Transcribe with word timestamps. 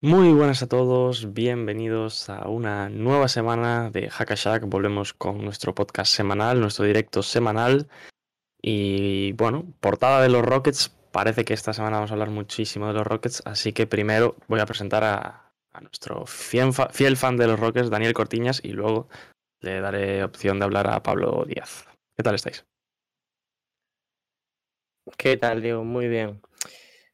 Muy 0.00 0.32
buenas 0.32 0.62
a 0.62 0.68
todos, 0.68 1.34
bienvenidos 1.34 2.30
a 2.30 2.46
una 2.48 2.88
nueva 2.88 3.26
semana 3.26 3.90
de 3.90 4.08
Hackashack. 4.08 4.62
Volvemos 4.66 5.12
con 5.12 5.44
nuestro 5.44 5.74
podcast 5.74 6.14
semanal, 6.14 6.60
nuestro 6.60 6.84
directo 6.84 7.20
semanal. 7.20 7.88
Y 8.62 9.32
bueno, 9.32 9.74
portada 9.80 10.22
de 10.22 10.28
los 10.28 10.44
Rockets. 10.44 10.90
Parece 11.10 11.44
que 11.44 11.52
esta 11.52 11.72
semana 11.72 11.96
vamos 11.96 12.12
a 12.12 12.14
hablar 12.14 12.30
muchísimo 12.30 12.86
de 12.86 12.92
los 12.92 13.08
Rockets, 13.08 13.42
así 13.44 13.72
que 13.72 13.88
primero 13.88 14.36
voy 14.46 14.60
a 14.60 14.66
presentar 14.66 15.02
a, 15.02 15.52
nuestro 15.80 16.26
fiel, 16.26 16.72
fiel 16.92 17.16
fan 17.16 17.36
de 17.36 17.48
los 17.48 17.58
Rockets, 17.58 17.90
Daniel 17.90 18.14
Cortiñas, 18.14 18.60
y 18.62 18.74
luego 18.74 19.08
le 19.60 19.80
daré 19.80 20.22
opción 20.22 20.60
de 20.60 20.64
hablar 20.64 20.88
a 20.88 21.02
Pablo 21.02 21.44
Díaz. 21.44 21.88
¿Qué 22.16 22.22
tal 22.22 22.36
estáis? 22.36 22.64
¿Qué 25.16 25.36
tal, 25.36 25.60
Diego? 25.60 25.82
Muy 25.82 26.06
bien. 26.06 26.40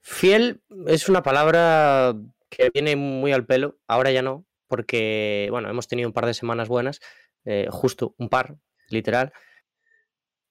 Fiel 0.03 0.61
es 0.87 1.09
una 1.09 1.23
palabra 1.23 2.15
que 2.57 2.71
viene 2.73 2.97
muy 2.97 3.33
al 3.33 3.47
pelo, 3.47 3.79
ahora 3.87 4.11
ya 4.11 4.23
no, 4.23 4.47
porque, 4.69 5.49
bueno, 5.51 5.69
hemos 5.69 5.89
tenido 5.89 6.09
un 6.09 6.13
par 6.13 6.27
de 6.27 6.35
semanas 6.35 6.69
buenas, 6.69 7.01
eh, 7.45 7.67
justo 7.71 8.15
un 8.19 8.29
par, 8.29 8.57
literal, 8.89 9.33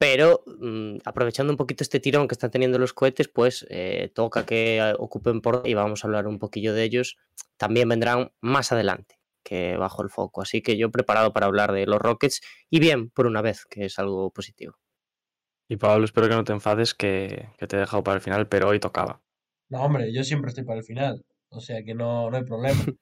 pero 0.04 0.44
mm, 0.46 0.98
aprovechando 1.06 1.54
un 1.54 1.58
poquito 1.58 1.82
este 1.82 2.02
tirón 2.02 2.28
que 2.28 2.34
están 2.34 2.52
teniendo 2.52 2.78
los 2.78 2.92
cohetes, 2.92 3.30
pues 3.30 3.66
eh, 3.70 4.12
toca 4.14 4.46
que 4.46 4.78
eh, 4.80 4.94
ocupen 5.00 5.40
por 5.40 5.62
y 5.66 5.76
vamos 5.76 6.04
a 6.04 6.08
hablar 6.08 6.28
un 6.28 6.40
poquillo 6.40 6.74
de 6.74 6.84
ellos. 6.84 7.16
También 7.56 7.88
vendrán 7.88 8.34
más 8.42 8.74
adelante 8.74 9.20
que 9.44 9.78
bajo 9.78 10.04
el 10.04 10.10
foco. 10.10 10.42
Así 10.42 10.62
que 10.62 10.76
yo 10.76 10.92
preparado 10.92 11.32
para 11.32 11.46
hablar 11.46 11.72
de 11.72 11.86
los 11.86 12.02
Rockets 12.02 12.42
y 12.70 12.82
bien, 12.82 13.12
por 13.12 13.28
una 13.28 13.42
vez, 13.42 13.66
que 13.66 13.86
es 13.86 13.98
algo 13.98 14.30
positivo. 14.32 14.78
Y 15.70 15.78
Pablo, 15.78 16.04
espero 16.04 16.28
que 16.28 16.36
no 16.36 16.44
te 16.44 16.52
enfades 16.52 16.94
que, 16.94 17.48
que 17.58 17.68
te 17.68 17.78
he 17.78 17.80
dejado 17.80 18.04
para 18.04 18.16
el 18.16 18.22
final, 18.22 18.50
pero 18.50 18.68
hoy 18.68 18.82
tocaba. 18.82 19.22
No, 19.70 19.84
hombre, 19.84 20.14
yo 20.14 20.26
siempre 20.26 20.50
estoy 20.50 20.66
para 20.66 20.80
el 20.80 20.86
final. 20.86 21.24
O 21.54 21.62
sea 21.62 21.84
que 21.84 21.94
no, 21.94 22.30
no 22.30 22.38
hay 22.38 22.44
problema. 22.44 22.84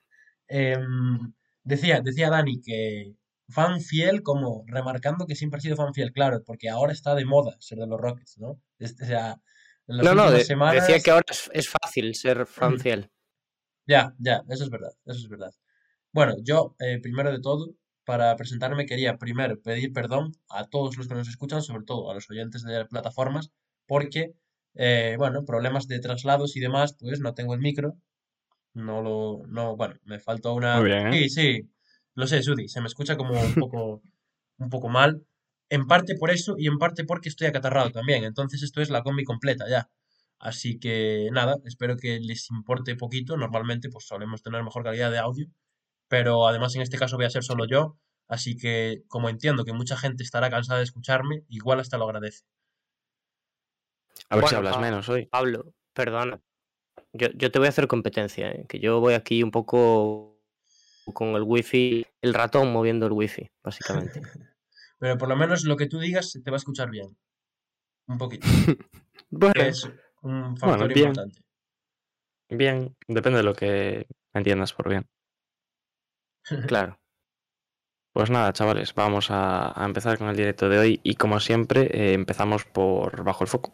Em, 0.48 1.32
decía, 1.62 2.02
decía 2.02 2.28
Dani 2.28 2.60
que 2.60 3.14
fan 3.48 3.80
fiel, 3.80 4.22
como 4.22 4.64
remarcando 4.66 5.26
que 5.26 5.34
siempre 5.34 5.58
ha 5.58 5.60
sido 5.62 5.76
fan 5.76 5.94
fiel, 5.94 6.12
claro, 6.12 6.42
porque 6.44 6.68
ahora 6.68 6.92
está 6.92 7.14
de 7.14 7.24
moda 7.24 7.56
ser 7.58 7.78
de 7.78 7.86
los 7.86 7.98
Rockets, 7.98 8.36
¿no? 8.38 8.48
o 8.50 9.06
sea, 9.06 9.40
no, 9.86 10.14
no, 10.14 10.30
decía 10.30 11.00
que 11.00 11.10
ahora 11.10 11.24
es, 11.52 11.68
fácil 11.68 12.14
ser 12.14 12.46
fan 12.46 12.78
fiel. 12.80 13.10
Ya, 13.86 14.14
ya, 14.18 14.42
eso 14.48 14.64
es 14.64 14.70
verdad, 14.70 14.92
eso 15.06 15.20
es 15.20 15.28
verdad. 15.28 15.52
Bueno, 16.12 16.34
yo, 16.42 16.76
eh, 16.78 16.98
primero 17.00 17.32
de 17.32 17.40
todo, 17.40 17.74
para 18.04 18.36
presentarme 18.36 18.86
quería 18.86 19.16
primero 19.18 19.60
pedir 19.60 19.92
perdón 19.92 20.32
a 20.48 20.68
todos 20.68 20.96
los 20.96 21.08
que 21.08 21.14
nos 21.14 21.28
escuchan, 21.28 21.62
sobre 21.62 21.84
todo 21.84 22.10
a 22.10 22.14
los 22.14 22.30
oyentes 22.30 22.62
de 22.62 22.84
plataformas, 22.86 23.50
porque, 23.86 24.34
eh, 24.74 25.16
bueno, 25.18 25.44
problemas 25.44 25.88
de 25.88 26.00
traslados 26.00 26.56
y 26.56 26.60
demás, 26.60 26.96
pues 26.98 27.20
no 27.20 27.34
tengo 27.34 27.54
el 27.54 27.60
micro, 27.60 27.96
no 28.74 29.02
lo, 29.02 29.42
no, 29.46 29.76
bueno, 29.76 29.94
me 30.04 30.18
faltó 30.18 30.54
una... 30.54 30.80
¿eh? 30.80 31.12
Sí, 31.12 31.28
sí, 31.28 31.72
lo 32.14 32.26
sé, 32.26 32.42
Sudi, 32.42 32.68
se 32.68 32.80
me 32.80 32.86
escucha 32.86 33.16
como 33.16 33.40
un 33.40 33.54
poco, 33.54 34.02
un 34.58 34.70
poco 34.70 34.88
mal. 34.88 35.24
En 35.68 35.86
parte 35.86 36.16
por 36.16 36.30
eso 36.30 36.54
y 36.58 36.66
en 36.66 36.78
parte 36.78 37.04
porque 37.04 37.30
estoy 37.30 37.46
acatarrado 37.46 37.90
también. 37.90 38.24
Entonces 38.24 38.62
esto 38.62 38.82
es 38.82 38.90
la 38.90 39.02
combi 39.02 39.24
completa 39.24 39.64
ya. 39.68 39.88
Así 40.38 40.78
que 40.78 41.28
nada, 41.32 41.56
espero 41.64 41.96
que 41.96 42.18
les 42.20 42.50
importe 42.50 42.94
poquito. 42.96 43.36
Normalmente 43.36 43.88
pues 43.88 44.06
solemos 44.06 44.42
tener 44.42 44.62
mejor 44.62 44.84
calidad 44.84 45.10
de 45.10 45.18
audio. 45.18 45.46
Pero 46.08 46.46
además 46.46 46.74
en 46.74 46.82
este 46.82 46.98
caso 46.98 47.16
voy 47.16 47.24
a 47.24 47.30
ser 47.30 47.42
solo 47.42 47.64
yo. 47.66 47.96
Así 48.28 48.56
que 48.56 49.02
como 49.08 49.30
entiendo 49.30 49.64
que 49.64 49.72
mucha 49.72 49.96
gente 49.96 50.22
estará 50.22 50.50
cansada 50.50 50.78
de 50.78 50.84
escucharme, 50.84 51.44
igual 51.48 51.80
hasta 51.80 51.96
lo 51.96 52.04
agradece. 52.04 52.44
A 54.28 54.36
ver 54.36 54.46
si 54.46 54.54
hablas 54.54 54.78
menos 54.78 55.08
hoy. 55.08 55.26
Pablo, 55.26 55.72
perdona. 55.94 56.40
Yo, 57.12 57.28
yo 57.34 57.50
te 57.50 57.58
voy 57.58 57.66
a 57.66 57.70
hacer 57.70 57.88
competencia, 57.88 58.50
¿eh? 58.50 58.66
que 58.68 58.78
yo 58.78 59.00
voy 59.00 59.14
aquí 59.14 59.42
un 59.42 59.50
poco 59.50 60.32
con 61.12 61.28
el 61.34 61.42
wifi, 61.42 62.06
el 62.20 62.34
ratón 62.34 62.72
moviendo 62.72 63.06
el 63.06 63.12
wifi, 63.12 63.50
básicamente. 63.62 64.22
Pero 64.98 65.18
por 65.18 65.28
lo 65.28 65.36
menos 65.36 65.64
lo 65.64 65.76
que 65.76 65.86
tú 65.86 65.98
digas 65.98 66.38
te 66.44 66.50
va 66.50 66.56
a 66.56 66.58
escuchar 66.58 66.90
bien. 66.90 67.16
Un 68.06 68.18
poquito. 68.18 68.46
bueno, 69.30 69.62
es 69.62 69.88
un 70.22 70.56
factor 70.56 70.92
bien, 70.92 71.08
importante. 71.08 71.40
Bien, 72.48 72.96
depende 73.08 73.38
de 73.38 73.44
lo 73.44 73.54
que 73.54 74.06
entiendas 74.32 74.72
por 74.72 74.88
bien. 74.88 75.08
claro. 76.68 76.98
Pues 78.12 78.28
nada, 78.28 78.52
chavales, 78.52 78.94
vamos 78.94 79.28
a, 79.30 79.72
empezar 79.84 80.18
con 80.18 80.28
el 80.28 80.36
directo 80.36 80.68
de 80.68 80.78
hoy 80.78 81.00
y 81.02 81.14
como 81.14 81.40
siempre 81.40 81.88
eh, 81.92 82.12
empezamos 82.12 82.64
por 82.66 83.24
bajo 83.24 83.44
el 83.44 83.48
foco. 83.48 83.72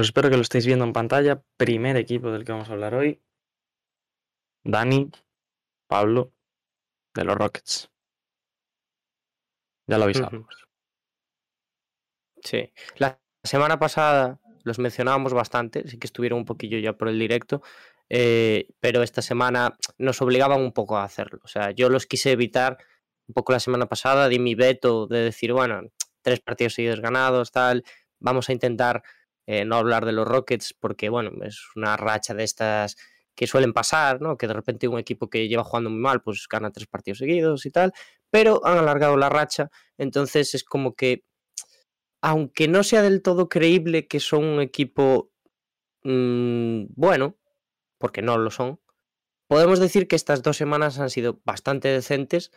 Pues 0.00 0.08
espero 0.08 0.30
que 0.30 0.36
lo 0.36 0.40
estéis 0.40 0.64
viendo 0.64 0.86
en 0.86 0.94
pantalla. 0.94 1.42
Primer 1.58 1.98
equipo 1.98 2.30
del 2.30 2.46
que 2.46 2.52
vamos 2.52 2.70
a 2.70 2.72
hablar 2.72 2.94
hoy. 2.94 3.20
Dani, 4.64 5.10
Pablo, 5.86 6.32
de 7.12 7.24
los 7.24 7.36
Rockets. 7.36 7.90
Ya 9.86 9.98
lo 9.98 10.04
avisamos. 10.04 10.66
Sí. 12.42 12.72
La 12.96 13.20
semana 13.44 13.78
pasada 13.78 14.40
los 14.64 14.78
mencionábamos 14.78 15.34
bastante, 15.34 15.86
sí 15.86 15.98
que 15.98 16.06
estuvieron 16.06 16.38
un 16.38 16.44
poquillo 16.46 16.78
ya 16.78 16.94
por 16.94 17.08
el 17.08 17.18
directo, 17.18 17.60
eh, 18.08 18.68
pero 18.80 19.02
esta 19.02 19.20
semana 19.20 19.76
nos 19.98 20.22
obligaban 20.22 20.62
un 20.62 20.72
poco 20.72 20.96
a 20.96 21.04
hacerlo. 21.04 21.40
O 21.44 21.48
sea, 21.48 21.72
yo 21.72 21.90
los 21.90 22.06
quise 22.06 22.32
evitar 22.32 22.78
un 23.28 23.34
poco 23.34 23.52
la 23.52 23.60
semana 23.60 23.84
pasada, 23.84 24.28
di 24.28 24.38
mi 24.38 24.54
veto 24.54 25.06
de 25.06 25.18
decir, 25.18 25.52
bueno, 25.52 25.82
tres 26.22 26.40
partidos 26.40 26.72
seguidos 26.72 27.02
ganados, 27.02 27.52
tal, 27.52 27.84
vamos 28.18 28.48
a 28.48 28.54
intentar 28.54 29.02
eh, 29.52 29.64
no 29.64 29.74
hablar 29.74 30.06
de 30.06 30.12
los 30.12 30.28
Rockets 30.28 30.74
porque, 30.74 31.08
bueno, 31.08 31.32
es 31.42 31.60
una 31.74 31.96
racha 31.96 32.34
de 32.34 32.44
estas 32.44 32.94
que 33.34 33.48
suelen 33.48 33.72
pasar, 33.72 34.20
¿no? 34.20 34.38
Que 34.38 34.46
de 34.46 34.52
repente 34.52 34.86
un 34.86 35.00
equipo 35.00 35.28
que 35.28 35.48
lleva 35.48 35.64
jugando 35.64 35.90
muy 35.90 35.98
mal, 35.98 36.22
pues 36.22 36.46
gana 36.48 36.70
tres 36.70 36.86
partidos 36.86 37.18
seguidos 37.18 37.66
y 37.66 37.72
tal, 37.72 37.92
pero 38.30 38.64
han 38.64 38.78
alargado 38.78 39.16
la 39.16 39.28
racha, 39.28 39.68
entonces 39.98 40.54
es 40.54 40.62
como 40.62 40.94
que, 40.94 41.24
aunque 42.20 42.68
no 42.68 42.84
sea 42.84 43.02
del 43.02 43.22
todo 43.22 43.48
creíble 43.48 44.06
que 44.06 44.20
son 44.20 44.44
un 44.44 44.60
equipo 44.60 45.32
mmm, 46.04 46.84
bueno, 46.94 47.36
porque 47.98 48.22
no 48.22 48.38
lo 48.38 48.52
son, 48.52 48.78
podemos 49.48 49.80
decir 49.80 50.06
que 50.06 50.14
estas 50.14 50.44
dos 50.44 50.58
semanas 50.58 51.00
han 51.00 51.10
sido 51.10 51.40
bastante 51.44 51.88
decentes 51.88 52.52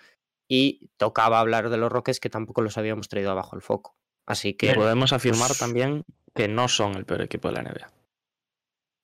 y 0.48 0.92
tocaba 0.98 1.40
hablar 1.40 1.72
de 1.72 1.78
los 1.78 1.92
Rockets 1.92 2.20
que 2.20 2.30
tampoco 2.30 2.62
los 2.62 2.78
habíamos 2.78 3.10
traído 3.10 3.32
abajo 3.32 3.56
el 3.56 3.64
foco. 3.64 3.98
Así 4.28 4.54
que 4.54 4.76
podemos 4.76 5.12
afirmar 5.12 5.48
pues 5.48 5.58
también 5.60 6.06
que 6.34 6.48
no 6.48 6.68
son 6.68 6.96
el 6.96 7.06
peor 7.06 7.22
equipo 7.22 7.50
de 7.50 7.54
la 7.56 7.64
NBA. 7.64 7.92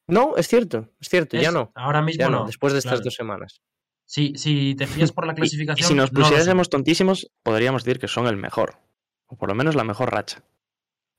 No, 0.08 0.36
es 0.38 0.48
cierto, 0.48 0.90
es 1.00 1.10
cierto, 1.10 1.38
ya 1.38 1.52
no. 1.52 1.72
Ahora 1.76 2.02
mismo 2.02 2.30
no, 2.30 2.46
después 2.46 2.74
de 2.74 2.80
estas 2.80 3.04
dos 3.04 3.14
semanas. 3.14 3.62
Si, 4.06 4.34
si 4.36 4.74
te 4.74 4.88
fías 4.88 5.12
por 5.12 5.28
la 5.28 5.34
clasificación. 5.36 5.88
si 5.88 5.94
nos 5.94 6.10
pusiésemos 6.10 6.70
tontísimos, 6.70 7.32
podríamos 7.44 7.84
decir 7.84 8.00
que 8.00 8.08
son 8.08 8.26
el 8.26 8.38
mejor. 8.38 8.80
O 9.28 9.38
por 9.38 9.50
lo 9.50 9.56
menos 9.56 9.76
la 9.76 9.84
mejor 9.84 10.12
racha. 10.12 10.44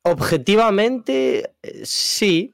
Objetivamente, 0.02 1.54
eh, 1.62 1.82
sí. 1.84 2.52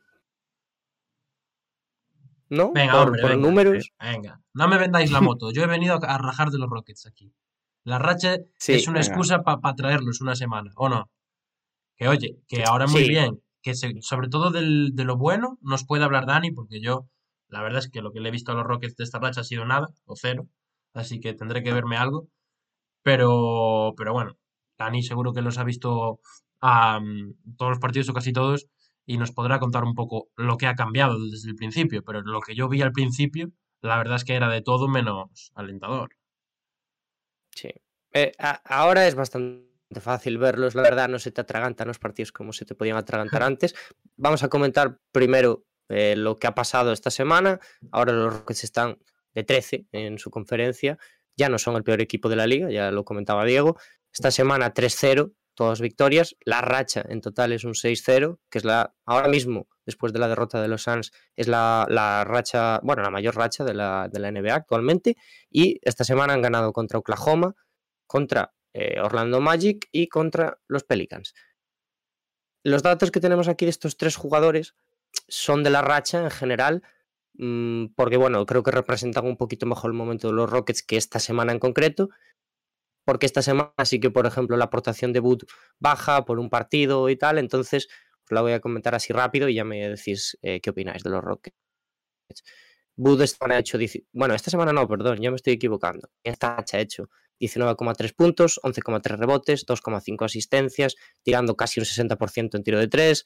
¿No? 2.50 2.72
Venga, 2.72 3.06
por, 3.06 3.38
números. 3.38 3.92
Venga, 3.98 4.40
no 4.52 4.68
me 4.68 4.78
vendáis 4.78 5.10
la 5.10 5.22
moto. 5.22 5.50
Yo 5.52 5.62
he 5.62 5.66
venido 5.66 5.98
a 6.02 6.18
rajar 6.18 6.50
de 6.50 6.58
los 6.58 6.68
Rockets 6.68 7.06
aquí. 7.06 7.32
La 7.84 7.98
racha 7.98 8.36
es 8.66 8.88
una 8.88 9.00
excusa 9.00 9.42
para 9.42 9.74
traerlos 9.74 10.20
una 10.20 10.36
semana, 10.36 10.70
¿o 10.76 10.88
no? 10.88 11.10
Que 11.96 12.08
oye, 12.08 12.36
que 12.46 12.62
ahora 12.64 12.86
muy 12.86 13.08
bien, 13.08 13.40
que 13.66 13.74
sobre 13.74 14.28
todo 14.28 14.50
del, 14.50 14.94
de 14.94 15.04
lo 15.04 15.16
bueno 15.16 15.58
nos 15.60 15.84
puede 15.84 16.04
hablar 16.04 16.26
Dani, 16.26 16.52
porque 16.52 16.80
yo, 16.80 17.08
la 17.48 17.62
verdad 17.62 17.80
es 17.80 17.90
que 17.90 18.00
lo 18.00 18.12
que 18.12 18.20
le 18.20 18.28
he 18.28 18.32
visto 18.32 18.52
a 18.52 18.54
los 18.54 18.64
Rockets 18.64 18.96
de 18.96 19.04
esta 19.04 19.18
racha 19.18 19.40
ha 19.40 19.44
sido 19.44 19.64
nada, 19.64 19.88
o 20.04 20.14
cero, 20.14 20.46
así 20.94 21.18
que 21.18 21.34
tendré 21.34 21.64
que 21.64 21.72
verme 21.72 21.96
algo. 21.96 22.28
Pero, 23.02 23.94
pero 23.96 24.12
bueno, 24.12 24.36
Dani 24.78 25.02
seguro 25.02 25.32
que 25.32 25.42
los 25.42 25.58
ha 25.58 25.64
visto 25.64 26.20
a 26.60 27.00
todos 27.56 27.70
los 27.70 27.78
partidos 27.80 28.08
o 28.08 28.14
casi 28.14 28.32
todos, 28.32 28.66
y 29.04 29.18
nos 29.18 29.32
podrá 29.32 29.58
contar 29.58 29.82
un 29.82 29.94
poco 29.94 30.28
lo 30.36 30.56
que 30.56 30.66
ha 30.66 30.74
cambiado 30.74 31.18
desde 31.18 31.50
el 31.50 31.56
principio, 31.56 32.02
pero 32.04 32.22
lo 32.22 32.40
que 32.40 32.54
yo 32.54 32.68
vi 32.68 32.82
al 32.82 32.92
principio, 32.92 33.50
la 33.80 33.96
verdad 33.96 34.16
es 34.16 34.24
que 34.24 34.34
era 34.34 34.48
de 34.48 34.62
todo 34.62 34.88
menos 34.88 35.52
alentador. 35.56 36.10
Sí. 37.50 37.70
Eh, 38.12 38.32
ahora 38.64 39.06
es 39.06 39.14
bastante 39.16 39.75
fácil 40.00 40.38
verlos, 40.38 40.74
la 40.74 40.82
verdad, 40.82 41.08
no 41.08 41.18
se 41.18 41.30
te 41.30 41.40
atragantan 41.40 41.88
los 41.88 41.98
partidos 41.98 42.32
como 42.32 42.52
se 42.52 42.64
te 42.64 42.74
podían 42.74 42.96
atragantar 42.96 43.42
antes. 43.42 43.74
Vamos 44.16 44.42
a 44.42 44.48
comentar 44.48 44.98
primero 45.12 45.64
eh, 45.88 46.16
lo 46.16 46.38
que 46.38 46.46
ha 46.46 46.54
pasado 46.54 46.92
esta 46.92 47.10
semana. 47.10 47.60
Ahora 47.92 48.12
los 48.12 48.32
Rockets 48.32 48.64
están 48.64 48.98
de 49.34 49.44
13 49.44 49.86
en 49.92 50.18
su 50.18 50.30
conferencia, 50.30 50.98
ya 51.36 51.48
no 51.48 51.58
son 51.58 51.76
el 51.76 51.84
peor 51.84 52.00
equipo 52.00 52.28
de 52.28 52.36
la 52.36 52.46
liga, 52.46 52.70
ya 52.70 52.90
lo 52.90 53.04
comentaba 53.04 53.44
Diego. 53.44 53.76
Esta 54.12 54.30
semana 54.30 54.72
3-0, 54.72 55.34
todas 55.54 55.80
victorias. 55.80 56.36
La 56.44 56.62
racha 56.62 57.04
en 57.06 57.20
total 57.20 57.52
es 57.52 57.64
un 57.64 57.74
6-0, 57.74 58.38
que 58.50 58.58
es 58.58 58.64
la, 58.64 58.94
ahora 59.04 59.28
mismo, 59.28 59.68
después 59.84 60.12
de 60.12 60.18
la 60.18 60.28
derrota 60.28 60.62
de 60.62 60.68
los 60.68 60.82
Suns, 60.82 61.12
es 61.36 61.48
la, 61.48 61.86
la 61.90 62.24
racha, 62.24 62.80
bueno, 62.82 63.02
la 63.02 63.10
mayor 63.10 63.36
racha 63.36 63.64
de 63.64 63.74
la, 63.74 64.08
de 64.10 64.18
la 64.18 64.32
NBA 64.32 64.54
actualmente. 64.54 65.16
Y 65.50 65.78
esta 65.82 66.04
semana 66.04 66.32
han 66.32 66.42
ganado 66.42 66.72
contra 66.72 66.98
Oklahoma, 66.98 67.54
contra 68.06 68.54
eh, 68.78 69.00
Orlando 69.00 69.40
Magic 69.40 69.88
y 69.90 70.08
contra 70.08 70.60
los 70.68 70.84
Pelicans. 70.84 71.34
Los 72.62 72.82
datos 72.82 73.10
que 73.10 73.20
tenemos 73.20 73.48
aquí 73.48 73.64
de 73.64 73.70
estos 73.70 73.96
tres 73.96 74.16
jugadores 74.16 74.74
son 75.28 75.62
de 75.62 75.70
la 75.70 75.80
racha 75.80 76.22
en 76.22 76.30
general, 76.30 76.82
mm, 77.38 77.86
porque 77.96 78.18
bueno, 78.18 78.44
creo 78.44 78.62
que 78.62 78.70
representan 78.70 79.24
un 79.24 79.38
poquito 79.38 79.64
mejor 79.64 79.90
el 79.90 79.96
momento 79.96 80.28
de 80.28 80.34
los 80.34 80.50
Rockets 80.50 80.82
que 80.82 80.98
esta 80.98 81.20
semana 81.20 81.52
en 81.52 81.58
concreto, 81.58 82.10
porque 83.06 83.24
esta 83.24 83.40
semana 83.40 83.72
sí 83.84 83.98
que, 83.98 84.10
por 84.10 84.26
ejemplo, 84.26 84.58
la 84.58 84.66
aportación 84.66 85.14
de 85.14 85.20
Boot 85.20 85.44
baja 85.78 86.26
por 86.26 86.38
un 86.38 86.50
partido 86.50 87.08
y 87.08 87.16
tal, 87.16 87.38
entonces 87.38 87.88
os 88.24 88.32
la 88.32 88.42
voy 88.42 88.52
a 88.52 88.60
comentar 88.60 88.94
así 88.94 89.12
rápido 89.14 89.48
y 89.48 89.54
ya 89.54 89.64
me 89.64 89.88
decís 89.88 90.36
eh, 90.42 90.60
qué 90.60 90.68
opináis 90.70 91.02
de 91.02 91.10
los 91.10 91.24
Rockets. 91.24 91.56
Boot 92.96 93.22
esta 93.22 93.38
semana 93.38 93.56
ha 93.56 93.60
hecho, 93.60 93.78
bueno, 94.12 94.34
esta 94.34 94.50
semana 94.50 94.72
no, 94.74 94.86
perdón, 94.86 95.18
ya 95.22 95.30
me 95.30 95.36
estoy 95.36 95.54
equivocando. 95.54 96.10
Esta 96.22 96.56
ha 96.58 96.78
hecho 96.78 97.08
19,3 97.40 98.14
puntos, 98.14 98.60
11,3 98.62 99.16
rebotes, 99.16 99.66
2,5 99.66 100.24
asistencias, 100.24 100.96
tirando 101.22 101.56
casi 101.56 101.80
un 101.80 101.86
60% 101.86 102.56
en 102.56 102.62
tiro 102.62 102.78
de 102.78 102.88
3. 102.88 103.24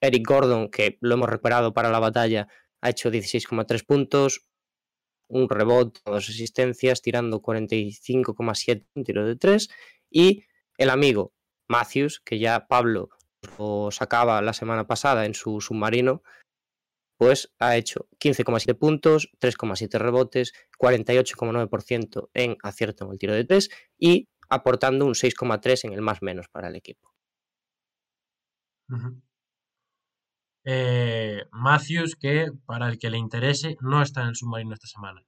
Eric 0.00 0.26
Gordon, 0.26 0.70
que 0.70 0.98
lo 1.00 1.14
hemos 1.14 1.28
recuperado 1.28 1.72
para 1.72 1.90
la 1.90 1.98
batalla, 1.98 2.48
ha 2.80 2.90
hecho 2.90 3.10
16,3 3.10 3.86
puntos, 3.86 4.46
un 5.28 5.48
rebote, 5.48 6.00
dos 6.04 6.28
asistencias, 6.28 7.00
tirando 7.00 7.40
45,7 7.40 8.86
en 8.94 9.04
tiro 9.04 9.26
de 9.26 9.36
3. 9.36 9.68
Y 10.10 10.44
el 10.76 10.90
amigo 10.90 11.32
Matthews, 11.68 12.20
que 12.20 12.38
ya 12.38 12.66
Pablo 12.66 13.08
lo 13.58 13.90
sacaba 13.90 14.42
la 14.42 14.52
semana 14.52 14.86
pasada 14.86 15.26
en 15.26 15.34
su 15.34 15.60
submarino, 15.60 16.22
pues 17.16 17.52
ha 17.58 17.76
hecho 17.76 18.08
15,7 18.18 18.74
puntos, 18.78 19.30
3,7 19.40 19.98
rebotes, 19.98 20.52
48,9% 20.78 22.30
en 22.34 22.56
acierto 22.62 23.04
en 23.04 23.12
el 23.12 23.18
tiro 23.18 23.34
de 23.34 23.44
3 23.44 23.70
y 23.98 24.28
aportando 24.48 25.06
un 25.06 25.14
6,3 25.14 25.84
en 25.84 25.92
el 25.92 26.02
más 26.02 26.22
menos 26.22 26.48
para 26.48 26.68
el 26.68 26.76
equipo. 26.76 27.14
eh, 30.64 31.44
Matthews, 31.52 32.16
que 32.16 32.50
para 32.66 32.88
el 32.88 32.98
que 32.98 33.10
le 33.10 33.18
interese, 33.18 33.76
no 33.80 34.02
está 34.02 34.22
en 34.22 34.28
el 34.28 34.36
submarino 34.36 34.74
esta 34.74 34.86
semana. 34.86 35.22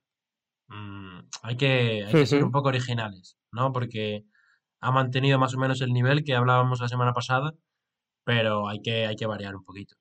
Mm, 0.68 1.20
hay 1.42 1.56
que, 1.56 2.04
hay 2.06 2.12
que 2.12 2.26
ser 2.26 2.44
un 2.44 2.50
poco 2.52 2.68
originales, 2.68 3.38
¿no? 3.52 3.72
Porque 3.72 4.24
ha 4.80 4.90
mantenido 4.90 5.38
más 5.38 5.54
o 5.54 5.58
menos 5.58 5.80
el 5.80 5.92
nivel 5.92 6.24
que 6.24 6.34
hablábamos 6.34 6.80
la 6.80 6.88
semana 6.88 7.12
pasada, 7.12 7.54
pero 8.24 8.68
hay 8.68 8.80
que, 8.82 9.06
hay 9.06 9.16
que 9.16 9.26
variar 9.26 9.56
un 9.56 9.64
poquito. 9.64 9.96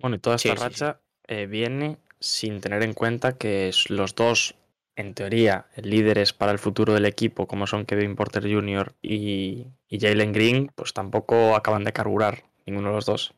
Bueno, 0.00 0.16
y 0.16 0.18
toda 0.20 0.36
esta 0.36 0.54
racha 0.54 1.00
eh, 1.26 1.46
viene 1.46 1.98
sin 2.20 2.60
tener 2.60 2.82
en 2.82 2.94
cuenta 2.94 3.36
que 3.36 3.70
los 3.88 4.14
dos, 4.14 4.54
en 4.96 5.14
teoría, 5.14 5.66
líderes 5.76 6.32
para 6.32 6.52
el 6.52 6.58
futuro 6.58 6.94
del 6.94 7.06
equipo, 7.06 7.46
como 7.46 7.66
son 7.66 7.84
Kevin 7.84 8.16
Porter 8.16 8.42
Jr. 8.42 8.94
y, 9.02 9.66
Jalen 9.90 10.32
Green, 10.32 10.70
pues 10.74 10.92
tampoco 10.92 11.56
acaban 11.56 11.84
de 11.84 11.92
carburar 11.92 12.44
ninguno 12.66 12.88
de 12.88 12.94
los 12.94 13.06
dos. 13.06 13.34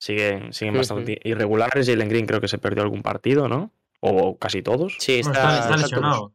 Siguen, 0.00 0.52
siguen 0.52 0.74
bastante 0.74 1.20
irregulares. 1.24 1.88
Jalen 1.88 2.08
Green 2.08 2.26
creo 2.26 2.40
que 2.40 2.48
se 2.48 2.58
perdió 2.58 2.82
algún 2.82 3.02
partido, 3.02 3.48
¿no? 3.48 3.72
O 4.00 4.38
casi 4.38 4.62
todos. 4.62 4.96
Sí, 5.00 5.18
está, 5.18 5.76
lesionado. 5.76 6.32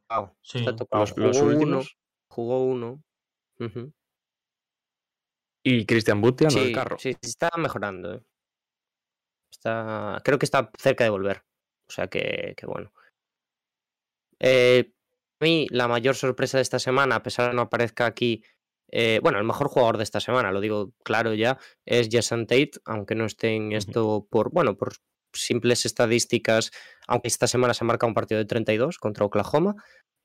Los, 1.16 1.42
últimos. 1.42 1.98
jugó 2.28 2.66
uno. 2.66 3.02
Y 5.64 5.86
Christian 5.86 6.20
Butti 6.20 6.50
sí, 6.50 6.60
el 6.60 6.74
carro. 6.74 6.98
Sí, 7.00 7.16
está 7.22 7.50
mejorando. 7.58 8.16
¿eh? 8.16 8.22
Está, 9.54 10.20
creo 10.24 10.40
que 10.40 10.46
está 10.46 10.72
cerca 10.78 11.04
de 11.04 11.12
volver. 11.12 11.44
O 11.88 11.92
sea 11.92 12.08
que, 12.08 12.56
bueno. 12.66 12.92
Eh, 14.40 14.92
a 15.40 15.46
mí, 15.46 15.68
la 15.70 15.88
mayor 15.88 16.16
sorpresa 16.16 16.58
de 16.58 16.64
esta 16.64 16.80
semana, 16.80 17.16
a 17.16 17.24
pesar 17.24 17.50
de 17.50 17.56
no 17.56 17.62
aparezca 17.62 18.08
aquí, 18.08 18.44
eh, 18.92 19.20
bueno, 19.22 19.38
el 19.38 19.46
mejor 19.46 19.68
jugador 19.68 19.98
de 19.98 20.04
esta 20.04 20.20
semana, 20.20 20.52
lo 20.52 20.60
digo 20.60 20.94
claro 21.04 21.34
ya, 21.34 21.60
es 21.86 22.10
Jason 22.12 22.48
Tate, 22.48 22.72
aunque 22.86 23.16
no 23.16 23.26
esté 23.26 23.56
en 23.56 23.74
esto 23.74 24.28
por, 24.30 24.52
bueno, 24.52 24.76
por 24.76 24.96
simples 25.34 25.86
estadísticas, 25.86 26.72
aunque 27.08 27.28
esta 27.28 27.48
semana 27.48 27.74
se 27.74 27.86
marca 27.86 28.08
un 28.08 28.14
partido 28.14 28.40
de 28.40 28.46
32 28.46 28.98
contra 28.98 29.26
Oklahoma, 29.26 29.76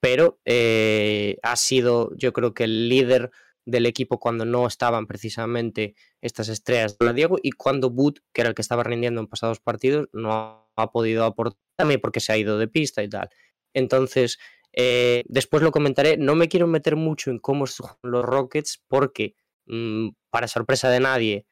pero 0.01 0.41
eh, 0.47 1.39
ha 1.43 1.57
sido, 1.57 2.15
yo 2.17 2.33
creo 2.33 2.55
que 2.55 2.65
el 2.65 2.89
líder 2.89 3.31
del 3.69 3.85
equipo 3.85 4.19
cuando 4.19 4.47
no 4.47 4.67
estaban 4.67 5.07
precisamente 5.07 5.95
estas 6.23 6.49
estrellas 6.49 6.97
de 6.97 7.05
la 7.05 7.13
Diego 7.13 7.39
y 7.43 7.53
cuando 7.53 7.91
Boot, 7.91 8.21
que 8.33 8.41
era 8.41 8.49
el 8.49 8.55
que 8.55 8.63
estaba 8.63 8.83
rindiendo 8.83 9.21
en 9.21 9.27
pasados 9.27 9.61
partidos, 9.61 10.09
no 10.13 10.71
ha 10.75 10.91
podido 10.91 11.25
aportar 11.25 11.61
también 11.77 12.01
porque 12.01 12.21
se 12.21 12.33
ha 12.33 12.39
ido 12.39 12.59
de 12.59 12.67
pista 12.67 13.03
y 13.03 13.11
tal. 13.11 13.29
Entonces, 13.75 14.39
eh, 14.73 15.23
después 15.29 15.63
lo 15.63 15.71
comentaré. 15.71 16.17
No 16.17 16.35
me 16.35 16.49
quiero 16.49 16.67
meter 16.67 16.97
mucho 16.97 17.31
en 17.31 17.39
cómo 17.39 17.67
son 17.67 17.91
los 18.03 18.25
Rockets 18.25 18.83
porque, 18.89 19.35
mm, 19.67 20.09
para 20.31 20.49
sorpresa 20.49 20.89
de 20.89 21.01
nadie, 21.01 21.47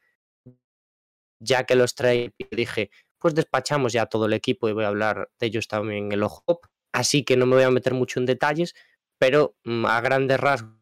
ya 1.38 1.64
que 1.64 1.74
los 1.74 1.94
trae, 1.94 2.32
dije, 2.50 2.90
pues 3.18 3.34
despachamos 3.34 3.92
ya 3.92 4.06
todo 4.06 4.24
el 4.24 4.32
equipo 4.32 4.68
y 4.68 4.72
voy 4.72 4.84
a 4.84 4.88
hablar 4.88 5.30
de 5.38 5.46
ellos 5.48 5.68
también 5.68 6.06
en 6.06 6.12
el 6.12 6.22
ojo. 6.22 6.60
Así 6.92 7.24
que 7.24 7.36
no 7.36 7.44
me 7.44 7.56
voy 7.56 7.64
a 7.64 7.70
meter 7.70 7.92
mucho 7.92 8.20
en 8.20 8.26
detalles, 8.26 8.74
pero 9.18 9.56
mm, 9.64 9.86
a 9.86 10.00
grandes 10.00 10.40
rasgos 10.40 10.74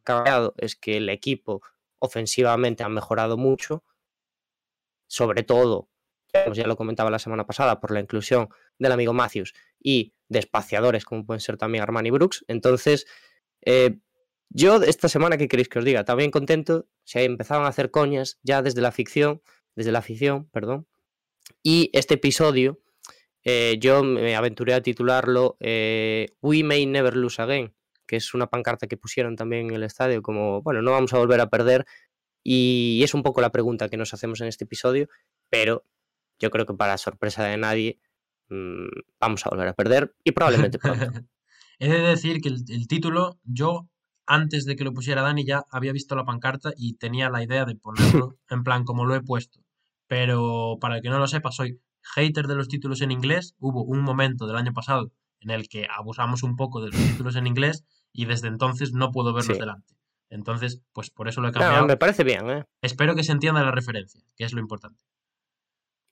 es 0.57 0.77
que 0.77 0.97
el 0.97 1.09
equipo 1.09 1.63
ofensivamente 1.99 2.83
ha 2.83 2.89
mejorado 2.89 3.37
mucho, 3.37 3.85
sobre 5.07 5.43
todo, 5.43 5.89
ya 6.53 6.67
lo 6.67 6.77
comentaba 6.77 7.11
la 7.11 7.19
semana 7.19 7.47
pasada, 7.47 7.81
por 7.81 7.93
la 7.93 8.01
inclusión 8.01 8.49
del 8.79 8.93
amigo 8.93 9.13
Matthews 9.13 9.55
y 9.79 10.15
de 10.29 10.41
espaciadores 10.41 11.05
como 11.05 11.25
pueden 11.25 11.41
ser 11.41 11.57
también 11.57 11.83
Armani 11.83 12.11
Brooks. 12.11 12.45
Entonces, 12.49 13.07
eh, 13.63 13.99
yo 14.51 14.83
esta 14.83 15.09
semana, 15.09 15.37
¿qué 15.37 15.49
queréis 15.49 15.69
que 15.69 15.79
os 15.79 15.85
diga? 15.85 16.05
También 16.05 16.31
contento, 16.31 16.87
se 17.05 17.25
empezaron 17.25 17.65
a 17.65 17.69
hacer 17.69 17.91
coñas 17.91 18.39
ya 18.43 18.63
desde 18.63 18.81
la 18.81 18.93
ficción, 18.93 19.43
desde 19.77 19.93
la 19.93 20.03
ficción, 20.03 20.49
perdón, 20.51 20.87
y 21.63 21.91
este 21.93 22.15
episodio 22.15 22.81
eh, 23.43 23.77
yo 23.79 24.03
me 24.03 24.35
aventuré 24.37 24.75
a 24.75 24.83
titularlo 24.83 25.57
eh, 25.61 26.29
We 26.41 26.65
May 26.65 26.87
Never 26.87 27.17
Lose 27.17 27.43
Again, 27.43 27.75
que 28.07 28.17
es 28.17 28.35
una 28.35 28.47
pancarta 28.49 28.87
que 28.87 28.97
pusieron 28.97 29.37
también 29.37 29.69
en 29.69 29.75
el 29.77 29.83
estadio, 29.83 30.23
como, 30.23 30.63
bueno, 30.63 30.83
no 30.83 30.91
vamos 30.91 31.13
a 31.13 31.19
volver 31.19 31.41
a 31.41 31.49
perder. 31.49 31.85
Y 32.43 33.01
es 33.03 33.15
un 33.15 33.23
poco 33.23 33.41
la 33.41 33.51
pregunta 33.51 33.89
que 33.89 33.97
nos 33.97 34.13
hacemos 34.13 34.41
en 34.41 34.49
este 34.49 34.65
episodio, 34.65 35.09
pero 35.49 35.85
yo 36.39 36.51
creo 36.51 36.67
que 36.67 36.75
para 36.75 36.99
sorpresa 36.99 37.45
de 37.45 37.57
nadie 37.57 38.01
mm, 38.49 38.89
vamos 39.19 39.47
a 39.47 39.51
volver 39.51 39.69
a 39.69 39.75
perder 39.75 40.15
y 40.25 40.33
probablemente 40.33 40.79
pronto. 40.79 41.07
He 41.79 41.89
de 41.89 42.01
decir 42.01 42.41
que 42.41 42.49
el, 42.49 42.87
título, 42.87 43.41
yo 43.43 43.89
antes 44.27 44.65
de 44.65 44.77
que 44.77 44.85
lo 44.85 44.93
pusiera 44.93 45.23
Dani 45.23 45.45
ya 45.45 45.65
había 45.71 45.93
visto 45.93 46.15
la 46.15 46.25
pancarta 46.25 46.73
y 46.77 46.97
tenía 46.97 47.31
la 47.31 47.43
idea 47.43 47.65
de 47.65 47.75
ponerlo 47.75 48.39
en 48.51 48.63
plan 48.63 48.85
como 48.85 49.05
lo 49.05 49.15
he 49.15 49.23
puesto. 49.23 49.61
Pero 50.07 50.79
para 50.81 50.97
el 50.97 51.03
que 51.03 51.09
no 51.09 51.19
lo 51.19 51.27
sepa, 51.27 51.51
soy 51.51 51.81
hater 52.15 52.47
de 52.47 52.55
los 52.55 52.69
títulos 52.69 53.01
en 53.01 53.11
inglés. 53.11 53.55
Hubo 53.59 53.83
un 53.83 54.03
momento 54.03 54.47
del 54.47 54.57
año 54.57 54.73
pasado 54.73 55.13
en 55.45 55.51
el 55.51 55.69
que 55.69 55.87
abusamos 55.89 56.43
un 56.43 56.57
poco 56.57 56.81
de 56.81 56.91
los 56.91 56.97
títulos 57.19 57.37
en 57.37 57.47
inglés 57.47 57.85
y 58.13 58.25
desde 58.25 58.49
entonces 58.49 58.93
no 58.93 59.13
puedo 59.13 59.33
verlos 59.33 59.59
delante. 59.59 59.95
Entonces, 60.31 60.81
pues 60.93 61.11
por 61.11 61.29
eso 61.29 61.41
lo 61.41 61.49
he 61.49 61.53
cambiado. 61.53 61.87
me 61.87 61.97
parece 61.97 62.25
bien, 62.25 62.51
¿eh? 62.51 62.65
Espero 62.83 63.15
que 63.15 63.23
se 63.23 63.33
entienda 63.33 63.63
la 63.63 63.71
referencia, 63.71 64.21
que 64.37 64.45
es 64.45 64.53
lo 64.53 64.61
importante. 64.61 65.01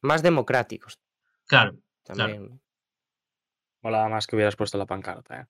Más 0.02 0.22
democráticos. 0.22 1.00
Claro, 1.46 1.76
También. 2.04 2.60
Mola 3.82 4.08
más 4.08 4.26
que 4.26 4.36
hubieras 4.36 4.54
puesto 4.54 4.78
la 4.78 4.86
pancarta, 4.86 5.40
¿eh? 5.40 5.46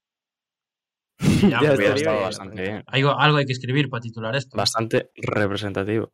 Ya, 1.49 1.59
hubiera 1.75 1.95
estado 1.95 2.21
bastante 2.23 2.63
bien. 2.63 2.85
Algo, 2.87 3.37
hay 3.37 3.45
que 3.45 3.53
escribir 3.53 3.91
para 3.91 4.01
titular 4.01 4.35
esto. 4.35 4.57
Bastante 4.57 5.11
representativo. 5.17 6.13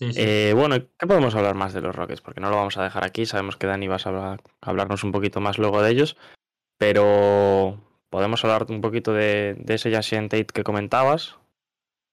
Eh, 0.00 0.52
bueno, 0.56 0.76
¿qué 0.98 1.06
podemos 1.06 1.34
hablar 1.34 1.54
más 1.54 1.72
de 1.72 1.80
los 1.80 1.94
Rockets? 1.94 2.20
Porque 2.20 2.40
no 2.40 2.50
lo 2.50 2.56
vamos 2.56 2.76
a 2.78 2.82
dejar 2.82 3.04
aquí. 3.04 3.26
Sabemos 3.26 3.56
que 3.56 3.66
Dani 3.66 3.86
vas 3.86 4.06
a 4.06 4.38
hablarnos 4.60 5.04
un 5.04 5.12
poquito 5.12 5.40
más 5.40 5.58
luego 5.58 5.82
de 5.82 5.90
ellos. 5.90 6.16
Pero 6.78 7.80
podemos 8.10 8.44
hablar 8.44 8.66
un 8.68 8.80
poquito 8.80 9.12
de, 9.12 9.62
ese 9.68 9.90
Jason 9.92 10.28
Tate 10.28 10.46
que 10.46 10.64
comentabas, 10.64 11.36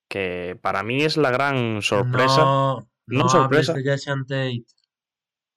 que 0.08 0.58
para 0.60 0.82
mí 0.82 1.02
es 1.02 1.16
la 1.16 1.30
gran 1.30 1.82
sorpresa. 1.82 2.42
No, 2.44 2.88
no 3.06 3.28
sorpresa. 3.28 3.72
hables 3.72 3.84
de 3.84 3.90
Jason 3.90 4.26
Tate. 4.26 4.64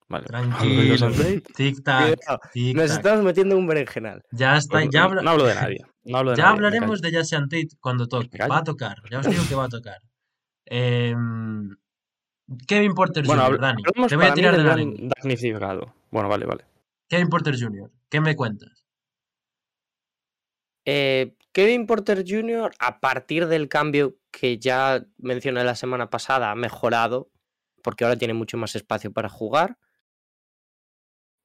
Vale. 0.08 0.26
Tranquilo. 0.26 1.12
Tic 1.56 1.84
tac, 1.84 2.20
tic 2.54 2.76
Nos 2.76 2.90
tac. 2.90 2.98
estamos 2.98 3.24
metiendo 3.24 3.56
en 3.56 3.62
un 3.62 3.68
berenjenal. 3.68 4.22
Ya 4.32 4.58
está, 4.58 4.74
Pues 4.74 4.90
ya, 4.92 5.02
no, 5.02 5.06
habla- 5.06 5.22
no 5.24 5.30
hablo 5.32 5.46
de 5.46 5.56
nadie. 5.56 5.86
No 6.04 6.18
hablo 6.20 6.32
de 6.32 6.38
ya 6.38 6.44
nadie, 6.44 6.56
hablaremos 6.56 7.02
de 7.02 7.12
Jason 7.12 7.50
Tate 7.50 7.70
cuando 7.80 8.08
toque. 8.08 8.38
Va 8.50 8.60
a 8.60 8.64
tocar, 8.64 8.98
ya 9.10 9.20
os 9.20 9.28
digo 9.28 9.44
que 9.50 9.56
va 9.56 9.66
a 9.66 9.70
tocar. 9.70 9.98
Em, 10.66 11.76
Kevin 12.68 12.94
Porter 12.94 13.26
Bueno, 13.26 13.46
Jr., 13.46 13.60
Dani. 13.60 13.84
Te 14.08 14.16
voy 14.16 14.26
a 14.26 14.34
tirar 14.34 14.56
de 14.58 14.64
la. 14.64 14.76
Bueno, 16.12 16.30
vale, 16.30 16.46
vale. 16.46 16.66
Kevin 17.08 17.30
Porter 17.30 17.56
Jr., 17.60 17.92
¿qué 18.10 18.22
me 18.22 18.36
cuentas? 18.36 18.85
Eh, 20.86 21.36
Kevin 21.52 21.88
Porter 21.88 22.24
Jr., 22.28 22.72
a 22.80 23.00
partir 23.00 23.48
del 23.48 23.70
cambio 23.70 24.18
que 24.32 24.58
ya 24.60 25.06
mencioné 25.18 25.64
la 25.64 25.76
semana 25.76 26.10
pasada, 26.10 26.52
ha 26.52 26.56
mejorado, 26.56 27.32
porque 27.84 28.04
ahora 28.04 28.18
tiene 28.18 28.34
mucho 28.34 28.58
más 28.58 28.76
espacio 28.76 29.12
para 29.14 29.30
jugar, 29.30 29.78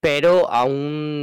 pero 0.01 0.51
aún 0.51 1.23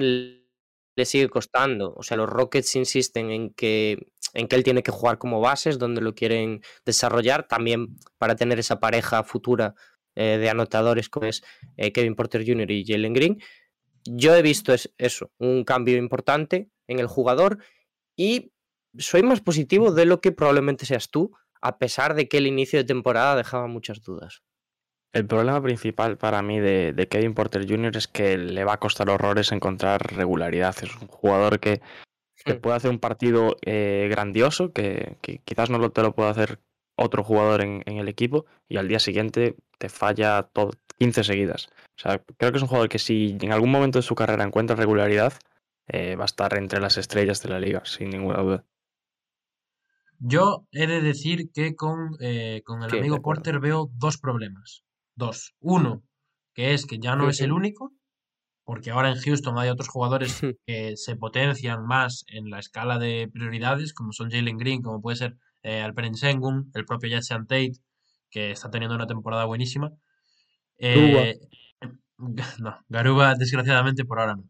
le 0.95 1.05
sigue 1.05 1.29
costando. 1.29 1.93
O 1.95 2.03
sea, 2.03 2.17
los 2.17 2.29
Rockets 2.29 2.75
insisten 2.75 3.31
en 3.31 3.49
que, 3.53 4.11
en 4.33 4.47
que 4.47 4.55
él 4.55 4.63
tiene 4.63 4.83
que 4.83 4.91
jugar 4.91 5.17
como 5.17 5.41
bases, 5.41 5.77
donde 5.79 6.01
lo 6.01 6.15
quieren 6.15 6.61
desarrollar, 6.85 7.47
también 7.47 7.97
para 8.17 8.35
tener 8.35 8.59
esa 8.59 8.79
pareja 8.79 9.23
futura 9.23 9.75
eh, 10.15 10.37
de 10.39 10.49
anotadores 10.49 11.09
como 11.09 11.27
es 11.27 11.43
eh, 11.77 11.91
Kevin 11.91 12.15
Porter 12.15 12.43
Jr. 12.45 12.71
y 12.71 12.85
Jalen 12.85 13.13
Green. 13.13 13.41
Yo 14.05 14.35
he 14.35 14.41
visto 14.41 14.73
es- 14.73 14.93
eso, 14.97 15.31
un 15.37 15.63
cambio 15.63 15.97
importante 15.97 16.69
en 16.87 16.99
el 16.99 17.07
jugador 17.07 17.59
y 18.17 18.51
soy 18.97 19.23
más 19.23 19.39
positivo 19.41 19.91
de 19.91 20.05
lo 20.05 20.19
que 20.19 20.31
probablemente 20.31 20.85
seas 20.85 21.09
tú, 21.09 21.31
a 21.61 21.77
pesar 21.77 22.15
de 22.15 22.27
que 22.27 22.37
el 22.37 22.47
inicio 22.47 22.79
de 22.79 22.85
temporada 22.85 23.35
dejaba 23.35 23.67
muchas 23.67 24.01
dudas. 24.01 24.41
El 25.13 25.25
problema 25.25 25.61
principal 25.61 26.17
para 26.17 26.41
mí 26.41 26.59
de, 26.59 26.93
de 26.93 27.07
Kevin 27.07 27.33
Porter 27.33 27.65
Jr. 27.67 27.95
es 27.95 28.07
que 28.07 28.37
le 28.37 28.63
va 28.65 28.73
a 28.73 28.79
costar 28.79 29.09
horrores 29.09 29.51
encontrar 29.51 30.15
regularidad. 30.15 30.75
Es 30.81 30.93
un 31.01 31.07
jugador 31.07 31.59
que, 31.59 31.81
que 32.43 32.55
Hmm. 32.55 32.59
puede 32.59 32.75
hacer 32.75 32.91
un 32.91 32.99
partido 32.99 33.55
eh, 33.65 34.07
grandioso, 34.09 34.73
que, 34.73 35.17
que 35.21 35.39
quizás 35.39 35.69
no 35.69 35.77
lo, 35.79 35.91
te 35.91 36.01
lo 36.01 36.13
pueda 36.13 36.29
hacer 36.29 36.59
otro 36.95 37.23
jugador 37.23 37.61
en, 37.61 37.83
en 37.85 37.97
el 37.97 38.07
equipo, 38.07 38.45
y 38.67 38.77
al 38.77 38.87
día 38.87 38.99
siguiente 38.99 39.55
te 39.77 39.89
falla 39.89 40.43
todo, 40.43 40.71
15 40.97 41.23
seguidas. 41.23 41.69
O 41.97 41.99
sea, 42.01 42.23
creo 42.37 42.51
que 42.51 42.57
es 42.57 42.63
un 42.63 42.67
jugador 42.69 42.89
que 42.89 42.99
si 42.99 43.37
en 43.39 43.51
algún 43.51 43.71
momento 43.71 43.99
de 43.99 44.03
su 44.03 44.15
carrera 44.15 44.43
encuentra 44.43 44.75
regularidad, 44.75 45.33
eh, 45.87 46.15
va 46.15 46.23
a 46.23 46.25
estar 46.25 46.57
entre 46.57 46.79
las 46.79 46.97
estrellas 46.97 47.41
de 47.41 47.49
la 47.49 47.59
liga, 47.59 47.83
sin 47.85 48.09
ninguna 48.09 48.39
duda. 48.41 48.65
Yo 50.19 50.65
he 50.71 50.87
de 50.87 51.01
decir 51.01 51.51
que 51.53 51.75
con, 51.75 52.17
eh, 52.19 52.61
con 52.65 52.83
el 52.83 52.89
Sí, 52.89 52.97
amigo. 52.97 53.21
Porter 53.21 53.59
veo 53.59 53.89
dos 53.93 54.17
problemas. 54.17 54.83
Dos. 55.15 55.55
Uno, 55.59 56.03
que 56.53 56.73
es 56.73 56.85
que 56.85 56.97
ya 56.99 57.15
no 57.15 57.29
es 57.29 57.39
el 57.41 57.51
único, 57.51 57.93
porque 58.63 58.91
ahora 58.91 59.11
en 59.11 59.19
Houston 59.19 59.57
hay 59.57 59.69
otros 59.69 59.89
jugadores 59.89 60.41
que 60.65 60.97
se 60.97 61.15
potencian 61.15 61.85
más 61.85 62.25
en 62.27 62.49
la 62.49 62.59
escala 62.59 62.97
de 62.97 63.29
prioridades, 63.31 63.93
como 63.93 64.11
son 64.11 64.31
Jalen 64.31 64.57
Green, 64.57 64.81
como 64.81 65.01
puede 65.01 65.17
ser 65.17 65.37
eh, 65.61 65.81
Alperen 65.81 66.15
Sengun, 66.15 66.71
el 66.73 66.85
propio 66.85 67.09
Jason 67.15 67.45
Tate, 67.45 67.73
que 68.29 68.51
está 68.51 68.69
teniendo 68.69 68.95
una 68.95 69.07
temporada 69.07 69.45
buenísima. 69.45 69.91
Eh, 70.79 71.39
no, 72.59 72.85
Garuba, 72.89 73.35
desgraciadamente, 73.35 74.03
por 74.03 74.19
ahora 74.19 74.35
no. 74.35 74.49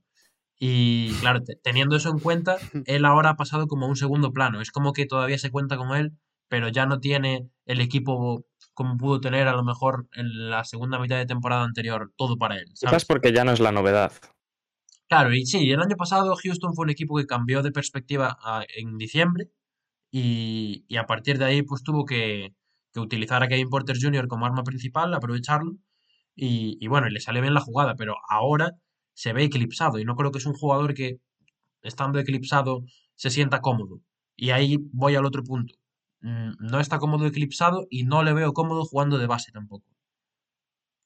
Y 0.60 1.14
claro, 1.20 1.44
te- 1.44 1.56
teniendo 1.56 1.96
eso 1.96 2.10
en 2.10 2.20
cuenta, 2.20 2.58
él 2.86 3.06
ahora 3.06 3.32
ha 3.32 3.36
pasado 3.36 3.68
como 3.68 3.86
a 3.86 3.90
un 3.90 3.96
segundo 3.96 4.32
plano. 4.32 4.62
Es 4.62 4.72
como 4.72 4.94
que 4.94 5.06
todavía 5.06 5.38
se 5.38 5.52
cuenta 5.52 5.78
con 5.78 5.96
él, 5.96 6.14
pero 6.50 6.70
ya 6.70 6.86
no 6.86 7.00
tiene 7.00 7.50
el 7.66 7.82
equipo 7.82 8.46
como 8.74 8.98
pudo 8.98 9.20
tener 9.20 9.48
a 9.48 9.56
lo 9.56 9.64
mejor 9.64 10.08
en 10.14 10.50
la 10.50 10.64
segunda 10.64 11.00
mitad 11.00 11.18
de 11.18 11.26
temporada 11.26 11.64
anterior, 11.64 12.12
todo 12.16 12.38
para 12.38 12.56
él. 12.58 12.66
Quizás 12.70 12.90
¿sabes? 12.92 13.06
porque 13.06 13.32
ya 13.32 13.44
no 13.44 13.52
es 13.52 13.60
la 13.60 13.72
novedad. 13.72 14.12
Claro, 15.10 15.34
y 15.34 15.46
sí, 15.46 15.72
el 15.72 15.82
año 15.82 15.96
pasado 15.96 16.36
Houston 16.36 16.74
fue 16.76 16.84
un 16.84 16.90
equipo 16.90 17.18
que 17.18 17.26
cambió 17.26 17.64
de 17.64 17.72
perspectiva 17.72 18.38
a- 18.42 18.66
en 18.76 18.98
diciembre 18.98 19.50
y, 20.12 20.86
y 20.88 20.98
a 20.98 21.06
partir 21.06 21.38
de 21.38 21.46
ahí 21.46 21.62
pues 21.64 21.84
tuvo 21.84 22.06
que, 22.06 22.54
que 22.94 23.00
utilizar 23.00 23.42
a 23.44 23.48
Kevin 23.48 23.70
Porter 23.70 23.98
Jr. 24.00 24.28
como 24.28 24.46
arma 24.46 24.64
principal, 24.64 25.14
aprovecharlo 25.14 25.78
y, 26.36 26.78
y 26.80 26.88
bueno, 26.88 27.08
y 27.08 27.12
le 27.12 27.20
salió 27.20 27.42
bien 27.42 27.54
la 27.54 27.62
jugada, 27.62 27.96
pero 27.96 28.16
ahora 28.30 28.74
se 29.18 29.34
ve 29.34 29.44
eclipsado 29.46 29.98
y 30.00 30.06
no 30.06 30.16
creo 30.16 30.32
que 30.32 30.38
es 30.38 30.46
un 30.46 30.54
jugador 30.54 30.94
que 30.94 31.20
estando 31.82 32.20
eclipsado 32.20 32.84
se 33.16 33.32
sienta 33.32 33.62
cómodo. 33.62 34.02
Y 34.36 34.52
ahí 34.52 34.78
voy 34.94 35.16
al 35.16 35.26
otro 35.26 35.44
punto. 35.44 35.74
Mm, 36.22 36.52
No 36.60 36.80
está 36.80 37.00
cómodo 37.00 37.26
eclipsado 37.26 37.88
y 37.90 38.04
no 38.04 38.22
le 38.24 38.34
veo 38.34 38.54
cómodo 38.54 38.86
jugando 38.86 39.18
de 39.18 39.26
base 39.26 39.52
tampoco, 39.52 39.88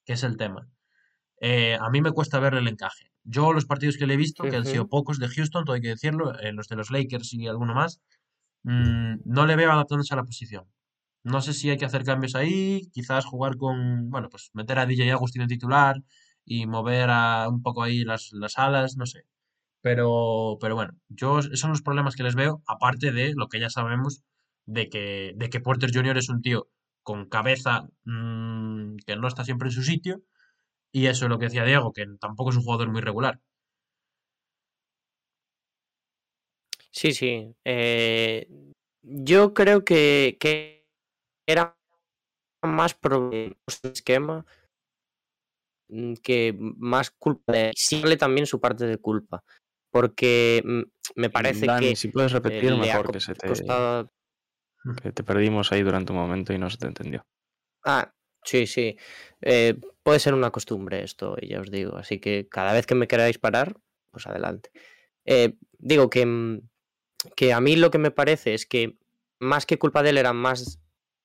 que 0.05 0.13
es 0.13 0.23
el 0.23 0.37
tema. 0.37 0.67
Eh, 1.41 1.77
a 1.81 1.89
mí 1.91 2.01
me 2.01 2.11
cuesta 2.11 2.39
verle 2.39 2.61
el 2.61 2.67
encaje. 2.69 3.11
Yo 3.23 3.53
los 3.53 3.65
partidos 3.65 3.97
que 3.97 4.07
le 4.07 4.15
he 4.15 4.17
visto, 4.17 4.43
que 4.43 4.55
han 4.57 4.65
sido 4.65 4.87
pocos 4.89 5.19
de 5.19 5.29
Houston, 5.29 5.65
todo 5.65 5.75
hay 5.75 5.81
que 5.81 5.89
decirlo, 5.89 6.37
eh, 6.39 6.53
los 6.53 6.67
de 6.69 6.77
los 6.77 6.91
Lakers 6.91 7.33
y 7.33 7.47
alguno 7.47 7.75
más, 7.75 8.01
mm, 8.63 9.15
no 9.25 9.45
le 9.47 9.55
veo 9.57 9.71
adaptándose 9.71 10.13
a 10.15 10.17
la 10.17 10.25
posición. 10.25 10.65
No 11.23 11.41
sé 11.41 11.53
si 11.53 11.69
hay 11.69 11.77
que 11.77 11.85
hacer 11.85 12.03
cambios 12.05 12.35
ahí, 12.35 12.89
quizás 12.93 13.25
jugar 13.25 13.57
con, 13.57 14.09
bueno, 14.11 14.29
pues 14.29 14.51
meter 14.53 14.79
a 14.79 14.85
DJ 14.87 15.11
Agustín 15.13 15.43
en 15.43 15.49
titular 15.49 15.97
y 16.51 16.67
mover 16.67 17.09
a, 17.09 17.47
un 17.49 17.61
poco 17.63 17.81
ahí 17.81 18.03
las, 18.03 18.33
las 18.33 18.57
alas, 18.57 18.97
no 18.97 19.05
sé. 19.05 19.23
Pero, 19.81 20.57
pero 20.59 20.75
bueno, 20.75 20.93
yo 21.07 21.39
esos 21.39 21.59
son 21.59 21.71
los 21.71 21.81
problemas 21.81 22.15
que 22.17 22.23
les 22.23 22.35
veo, 22.35 22.61
aparte 22.67 23.13
de 23.13 23.33
lo 23.35 23.47
que 23.47 23.61
ya 23.61 23.69
sabemos, 23.69 24.23
de 24.65 24.89
que, 24.89 25.33
de 25.37 25.49
que 25.49 25.61
Porter 25.61 25.91
Jr. 25.93 26.17
es 26.17 26.29
un 26.29 26.41
tío 26.41 26.69
con 27.03 27.29
cabeza 27.29 27.87
mm, 28.03 28.97
que 29.05 29.15
no 29.15 29.27
está 29.29 29.45
siempre 29.45 29.69
en 29.69 29.73
su 29.73 29.83
sitio, 29.83 30.23
y 30.91 31.07
eso 31.07 31.25
es 31.25 31.29
lo 31.29 31.39
que 31.39 31.45
decía 31.45 31.63
Diego, 31.63 31.93
que 31.93 32.05
tampoco 32.19 32.49
es 32.51 32.57
un 32.57 32.63
jugador 32.63 32.91
muy 32.91 33.01
regular. 33.01 33.39
Sí, 36.91 37.13
sí. 37.13 37.55
eh, 37.63 38.49
yo 39.01 39.53
creo 39.53 39.85
que, 39.85 40.37
que 40.39 40.85
era 41.47 41.77
más 42.61 42.93
problema 42.93 43.55
del 43.83 43.91
esquema 43.93 44.45
que 46.23 46.55
más 46.57 47.11
culpa 47.11 47.53
de 47.53 47.71
Sigle 47.75 48.17
también 48.17 48.45
su 48.45 48.59
parte 48.59 48.85
de 48.85 48.97
culpa. 48.97 49.43
Porque 49.91 50.61
mm, 50.65 50.81
me 51.15 51.29
parece 51.29 51.65
Dani, 51.65 51.89
que 51.89 51.95
si 51.95 52.07
puedes 52.07 52.31
repetir 52.31 52.73
mejor 52.75 53.11
que 53.11 53.19
se 53.19 53.35
te, 53.35 53.47
costado. 53.47 54.11
que 55.01 55.11
te 55.11 55.23
perdimos 55.23 55.71
ahí 55.71 55.83
durante 55.83 56.13
un 56.13 56.19
momento 56.19 56.53
y 56.53 56.57
no 56.57 56.69
se 56.69 56.77
te 56.77 56.87
entendió. 56.87 57.25
Ah, 57.83 58.13
sí, 58.43 58.67
sí. 58.67 58.97
eh, 59.41 59.75
puede 60.03 60.19
ser 60.19 60.33
una 60.33 60.51
costumbre 60.51 61.03
esto, 61.03 61.35
ya 61.41 61.59
os 61.59 61.71
digo. 61.71 61.97
Así 61.97 62.19
que 62.19 62.47
cada 62.49 62.73
vez 62.73 62.85
que 62.85 62.95
me 62.95 63.07
queráis 63.07 63.37
parar, 63.37 63.75
pues 64.11 64.27
adelante. 64.27 64.71
Eh, 65.25 65.55
digo 65.77 66.09
que, 66.09 66.25
mm, 66.25 66.61
que 67.35 67.53
a 67.53 67.61
mí 67.61 67.75
lo 67.75 67.91
que 67.91 67.97
me 67.97 68.11
parece 68.11 68.53
es 68.53 68.65
que 68.65 68.97
más 69.39 69.65
que 69.65 69.77
culpa 69.79 70.03
de 70.03 70.11
él 70.11 70.17
era 70.17 70.33
más. 70.33 70.80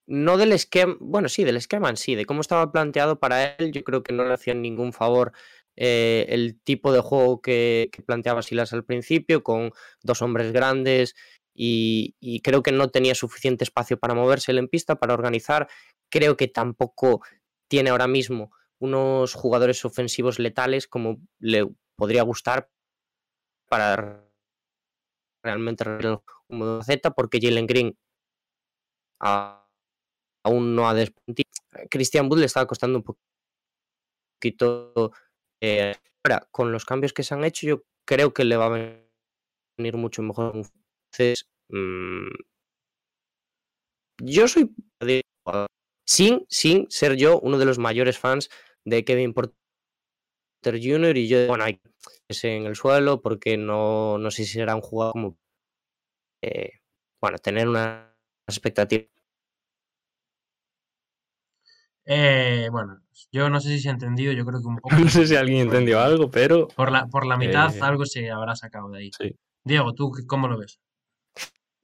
No 0.07 0.37
del 0.37 0.53
esquema, 0.53 0.97
bueno, 1.01 1.29
sí, 1.29 1.43
del 1.45 1.57
esquema 1.57 1.91
en 1.91 1.97
sí, 1.97 2.15
de 2.15 2.27
cómo 2.27 2.41
estaba 2.41 2.71
planteado 2.71 3.19
para 3.19 3.55
él, 3.57 3.73
yo 3.73 3.83
creo 3.83 4.03
que 4.03 4.13
no 4.13 4.25
le 4.25 4.35
hacían 4.35 4.63
ningún 4.63 4.93
favor 4.93 5.33
eh, 5.77 6.27
el 6.29 6.61
tipo 6.63 6.93
de 6.93 7.01
juego 7.01 7.41
que, 7.43 7.91
planteaba 8.07 8.43
Silas 8.43 8.73
al 8.73 8.85
principio, 8.85 9.43
con 9.43 9.73
dos 10.03 10.23
hombres 10.23 10.53
grandes, 10.53 11.15
y, 11.55 12.15
creo 12.43 12.63
que 12.63 12.73
no 12.73 12.91
tenía 12.91 13.15
suficiente 13.15 13.65
espacio 13.65 13.99
para 13.99 14.15
moverse 14.15 14.53
en 14.53 14.69
pista, 14.69 14.97
para 14.97 15.15
organizar. 15.15 15.69
Creo 16.11 16.37
que 16.37 16.49
tampoco 16.49 17.23
tiene 17.69 17.91
ahora 17.91 18.07
mismo 18.07 18.53
unos 18.79 19.35
jugadores 19.35 19.85
ofensivos 19.85 20.39
letales 20.39 20.87
como 20.87 21.19
le 21.39 21.67
podría 21.97 22.23
gustar 22.23 22.71
para 23.69 24.23
realmente 25.43 25.83
arreglar 25.85 26.23
como 26.47 26.83
Z, 26.83 27.11
porque 27.13 27.41
Jalen 27.41 27.67
Green 27.67 27.97
a- 29.21 29.66
aún 30.47 30.75
no 30.77 30.89
ha 30.89 30.95
despontido. 30.95 31.51
Christian 31.91 32.27
Wood 32.29 32.41
le 32.41 32.47
estaba 32.47 32.67
costando 32.67 32.99
un 32.99 33.05
poquito. 34.41 35.13
eh, 35.61 35.95
ahora, 36.25 36.47
con 36.51 36.73
los 36.73 36.85
cambios 36.85 37.13
que 37.13 37.23
se 37.23 37.35
han 37.35 37.45
hecho, 37.45 37.67
yo 37.67 37.83
creo 38.07 38.33
que 38.35 38.45
le 38.45 38.57
va 38.57 38.67
a 38.67 38.69
venir 39.79 39.97
mucho 39.97 40.23
mejor. 40.23 40.55
Entonces, 40.57 41.49
mm, 41.71 42.29
yo 44.23 44.49
soy 44.49 44.75
sin, 46.07 46.47
sin 46.49 46.91
ser 46.91 47.17
yo 47.17 47.41
uno 47.41 47.59
de 47.59 47.65
los 47.65 47.79
mayores 47.79 48.19
fans 48.19 48.49
de 48.85 49.05
Kevin 49.05 49.35
Porter 49.35 49.55
Jr. 50.65 51.17
y 51.17 51.29
yo, 51.29 51.47
bueno, 51.47 51.65
hay 51.65 51.79
que 51.79 52.49
en 52.57 52.67
el 52.67 52.77
suelo 52.77 53.21
porque 53.23 53.57
no, 53.57 54.19
no 54.19 54.31
sé 54.31 54.45
si 54.45 54.53
será 54.55 54.75
un 54.75 54.83
jugador 54.83 55.13
como, 55.13 55.39
eh, 56.43 56.81
bueno, 57.21 57.39
tener 57.39 57.69
una 57.69 58.17
expectativa. 58.49 59.05
Eh, 62.07 62.69
bueno, 62.71 63.01
yo 63.33 63.51
no 63.51 63.61
sé 63.61 63.69
si 63.71 63.81
se 63.81 63.89
ha 63.89 63.93
entendido, 63.93 64.33
yo 64.33 64.45
creo 64.47 64.61
que 64.61 64.67
un 64.69 64.77
poco. 64.81 64.97
No 64.97 65.09
sé 65.09 65.27
si 65.27 65.37
alguien 65.37 65.61
entendió 65.63 66.01
algo, 66.01 66.31
pero 66.31 66.69
Por 66.69 66.91
la, 66.93 67.07
por 67.07 67.27
la 67.27 67.37
mitad 67.37 67.75
Eh, 67.75 67.81
algo 67.83 68.05
se 68.07 68.31
habrá 68.31 68.55
sacado 68.57 68.89
de 68.91 68.99
ahí. 68.99 69.11
sí. 69.19 69.35
Diego, 69.65 69.93
¿tú 69.95 70.13
cómo 70.29 70.47
lo 70.49 70.59
ves? 70.59 70.79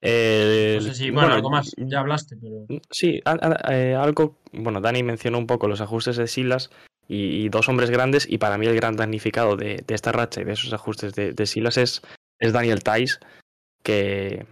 Eh, 0.01 0.79
No 0.81 0.87
sé 0.87 0.95
si, 0.95 1.11
bueno, 1.11 1.35
algo 1.35 1.51
más. 1.51 1.73
Ya 1.77 2.01
hablaste, 2.01 2.37
pero. 2.37 2.67
Sí, 2.91 3.21
a- 3.25 3.33
a- 3.67 3.75
eh, 3.75 3.95
algo. 3.95 4.37
Bueno, 4.53 4.81
Dani 4.81 5.03
mencionó 5.03 5.39
un 5.39 5.47
poco 5.47 5.69
los 5.69 5.81
ajustes 5.81 6.17
de 6.17 6.27
Silas 6.27 6.71
y, 7.09 7.45
y 7.45 7.49
dos 7.49 7.69
hombres 7.69 7.91
grandes, 7.91 8.27
y 8.29 8.39
para 8.39 8.59
mí 8.59 8.67
el 8.67 8.75
gran 8.77 8.97
damnificado 8.97 9.57
de, 9.57 9.83
de 9.87 9.95
esta 9.95 10.13
racha 10.13 10.41
y 10.41 10.45
de 10.45 10.53
esos 10.53 10.73
ajustes 10.73 11.15
de, 11.15 11.33
de 11.33 11.47
Silas 11.47 11.77
es, 11.77 12.03
es 12.39 12.53
Daniel 12.53 12.83
Tais, 12.83 13.21
que, 13.83 14.47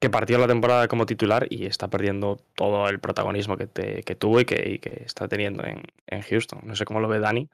que 0.00 0.10
partió 0.10 0.38
la 0.38 0.46
temporada 0.46 0.88
como 0.88 1.06
titular 1.06 1.46
y 1.50 1.66
está 1.66 1.88
perdiendo 1.88 2.38
todo 2.54 2.88
el 2.88 3.00
protagonismo 3.00 3.56
que, 3.56 3.66
te- 3.66 4.02
que 4.04 4.14
tuvo 4.14 4.40
y 4.40 4.44
que, 4.44 4.80
está 5.04 5.28
teniendo 5.28 5.64
en, 5.64 5.82
en 6.06 6.22
Houston. 6.22 6.60
No 6.64 6.76
sé 6.76 6.84
cómo 6.84 7.00
lo 7.00 7.08
ve 7.08 7.18
Dani, 7.18 7.48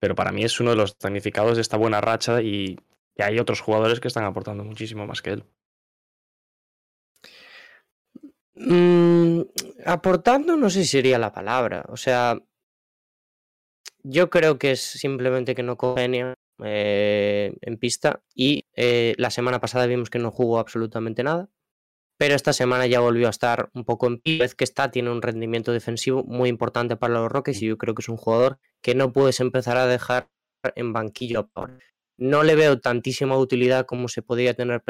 pero 0.00 0.14
para 0.14 0.32
mí 0.32 0.44
es 0.44 0.60
uno 0.60 0.70
de 0.70 0.76
los 0.76 0.98
damnificados 0.98 1.56
de 1.56 1.62
esta 1.62 1.76
buena 1.76 2.00
racha 2.00 2.42
y, 2.42 2.78
y 3.16 3.22
hay 3.22 3.38
otros 3.38 3.60
jugadores 3.60 4.00
que 4.00 4.08
están 4.08 4.24
aportando 4.24 4.64
muchísimo 4.64 5.06
más 5.06 5.22
que 5.22 5.30
él. 5.30 5.44
Mm, 8.54 9.42
aportando, 9.84 10.56
no 10.56 10.70
sé 10.70 10.82
si 10.84 10.88
sería 10.96 11.18
la 11.18 11.32
palabra. 11.32 11.84
O 11.88 11.96
sea, 11.96 12.38
yo 14.02 14.30
creo 14.30 14.58
que 14.58 14.72
es 14.72 14.80
simplemente 14.80 15.54
que 15.54 15.62
no 15.62 15.76
congenia 15.76 16.34
eh, 16.64 17.54
en 17.60 17.76
pista 17.76 18.22
y 18.34 18.64
eh, 18.74 19.14
la 19.18 19.30
semana 19.30 19.60
pasada 19.60 19.86
vimos 19.86 20.10
que 20.10 20.18
no 20.18 20.30
jugó 20.30 20.58
absolutamente 20.58 21.22
nada. 21.22 21.48
Pero 22.18 22.34
esta 22.34 22.52
semana 22.52 22.86
ya 22.86 23.00
volvió 23.00 23.26
a 23.26 23.30
estar 23.30 23.70
un 23.74 23.84
poco 23.84 24.06
en 24.06 24.18
pie. 24.18 24.38
Vez 24.38 24.54
que 24.54 24.64
está, 24.64 24.90
tiene 24.90 25.10
un 25.10 25.22
rendimiento 25.22 25.72
defensivo 25.72 26.24
muy 26.24 26.48
importante 26.48 26.96
para 26.96 27.14
los 27.14 27.30
Rockets 27.30 27.60
y 27.62 27.66
yo 27.66 27.78
creo 27.78 27.94
que 27.94 28.02
es 28.02 28.08
un 28.08 28.16
jugador 28.16 28.58
que 28.82 28.94
no 28.94 29.12
puedes 29.12 29.40
empezar 29.40 29.76
a 29.76 29.86
dejar 29.86 30.30
en 30.74 30.92
banquillo. 30.92 31.50
No 32.18 32.42
le 32.42 32.54
veo 32.54 32.80
tantísima 32.80 33.36
utilidad 33.36 33.84
como 33.84 34.08
se 34.08 34.22
podría 34.22 34.54
tener 34.54 34.82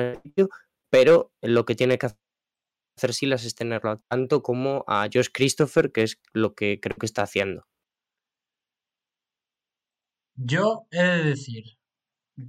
pero 0.91 1.33
lo 1.43 1.65
que 1.65 1.75
tiene 1.75 1.99
que 1.99 2.07
hacer 2.97 3.13
Silas 3.13 3.45
es 3.45 3.55
tenerlo 3.55 4.01
tanto 4.09 4.43
como 4.43 4.85
a 4.87 5.09
Josh 5.13 5.29
Christopher, 5.33 5.93
que 5.93 6.03
es 6.03 6.21
lo 6.33 6.55
que 6.55 6.81
creo 6.81 6.97
que 6.97 7.07
está 7.07 7.23
haciendo. 7.23 7.67
Yo 10.37 10.87
he 10.91 11.03
de 11.03 11.25
decir 11.25 11.65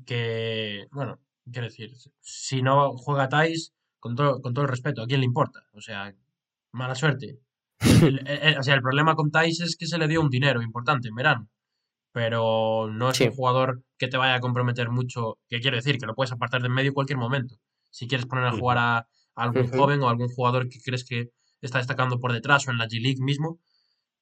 que, 0.06 0.88
bueno, 0.92 1.20
quiero 1.52 1.68
decir, 1.68 1.92
si 2.22 2.62
no 2.62 2.98
juega 2.98 3.30
Thais, 3.30 3.74
con 4.08 4.16
todo, 4.16 4.42
con 4.42 4.54
todo 4.54 4.64
el 4.66 4.70
respeto, 4.72 5.02
¿a 5.02 5.06
quién 5.08 5.20
le 5.20 5.26
importa? 5.26 5.60
O 5.74 5.82
sea, 5.82 6.14
mala 6.72 6.96
suerte. 6.96 7.40
El- 8.02 8.20
el- 8.28 8.40
el- 8.44 8.58
o 8.58 8.64
sea, 8.64 8.74
el 8.76 8.82
problema 8.82 9.16
con 9.16 9.30
Thais 9.32 9.60
es 9.62 9.76
que 9.78 9.86
se 9.86 9.98
le 9.98 10.08
dio 10.08 10.22
un 10.22 10.30
dinero 10.30 10.62
importante 10.62 11.10
en 11.10 11.16
verano, 11.16 11.48
pero 12.12 12.90
no 12.92 13.10
es 13.12 13.18
Sí. 13.18 13.26
un 13.26 13.32
jugador 13.32 13.84
que 13.98 14.08
te 14.08 14.18
vaya 14.18 14.36
a 14.36 14.40
comprometer 14.40 14.90
mucho, 14.90 15.38
que 15.50 15.60
quiero 15.60 15.78
decir, 15.78 15.98
que 15.98 16.06
lo 16.08 16.16
puedes 16.16 16.32
apartar 16.32 16.62
de 16.62 16.68
en 16.68 16.74
medio 16.74 16.90
en 16.90 16.94
cualquier 16.96 17.20
momento. 17.20 17.56
Si 17.92 18.08
quieres 18.08 18.26
poner 18.26 18.46
a 18.46 18.52
jugar 18.52 18.78
a, 18.80 18.98
a 19.00 19.08
algún 19.36 19.68
joven 19.68 20.02
o 20.02 20.10
algún 20.10 20.28
jugador 20.30 20.68
que 20.70 20.80
crees 20.84 21.04
que 21.06 21.30
está 21.62 21.78
destacando 21.80 22.20
por 22.20 22.34
detrás 22.34 22.68
o 22.68 22.72
en 22.72 22.78
la 22.78 22.88
G-League 22.88 23.22
mismo, 23.22 23.60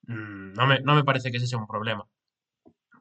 mm, 0.08 0.54
no 0.54 0.68
me, 0.68 0.80
no 0.82 0.96
me 0.96 1.04
parece 1.04 1.32
que 1.32 1.38
ese 1.38 1.48
sea 1.48 1.60
un 1.60 1.68
problema 1.68 2.06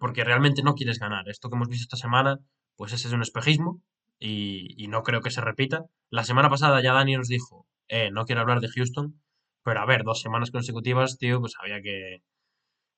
porque 0.01 0.23
realmente 0.25 0.63
no 0.63 0.75
quieres 0.75 0.99
ganar. 0.99 1.29
Esto 1.29 1.49
que 1.49 1.57
hemos 1.57 1.69
visto 1.69 1.85
esta 1.85 1.97
semana, 1.97 2.39
pues 2.77 2.93
ese 2.93 3.09
es 3.09 3.15
un 3.15 3.23
espejismo 3.23 3.81
y, 4.19 4.75
y 4.83 4.89
no 4.89 5.03
creo 5.03 5.21
que 5.21 5.31
se 5.31 5.41
repita. 5.41 5.85
La 6.11 6.25
semana 6.25 6.49
pasada 6.51 6.83
ya 6.83 6.93
Dani 6.93 7.17
nos 7.17 7.29
dijo, 7.29 7.67
eh, 7.89 8.11
no 8.11 8.25
quiero 8.25 8.41
hablar 8.41 8.61
de 8.61 8.69
Houston, 8.69 9.21
pero 9.63 9.81
a 9.81 9.87
ver, 9.87 10.05
dos 10.05 10.21
semanas 10.21 10.51
consecutivas, 10.51 11.19
tío, 11.19 11.41
pues 11.41 11.55
había 11.61 11.81
que... 11.83 12.23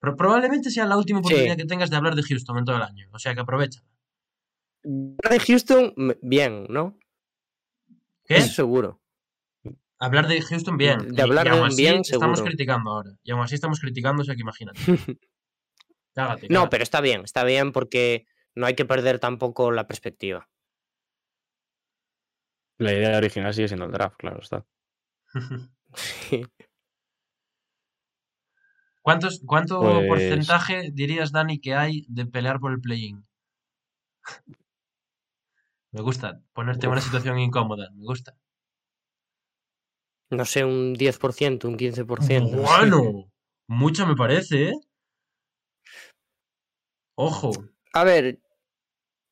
Pero 0.00 0.16
probablemente 0.16 0.70
sea 0.70 0.84
la 0.86 0.96
última 0.96 1.20
Sí. 1.20 1.26
oportunidad 1.26 1.56
que 1.56 1.64
tengas 1.64 1.90
de 1.90 1.96
hablar 1.96 2.14
de 2.14 2.22
Houston 2.22 2.58
en 2.58 2.64
todo 2.64 2.76
el 2.76 2.82
año, 2.82 3.08
o 3.12 3.18
sea 3.18 3.34
que 3.34 3.40
aprovecha. 3.40 3.80
De 4.84 5.40
Houston, 5.40 5.94
bien, 6.22 6.66
¿no? 6.68 6.98
¿Qué? 8.24 8.36
Eso 8.36 8.52
seguro. 8.52 9.00
Hablar 9.98 10.28
de 10.28 10.42
Houston 10.42 10.76
bien. 10.76 11.08
De 11.08 11.14
y- 11.16 11.20
hablar 11.20 11.46
y 11.46 11.50
aún 11.50 11.60
de 11.60 11.66
así 11.68 11.82
bien, 11.82 12.00
estamos 12.02 12.38
seguro. 12.38 12.44
criticando 12.50 12.90
ahora. 12.90 13.10
Y 13.24 13.30
aún 13.32 13.40
así 13.42 13.54
estamos 13.54 13.80
criticando, 13.80 14.22
o 14.22 14.24
sea 14.24 14.34
que 14.34 14.42
imagínate. 14.42 14.78
Cágate, 16.14 16.48
No, 16.50 16.68
pero 16.70 16.82
está 16.82 17.00
bien, 17.00 17.22
está 17.24 17.44
bien 17.44 17.72
porque 17.72 18.26
no 18.54 18.66
hay 18.66 18.74
que 18.74 18.84
perder 18.84 19.18
tampoco 19.18 19.70
la 19.72 19.86
perspectiva. 19.86 20.48
La 22.78 22.92
idea 22.92 23.16
original 23.16 23.54
sigue 23.54 23.68
siendo 23.68 23.86
el 23.86 23.92
draft, 23.92 24.16
claro 24.18 24.40
está. 24.40 24.64
¿Cuántos, 29.02 29.40
¿Cuánto 29.46 29.80
Pues- 29.80 30.06
porcentaje 30.08 30.90
dirías, 30.92 31.32
Dani, 31.32 31.60
que 31.60 31.74
hay 31.74 32.04
de 32.08 32.26
pelear 32.26 32.58
por 32.60 32.72
el 32.72 32.80
play-in? 32.80 33.26
Me 35.92 36.02
gusta 36.02 36.42
ponerte 36.52 36.86
en 36.86 36.92
una 36.92 37.00
situación 37.00 37.38
incómoda, 37.38 37.88
me 37.94 38.04
gusta. 38.04 38.36
No 40.30 40.44
sé, 40.44 40.62
un 40.64 40.94
10%, 40.94 41.64
un 41.68 41.78
15%. 41.78 42.40
no 42.40 42.48
sé. 42.48 42.56
Bueno, 42.56 43.30
mucho 43.68 44.06
me 44.06 44.14
parece, 44.14 44.70
¿eh? 44.70 44.74
Ojo, 47.16 47.52
A 47.94 48.04
ver, 48.04 48.40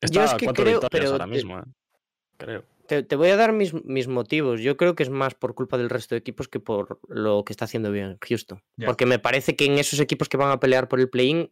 Está 0.01 0.13
Yo 0.15 0.23
es 0.23 0.33
que 0.35 0.47
creo- 0.47 0.79
pero 0.89 1.11
ahora 1.11 1.27
mismo, 1.27 1.59
¿eh? 1.59 1.63
Creo. 2.37 2.65
Te, 2.87 3.03
te 3.03 3.15
voy 3.15 3.29
a 3.29 3.35
dar 3.35 3.51
mis, 3.53 3.73
mis 3.85 4.07
motivos. 4.07 4.61
Yo 4.61 4.77
creo 4.77 4.95
que 4.95 5.03
es 5.03 5.09
más 5.09 5.33
por 5.35 5.53
culpa 5.55 5.77
del 5.77 5.89
resto 5.89 6.15
de 6.15 6.19
equipos 6.19 6.47
que 6.47 6.59
por 6.59 6.99
lo 7.07 7.43
que 7.43 7.53
está 7.53 7.65
haciendo 7.65 7.91
bien 7.91 8.17
Houston. 8.27 8.61
Porque 8.85 9.05
me 9.05 9.19
parece 9.19 9.55
que 9.55 9.65
en 9.65 9.73
esos 9.79 9.99
equipos 9.99 10.29
que 10.29 10.37
van 10.37 10.51
a 10.51 10.59
pelear 10.59 10.87
por 10.87 10.99
el 10.99 11.09
play-in 11.09 11.51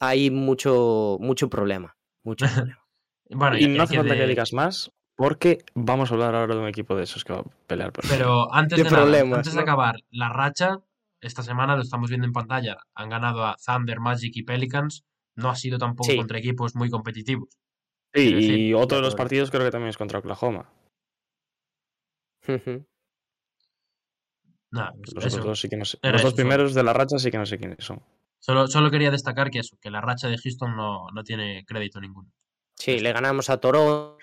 hay 0.00 0.30
mucho, 0.30 1.16
mucho 1.20 1.48
problema. 1.48 1.96
Mucho 2.24 2.44
problema. 2.54 2.84
bueno, 3.30 3.58
y 3.58 3.64
y- 3.64 3.68
no 3.68 3.82
hace 3.84 3.96
falta 3.96 4.14
de- 4.14 4.20
que 4.20 4.26
digas 4.26 4.52
más, 4.52 4.90
porque 5.16 5.58
vamos 5.74 6.10
a 6.10 6.14
hablar 6.14 6.34
ahora 6.34 6.54
de 6.54 6.60
un 6.60 6.68
equipo 6.68 6.96
de 6.96 7.04
esos 7.04 7.24
que 7.24 7.32
va 7.32 7.40
a 7.40 7.44
pelear 7.66 7.92
por 7.92 8.04
el 8.04 8.10
Pero 8.10 8.52
antes 8.52 8.76
De 8.78 8.84
nada, 8.90 9.20
antes 9.36 9.54
de 9.54 9.60
acabar, 9.60 9.96
la 10.10 10.28
racha, 10.28 10.80
esta 11.20 11.42
semana 11.42 11.76
lo 11.76 11.82
estamos 11.82 12.10
viendo 12.10 12.26
en 12.26 12.32
pantalla, 12.32 12.78
han 12.94 13.08
ganado 13.08 13.44
a 13.46 13.56
Thunder, 13.64 14.00
Magic 14.00 14.32
y 14.36 14.42
Pelicans. 14.42 15.04
No 15.36 15.48
ha 15.50 15.56
sido 15.56 15.78
tampoco 15.78 16.10
Sí. 16.10 16.16
contra 16.16 16.38
equipos 16.38 16.76
muy 16.76 16.90
competitivos. 16.90 17.48
Sí, 18.14 18.68
y 18.68 18.74
otro 18.74 18.98
de 18.98 19.02
los 19.02 19.14
partidos 19.14 19.50
creo 19.50 19.64
que 19.64 19.70
también 19.70 19.90
es 19.90 19.98
contra 19.98 20.18
Oklahoma. 20.20 20.70
Pues 22.44 22.60
Los 25.14 25.26
otros 25.26 25.44
dos 25.44 25.60
sí 25.60 25.68
que 25.68 25.76
no 25.76 25.84
sé. 25.84 25.98
Era 26.02 26.12
Los 26.12 26.20
eso 26.22 26.28
dos 26.28 26.36
solo. 26.36 26.48
primeros 26.48 26.74
de 26.74 26.82
la 26.82 26.92
racha 26.92 27.18
sí 27.18 27.30
que 27.30 27.38
no 27.38 27.46
sé 27.46 27.58
quiénes 27.58 27.84
son. 27.84 28.02
Solo, 28.40 28.66
solo 28.66 28.90
quería 28.90 29.10
destacar 29.10 29.50
que 29.50 29.60
eso, 29.60 29.78
que 29.80 29.90
la 29.90 30.00
racha 30.00 30.28
de 30.28 30.36
Houston 30.36 30.76
no, 30.76 31.06
no 31.14 31.22
tiene 31.24 31.64
crédito 31.66 32.00
ninguno. 32.00 32.30
Sí, 32.76 32.98
le 32.98 33.12
ganamos 33.12 33.48
a 33.50 33.58
Toronto, 33.58 34.18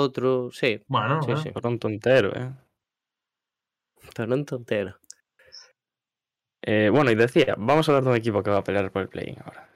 otro. 0.00 0.50
Sí, 0.50 0.82
Bueno, 0.88 1.20
sí, 1.22 1.26
bueno. 1.26 1.42
sí. 1.42 1.50
Toronto 1.52 1.88
entero, 1.88 2.32
¿eh? 2.34 2.50
Toronto 4.14 4.56
entero. 4.56 4.98
Eh, 6.62 6.88
Bueno, 6.90 7.10
y 7.10 7.14
decía, 7.14 7.54
vamos 7.58 7.88
a 7.88 7.92
hablar 7.92 8.04
de 8.04 8.10
un 8.10 8.16
equipo 8.16 8.42
que 8.42 8.50
va 8.50 8.58
a 8.58 8.64
pelear 8.64 8.90
por 8.90 9.02
el 9.02 9.08
play 9.08 9.36
ahora. 9.44 9.70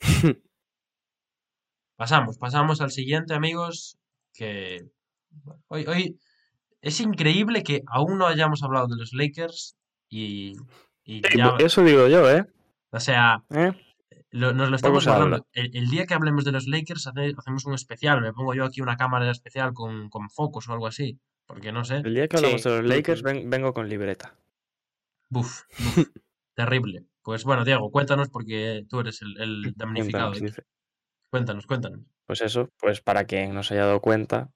Pasamos, 1.96 2.38
pasamos 2.38 2.80
al 2.80 2.90
siguiente, 2.90 3.34
amigos, 3.34 3.96
que 4.34 4.88
hoy, 5.68 5.84
hoy 5.86 6.18
es 6.80 7.00
increíble 7.00 7.62
que 7.62 7.82
aún 7.86 8.18
no 8.18 8.26
hayamos 8.26 8.62
hablado 8.62 8.88
de 8.88 8.96
los 8.96 9.12
Lakers 9.12 9.76
y, 10.08 10.54
y 11.04 11.20
Sí, 11.22 11.38
ya, 11.38 11.54
Eso 11.60 11.82
digo 11.84 12.08
yo, 12.08 12.28
¿eh? 12.30 12.44
o 12.90 13.00
sea, 13.00 13.44
¿Eh? 13.50 13.72
lo- 14.30 14.52
nos 14.52 14.70
lo 14.70 14.76
estamos 14.76 15.04
se 15.04 15.10
habla. 15.10 15.20
guardando. 15.26 15.46
El, 15.52 15.76
el 15.76 15.88
día 15.90 16.06
que 16.06 16.14
hablemos 16.14 16.44
de 16.44 16.52
los 16.52 16.66
Lakers 16.66 17.06
hace- 17.06 17.34
hacemos 17.36 17.64
un 17.66 17.74
especial, 17.74 18.20
me 18.20 18.32
pongo 18.32 18.54
yo 18.54 18.64
aquí 18.64 18.80
una 18.80 18.96
cámara 18.96 19.30
especial 19.30 19.72
con, 19.72 20.08
con 20.08 20.28
focos 20.30 20.68
o 20.68 20.72
algo 20.72 20.86
así, 20.86 21.18
porque 21.46 21.72
no 21.72 21.84
sé, 21.84 21.96
El 21.98 22.14
día 22.14 22.26
que 22.28 22.36
hablamos 22.36 22.62
Sí, 22.62 22.68
de 22.68 22.78
los 22.82 22.86
Lakers 22.86 23.22
ven- 23.22 23.48
vengo 23.48 23.72
con 23.74 23.88
libreta. 23.88 24.34
buf, 25.28 25.62
buf, 25.78 26.08
terrible. 26.54 27.04
Pues 27.22 27.44
bueno, 27.44 27.64
Diego, 27.64 27.90
cuéntanos 27.92 28.28
porque 28.30 28.84
tú 28.88 28.98
eres 29.00 29.22
el, 29.22 29.40
el 29.40 29.72
damnificado. 29.76 30.32
Cuéntanos, 31.32 31.66
cuéntanos. 31.66 32.00
Pues 32.26 32.42
eso, 32.42 32.68
pues 32.78 33.00
para 33.00 33.24
quien 33.24 33.54
no 33.54 33.62
se 33.62 33.72
haya 33.72 33.86
dado 33.86 34.02
cuenta, 34.02 34.52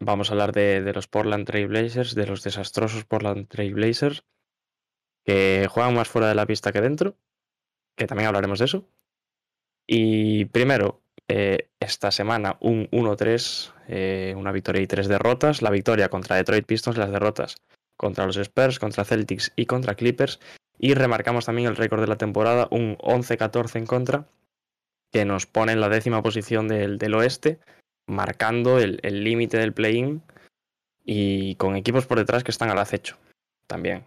vamos 0.00 0.28
a 0.28 0.32
hablar 0.32 0.50
de, 0.50 0.92
los 0.92 1.06
Portland 1.06 1.46
Trail 1.46 1.68
Blazers, 1.68 2.16
de 2.16 2.26
los 2.26 2.42
desastrosos 2.42 3.04
Portland 3.04 3.46
Trail 3.46 3.74
Blazers, 3.74 4.24
que 5.24 5.68
juegan 5.70 5.94
más 5.94 6.08
fuera 6.08 6.28
de 6.28 6.34
la 6.34 6.46
pista 6.46 6.72
que 6.72 6.80
dentro, 6.80 7.16
que 7.96 8.08
también 8.08 8.26
hablaremos 8.26 8.58
de 8.58 8.64
eso. 8.64 8.88
Y 9.86 10.46
primero, 10.46 11.00
eh, 11.28 11.70
esta 11.78 12.10
semana 12.10 12.56
un 12.60 12.88
1-3, 12.90 13.72
eh, 13.86 14.34
una 14.36 14.50
victoria 14.50 14.82
y 14.82 14.88
tres 14.88 15.06
derrotas. 15.06 15.62
La 15.62 15.70
victoria 15.70 16.08
contra 16.08 16.34
Detroit 16.34 16.66
Pistons, 16.66 16.98
las 16.98 17.12
derrotas 17.12 17.54
contra 17.96 18.26
los 18.26 18.36
Spurs, 18.36 18.80
contra 18.80 19.04
Celtics 19.04 19.52
y 19.54 19.66
contra 19.66 19.94
Clippers. 19.94 20.40
Y 20.76 20.94
remarcamos 20.94 21.46
también 21.46 21.68
el 21.68 21.76
récord 21.76 22.00
de 22.00 22.08
la 22.08 22.18
temporada, 22.18 22.66
un 22.72 22.96
11-14 22.98 23.76
en 23.76 23.86
contra, 23.86 24.28
que 25.12 25.24
nos 25.24 25.46
pone 25.46 25.72
en 25.72 25.80
la 25.80 25.88
décima 25.88 26.22
posición 26.22 26.68
del, 26.68 26.98
del 26.98 27.14
oeste, 27.14 27.58
marcando 28.06 28.78
el 28.78 29.24
límite 29.24 29.58
del 29.58 29.72
play-in 29.72 30.22
y 31.04 31.54
con 31.56 31.76
equipos 31.76 32.06
por 32.06 32.18
detrás 32.18 32.44
que 32.44 32.50
están 32.50 32.70
al 32.70 32.78
acecho 32.78 33.16
también. 33.66 34.06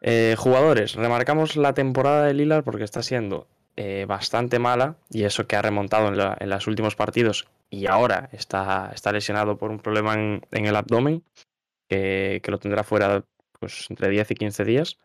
Eh, 0.00 0.34
jugadores, 0.38 0.94
remarcamos 0.94 1.56
la 1.56 1.72
temporada 1.72 2.26
de 2.26 2.34
Lillard 2.34 2.62
porque 2.64 2.84
está 2.84 3.02
siendo 3.02 3.46
eh, 3.76 4.04
bastante 4.06 4.58
mala 4.58 4.96
y 5.10 5.24
eso 5.24 5.46
que 5.46 5.56
ha 5.56 5.62
remontado 5.62 6.08
en, 6.08 6.18
la- 6.18 6.36
los 6.40 6.66
últimos 6.66 6.94
partidos 6.94 7.46
y 7.70 7.86
ahora 7.86 8.28
está, 8.32 8.90
está 8.94 9.12
lesionado 9.12 9.56
por 9.56 9.70
un 9.70 9.78
problema 9.80 10.14
en, 10.14 10.42
el 10.52 10.76
abdomen, 10.76 11.24
que, 11.88 12.40
que, 12.44 12.50
lo 12.50 12.58
tendrá 12.58 12.84
fuera 12.84 13.24
pues, 13.58 13.86
entre 13.88 14.10
10 14.10 14.30
y 14.30 14.34
15 14.34 14.64
días. 14.64 14.98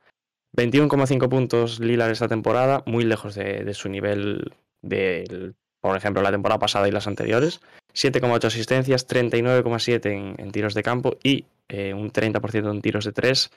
21,5 0.57 1.29
puntos 1.29 1.79
Lillard 1.79 2.11
esta 2.11 2.27
temporada, 2.27 2.83
muy 2.85 3.05
lejos 3.05 3.35
de, 3.35 3.63
de 3.63 3.73
su 3.73 3.87
nivel 3.87 4.53
del, 4.81 5.55
por 5.81 5.95
ejemplo, 5.95 6.21
la 6.21 6.31
temporada 6.31 6.59
pasada 6.59 6.87
y 6.87 6.91
las 6.91 7.07
anteriores. 7.07 7.61
7,8 7.93 8.45
asistencias, 8.45 9.07
39,7 9.07 10.05
en, 10.05 10.35
en, 10.37 10.51
tiros 10.51 10.73
de 10.73 10.83
campo 10.83 11.17
y 11.23 11.45
eh, 11.67 11.93
un 11.93 12.11
30% 12.11 12.71
en 12.71 12.81
tiros 12.81 13.05
de 13.05 13.11
3. 13.11 13.51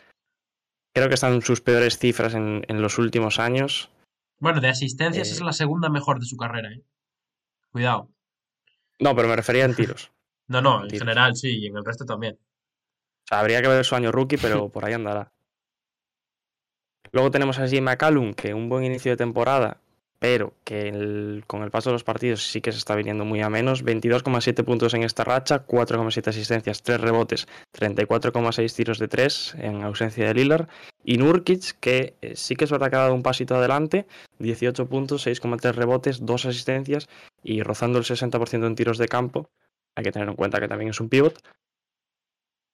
Creo 0.95 1.09
que 1.09 1.15
están 1.15 1.43
sus 1.43 1.61
peores 1.61 1.99
cifras 1.99 2.35
en, 2.35 2.65
en 2.69 2.83
los 2.83 2.99
últimos 2.99 3.39
años. 3.39 3.91
Bueno, 4.39 4.61
de 4.61 4.69
asistencias 4.69 5.29
eh... 5.29 5.33
es 5.33 5.41
la 5.41 5.53
segunda 5.53 5.89
mejor 5.89 6.19
de 6.19 6.27
su 6.27 6.37
carrera, 6.37 6.71
¿eh? 6.73 6.83
Cuidado. 7.71 8.11
No, 8.99 9.17
pero 9.17 9.29
me 9.29 9.37
refería 9.37 9.65
en 9.65 9.75
tiros. 9.75 10.13
no, 10.49 10.61
no, 10.61 10.85
en, 10.85 10.93
en 10.93 10.99
general 10.99 11.37
sí, 11.37 11.59
y 11.59 11.67
en 11.67 11.77
el 11.77 11.85
resto 11.85 12.05
también. 12.05 12.39
O 13.25 13.27
sea, 13.29 13.41
habría 13.41 13.63
que 13.63 13.69
ver 13.69 13.85
su 13.85 13.95
año 13.95 14.13
rookie, 14.13 14.37
pero 14.37 14.69
por 14.73 14.85
ahí 14.85 14.93
andará. 14.93 15.33
Luego 17.13 17.31
tenemos 17.31 17.59
a 17.59 17.69
Jim 17.69 17.85
McCallum, 17.85 18.33
que 18.33 18.55
un 18.55 18.71
buen 18.71 18.85
inicio 18.85 19.13
de 19.13 19.17
temporada, 19.19 19.82
pero 20.23 20.55
que 20.63 21.43
con 21.49 21.65
el 21.65 21.73
paso 21.73 21.91
de 21.91 21.95
los 21.95 22.05
partidos 22.05 22.47
sí 22.47 22.61
que 22.61 22.71
se 22.71 22.79
está 22.79 22.95
viniendo 22.95 23.25
muy 23.25 23.41
a 23.41 23.51
menos. 23.51 23.85
22,7 23.85 24.65
puntos 24.65 24.95
en 24.95 25.03
esta 25.03 25.25
racha, 25.25 25.67
4,7 25.67 26.29
asistencias, 26.29 26.81
3 26.85 27.01
rebotes, 27.01 27.49
34,6 27.77 28.73
tiros 28.77 29.01
de 29.01 29.09
3 29.09 29.57
en 29.59 29.83
ausencia 29.83 30.25
de 30.25 30.35
Lillard. 30.35 30.69
Y 31.03 31.19
Nurkic, 31.19 31.73
que 31.81 32.15
eh, 32.23 32.37
sí 32.37 32.55
que 32.55 32.67
es 32.67 32.71
verdad 32.71 32.89
que 32.89 32.95
ha 32.95 33.01
dado 33.01 33.15
un 33.17 33.25
pasito 33.25 33.57
adelante, 33.57 34.07
18 34.39 34.89
puntos, 34.89 35.27
6,3 35.27 35.73
rebotes, 35.73 36.25
2 36.25 36.47
asistencias 36.47 37.09
y 37.43 37.65
rozando 37.65 37.99
el 37.99 38.05
60% 38.05 38.65
en 38.65 38.77
tiros 38.77 38.99
de 38.99 39.09
campo. 39.09 39.51
Hay 39.97 40.05
que 40.05 40.13
tener 40.13 40.29
en 40.29 40.37
cuenta 40.37 40.61
que 40.61 40.69
también 40.69 40.91
es 40.91 41.01
un 41.01 41.09
pivot. 41.09 41.37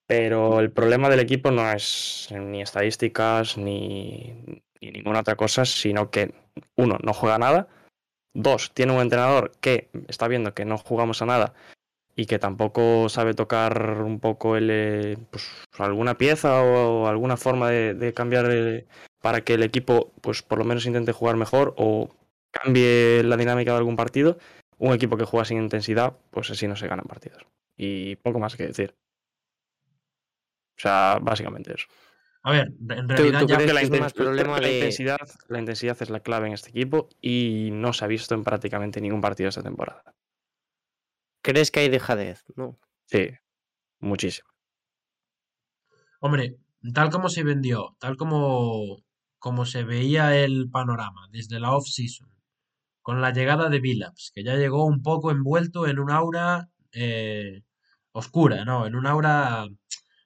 Pero 0.06 0.60
el 0.60 0.70
problema 0.70 1.08
del 1.08 1.20
equipo 1.20 1.50
no 1.50 1.70
es 1.72 2.28
ni 2.30 2.60
estadísticas 2.60 3.56
ni, 3.56 4.62
ni 4.80 4.90
ninguna 4.90 5.20
otra 5.20 5.36
cosa, 5.36 5.64
sino 5.64 6.10
que 6.10 6.34
uno, 6.76 6.98
no 7.02 7.12
juega 7.12 7.38
nada, 7.38 7.68
dos, 8.34 8.72
tiene 8.72 8.92
un 8.92 9.00
entrenador 9.00 9.52
que 9.60 9.90
está 10.08 10.28
viendo 10.28 10.54
que 10.54 10.64
no 10.64 10.78
jugamos 10.78 11.22
a 11.22 11.26
nada 11.26 11.54
y 12.18 12.26
que 12.26 12.38
tampoco 12.38 13.08
sabe 13.08 13.34
tocar 13.34 14.02
un 14.02 14.18
poco 14.18 14.56
el, 14.56 15.18
pues, 15.30 15.48
alguna 15.78 16.18
pieza 16.18 16.62
o, 16.62 17.06
alguna 17.06 17.36
forma 17.36 17.70
de, 17.70 18.12
cambiar 18.12 18.46
el, 18.46 18.86
para 19.20 19.42
que 19.42 19.54
el 19.54 19.62
equipo 19.62 20.12
pues 20.20 20.42
por 20.42 20.58
lo 20.58 20.64
menos 20.64 20.86
intente 20.86 21.12
jugar 21.12 21.36
mejor 21.36 21.74
o 21.76 22.10
cambie 22.50 23.22
la 23.22 23.36
dinámica 23.36 23.72
de 23.72 23.78
algún 23.78 23.96
partido. 23.96 24.38
Un 24.78 24.92
equipo 24.94 25.16
que 25.16 25.24
juega 25.24 25.44
sin 25.44 25.58
intensidad, 25.58 26.16
pues 26.30 26.50
así 26.50 26.66
no 26.68 26.76
se 26.76 26.88
ganan 26.88 27.06
partidos. 27.06 27.46
Y 27.76 28.16
poco 28.16 28.38
más 28.38 28.56
que 28.56 28.66
decir. 28.66 28.94
O 30.76 30.80
sea, 30.80 31.18
básicamente 31.20 31.74
eso. 31.74 31.86
A 32.48 32.50
ver, 32.50 32.68
en 32.88 33.08
realidad 33.10 33.40
¿Tú, 33.40 33.46
tú 33.46 33.52
ya 33.52 33.58
que 33.58 33.72
la, 33.74 33.80
es 33.82 33.86
inten 33.88 34.00
más 34.00 34.14
problema 34.14 34.58
la 34.58 34.68
de- 34.68 34.74
intensidad, 34.76 35.18
la 35.48 35.58
intensidad 35.58 35.98
es 36.00 36.08
la 36.08 36.20
clave 36.20 36.46
en 36.46 36.54
este 36.54 36.70
equipo 36.70 37.10
y 37.20 37.68
no 37.72 37.92
se 37.92 38.06
ha 38.06 38.08
visto 38.08 38.34
en 38.34 38.42
prácticamente 38.42 39.02
ningún 39.02 39.20
partido 39.20 39.50
esta 39.50 39.62
temporada. 39.62 40.02
¿Crees 41.42 41.70
que 41.70 41.80
hay 41.80 41.90
dejadez? 41.90 42.44
No. 42.56 42.78
Sí, 43.04 43.28
muchísimo. 44.00 44.48
Hombre, 46.20 46.56
tal 46.94 47.10
como 47.10 47.28
se 47.28 47.44
vendió, 47.44 47.96
tal 48.00 48.16
como, 48.16 48.96
como 49.38 49.66
se 49.66 49.84
veía 49.84 50.34
el 50.42 50.70
panorama 50.70 51.28
desde 51.30 51.60
la 51.60 51.72
off-season, 51.76 52.30
con 53.02 53.20
la 53.20 53.30
llegada 53.30 53.68
de 53.68 53.80
Billups, 53.80 54.32
que 54.34 54.42
ya 54.42 54.54
llegó 54.56 54.86
un 54.86 55.02
poco 55.02 55.30
envuelto 55.30 55.86
en 55.86 55.98
un 55.98 56.10
aura 56.10 56.70
eh, 56.92 57.62
oscura, 58.12 58.64
¿no? 58.64 58.86
En 58.86 58.94
un 58.94 59.06
aura 59.06 59.66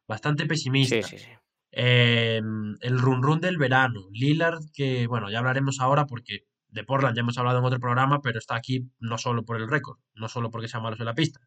bastante 0.07 0.47
pesimista. 0.47 1.03
Sí, 1.09 1.19
sí, 1.19 1.25
sí. 1.25 1.31
Eh, 1.73 2.41
el 2.81 2.99
run 2.99 3.23
run 3.23 3.41
del 3.41 3.59
verano. 3.59 4.03
Lillard, 4.13 4.61
que 4.75 5.07
bueno, 5.07 5.31
ya 5.31 5.39
hablaremos 5.39 5.81
ahora 5.81 6.07
porque 6.07 6.45
de 6.69 6.85
Portland 6.85 7.17
ya 7.17 7.21
hemos 7.21 7.37
hablado 7.39 7.59
en 7.59 7.65
otro 7.65 7.81
programa, 7.81 8.21
pero 8.23 8.39
está 8.39 8.57
aquí 8.57 8.89
no 9.01 9.19
solo 9.19 9.45
por 9.45 9.57
el 9.57 9.69
récord, 9.69 9.99
no 10.15 10.29
solo 10.29 10.51
porque 10.51 10.69
sea 10.69 10.81
malos 10.81 11.01
en 11.01 11.07
la 11.07 11.15
pista. 11.15 11.41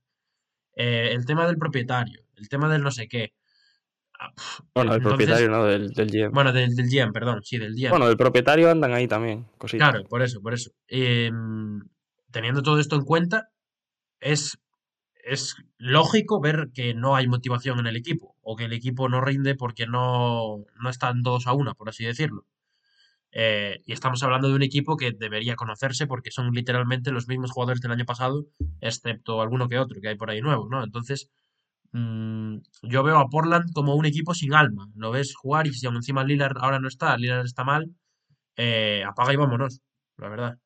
Eh, 0.75 1.11
el 1.13 1.25
tema 1.25 1.47
del 1.47 1.57
propietario, 1.57 2.21
el 2.35 2.49
tema 2.49 2.69
del 2.71 2.81
no 2.83 2.91
sé 2.91 3.07
qué. 3.07 3.33
Ah, 4.19 4.31
Bueno, 4.73 4.91
el 4.93 4.97
entonces- 4.97 5.17
propietario, 5.27 5.49
¿no? 5.49 5.65
Del, 5.65 5.89
del 5.91 6.09
GM. 6.09 6.31
Bueno, 6.33 6.53
del, 6.53 6.75
del 6.75 6.89
GM, 6.89 7.11
perdón, 7.11 7.41
sí, 7.43 7.57
del 7.57 7.73
GM. 7.75 7.89
Bueno, 7.89 8.07
del 8.07 8.17
propietario 8.17 8.69
andan 8.69 8.93
ahí 8.93 9.07
también, 9.07 9.45
cositas. 9.57 9.89
Claro, 9.91 10.07
por 10.07 10.21
eso, 10.21 10.41
por 10.41 10.53
eso. 10.53 10.71
Eh, 10.87 11.31
teniendo 12.31 12.61
todo 12.63 12.79
esto 12.79 12.95
en 12.95 13.03
cuenta, 13.03 13.49
es, 14.19 14.57
es 15.25 15.55
lógico 15.79 16.39
ver 16.39 16.69
que 16.73 16.93
no 16.93 17.15
hay 17.15 17.27
motivación 17.27 17.79
en 17.79 17.87
el 17.87 17.95
equipo, 17.95 18.35
o 18.41 18.55
que 18.55 18.65
el 18.65 18.73
equipo 18.73 19.09
no 19.09 19.21
rinde 19.21 19.55
porque 19.55 19.87
no, 19.87 20.63
no 20.79 20.89
están 20.89 21.23
todos 21.23 21.47
a 21.47 21.53
una, 21.53 21.73
por 21.73 21.89
así 21.89 22.05
decirlo. 22.05 22.45
Eh, 23.31 23.81
y 23.85 23.91
estamos 23.91 24.21
hablando 24.23 24.47
de 24.47 24.55
un 24.55 24.61
equipo 24.61 24.95
que 24.97 25.11
debería 25.11 25.55
conocerse 25.55 26.05
porque 26.07 26.31
son 26.31 26.51
literalmente 26.53 27.11
los 27.11 27.27
mismos 27.27 27.51
jugadores 27.51 27.81
del 27.81 27.91
año 27.91 28.05
pasado, 28.05 28.45
excepto 28.81 29.41
alguno 29.41 29.67
que 29.67 29.79
otro 29.79 29.99
que 29.99 30.09
hay 30.09 30.15
por 30.15 30.29
ahí 30.29 30.41
nuevo, 30.41 30.69
¿no? 30.69 30.83
Entonces, 30.83 31.31
mm, 31.91 32.57
yo 32.83 33.03
veo 33.03 33.17
a 33.17 33.27
Portland 33.27 33.73
como 33.73 33.95
un 33.95 34.05
equipo 34.05 34.35
sin 34.35 34.53
alma. 34.53 34.87
Lo 34.95 35.11
ves 35.11 35.35
jugar 35.35 35.65
y 35.67 35.73
si 35.73 35.87
aún 35.87 35.95
encima 35.95 36.23
Lillard 36.23 36.57
ahora 36.59 36.79
no 36.79 36.87
está, 36.87 37.17
Lillard 37.17 37.45
está 37.45 37.63
mal, 37.63 37.89
eh, 38.57 39.03
apaga 39.05 39.33
y 39.33 39.37
vámonos, 39.37 39.81
la 40.17 40.29
verdad. 40.29 40.57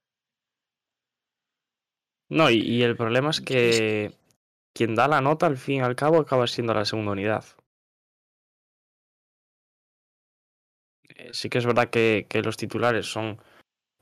No, 2.27 2.49
y, 2.51 2.57
y 2.59 2.83
el 2.83 2.95
problema 2.95 3.31
es 3.31 3.41
que 3.41 4.19
quien 4.73 4.95
da 4.95 5.07
la 5.07 5.21
nota 5.21 5.45
al 5.45 5.57
fin 5.57 5.77
y 5.77 5.81
al 5.81 5.95
cabo 5.95 6.19
acaba 6.19 6.47
siendo 6.47 6.73
la 6.73 6.85
segunda 6.85 7.11
unidad. 7.11 7.45
Eh, 11.15 11.29
sí 11.33 11.49
que 11.49 11.57
es 11.57 11.65
verdad 11.65 11.89
que, 11.89 12.27
que 12.29 12.41
los 12.41 12.57
titulares 12.57 13.05
son 13.05 13.41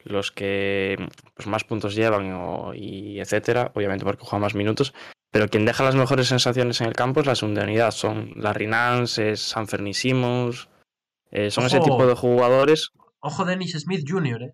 los 0.03 0.31
que 0.31 0.95
pues, 1.35 1.47
más 1.47 1.63
puntos 1.63 1.95
llevan 1.95 2.31
o, 2.33 2.73
y 2.73 3.19
etcétera, 3.19 3.71
obviamente 3.75 4.05
porque 4.05 4.23
juegan 4.23 4.41
más 4.41 4.55
minutos, 4.55 4.93
pero 5.31 5.49
quien 5.49 5.65
deja 5.65 5.83
las 5.83 5.95
mejores 5.95 6.27
sensaciones 6.27 6.79
en 6.81 6.87
el 6.87 6.93
campo 6.93 7.19
es 7.19 7.25
la 7.25 7.35
segunda 7.35 7.63
unidad. 7.63 7.91
Son 7.91 8.31
Larry 8.35 8.67
Nance, 8.67 9.31
es 9.31 9.41
Sanferni 9.41 9.93
Simons, 9.93 10.69
eh, 11.31 11.51
son 11.51 11.65
ese 11.65 11.79
tipo 11.79 12.05
de 12.05 12.15
jugadores. 12.15 12.91
Ojo 13.19 13.45
Dennis 13.45 13.73
Smith 13.73 14.05
Jr., 14.07 14.43
¿eh? 14.43 14.53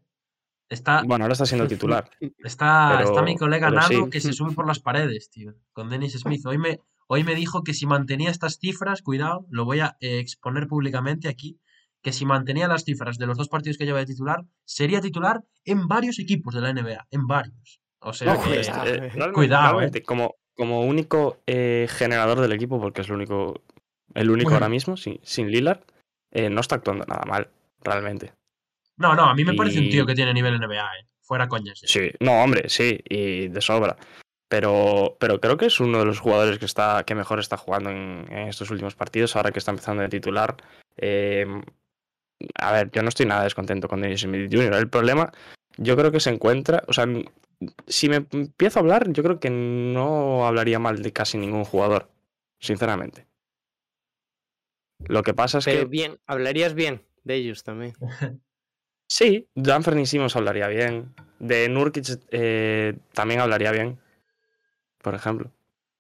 Está, 0.70 1.04
Bueno, 1.04 1.26
ahora 1.26 1.34
está 1.34 1.46
siendo 1.46 1.68
titular. 1.68 2.10
está, 2.44 2.96
pero- 2.98 3.10
está 3.10 3.22
mi 3.22 3.38
colega 3.38 3.70
Nano 3.70 3.88
sí. 3.88 4.10
que 4.10 4.20
se 4.22 4.34
sube 4.34 4.54
por 4.54 4.68
las 4.68 4.80
paredes, 4.80 5.30
tío, 5.30 5.54
con 5.72 5.90
Dennis 5.90 6.14
Smith. 6.20 6.46
Hoy 6.46 6.58
me, 6.58 6.80
hoy 7.08 7.24
me 7.24 7.36
dijo 7.36 7.64
que 7.64 7.74
si 7.74 7.86
mantenía 7.86 8.30
estas 8.32 8.58
cifras, 8.60 9.02
cuidado, 9.02 9.46
lo 9.50 9.66
voy 9.66 9.82
a 9.82 9.98
eh, 10.00 10.20
exponer 10.20 10.68
públicamente 10.68 11.28
aquí, 11.28 11.60
que 12.02 12.12
si 12.12 12.26
mantenía 12.26 12.68
las 12.68 12.84
cifras 12.84 13.18
de 13.18 13.28
los 13.28 13.38
dos 13.38 13.50
partidos 13.50 13.78
que 13.78 13.86
lleva 13.86 14.00
de 14.00 14.06
titular, 14.08 14.46
sería 14.66 15.00
titular 15.02 15.44
en 15.64 15.88
varios 15.88 16.20
equipos 16.20 16.54
de 16.56 16.62
la 16.62 16.74
NBA, 16.74 17.08
en 17.12 17.28
varios. 17.28 17.80
O 18.00 18.12
sea 18.14 18.34
No, 18.34 18.44
que... 18.44 18.60
este, 18.60 19.06
eh, 19.08 19.12
Cuidado, 19.34 19.74
realmente, 19.80 20.02
como, 20.04 20.36
como 20.56 20.82
único 20.82 21.42
eh, 21.48 21.88
generador 21.90 22.42
del 22.42 22.52
equipo, 22.52 22.80
porque 22.82 23.02
es 23.02 23.10
lo 23.10 23.16
único, 23.16 23.62
el 24.16 24.30
único 24.30 24.50
Bueno. 24.50 24.58
ahora 24.66 24.70
mismo, 24.70 24.98
sin, 24.98 25.20
sin 25.24 25.50
Lillard, 25.50 25.80
eh, 26.32 26.50
no 26.50 26.60
está 26.62 26.76
actuando 26.76 27.06
nada 27.06 27.24
mal, 27.26 27.50
realmente. 27.82 28.34
No, 28.98 29.16
no, 29.16 29.24
a 29.24 29.36
mí 29.36 29.44
me 29.44 29.54
parece 29.54 29.80
un 29.80 29.90
tío 29.90 30.06
que 30.06 30.16
tiene 30.16 30.34
nivel 30.34 30.60
NBA, 30.60 31.00
¿eh? 31.00 31.08
Fuera 31.22 31.48
coñas. 31.48 31.82
ya. 31.82 31.88
Sí, 31.88 32.12
no, 32.20 32.44
hombre, 32.44 32.70
sí, 32.70 33.00
y 33.10 33.48
de 33.48 33.62
sobra. 33.62 33.98
Pero, 34.48 35.18
pero 35.20 35.40
creo 35.40 35.58
que 35.58 35.66
es 35.66 35.80
uno 35.80 36.00
de 36.00 36.06
los 36.06 36.20
jugadores 36.20 36.60
que 36.60 36.66
está 36.66 37.04
que 37.06 37.16
mejor 37.16 37.40
está 37.40 37.58
jugando 37.58 37.90
en, 37.90 38.28
en 38.30 38.50
estos 38.50 38.70
últimos 38.70 38.94
partidos, 38.94 39.36
ahora 39.36 39.52
que 39.52 39.60
está 39.60 39.72
empezando 39.72 40.04
de 40.04 40.10
titular. 40.10 40.58
Eh, 40.98 41.46
a 42.56 42.72
ver, 42.72 42.92
yo 42.92 43.02
no 43.02 43.10
estoy 43.10 43.26
nada 43.26 43.44
descontento 43.44 43.88
con 43.88 44.02
Dennis 44.02 44.22
Smith 44.22 44.52
Jr. 44.52 44.76
El 44.76 44.90
problema, 44.90 45.32
yo 45.78 45.96
creo 45.96 46.12
que 46.12 46.20
se 46.20 46.30
encuentra, 46.30 46.84
o 46.88 46.94
sea, 46.94 47.08
si 47.88 48.10
me 48.10 48.26
empiezo 48.32 48.80
a 48.80 48.82
hablar, 48.82 49.12
yo 49.12 49.24
creo 49.24 49.40
que 49.40 49.50
no 49.50 50.46
hablaría 50.46 50.80
mal 50.80 51.02
de 51.02 51.14
casi 51.14 51.38
ningún 51.38 51.64
jugador, 51.64 52.10
sinceramente. 52.60 53.28
Lo 55.06 55.24
que 55.24 55.34
pasa 55.34 55.58
es 55.58 55.66
Pero 55.66 55.82
que 55.82 55.86
bien, 55.86 56.20
hablarías 56.26 56.74
bien 56.74 57.02
de 57.24 57.36
ellos 57.36 57.64
también. 57.64 57.94
sí, 59.08 59.48
Danford 59.56 60.06
Simons 60.06 60.36
hablaría 60.36 60.68
bien, 60.68 61.14
de 61.40 61.70
Nurkic 61.70 62.06
eh, 62.32 62.98
también 63.14 63.40
hablaría 63.42 63.72
bien, 63.72 64.00
por 65.02 65.16
ejemplo. 65.16 65.52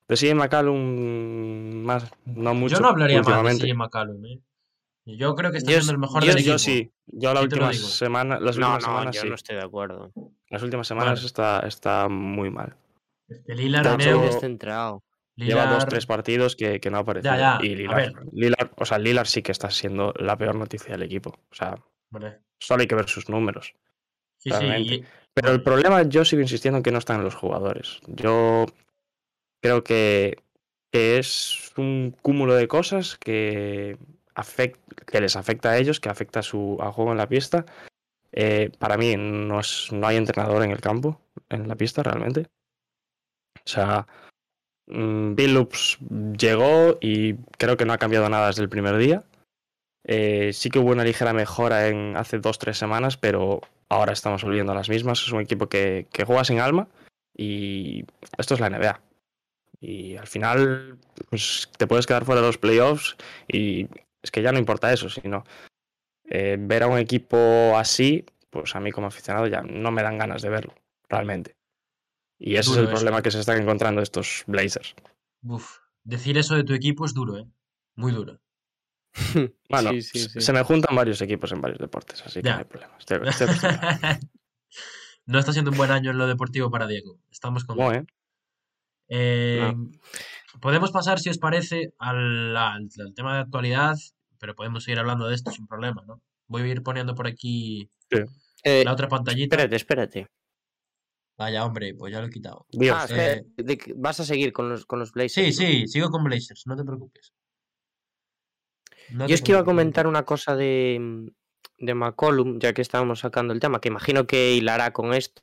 De 0.07 0.15
CJ 0.17 0.35
McCallum 0.35 1.83
más, 1.83 2.11
no 2.25 2.53
mucho 2.53 2.75
Yo 2.75 2.81
no 2.81 2.89
hablaría 2.89 3.21
mal 3.21 3.57
de. 3.57 3.67
CJ 3.67 3.73
McCallum, 3.75 4.25
¿eh? 4.25 4.41
Yo 5.05 5.35
creo 5.35 5.51
que 5.51 5.57
está 5.57 5.71
Yo 5.71 5.77
siendo 5.79 5.91
el 5.93 5.97
mejor 5.97 6.23
yo 6.23 6.33
del 6.33 6.37
Yo, 6.43 6.53
equipo. 6.53 6.53
yo 6.53 6.59
sí, 6.59 6.91
yo 7.07 7.33
la 7.33 7.41
última 7.41 7.73
semana, 7.73 8.39
las 8.39 8.57
No, 8.57 8.67
últimas 8.67 8.83
no, 8.83 8.87
semanas 8.87 9.15
yo 9.15 9.21
sí. 9.21 9.29
no 9.29 9.35
estoy 9.35 9.55
de 9.57 9.63
acuerdo. 9.63 10.11
Las 10.49 10.63
últimas 10.63 10.87
semanas 10.87 11.13
Bueno. 11.15 11.25
está, 11.25 11.59
está 11.67 12.07
muy 12.09 12.49
mal. 12.49 12.75
Es 13.27 13.41
que 13.45 13.53
descentrado. 14.21 15.03
Lleva 15.35 15.65
dos, 15.65 15.85
tres 15.87 16.05
partidos 16.05 16.55
que, 16.55 16.79
que 16.79 16.91
no 16.91 16.97
ha 16.97 17.01
aparecido. 17.01 17.35
ya, 17.35 17.57
y 17.61 17.75
ver. 17.87 18.13
Lillard- 18.31 18.71
o 18.77 18.85
sea, 18.85 18.99
Lillard 18.99 19.25
sí 19.25 19.41
que 19.41 19.51
está 19.51 19.71
siendo 19.71 20.13
la 20.17 20.37
peor 20.37 20.55
noticia 20.55 20.91
del 20.91 21.01
equipo. 21.03 21.31
O 21.51 21.55
sea, 21.55 21.75
Hombre, 22.11 22.39
solo 22.63 22.81
hay 22.81 22.87
que 22.87 22.95
ver 22.95 23.09
sus 23.09 23.29
números. 23.29 23.73
sí, 24.37 24.49
sí, 24.51 25.03
Pero 25.33 25.51
el 25.51 25.61
problema, 25.63 26.03
yo 26.03 26.23
sigo 26.25 26.41
insistiendo 26.41 26.77
en 26.77 26.83
que 26.83 26.91
no 26.91 26.99
están 26.99 27.23
los 27.23 27.35
jugadores. 27.35 27.99
Yo 28.07 28.65
creo 29.61 29.83
que, 29.83 30.37
que 30.91 31.17
es 31.17 31.71
un 31.77 32.15
cúmulo 32.21 32.55
de 32.55 32.67
cosas 32.67 33.17
que, 33.17 33.97
afect- 34.35 34.77
que 35.07 35.21
les 35.21 35.35
afecta 35.35 35.71
a 35.71 35.77
ellos, 35.77 35.99
que 35.99 36.09
afecta 36.09 36.39
a 36.39 36.43
su 36.43 36.77
al 36.81 36.91
juego 36.91 37.11
en 37.11 37.17
la 37.17 37.27
pista. 37.29 37.65
Eh, 38.31 38.71
para 38.79 38.97
mí 38.97 39.15
no, 39.17 39.59
es, 39.59 39.91
no 39.91 40.07
hay 40.07 40.17
entrenador 40.17 40.63
en 40.63 40.71
el 40.71 40.81
campo, 40.81 41.21
en 41.49 41.67
la 41.67 41.75
pista 41.75 42.03
realmente. 42.03 42.47
O 43.55 43.69
sea, 43.69 44.07
mm, 44.87 45.35
Billups 45.35 45.97
llegó 46.37 46.97
y 47.01 47.35
creo 47.57 47.77
que 47.77 47.85
no 47.85 47.93
ha 47.93 47.97
cambiado 47.97 48.27
nada 48.29 48.47
desde 48.47 48.63
el 48.63 48.69
primer 48.69 48.97
día. 48.97 49.23
Eh, 50.05 50.51
sí 50.53 50.69
que 50.69 50.79
hubo 50.79 50.91
una 50.91 51.03
ligera 51.03 51.33
mejora 51.33 51.87
en 51.87 52.17
hace 52.17 52.39
dos 52.39 52.59
tres 52.59 52.77
semanas, 52.77 53.17
pero 53.17 53.61
ahora 53.89 54.13
estamos 54.13 54.43
volviendo 54.43 54.71
a 54.71 54.75
las 54.75 54.89
mismas. 54.89 55.21
Es 55.21 55.31
un 55.31 55.41
equipo 55.41 55.67
que, 55.67 56.07
que 56.11 56.25
juega 56.25 56.43
sin 56.43 56.59
alma 56.59 56.87
y 57.35 58.05
esto 58.37 58.53
es 58.53 58.59
la 58.59 58.69
NBA. 58.69 59.01
Y 59.79 60.15
al 60.15 60.27
final, 60.27 60.97
pues 61.29 61.69
te 61.77 61.87
puedes 61.87 62.05
quedar 62.05 62.25
fuera 62.25 62.41
de 62.41 62.47
los 62.47 62.57
playoffs 62.57 63.17
y 63.47 63.87
es 64.21 64.31
que 64.31 64.41
ya 64.41 64.51
no 64.51 64.59
importa 64.59 64.93
eso, 64.93 65.09
sino 65.09 65.43
eh, 66.25 66.57
ver 66.59 66.83
a 66.83 66.87
un 66.87 66.97
equipo 66.97 67.77
así, 67.77 68.25
pues 68.49 68.75
a 68.75 68.79
mí 68.79 68.91
como 68.91 69.07
aficionado 69.07 69.47
ya 69.47 69.61
no 69.61 69.91
me 69.91 70.03
dan 70.03 70.17
ganas 70.17 70.41
de 70.41 70.49
verlo, 70.49 70.73
realmente. 71.09 71.55
Y 72.39 72.55
ese 72.55 72.69
Duro 72.71 72.73
es 72.73 72.77
el 72.79 72.83
eso. 72.85 72.95
problema 72.95 73.21
que 73.21 73.31
se 73.31 73.39
están 73.39 73.61
encontrando 73.61 74.01
estos 74.01 74.43
Blazers. 74.47 74.95
Uf, 75.43 75.79
decir 76.03 76.37
eso 76.37 76.55
de 76.55 76.63
tu 76.63 76.73
equipo 76.73 77.05
es 77.05 77.13
duro, 77.13 77.37
¿eh? 77.37 77.45
Muy 77.95 78.11
duro. 78.11 78.39
Bueno, 79.69 79.91
Sí, 79.91 80.01
sí, 80.01 80.19
se- 80.19 80.29
sí. 80.29 80.41
se 80.41 80.53
me 80.53 80.63
juntan 80.63 80.95
varios 80.95 81.21
equipos 81.21 81.51
en 81.51 81.61
varios 81.61 81.79
deportes, 81.79 82.21
así 82.25 82.41
que 82.41 82.47
Ya. 82.47 82.53
no 82.53 82.59
hay 82.59 82.65
problema. 82.65 82.95
Estoy, 82.99 83.19
estoy 83.27 83.47
acostumbrado. 83.47 84.19
no 85.25 85.39
está 85.39 85.53
siendo 85.53 85.71
un 85.71 85.77
buen 85.77 85.91
año 85.91 86.11
en 86.11 86.17
lo 86.17 86.27
deportivo 86.27 86.69
para 86.71 86.87
Diego. 86.87 87.19
Estamos 87.31 87.63
con... 87.65 87.77
No, 87.77 87.91
¿eh? 87.91 88.05
Eh, 89.09 89.73
Podemos 90.61 90.91
pasar, 90.91 91.19
si 91.19 91.29
os 91.29 91.37
parece, 91.39 91.93
al, 91.99 92.55
al- 92.55 92.89
al 92.99 93.13
tema 93.15 93.35
de 93.35 93.41
actualidad, 93.41 93.95
pero 94.39 94.55
podemos 94.55 94.83
seguir 94.83 94.99
hablando 94.99 95.27
de 95.27 95.35
esto 95.35 95.51
sin 95.51 95.67
problema, 95.67 96.03
¿no? 96.07 96.21
Voy 96.47 96.61
a 96.61 96.67
ir 96.67 96.83
poniendo 96.83 97.15
por 97.15 97.27
aquí 97.27 97.89
Eh, 98.63 98.83
la 98.85 98.93
otra 98.93 99.07
pantallita. 99.07 99.55
espérate, 99.55 99.75
espérate. 99.75 100.27
Vaya, 101.37 101.65
hombre, 101.65 101.95
pues 101.95 102.13
ya 102.13 102.21
lo 102.21 102.27
he 102.27 102.29
quitado. 102.29 102.67
Dios, 102.71 102.95
Ah, 102.97 103.07
eh, 103.09 103.43
que 103.57 103.93
vas 103.95 104.19
a 104.19 104.25
seguir 104.25 104.53
con 104.53 104.69
los, 104.69 104.85
con 104.85 104.99
los 104.99 105.11
Blazers. 105.11 105.55
Sí, 105.57 105.63
¿no? 105.63 105.69
sí, 105.69 105.87
sigo 105.87 106.09
con 106.11 106.23
Blazers, 106.23 106.63
no 106.67 106.75
te 106.77 106.83
preocupes. 106.83 107.33
No 109.11 109.27
Yo 109.27 109.35
es 109.35 109.41
que 109.41 109.51
iba 109.51 109.61
a 109.61 109.65
comentar 109.65 110.07
una 110.07 110.23
cosa 110.23 110.55
de, 110.55 111.31
de 111.77 111.93
McCollum, 111.93 112.59
ya 112.59 112.73
que 112.73 112.81
estábamos 112.81 113.19
sacando 113.19 113.53
el 113.53 113.59
tema, 113.59 113.81
que 113.81 113.89
imagino 113.89 114.25
que 114.25 114.53
hilará 114.53 114.91
con 114.93 115.13
esto. 115.13 115.41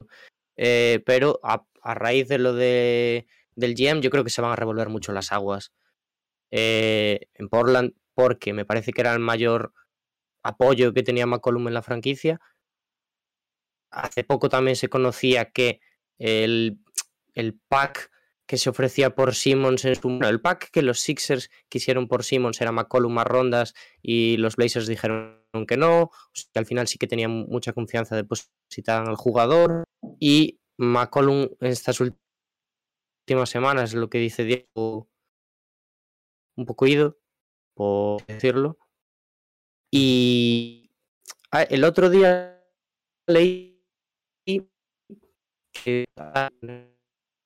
eh, 0.57 1.03
pero 1.07 1.41
a, 1.43 1.65
a 1.83 1.95
raíz 1.95 2.29
de 2.29 2.39
lo 2.39 2.55
de, 2.55 3.27
del 3.55 3.75
GM, 3.75 4.01
yo 4.01 4.11
creo 4.11 4.25
que 4.25 4.31
se 4.31 4.43
van 4.43 4.53
a 4.53 4.57
revolver 4.57 4.89
mucho 4.89 5.13
las 5.13 5.33
aguas 5.33 5.73
eh, 6.51 7.29
en 7.35 7.49
Portland, 7.49 7.93
porque 8.15 8.53
me 8.53 8.65
parece 8.65 8.93
que 8.93 9.01
era 9.01 9.13
el 9.13 9.21
mayor 9.21 9.73
apoyo 10.43 10.93
que 10.93 11.03
tenía 11.03 11.27
McCollum 11.27 11.69
en 11.69 11.75
la 11.75 11.83
franquicia. 11.83 12.41
Hace 13.91 14.25
poco 14.25 14.49
también 14.49 14.77
se 14.77 14.89
conocía 14.89 15.51
que 15.51 15.81
el, 16.19 16.79
el 17.35 17.59
pack 17.69 18.11
que 18.51 18.59
se 18.59 18.69
ofrecía 18.69 19.15
por 19.15 19.37
Simmons 19.37 19.85
en 19.85 19.95
su 19.95 20.09
bueno, 20.09 20.29
el 20.29 20.41
pack 20.41 20.73
que 20.73 20.83
los 20.83 20.99
Sixers 20.99 21.53
quisieron 21.69 22.09
por 22.09 22.25
Simmons 22.25 22.61
era 22.61 22.73
McCollum 22.73 23.13
más 23.13 23.25
rondas 23.25 23.75
y 24.03 24.39
los 24.39 24.57
Blazers 24.57 24.89
dijeron 24.89 25.41
que 25.69 25.77
no, 25.77 26.11
al 26.57 26.67
final 26.67 26.89
sí 26.89 26.99
que 26.99 27.07
tenían 27.07 27.31
mucha 27.31 27.73
confianza 27.73 28.17
depositada 28.17 29.05
en 29.05 29.11
el 29.11 29.15
jugador. 29.15 29.85
Y 30.19 30.59
McCollum 30.79 31.43
en 31.61 31.69
estas 31.69 32.01
últimas 32.01 33.49
semanas, 33.49 33.95
lo 33.95 34.11
que 34.11 34.19
dice 34.19 34.43
Diego, 34.43 35.09
un 36.57 36.67
poco 36.67 36.89
ido, 36.89 37.21
por 37.75 38.27
decirlo. 38.27 38.81
Y 39.93 40.91
ah, 41.53 41.63
el 41.63 41.85
otro 41.85 42.11
día 42.11 42.65
leí 43.29 43.81
que 45.73 46.05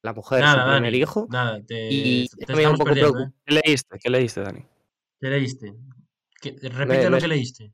la 0.04 0.12
mujer, 0.12 0.40
Nada, 0.40 0.52
su 0.52 0.60
primer 0.70 0.82
Dani, 0.82 0.98
hijo, 0.98 1.26
Nada, 1.30 1.62
te, 1.64 1.88
y 1.90 2.28
te 2.28 2.52
un 2.52 2.72
poco 2.76 2.84
perdiendo, 2.84 3.20
¿eh? 3.20 3.32
¿Qué 3.46 3.54
leíste? 3.54 3.98
¿Qué 3.98 4.10
leíste, 4.10 4.40
Dani? 4.42 4.66
¿Qué 5.18 5.28
leíste? 5.28 5.74
¿Qué- 6.42 6.56
repite 6.60 7.04
lo 7.04 7.10
me- 7.16 7.20
que 7.22 7.28
leíste. 7.28 7.72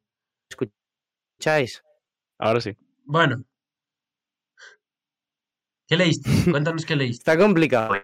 ¿escucháis? 0.48 1.82
Ahora 2.38 2.60
sí. 2.60 2.76
Bueno. 3.04 3.42
¿Qué 5.88 5.96
leíste? 5.96 6.30
Cuéntanos 6.56 6.86
qué 6.86 6.94
leíste. 6.94 7.22
Está 7.22 7.36
complicado. 7.36 7.94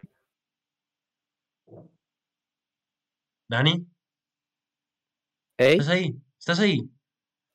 ¿Dani? 3.49 3.87
¿Eh? 5.59 5.73
¿Estás 5.75 5.89
ahí? 5.89 6.17
¿Estás 6.37 6.59
ahí? 6.59 6.91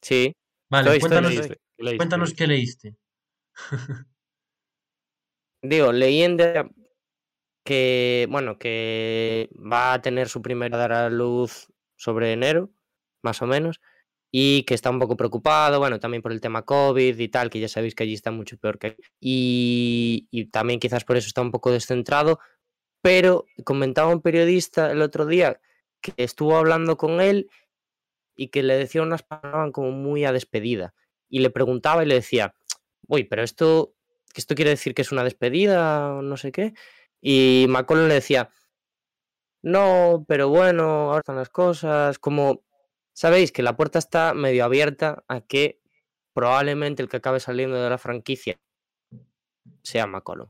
Sí. 0.02 0.32
Vale, 0.70 0.86
Estoy, 0.96 1.00
cuéntanos, 1.02 1.34
estoy. 1.34 1.58
¿Qué 1.76 1.84
leíste? 1.84 1.98
cuéntanos 1.98 2.34
qué 2.34 2.48
leíste. 2.48 2.96
Digo, 5.62 5.92
leí 5.92 6.24
en 6.24 6.38
de- 6.38 6.70
que, 7.64 8.28
bueno, 8.30 8.58
que 8.58 9.50
va 9.56 9.94
a 9.94 10.02
tener 10.02 10.30
su 10.30 10.42
primera 10.42 10.78
dar 10.78 10.92
a 10.94 11.10
luz 11.10 11.68
sobre 11.96 12.34
enero, 12.34 12.72
más 13.24 13.42
o 13.42 13.48
menos, 13.48 13.80
y 14.32 14.64
que 14.64 14.74
está 14.74 14.90
un 14.90 15.00
poco 15.00 15.18
preocupado, 15.18 15.80
bueno, 15.80 16.00
también 16.00 16.24
por 16.24 16.32
el 16.32 16.42
tema 16.42 16.64
COVID 16.64 17.20
y 17.20 17.28
tal, 17.30 17.50
que 17.50 17.60
ya 17.60 17.68
sabéis 17.68 17.96
que 17.96 18.04
allí 18.04 18.14
está 18.14 18.32
mucho 18.32 18.58
peor 18.58 18.80
que 18.80 18.88
aquí. 18.88 19.04
Y, 19.20 20.28
y 20.32 20.46
también 20.46 20.80
quizás 20.80 21.04
por 21.06 21.18
eso 21.18 21.28
está 21.28 21.42
un 21.42 21.52
poco 21.52 21.72
descentrado, 21.72 22.40
pero 23.02 23.46
comentaba 23.66 24.14
un 24.14 24.22
periodista 24.22 24.92
el 24.92 25.02
otro 25.02 25.26
día 25.26 25.60
que 26.02 26.14
estuvo 26.18 26.58
hablando 26.58 26.98
con 26.98 27.22
él 27.22 27.50
y 28.36 28.48
que 28.50 28.64
le 28.64 28.76
decía 28.78 29.04
unas 29.04 29.24
palabras 29.24 29.72
como 29.74 29.92
muy 29.92 30.26
a 30.26 30.32
despedida. 30.32 30.96
Y 31.30 31.40
le 31.40 31.50
preguntaba 31.52 32.04
y 32.04 32.08
le 32.08 32.16
decía, 32.16 32.56
uy, 33.08 33.26
pero 33.26 33.44
esto, 33.44 33.94
que 34.34 34.42
esto 34.42 34.56
quiere 34.56 34.72
decir 34.72 34.94
que 34.94 35.02
es 35.02 35.12
una 35.12 35.24
despedida 35.24 36.16
o 36.16 36.22
no 36.22 36.38
sé 36.38 36.52
qué. 36.52 36.74
Y 37.22 37.66
McCollum 37.70 38.08
le 38.08 38.16
decía, 38.16 38.50
no, 39.64 40.26
pero 40.28 40.50
bueno, 40.50 40.84
ahora 40.84 41.20
están 41.20 41.36
las 41.36 41.50
cosas, 41.50 42.20
como, 42.20 42.64
sabéis 43.14 43.52
que 43.52 43.64
la 43.64 43.78
puerta 43.78 44.00
está 44.00 44.34
medio 44.34 44.66
abierta 44.66 45.24
a 45.28 45.42
que 45.42 45.82
probablemente 46.34 47.04
el 47.04 47.10
que 47.10 47.18
acabe 47.18 47.40
saliendo 47.40 47.78
de 47.82 47.90
la 47.90 47.98
franquicia 47.98 48.60
sea 49.84 50.08
McCollum. 50.08 50.50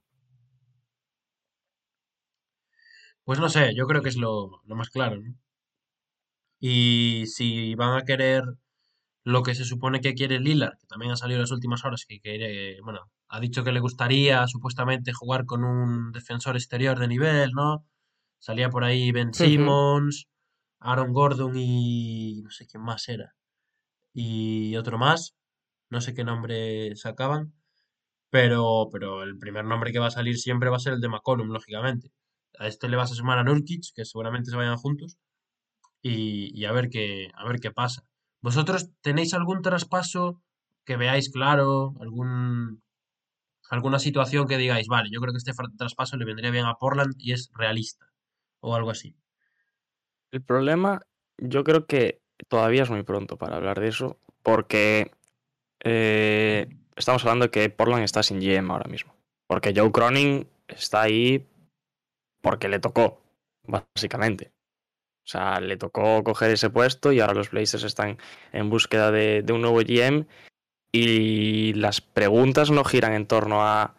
Pues 3.23 3.39
no 3.39 3.49
sé, 3.49 3.73
yo 3.75 3.85
creo 3.87 4.01
que 4.01 4.09
es 4.09 4.17
lo, 4.17 4.61
lo 4.65 4.75
más 4.75 4.89
claro, 4.89 5.17
¿no? 5.21 5.35
Y 6.59 7.25
si 7.27 7.75
van 7.75 7.97
a 7.97 8.05
querer 8.05 8.43
lo 9.23 9.43
que 9.43 9.55
se 9.55 9.65
supone 9.65 10.01
que 10.01 10.13
quiere 10.15 10.39
Lillard, 10.39 10.77
que 10.79 10.87
también 10.87 11.11
ha 11.11 11.17
salido 11.17 11.37
en 11.37 11.41
las 11.41 11.51
últimas 11.51 11.83
horas, 11.85 12.05
que 12.05 12.19
quiere, 12.19 12.79
bueno, 12.81 13.09
ha 13.31 13.39
dicho 13.39 13.63
que 13.63 13.71
le 13.71 13.79
gustaría 13.79 14.45
supuestamente 14.47 15.13
jugar 15.13 15.45
con 15.45 15.63
un 15.63 16.11
defensor 16.11 16.57
exterior 16.57 16.99
de 16.99 17.07
nivel, 17.07 17.51
¿no? 17.53 17.87
Salía 18.39 18.69
por 18.69 18.83
ahí 18.83 19.13
Ben 19.13 19.33
Simmons, 19.33 20.27
Aaron 20.79 21.13
Gordon 21.13 21.55
y 21.55 22.41
no 22.43 22.51
sé 22.51 22.67
quién 22.67 22.83
más 22.83 23.07
era. 23.07 23.33
Y 24.13 24.75
otro 24.75 24.97
más, 24.97 25.37
no 25.89 26.01
sé 26.01 26.13
qué 26.13 26.25
nombre 26.25 26.93
sacaban, 26.97 27.53
pero, 28.29 28.89
pero 28.91 29.23
el 29.23 29.37
primer 29.37 29.63
nombre 29.63 29.93
que 29.93 29.99
va 29.99 30.07
a 30.07 30.11
salir 30.11 30.37
siempre 30.37 30.69
va 30.69 30.75
a 30.75 30.81
ser 30.81 30.93
el 30.93 31.01
de 31.01 31.07
McCollum, 31.07 31.47
lógicamente. 31.51 32.11
A 32.59 32.67
este 32.67 32.89
le 32.89 32.97
vas 32.97 33.13
a 33.13 33.15
sumar 33.15 33.39
a 33.39 33.45
Nurkic, 33.45 33.93
que 33.95 34.03
seguramente 34.03 34.51
se 34.51 34.57
vayan 34.57 34.75
juntos, 34.75 35.17
y, 36.01 36.51
y 36.59 36.65
a 36.65 36.73
ver 36.73 36.89
qué, 36.89 37.29
a 37.33 37.45
ver 37.47 37.61
qué 37.61 37.71
pasa. 37.71 38.03
¿Vosotros 38.41 38.89
tenéis 38.99 39.33
algún 39.33 39.61
traspaso 39.61 40.41
que 40.83 40.97
veáis 40.97 41.31
claro? 41.31 41.93
¿Algún, 42.01 42.83
alguna 43.71 43.99
situación 43.99 44.47
que 44.47 44.57
digáis, 44.57 44.87
vale, 44.87 45.09
yo 45.09 45.21
creo 45.21 45.31
que 45.31 45.37
este 45.37 45.53
traspaso 45.77 46.17
le 46.17 46.25
vendría 46.25 46.51
bien 46.51 46.65
a 46.65 46.75
Portland 46.75 47.15
y 47.17 47.31
es 47.31 47.49
realista? 47.53 48.11
O 48.59 48.75
algo 48.75 48.91
así. 48.91 49.15
El 50.31 50.43
problema, 50.43 51.01
yo 51.37 51.63
creo 51.63 51.85
que 51.85 52.21
todavía 52.49 52.83
es 52.83 52.89
muy 52.89 53.03
pronto 53.03 53.37
para 53.37 53.55
hablar 53.55 53.79
de 53.79 53.87
eso, 53.87 54.19
porque 54.43 55.11
eh, 55.83 56.67
estamos 56.97 57.23
hablando 57.23 57.45
de 57.45 57.51
que 57.51 57.69
Portland 57.69 58.03
está 58.03 58.23
sin 58.23 58.41
GM 58.41 58.71
ahora 58.71 58.89
mismo. 58.89 59.15
Porque 59.47 59.73
Joe 59.75 59.91
Cronin 59.91 60.47
está 60.67 61.03
ahí 61.03 61.47
porque 62.41 62.67
le 62.67 62.79
tocó, 62.79 63.21
básicamente. 63.63 64.51
O 65.23 65.27
sea, 65.31 65.61
le 65.61 65.77
tocó 65.77 66.23
coger 66.25 66.51
ese 66.51 66.69
puesto 66.69 67.13
y 67.13 67.21
ahora 67.21 67.35
los 67.35 67.51
Blazers 67.51 67.83
están 67.83 68.17
en 68.51 68.69
búsqueda 68.69 69.11
de, 69.11 69.43
de 69.43 69.53
un 69.53 69.61
nuevo 69.61 69.79
GM 69.79 70.27
y 70.91 71.73
las 71.73 72.01
preguntas 72.01 72.69
no 72.69 72.83
giran 72.83 73.13
en 73.13 73.25
torno 73.25 73.63
a 73.63 73.95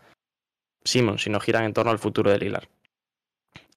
Simon, 0.84 1.18
sino 1.18 1.40
giran 1.40 1.64
en 1.64 1.72
torno 1.72 1.90
al 1.90 1.98
futuro 1.98 2.30
de 2.30 2.38
Lillard. 2.38 2.68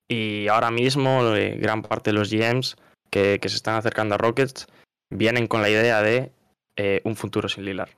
Y 0.08 0.48
ahora 0.48 0.72
mismo 0.72 1.36
eh, 1.36 1.58
gran 1.58 1.82
parte 1.82 2.12
de 2.12 2.18
los 2.18 2.32
GMs 2.32 2.76
que, 3.10 3.40
se 3.42 3.56
están 3.56 3.76
acercando 3.76 4.16
a 4.16 4.18
Rockets 4.18 4.68
vienen 5.10 5.48
con 5.48 5.62
la 5.62 5.70
idea 5.70 6.02
de 6.02 6.32
eh, 6.76 7.02
un 7.06 7.16
futuro 7.16 7.48
sin 7.48 7.66
Lillard. 7.66 7.92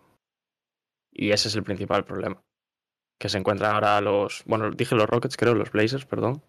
Y 1.11 1.31
ese 1.31 1.47
es 1.47 1.55
el 1.55 1.63
principal 1.63 2.05
problema. 2.05 2.41
Que 3.19 3.29
se 3.29 3.39
encuentran 3.39 3.73
ahora 3.73 3.99
los. 3.99 4.43
Bueno, 4.45 4.69
dije 4.69 4.93
los 4.93 5.09
Rockets, 5.09 5.37
creo, 5.37 5.55
los 5.55 5.71
Blazers, 5.71 6.05
perdón. 6.05 6.43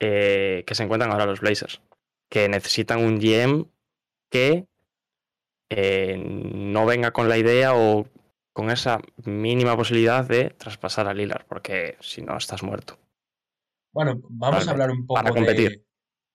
eh, 0.00 0.64
que 0.66 0.74
se 0.74 0.84
encuentran 0.84 1.10
ahora 1.10 1.26
los 1.26 1.40
Blazers, 1.40 1.82
que 2.30 2.48
necesitan 2.48 3.04
un 3.04 3.18
GM 3.18 3.66
que 4.30 4.66
eh, 5.76 6.16
no 6.18 6.86
venga 6.86 7.12
con 7.12 7.28
la 7.28 7.38
idea 7.38 7.74
o 7.74 8.06
con 8.52 8.70
esa 8.70 9.00
mínima 9.24 9.76
posibilidad 9.76 10.26
de 10.26 10.50
traspasar 10.50 11.08
a 11.08 11.14
Lillard, 11.14 11.46
porque 11.46 11.96
si 12.00 12.22
no 12.22 12.36
estás 12.36 12.62
muerto. 12.62 12.98
Bueno, 13.92 14.20
vamos 14.28 14.68
a 14.68 14.70
hablar 14.70 14.90
un 14.90 15.06
poco 15.06 15.22
para 15.22 15.30
competir. 15.30 15.70
de. 15.70 15.84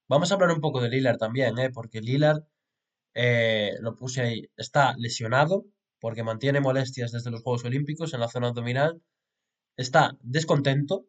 Vamos 0.10 0.32
a 0.32 0.36
hablar 0.36 0.52
un 0.52 0.62
poco 0.62 0.82
de 0.82 0.89
Lillard 0.89 1.17
también, 1.17 1.58
¿eh? 1.58 1.69
Porque 1.69 2.02
Lillard, 2.02 2.43
eh, 3.13 3.73
lo 3.82 3.95
puse 3.95 4.21
ahí, 4.21 4.50
está 4.56 4.95
lesionado 4.97 5.65
porque 6.00 6.23
mantiene 6.23 6.62
molestias 6.62 7.12
desde 7.12 7.32
los 7.32 7.41
Juegos 7.41 7.65
Olímpicos 7.65 8.13
en 8.13 8.19
la 8.19 8.30
zona 8.30 8.47
abdominal. 8.47 9.02
Está 9.76 10.17
descontento 10.21 11.06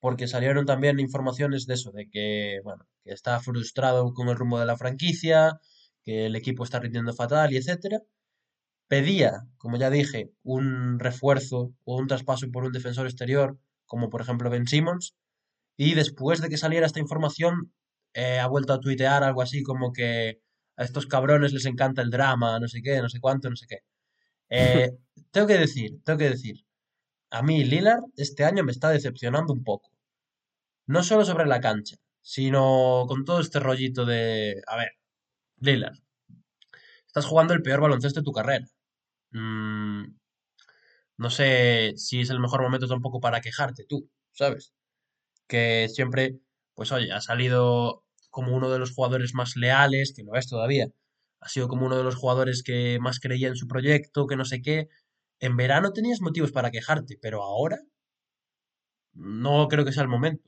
porque 0.00 0.28
salieron 0.28 0.66
también 0.66 1.00
informaciones 1.00 1.66
de 1.66 1.74
eso, 1.74 1.90
de 1.90 2.08
que, 2.08 2.60
bueno, 2.62 2.86
que 3.04 3.12
está 3.12 3.40
frustrado 3.40 4.14
con 4.14 4.28
el 4.28 4.36
rumbo 4.36 4.58
de 4.60 4.66
la 4.66 4.76
franquicia, 4.76 5.60
que 6.08 6.24
el 6.24 6.36
equipo 6.36 6.64
está 6.64 6.80
rindiendo 6.80 7.12
fatal 7.12 7.52
y 7.52 7.58
etcétera. 7.58 8.00
Pedía, 8.88 9.42
como 9.58 9.76
ya 9.76 9.90
dije, 9.90 10.32
un 10.42 10.98
refuerzo 10.98 11.74
o 11.84 11.98
un 11.98 12.06
traspaso 12.08 12.50
por 12.50 12.64
un 12.64 12.72
defensor 12.72 13.06
exterior, 13.06 13.58
como 13.84 14.08
por 14.08 14.22
ejemplo 14.22 14.48
Ben 14.48 14.66
Simmons, 14.66 15.14
y 15.76 15.94
después 15.94 16.40
de 16.40 16.48
que 16.48 16.56
saliera 16.56 16.86
esta 16.86 17.00
información, 17.00 17.74
eh, 18.14 18.38
ha 18.38 18.46
vuelto 18.46 18.72
a 18.72 18.80
tuitear 18.80 19.22
algo 19.22 19.42
así 19.42 19.62
como 19.62 19.92
que 19.92 20.40
a 20.78 20.84
estos 20.84 21.06
cabrones 21.06 21.52
les 21.52 21.66
encanta 21.66 22.00
el 22.00 22.10
drama, 22.10 22.58
no 22.58 22.68
sé 22.68 22.80
qué, 22.82 23.02
no 23.02 23.10
sé 23.10 23.20
cuánto, 23.20 23.50
no 23.50 23.56
sé 23.56 23.66
qué. 23.68 23.78
Eh, 24.48 24.90
tengo 25.30 25.46
que 25.46 25.58
decir, 25.58 26.02
tengo 26.04 26.18
que 26.18 26.30
decir, 26.30 26.64
a 27.30 27.42
mí 27.42 27.64
Lillard 27.64 28.04
este 28.16 28.44
año 28.46 28.64
me 28.64 28.72
está 28.72 28.88
decepcionando 28.90 29.52
un 29.52 29.62
poco. 29.62 29.90
No 30.86 31.02
solo 31.02 31.24
sobre 31.26 31.46
la 31.46 31.60
cancha, 31.60 31.96
sino 32.22 33.04
con 33.08 33.24
todo 33.26 33.40
este 33.40 33.60
rollito 33.60 34.06
de, 34.06 34.62
a 34.66 34.76
ver, 34.76 34.97
Lillard, 35.60 35.98
estás 37.06 37.26
jugando 37.26 37.54
el 37.54 37.62
peor 37.62 37.80
baloncesto 37.80 38.20
de 38.20 38.24
tu 38.24 38.32
carrera. 38.32 38.66
Mm, 39.32 40.04
no 41.16 41.30
sé 41.30 41.92
si 41.96 42.20
es 42.20 42.30
el 42.30 42.40
mejor 42.40 42.62
momento 42.62 42.86
tampoco 42.86 43.20
para 43.20 43.40
quejarte 43.40 43.84
tú, 43.84 44.08
¿sabes? 44.32 44.72
Que 45.48 45.88
siempre, 45.90 46.40
pues 46.74 46.92
oye, 46.92 47.12
ha 47.12 47.20
salido 47.22 48.04
como 48.30 48.54
uno 48.56 48.70
de 48.70 48.78
los 48.78 48.92
jugadores 48.92 49.34
más 49.34 49.56
leales, 49.56 50.14
que 50.14 50.24
lo 50.24 50.36
es 50.36 50.48
todavía. 50.48 50.88
Ha 51.40 51.48
sido 51.48 51.68
como 51.68 51.86
uno 51.86 51.98
de 51.98 52.04
los 52.04 52.16
jugadores 52.16 52.62
que 52.64 52.98
más 53.00 53.20
creía 53.20 53.48
en 53.48 53.56
su 53.56 53.68
proyecto, 53.68 54.26
que 54.26 54.36
no 54.36 54.44
sé 54.46 54.62
qué. 54.62 54.88
En 55.40 55.56
verano 55.56 55.92
tenías 55.92 56.20
motivos 56.22 56.52
para 56.52 56.70
quejarte, 56.72 57.18
pero 57.22 57.42
ahora 57.44 57.78
no 59.42 59.68
creo 59.68 59.84
que 59.84 59.92
sea 59.92 60.02
el 60.02 60.08
momento. 60.08 60.47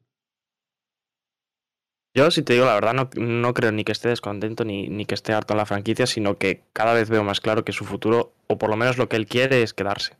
Yo, 2.12 2.30
si 2.30 2.42
te 2.42 2.54
digo 2.54 2.66
la 2.66 2.74
verdad, 2.74 2.92
no, 2.92 3.08
no 3.14 3.54
creo 3.54 3.70
ni 3.70 3.84
que 3.84 3.92
esté 3.92 4.08
descontento 4.08 4.64
ni, 4.64 4.88
ni, 4.88 5.06
que 5.06 5.14
esté 5.14 5.32
harto 5.32 5.54
en 5.54 5.58
la 5.58 5.66
franquicia, 5.66 6.06
sino 6.06 6.38
que 6.38 6.64
cada 6.72 6.92
vez 6.92 7.08
veo 7.08 7.22
más 7.22 7.40
claro 7.40 7.64
que 7.64 7.72
su 7.72 7.84
futuro, 7.84 8.32
o 8.48 8.58
por 8.58 8.68
lo 8.68 8.76
menos 8.76 8.98
lo 8.98 9.08
que 9.08 9.16
él 9.16 9.26
quiere, 9.26 9.62
es 9.62 9.74
quedarse. 9.74 10.16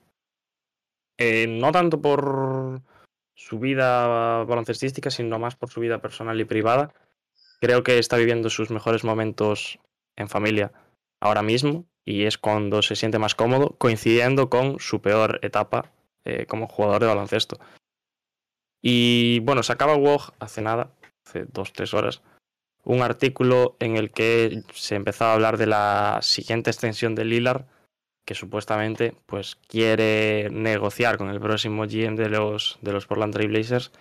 Eh, 1.18 1.46
no 1.48 1.72
tanto 1.72 2.00
por 2.00 2.81
su 3.35 3.59
vida 3.59 4.44
baloncestística, 4.44 5.11
sino 5.11 5.38
más 5.38 5.57
por 5.57 5.70
su 5.70 5.81
vida 5.81 6.00
personal 6.00 6.40
y 6.40 6.44
privada. 6.44 6.94
Creo 7.61 7.83
que 7.83 7.98
está 7.98 8.16
viviendo 8.16 8.50
sus 8.50 8.70
mejores 8.70 9.03
momentos 9.03 9.81
en 10.16 10.29
familia 10.29 10.72
ahora 11.20 11.42
mismo 11.42 11.87
y 12.05 12.24
es 12.24 12.38
cuando 12.38 12.83
se 12.83 12.96
siente 12.96 13.18
más 13.18 13.35
cómodo, 13.35 13.76
coincidiendo 13.79 14.48
con 14.48 14.79
su 14.79 15.03
peor 15.03 15.40
etapa 15.42 15.92
eh, 16.24 16.46
como 16.46 16.68
jugador 16.68 17.00
de 17.00 17.09
baloncesto. 17.09 17.59
Y 18.83 19.40
bueno, 19.40 19.62
se 19.62 19.72
acaba 19.72 19.96
WOG 19.96 20.33
hace 20.38 20.62
nada, 20.62 20.94
hace 21.26 21.46
dos, 21.52 21.72
tres 21.72 21.94
horas, 21.94 22.22
un 22.85 23.02
artículo 23.02 23.76
en 23.80 23.96
el 23.96 24.11
que 24.11 24.62
se 24.72 24.94
empezaba 24.94 25.33
a 25.33 25.35
hablar 25.35 25.56
de 25.59 25.66
la 25.66 26.18
siguiente 26.22 26.70
extensión 26.70 27.14
de 27.14 27.24
Lillard, 27.24 27.66
que 28.24 28.35
supuestamente 28.35 29.14
pues 29.26 29.56
quiere 29.56 30.48
negociar 30.50 31.18
con 31.18 31.30
el 31.30 31.40
próximo 31.40 31.85
GM 31.85 32.16
de 32.16 32.28
los, 32.28 32.78
de 32.80 32.92
los 32.92 33.06
Portland 33.06 33.33
Trail 33.33 33.48
Blazers 33.48 33.92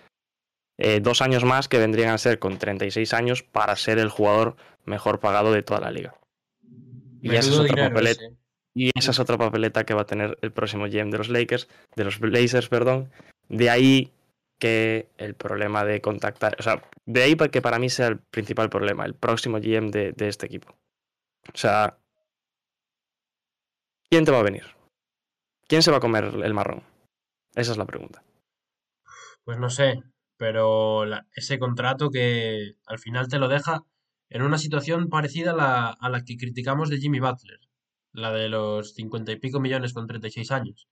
eh, 0.82 1.00
dos 1.00 1.20
años 1.20 1.44
más 1.44 1.68
que 1.68 1.76
vendrían 1.76 2.08
a 2.08 2.16
ser 2.16 2.38
con 2.38 2.56
36 2.56 3.12
años 3.12 3.42
para 3.42 3.76
ser 3.76 3.98
el 3.98 4.08
jugador 4.08 4.56
mejor 4.86 5.20
pagado 5.20 5.52
de 5.52 5.62
toda 5.62 5.78
la 5.78 5.90
liga. 5.90 6.14
Y 7.20 7.34
esa, 7.34 7.50
es 7.50 7.58
otra 7.58 7.90
papeleta, 7.90 8.24
y 8.72 8.90
esa 8.98 9.10
es 9.10 9.18
otra 9.18 9.36
papeleta 9.36 9.84
que 9.84 9.92
va 9.92 10.02
a 10.02 10.06
tener 10.06 10.38
el 10.40 10.52
próximo 10.52 10.86
GM 10.86 11.10
de 11.10 11.18
los 11.18 11.28
Lakers, 11.28 11.68
de 11.96 12.04
los 12.04 12.18
Blazers, 12.18 12.70
perdón. 12.70 13.10
De 13.50 13.68
ahí 13.68 14.10
que 14.60 15.08
el 15.16 15.34
problema 15.34 15.84
de 15.84 16.00
contactar, 16.00 16.54
o 16.58 16.62
sea, 16.62 16.82
de 17.06 17.22
ahí 17.22 17.36
que 17.50 17.62
para 17.62 17.78
mí 17.78 17.90
sea 17.90 18.06
el 18.08 18.18
principal 18.20 18.70
problema, 18.70 19.04
el 19.04 19.14
próximo 19.14 19.58
GM 19.58 19.90
de, 19.90 20.12
de 20.12 20.28
este 20.28 20.46
equipo. 20.46 20.76
O 21.52 21.56
sea, 21.56 21.98
¿quién 24.08 24.24
te 24.24 24.30
va 24.30 24.38
a 24.40 24.44
venir? 24.44 24.64
¿Quién 25.66 25.82
se 25.82 25.90
va 25.90 25.96
a 25.96 26.00
comer 26.00 26.24
el 26.24 26.54
marrón? 26.54 26.82
Esa 27.54 27.72
es 27.72 27.78
la 27.78 27.86
pregunta. 27.86 28.22
Pues 29.44 29.58
no 29.58 29.70
sé, 29.70 30.02
pero 30.36 31.04
la, 31.04 31.26
ese 31.34 31.58
contrato 31.58 32.10
que 32.10 32.76
al 32.86 32.98
final 32.98 33.28
te 33.28 33.38
lo 33.38 33.48
deja 33.48 33.82
en 34.28 34.42
una 34.42 34.58
situación 34.58 35.08
parecida 35.08 35.52
a 35.52 35.56
la, 35.56 35.88
a 35.88 36.08
la 36.08 36.24
que 36.24 36.36
criticamos 36.36 36.88
de 36.88 36.98
Jimmy 36.98 37.20
Butler, 37.20 37.58
la 38.12 38.32
de 38.32 38.48
los 38.48 38.94
cincuenta 38.94 39.32
y 39.32 39.36
pico 39.36 39.60
millones 39.60 39.92
con 39.92 40.06
36 40.06 40.50
años. 40.52 40.88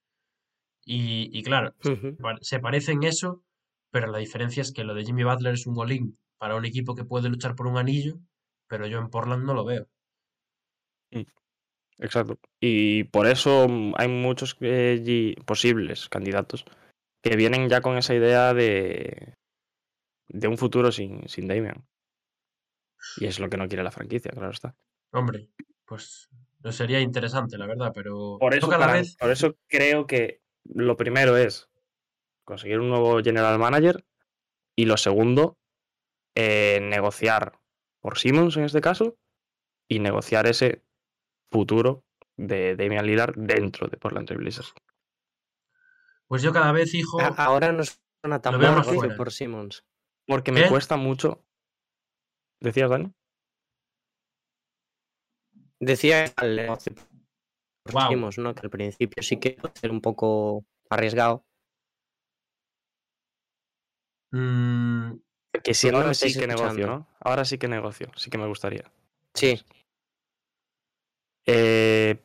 Y, 0.84 1.30
y 1.36 1.42
claro, 1.42 1.74
uh 1.84 1.88
-huh. 1.88 2.38
se 2.40 2.60
parece 2.60 2.92
en 2.92 3.02
eso, 3.04 3.42
pero 3.90 4.08
la 4.08 4.18
diferencia 4.18 4.60
es 4.60 4.72
que 4.72 4.84
lo 4.84 4.94
de 4.94 5.04
Jimmy 5.04 5.24
Butler 5.24 5.54
es 5.54 5.66
un 5.66 5.74
golín 5.74 6.18
para 6.38 6.56
un 6.56 6.64
equipo 6.64 6.94
que 6.94 7.04
puede 7.04 7.28
luchar 7.28 7.54
por 7.54 7.66
un 7.66 7.78
anillo, 7.78 8.18
pero 8.68 8.86
yo 8.86 8.98
en 8.98 9.10
Portland 9.10 9.44
no 9.44 9.54
lo 9.54 9.64
veo. 9.64 9.88
Exacto. 11.98 12.38
Y 12.60 13.04
por 13.04 13.26
eso 13.26 13.66
hay 13.96 14.08
muchos 14.08 14.56
eh, 14.60 15.34
posibles 15.44 16.08
candidatos 16.08 16.64
que 17.22 17.36
vienen 17.36 17.68
ya 17.68 17.80
con 17.80 17.96
esa 17.96 18.14
idea 18.14 18.54
de, 18.54 19.34
de 20.28 20.48
un 20.48 20.58
futuro 20.58 20.92
sin, 20.92 21.28
sin 21.28 21.48
Damian. 21.48 21.84
Y 23.16 23.26
es 23.26 23.40
lo 23.40 23.48
que 23.48 23.56
no 23.56 23.68
quiere 23.68 23.82
la 23.82 23.90
franquicia, 23.90 24.30
claro 24.30 24.50
está. 24.50 24.76
Hombre, 25.12 25.48
pues 25.84 26.28
no 26.62 26.72
sería 26.72 27.00
interesante, 27.00 27.58
la 27.58 27.66
verdad, 27.66 27.92
pero 27.94 28.36
por 28.38 28.54
eso, 28.54 28.68
para, 28.68 28.92
vez. 28.92 29.16
por 29.16 29.30
eso 29.30 29.56
creo 29.66 30.06
que 30.06 30.40
lo 30.64 30.96
primero 30.96 31.36
es 31.36 31.67
conseguir 32.48 32.80
un 32.80 32.88
nuevo 32.88 33.22
general 33.22 33.58
manager 33.58 34.06
y 34.74 34.86
lo 34.86 34.96
segundo, 34.96 35.58
eh, 36.34 36.80
negociar 36.80 37.60
por 38.00 38.16
Simmons 38.16 38.56
en 38.56 38.64
este 38.64 38.80
caso 38.80 39.18
y 39.86 39.98
negociar 39.98 40.46
ese 40.46 40.82
futuro 41.52 42.06
de 42.38 42.74
Damian 42.74 43.04
Lillard 43.04 43.34
dentro 43.36 43.88
de 43.88 43.98
Portland 43.98 44.26
Trail 44.26 44.40
Blazers. 44.40 44.72
Pues 46.26 46.40
yo 46.40 46.50
cada 46.50 46.72
vez, 46.72 46.94
hijo. 46.94 47.18
Ahora 47.36 47.70
no 47.72 47.82
suena 47.84 48.40
tan 48.40 48.58
mal 48.58 48.82
por 49.14 49.30
Simmons. 49.30 49.84
Porque 50.26 50.50
me 50.50 50.62
¿Qué? 50.62 50.68
cuesta 50.70 50.96
mucho. 50.96 51.44
¿Decías, 52.60 52.88
Dani? 52.88 53.12
Decía 55.80 56.32
al 56.36 56.56
negocio 56.56 56.94
por 57.82 57.92
Wow. 57.92 58.08
Simmons, 58.08 58.38
¿no? 58.38 58.54
Que 58.54 58.60
al 58.62 58.70
principio 58.70 59.22
sí 59.22 59.38
que 59.38 59.50
puede 59.52 59.74
ser 59.78 59.90
un 59.90 60.00
poco 60.00 60.64
arriesgado. 60.90 61.47
Mm, 64.30 65.12
Que 65.62 65.74
si 65.74 65.90
no 65.90 65.98
ahora 65.98 66.08
me 66.08 66.14
sí 66.14 66.38
que 66.38 66.46
negocio. 66.46 66.86
¿no? 66.86 67.06
Ahora 67.20 67.44
sí 67.44 67.58
que 67.58 67.68
negocio, 67.68 68.10
sí 68.16 68.30
que 68.30 68.38
me 68.38 68.46
gustaría. 68.46 68.84
Sí, 69.34 69.62
Eh, 71.46 72.20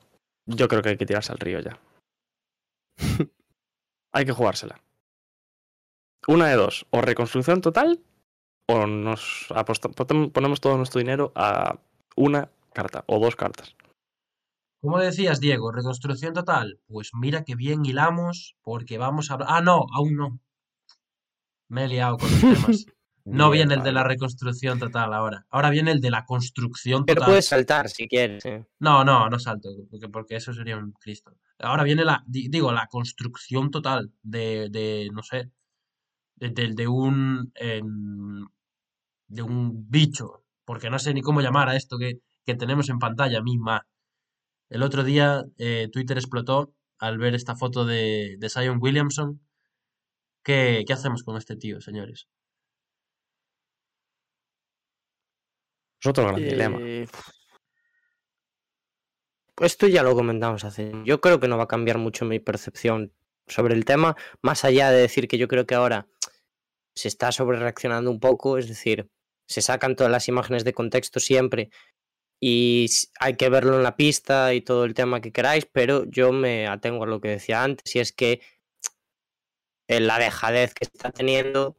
yo 0.46 0.68
creo 0.68 0.82
que 0.82 0.90
hay 0.90 0.98
que 0.98 1.06
tirarse 1.06 1.32
al 1.32 1.38
río 1.40 1.62
ya. 1.62 1.80
hay 4.14 4.26
que 4.26 4.34
jugársela. 4.34 4.82
Una 6.28 6.48
de 6.48 6.56
dos, 6.56 6.86
o 6.90 7.02
reconstrucción 7.02 7.62
total, 7.62 8.02
o 8.70 8.86
nos 8.88 9.48
ponemos 10.34 10.62
todo 10.62 10.78
nuestro 10.78 11.00
dinero 11.00 11.32
a 11.36 11.80
una 12.16 12.50
carta 12.74 13.04
o 13.08 13.20
dos 13.20 13.36
cartas. 13.36 13.76
¿Cómo 14.82 15.00
decías, 15.00 15.40
Diego? 15.40 15.72
¿Reconstrucción 15.72 16.34
total? 16.34 16.82
Pues 16.88 17.12
mira 17.14 17.44
que 17.46 17.56
bien 17.56 17.86
hilamos, 17.86 18.58
porque 18.62 18.98
vamos 18.98 19.32
a. 19.32 19.38
Ah, 19.48 19.62
no, 19.62 19.86
aún 19.94 20.16
no. 20.16 20.40
Me 21.74 21.86
he 21.86 21.88
liado 21.88 22.18
con 22.18 22.30
los 22.32 22.40
temas. 22.42 22.86
No 23.26 23.50
Bien, 23.50 23.70
viene 23.70 23.80
el 23.80 23.84
de 23.86 23.94
la 23.94 24.04
reconstrucción 24.04 24.80
total 24.80 25.14
ahora. 25.14 25.46
Ahora 25.50 25.70
viene 25.70 25.92
el 25.92 26.02
de 26.02 26.12
la 26.12 26.26
construcción 26.26 27.06
pero 27.06 27.20
total. 27.22 27.30
puedes 27.32 27.46
saltar 27.48 27.88
si 27.88 28.06
quieres. 28.10 28.44
¿eh? 28.44 28.66
No, 28.80 29.06
no, 29.06 29.30
no 29.30 29.40
salto, 29.40 29.70
porque, 29.90 30.10
porque 30.10 30.36
eso 30.36 30.52
sería 30.52 30.76
un 30.78 30.92
Cristo. 30.92 31.32
Ahora 31.60 31.84
viene 31.84 32.04
la, 32.04 32.22
di- 32.28 32.50
digo, 32.50 32.74
la 32.74 32.88
construcción 32.88 33.72
total 33.72 34.12
de, 34.24 34.68
de 34.70 35.10
no 35.14 35.24
sé, 35.24 35.50
de, 36.36 36.50
de- 36.50 36.74
de 36.74 36.86
un, 36.86 37.54
de 39.30 39.42
un 39.42 39.90
bicho, 39.90 40.44
porque 40.66 40.90
no 40.90 41.00
sé 41.00 41.14
ni 41.14 41.22
cómo 41.22 41.40
llamar 41.40 41.70
a 41.70 41.78
esto 41.78 41.98
que, 41.98 42.20
que 42.46 42.56
tenemos 42.56 42.90
en 42.90 43.00
pantalla 43.00 43.42
misma. 43.42 43.88
El 44.70 44.84
otro 44.84 45.06
día 45.06 45.46
eh, 45.58 45.88
Twitter 45.94 46.18
explotó 46.18 46.74
al 47.00 47.18
ver 47.20 47.36
esta 47.36 47.56
foto 47.56 47.86
de, 47.86 48.36
de 48.38 48.50
Zion 48.50 48.80
Williamson. 48.82 49.40
¿Qué, 50.44 50.84
¿Qué 50.86 50.94
hacemos 50.94 51.24
con 51.24 51.38
este 51.38 51.56
tío, 51.56 51.80
señores? 51.80 52.28
Es 56.02 56.08
otro 56.08 56.28
gran 56.28 56.36
dilema. 56.36 56.78
Eh, 56.82 57.08
Esto 59.62 59.88
ya 59.88 60.04
lo 60.04 60.16
comentamos 60.16 60.66
hace. 60.66 60.92
Yo 61.06 61.22
creo 61.22 61.40
que 61.40 61.48
no 61.48 61.58
va 61.58 61.64
a 61.64 61.68
cambiar 61.68 61.98
mucho 61.98 62.26
mi 62.26 62.40
percepción 62.40 63.14
sobre 63.48 63.74
el 63.76 63.86
tema, 63.86 64.16
más 64.42 64.66
allá 64.66 64.90
de 64.92 65.02
decir 65.02 65.28
que 65.28 65.38
yo 65.38 65.48
creo 65.48 65.66
que 65.66 65.76
ahora 65.76 66.08
se 66.96 67.08
está 67.08 67.32
sobre 67.32 67.60
reaccionando 67.60 68.12
un 68.12 68.20
poco, 68.20 68.58
es 68.58 68.68
decir, 68.68 69.10
se 69.48 69.62
sacan 69.62 69.96
todas 69.96 70.12
las 70.12 70.28
imágenes 70.28 70.64
de 70.64 70.74
contexto 70.74 71.20
siempre 71.20 71.70
y 72.40 72.88
hay 73.20 73.38
que 73.38 73.50
verlo 73.50 73.78
en 73.78 73.84
la 73.84 73.96
pista 73.96 74.54
y 74.54 74.62
todo 74.62 74.84
el 74.84 74.94
tema 74.94 75.22
que 75.22 75.32
queráis, 75.32 75.66
pero 75.72 76.04
yo 76.06 76.34
me 76.34 76.68
atengo 76.68 77.06
a 77.06 77.08
lo 77.08 77.22
que 77.22 77.30
decía 77.30 77.64
antes, 77.64 77.96
y 77.96 78.00
es 78.00 78.12
que 78.12 78.42
la 79.88 80.20
dejadez 80.20 80.74
que 80.74 80.86
está 80.86 81.12
teniendo 81.12 81.78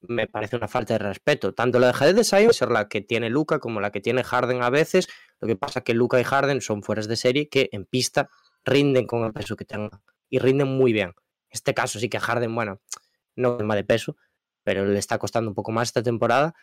me 0.00 0.26
parece 0.26 0.56
una 0.56 0.68
falta 0.68 0.94
de 0.94 0.98
respeto. 0.98 1.54
Tanto 1.54 1.78
la 1.78 1.88
dejadez 1.88 2.14
de 2.14 2.44
puede 2.44 2.52
ser 2.52 2.70
la 2.70 2.88
que 2.88 3.00
tiene 3.00 3.30
Luca 3.30 3.58
como 3.58 3.80
la 3.80 3.90
que 3.90 4.00
tiene 4.00 4.22
Harden 4.22 4.62
a 4.62 4.70
veces. 4.70 5.08
Lo 5.40 5.48
que 5.48 5.56
pasa 5.56 5.80
que 5.82 5.94
Luca 5.94 6.20
y 6.20 6.24
Harden 6.24 6.60
son 6.60 6.82
fueras 6.82 7.08
de 7.08 7.16
serie 7.16 7.48
que 7.48 7.68
en 7.72 7.86
pista 7.86 8.30
rinden 8.64 9.06
con 9.06 9.24
el 9.24 9.32
peso 9.32 9.56
que 9.56 9.64
tengan 9.64 10.02
y 10.28 10.38
rinden 10.38 10.68
muy 10.68 10.92
bien. 10.92 11.08
En 11.08 11.14
este 11.50 11.74
caso 11.74 11.98
sí 11.98 12.08
que 12.08 12.20
Harden, 12.20 12.54
bueno, 12.54 12.80
no 13.34 13.56
tema 13.56 13.74
de 13.74 13.84
peso, 13.84 14.16
pero 14.62 14.84
le 14.84 14.98
está 14.98 15.18
costando 15.18 15.50
un 15.50 15.54
poco 15.54 15.72
más 15.72 15.88
esta 15.88 16.02
temporada. 16.02 16.54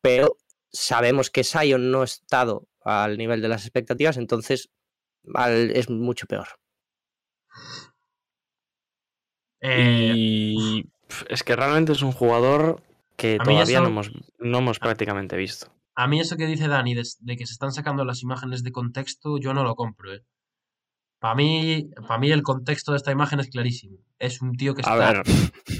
Pero 0.00 0.36
sabemos 0.70 1.30
que 1.30 1.44
Zion 1.44 1.90
no 1.90 2.02
ha 2.02 2.04
estado 2.04 2.68
al 2.80 3.16
nivel 3.18 3.42
de 3.42 3.48
las 3.48 3.62
expectativas, 3.62 4.16
entonces 4.16 4.70
es 5.74 5.88
mucho 5.90 6.26
peor. 6.26 6.48
Eh, 9.62 10.12
Y 10.14 10.86
es 11.28 11.42
que 11.42 11.56
realmente 11.56 11.92
es 11.92 12.02
un 12.02 12.12
jugador 12.12 12.82
que 13.16 13.38
todavía 13.38 13.80
no 13.80 13.88
hemos, 13.88 14.10
no 14.38 14.58
hemos 14.58 14.78
prácticamente 14.78 15.36
visto. 15.36 15.72
a 15.94 16.06
mí 16.08 16.20
eso 16.20 16.36
que 16.36 16.46
dice 16.46 16.68
Dani 16.68 16.94
de, 16.94 17.02
de 17.20 17.36
que 17.36 17.46
se 17.46 17.52
están 17.52 17.72
sacando 17.72 18.04
las 18.04 18.22
imágenes 18.22 18.62
de 18.64 18.72
contexto, 18.72 19.38
yo 19.38 19.54
no 19.54 19.62
lo 19.64 19.74
compro, 19.76 20.12
¿eh? 20.14 20.22
Para 21.20 21.36
mí, 21.36 21.88
para 22.08 22.18
mí 22.18 22.30
el 22.32 22.42
contexto 22.42 22.92
de 22.92 22.96
esta 22.96 23.12
imagen 23.12 23.38
es 23.40 23.48
clarísimo. 23.48 23.98
Es 24.18 24.42
un 24.42 24.56
tío 24.56 24.74
que 24.74 24.82
A 24.84 24.90
está 24.94 25.12
ver, 25.12 25.22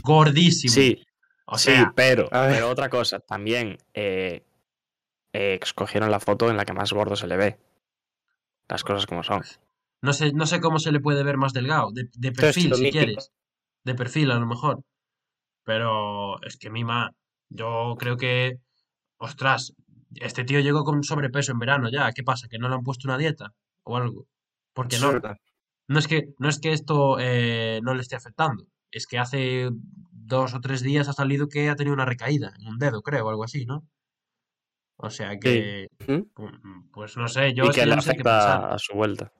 gordísimo. 0.04 0.72
sí, 0.72 1.04
O 1.46 1.58
sí, 1.58 1.72
pero, 1.96 2.28
a 2.30 2.42
ver. 2.46 2.54
pero 2.54 2.70
otra 2.70 2.88
cosa, 2.88 3.18
también 3.18 3.78
eh, 3.94 4.44
eh, 5.32 5.58
escogieron 5.60 6.10
la 6.12 6.20
foto 6.20 6.48
en 6.48 6.56
la 6.56 6.64
que 6.64 6.72
más 6.74 6.92
gordo 6.92 7.16
se 7.16 7.26
le 7.26 7.36
ve. 7.36 7.58
Las 8.68 8.84
cosas 8.84 9.06
como 9.06 9.24
son. 9.24 9.42
no 10.00 10.12
sé, 10.12 10.32
no 10.32 10.46
sé 10.46 10.60
cómo 10.60 10.78
se 10.78 10.92
le 10.92 11.00
puede 11.00 11.24
ver 11.24 11.36
más 11.36 11.52
delgado. 11.52 11.90
De, 11.92 12.32
perfil, 12.32 12.74
si 12.74 12.82
mítico. 12.82 13.04
quieres. 13.04 13.32
De 13.84 13.94
perfil, 13.94 14.30
a 14.30 14.38
lo 14.38 14.46
mejor. 14.46 14.82
Pero 15.64 16.42
es 16.42 16.56
que 16.56 16.70
Mima, 16.70 17.12
yo 17.48 17.96
creo 17.98 18.16
que, 18.16 18.58
ostras, 19.18 19.72
este 20.16 20.44
tío 20.44 20.60
llegó 20.60 20.84
con 20.84 21.02
sobrepeso 21.04 21.52
en 21.52 21.58
verano 21.58 21.88
ya. 21.90 22.10
¿Qué 22.12 22.22
pasa? 22.22 22.48
¿Que 22.48 22.58
no 22.58 22.68
le 22.68 22.74
han 22.74 22.82
puesto 22.82 23.08
una 23.08 23.18
dieta 23.18 23.52
o 23.84 23.96
algo? 23.96 24.26
Porque 24.74 24.96
no, 24.98 25.12
no 25.88 25.98
es 25.98 26.08
que, 26.08 26.28
no 26.38 26.48
es 26.48 26.58
que 26.60 26.72
esto 26.72 27.18
eh, 27.20 27.80
no 27.82 27.94
le 27.94 28.02
esté 28.02 28.16
afectando. 28.16 28.64
Es 28.90 29.06
que 29.06 29.18
hace 29.18 29.70
dos 30.10 30.54
o 30.54 30.60
tres 30.60 30.82
días 30.82 31.08
ha 31.08 31.12
salido 31.12 31.48
que 31.48 31.68
ha 31.70 31.76
tenido 31.76 31.94
una 31.94 32.04
recaída 32.04 32.52
en 32.58 32.66
un 32.68 32.78
dedo, 32.78 33.02
creo, 33.02 33.26
o 33.26 33.30
algo 33.30 33.44
así, 33.44 33.64
¿no? 33.66 33.86
O 34.96 35.10
sea 35.10 35.38
que, 35.38 35.88
¿Mm? 36.06 36.22
pu- 36.34 36.90
pues 36.92 37.16
no 37.16 37.26
sé, 37.28 37.54
yo 37.54 37.64
y 37.64 37.70
que 37.70 37.86
le 37.86 37.96
no 37.96 38.02
sé 38.02 38.10
qué 38.16 38.22
pensar. 38.22 38.56
afecta 38.56 38.74
a 38.74 38.78
su 38.78 38.94
vuelta. 38.94 39.32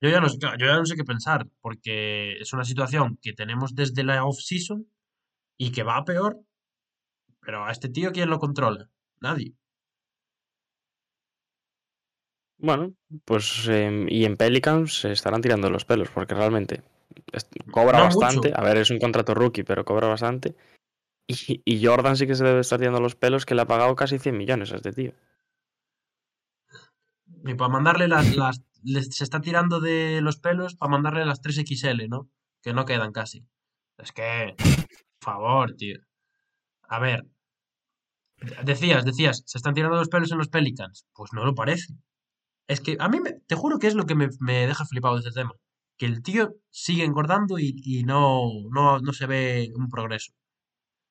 Yo 0.00 0.10
ya 0.10 0.20
no 0.20 0.28
sé, 0.28 0.38
yo 0.40 0.66
ya 0.66 0.76
no 0.76 0.86
sé 0.86 0.96
qué 0.96 1.04
pensar, 1.04 1.46
porque 1.60 2.38
es 2.38 2.52
una 2.52 2.64
situación 2.64 3.18
que 3.20 3.32
tenemos 3.32 3.74
desde 3.74 4.04
la 4.04 4.24
off-season 4.24 4.86
y 5.58 5.72
que 5.72 5.82
va 5.82 5.96
a 5.96 6.04
peor, 6.04 6.38
pero 7.40 7.64
a 7.64 7.72
este 7.72 7.88
tío, 7.88 8.12
¿quién 8.12 8.30
lo 8.30 8.38
controla? 8.38 8.88
Nadie. 9.20 9.54
Bueno, 12.58 12.94
pues 13.24 13.68
em, 13.68 14.06
y 14.08 14.24
en 14.24 14.36
Pelicans 14.36 15.00
se 15.00 15.12
estarán 15.12 15.40
tirando 15.42 15.70
los 15.70 15.84
pelos, 15.84 16.08
porque 16.10 16.34
realmente 16.34 16.82
cobra 17.70 17.98
No 17.98 18.04
bastante. 18.04 18.48
mucho. 18.48 18.60
A 18.60 18.64
ver, 18.64 18.78
es 18.78 18.90
un 18.90 18.98
contrato 18.98 19.34
rookie, 19.34 19.62
pero 19.62 19.84
cobra 19.84 20.08
bastante. 20.08 20.54
Y, 21.28 21.62
y 21.64 21.84
Jordan 21.84 22.16
sí 22.16 22.26
que 22.26 22.34
se 22.34 22.44
debe 22.44 22.60
estar 22.60 22.78
tirando 22.78 23.00
los 23.00 23.14
pelos, 23.14 23.46
que 23.46 23.54
le 23.54 23.62
ha 23.62 23.66
pagado 23.66 23.94
casi 23.96 24.18
100 24.18 24.36
millones 24.36 24.72
a 24.72 24.76
este 24.76 24.92
tío. 24.92 25.12
Y 27.44 27.54
para 27.54 27.68
mandarle 27.70 28.08
las, 28.08 28.34
las 28.36 28.60
les- 28.82 29.14
se 29.14 29.24
está 29.24 29.40
tirando 29.40 29.80
de 29.80 30.20
los 30.22 30.38
pelos 30.38 30.74
para 30.76 30.90
mandarle 30.90 31.24
las 31.26 31.40
3XL, 31.42 32.08
¿no? 32.08 32.28
Que 32.62 32.72
no 32.72 32.84
quedan 32.84 33.12
casi. 33.12 33.44
Es 33.98 34.12
que, 34.12 34.54
por 34.58 35.34
favor, 35.34 35.74
tío. 35.76 35.98
A 36.88 36.98
ver, 37.00 37.24
decías, 38.64 39.04
decías, 39.04 39.42
se 39.46 39.58
están 39.58 39.74
tirando 39.74 39.96
los 39.96 40.08
pelos 40.08 40.30
en 40.32 40.38
los 40.38 40.48
Pelicans. 40.48 41.06
Pues 41.14 41.32
no 41.32 41.44
lo 41.44 41.54
parece. 41.54 41.94
Es 42.68 42.80
que 42.80 42.96
a 43.00 43.08
mí, 43.08 43.20
me- 43.20 43.40
te 43.46 43.54
juro 43.56 43.78
que 43.78 43.86
es 43.88 43.94
lo 43.94 44.06
que 44.06 44.14
me, 44.14 44.28
me 44.40 44.66
deja 44.66 44.84
flipado 44.86 45.14
de 45.14 45.20
este 45.20 45.32
tema. 45.40 45.52
Que 45.96 46.06
el 46.06 46.22
tío 46.22 46.54
sigue 46.70 47.04
engordando 47.04 47.58
y, 47.58 47.74
y 47.84 48.04
no, 48.04 48.42
no, 48.70 48.98
no 49.00 49.12
se 49.12 49.26
ve 49.26 49.70
un 49.76 49.88
progreso. 49.88 50.32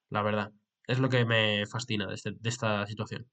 La 0.09 0.21
verdad. 0.21 0.51
Es 0.87 0.99
lo 0.99 1.09
que 1.09 1.25
me 1.25 1.65
fascina 1.67 2.07
de, 2.07 2.15
este- 2.15 2.31
de 2.39 2.49
esta 2.49 2.85
situación. 2.87 3.29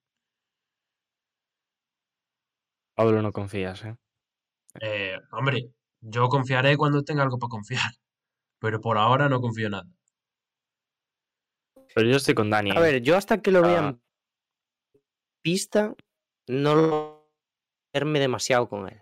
Pablo, 2.97 3.23
no 3.23 3.33
confías, 3.33 3.85
¿eh? 3.85 3.97
Eh, 4.81 5.19
hombre, 5.33 5.71
yo 6.01 6.29
confiaré 6.29 6.77
cuando 6.77 7.05
tenga 7.05 7.23
algo 7.23 7.39
para 7.39 7.51
confiar. 7.51 7.81
Pero 8.59 8.81
por 8.81 8.99
ahora 8.99 9.29
no 9.29 9.41
confío 9.41 9.67
en 9.67 9.73
nada. 9.73 9.87
Pero 11.95 12.09
yo 12.09 12.17
estoy 12.17 12.35
con 12.35 12.51
Dani. 12.51 12.71
A 12.71 12.75
¿eh? 12.75 12.81
ver, 12.81 13.03
yo 13.03 13.17
hasta 13.17 13.41
que 13.41 13.51
lo 13.51 13.63
vea 13.63 13.81
Ah. 13.81 13.89
en 13.89 14.03
pista, 15.43 15.95
no 16.49 16.75
lo 16.75 17.31
verme 17.93 18.19
demasiado 18.19 18.69
con 18.69 18.89
él. 18.89 19.01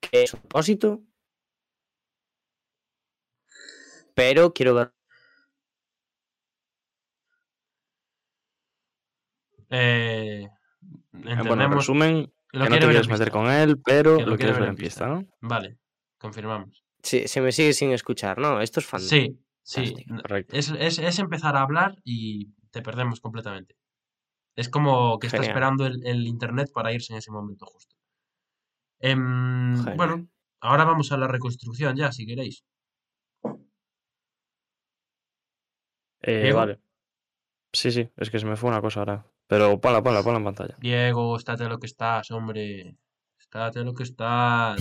Que 0.00 0.22
es 0.22 0.32
un 0.32 0.40
propósito. 0.40 1.02
Pero 4.14 4.52
quiero 4.54 4.74
ver. 4.74 4.94
Eh, 9.70 10.48
bueno, 11.12 11.30
en 11.30 11.38
entendemos 11.40 11.76
resumen, 11.76 12.32
lo 12.52 12.64
que 12.64 12.70
no 12.70 12.78
te 12.78 12.86
quieres 12.86 13.08
meter 13.08 13.26
pista. 13.26 13.30
con 13.30 13.50
él, 13.50 13.80
pero 13.82 14.16
Que 14.16 14.24
lo 14.24 14.30
lo 14.30 14.36
quiere 14.36 14.52
quieres 14.52 14.58
ver 14.60 14.68
en 14.70 14.76
pista, 14.76 15.06
¿no? 15.06 15.26
Vale, 15.40 15.78
confirmamos. 16.18 16.84
Si 17.02 17.28
se 17.28 17.40
me 17.40 17.52
sigue 17.52 17.72
sin 17.72 17.92
escuchar, 17.92 18.38
¿no? 18.38 18.60
Esto 18.60 18.80
es 18.80 18.86
fan. 18.86 19.00
Sí, 19.00 19.38
sí. 19.62 19.80
Fantástico. 19.80 20.16
Correcto. 20.22 20.56
Es, 20.56 20.70
es, 20.70 20.98
es 20.98 21.18
empezar 21.18 21.56
a 21.56 21.62
hablar 21.62 21.96
y 22.04 22.52
te 22.70 22.82
perdemos 22.82 23.20
completamente. 23.20 23.76
Es 24.56 24.68
como 24.68 25.18
que 25.18 25.28
está 25.28 25.38
Genial. 25.38 25.50
esperando 25.50 25.86
el, 25.86 26.04
el 26.06 26.26
internet 26.26 26.70
para 26.72 26.92
irse 26.92 27.12
en 27.12 27.18
ese 27.18 27.30
momento 27.30 27.66
justo. 27.66 27.94
Em, 29.00 29.74
bueno, 29.96 30.26
ahora 30.60 30.84
vamos 30.84 31.12
a 31.12 31.16
la 31.16 31.28
reconstrucción 31.28 31.96
ya, 31.96 32.10
si 32.12 32.26
queréis. 32.26 32.64
Eh, 36.22 36.52
vale. 36.52 36.80
Sí, 37.72 37.90
sí, 37.92 38.08
es 38.16 38.30
que 38.30 38.38
se 38.38 38.46
me 38.46 38.56
fue 38.56 38.70
una 38.70 38.80
cosa 38.80 39.00
ahora. 39.00 39.26
Pero 39.48 39.80
ponla, 39.80 40.02
ponla, 40.02 40.22
ponla 40.22 40.38
en 40.38 40.44
pantalla. 40.44 40.76
Diego, 40.78 41.36
estate 41.36 41.68
lo 41.68 41.78
que 41.78 41.86
estás, 41.86 42.30
hombre. 42.30 42.96
Estate 43.40 43.82
lo 43.82 43.94
que 43.94 44.02
estás. 44.04 44.80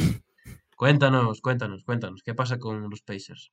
Cuéntanos, 0.75 1.41
cuéntanos, 1.41 1.83
cuéntanos. 1.83 2.21
¿Qué 2.21 2.35
pasa 2.35 2.59
con 2.59 2.89
los 2.89 3.01
Pacers? 3.01 3.51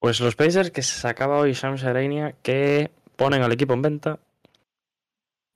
Pues 0.00 0.20
los 0.20 0.36
Pacers 0.36 0.70
que 0.70 0.82
se 0.82 1.00
sacaba 1.00 1.38
hoy 1.38 1.52
Shams 1.52 1.84
Arainia 1.84 2.34
que 2.42 2.90
ponen 3.16 3.42
al 3.42 3.52
equipo 3.52 3.72
en 3.72 3.82
venta. 3.82 4.18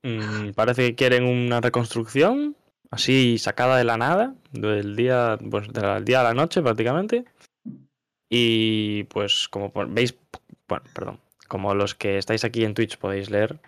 Mm, 0.03 0.51
parece 0.55 0.87
que 0.87 0.95
quieren 0.95 1.25
una 1.25 1.61
reconstrucción, 1.61 2.57
así 2.91 3.39
sacada 3.39 3.77
de 3.77 3.85
la 3.85 3.97
nada, 3.97 4.35
del 4.53 4.97
día, 4.97 5.39
pues 5.51 5.69
del 5.73 6.05
día 6.05 6.21
a 6.21 6.25
la 6.25 6.35
noche 6.35 6.63
prácticamente. 6.63 7.25
Y 8.31 9.05
pues 9.05 9.49
como 9.49 9.73
veis, 9.89 10.17
bueno, 10.69 10.85
perdón, 10.95 11.21
como 11.49 11.75
los 11.75 11.95
que 11.95 12.19
estáis 12.19 12.45
aquí 12.45 12.65
en 12.65 12.75
Twitch 12.75 12.99
podéis 12.99 13.31
leer 13.31 13.61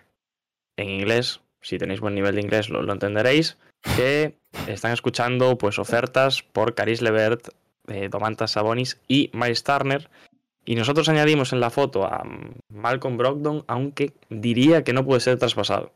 en 0.77 0.89
inglés, 0.89 1.41
si 1.61 1.77
tenéis 1.77 1.99
buen 1.99 2.15
nivel 2.15 2.35
de 2.35 2.41
inglés 2.41 2.69
lo, 2.69 2.81
lo 2.81 2.93
entenderéis, 2.93 3.57
que 3.95 4.37
están 4.67 4.91
escuchando 4.93 5.57
pues 5.57 5.79
ofertas 5.79 6.41
por 6.43 6.73
Caris 6.75 7.01
Levert, 7.01 7.49
eh, 7.87 8.09
Domantas 8.09 8.51
Sabonis 8.51 8.99
y 9.07 9.29
Miles 9.33 9.63
Turner. 9.63 10.09
Y 10.65 10.75
nosotros 10.75 11.07
añadimos 11.07 11.53
en 11.53 11.59
la 11.61 11.69
foto 11.69 12.05
a 12.05 12.23
Malcolm 12.69 13.17
Brogdon, 13.17 13.63
aunque 13.67 14.13
diría 14.29 14.83
que 14.83 14.91
no 14.93 15.05
puede 15.05 15.21
ser 15.21 15.37
traspasado. 15.39 15.93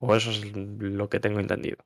O 0.00 0.14
eso 0.14 0.30
es 0.30 0.42
lo 0.54 1.08
que 1.08 1.20
tengo 1.20 1.40
entendido. 1.40 1.76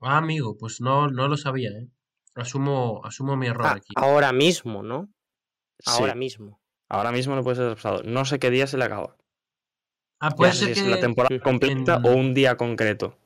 Ah, 0.00 0.18
amigo, 0.18 0.56
pues 0.58 0.80
no, 0.80 1.08
no 1.08 1.26
lo 1.28 1.36
sabía, 1.36 1.70
¿eh? 1.70 1.88
Asumo, 2.36 3.00
asumo 3.04 3.36
mi 3.36 3.46
error 3.46 3.66
Ah, 3.66 3.74
aquí. 3.76 3.94
ahora 3.96 4.32
mismo, 4.32 4.82
¿no? 4.82 5.08
Ahora 5.86 6.12
Sí, 6.12 6.18
mismo. 6.18 6.60
ahora 6.88 7.10
mismo 7.12 7.34
no 7.34 7.42
puede 7.42 7.56
ser 7.56 7.66
traspasado. 7.66 8.02
No 8.04 8.24
sé 8.24 8.38
qué 8.38 8.50
día 8.50 8.66
se 8.66 8.76
le 8.76 8.84
acaba. 8.84 9.16
Ah, 10.26 10.30
puede 10.30 10.52
ser 10.52 10.74
si 10.74 10.80
es 10.80 10.82
que... 10.84 10.90
la 10.90 11.00
temporada 11.00 11.34
en- 11.34 11.40
completa 11.42 12.00
o 12.04 12.12
un 12.14 12.32
día 12.34 12.56
concreto. 12.56 13.18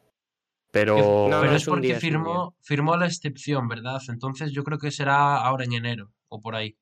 Pero 0.71 1.29
No, 1.31 1.41
Pero 1.41 1.53
es 1.55 1.65
porque 1.65 1.87
día, 1.87 1.97
es 1.97 2.01
firmó, 2.01 2.55
firmó 2.61 2.97
la 2.97 3.07
excepción, 3.07 3.69
¿verdad? 3.69 4.01
Entonces 4.09 4.53
yo 4.53 4.65
creo 4.65 4.79
que 4.79 4.91
será 4.91 5.37
ahora 5.37 5.65
en 5.65 5.73
enero 5.73 6.13
o 6.29 6.41
por 6.41 6.55
ahí. 6.55 6.77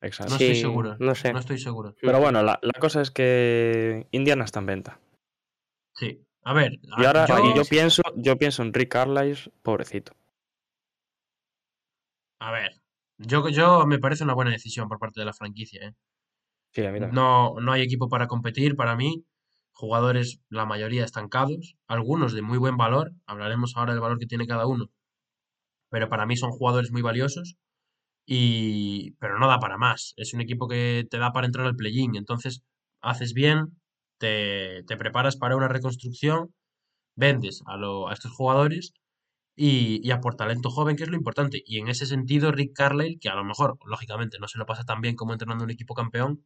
Exacto. 0.00 0.32
No 0.32 0.38
Sí, 0.38 0.44
estoy 0.46 0.60
seguro. 0.62 0.96
no 0.98 1.14
sé. 1.14 1.32
No 1.32 1.38
estoy 1.40 1.58
seguro. 1.58 1.94
Pero 2.00 2.20
bueno, 2.20 2.42
la, 2.42 2.58
la 2.62 2.80
cosa 2.80 3.00
es 3.02 3.10
que 3.10 4.06
Indiana 4.12 4.44
está 4.44 4.60
en 4.60 4.66
venta. 4.66 5.00
Sí. 5.94 6.24
A 6.44 6.52
ver. 6.54 6.78
Y 6.96 7.04
ahora 7.04 7.26
yo, 7.26 7.38
y 7.44 7.54
yo 7.54 7.64
pienso, 7.64 8.02
yo 8.16 8.36
pienso 8.38 8.62
en 8.62 8.72
Rick 8.72 8.92
Carlisle, 8.92 9.52
pobrecito. 9.62 10.12
A 12.40 12.50
ver. 12.52 12.80
Yo, 13.18 13.48
yo 13.48 13.84
me 13.86 13.98
parece 13.98 14.24
una 14.24 14.34
buena 14.34 14.52
decisión 14.52 14.88
por 14.88 14.98
parte 14.98 15.20
de 15.20 15.26
la 15.26 15.32
franquicia, 15.34 15.88
¿eh? 15.88 15.94
No, 17.10 17.54
no 17.60 17.72
hay 17.72 17.82
equipo 17.82 18.08
para 18.08 18.26
competir 18.28 18.76
para 18.76 18.96
mí. 18.96 19.24
Jugadores, 19.72 20.40
la 20.48 20.66
mayoría 20.66 21.04
estancados, 21.04 21.76
algunos 21.86 22.32
de 22.34 22.42
muy 22.42 22.58
buen 22.58 22.76
valor. 22.76 23.12
Hablaremos 23.26 23.76
ahora 23.76 23.92
del 23.92 24.00
valor 24.02 24.18
que 24.18 24.26
tiene 24.26 24.46
cada 24.46 24.66
uno. 24.66 24.86
Pero 25.90 26.08
para 26.08 26.26
mí 26.26 26.36
son 26.36 26.50
jugadores 26.50 26.90
muy 26.92 27.02
valiosos. 27.02 27.56
Y... 28.26 29.12
Pero 29.20 29.38
no 29.38 29.48
da 29.48 29.58
para 29.60 29.78
más. 29.78 30.14
Es 30.16 30.34
un 30.34 30.40
equipo 30.40 30.68
que 30.68 31.06
te 31.10 31.18
da 31.18 31.32
para 31.32 31.46
entrar 31.46 31.66
al 31.66 31.76
play-in. 31.76 32.16
Entonces, 32.16 32.62
haces 33.02 33.34
bien, 33.34 33.78
te, 34.18 34.84
te 34.86 34.96
preparas 34.96 35.36
para 35.36 35.56
una 35.56 35.68
reconstrucción, 35.68 36.54
vendes 37.16 37.62
a, 37.66 37.76
lo- 37.78 38.08
a 38.08 38.14
estos 38.14 38.32
jugadores 38.32 38.92
y, 39.56 40.00
y 40.06 40.12
a 40.12 40.20
por 40.20 40.36
talento 40.36 40.70
joven, 40.70 40.96
que 40.96 41.04
es 41.04 41.10
lo 41.10 41.16
importante. 41.16 41.62
Y 41.66 41.78
en 41.80 41.88
ese 41.88 42.06
sentido, 42.06 42.52
Rick 42.52 42.74
Carlisle, 42.74 43.18
que 43.20 43.28
a 43.30 43.34
lo 43.36 43.44
mejor, 43.44 43.78
lógicamente, 43.86 44.38
no 44.40 44.48
se 44.48 44.58
lo 44.58 44.66
pasa 44.66 44.84
tan 44.84 45.00
bien 45.02 45.16
como 45.16 45.32
entrenando 45.32 45.64
un 45.64 45.70
equipo 45.70 45.94
campeón, 45.94 46.44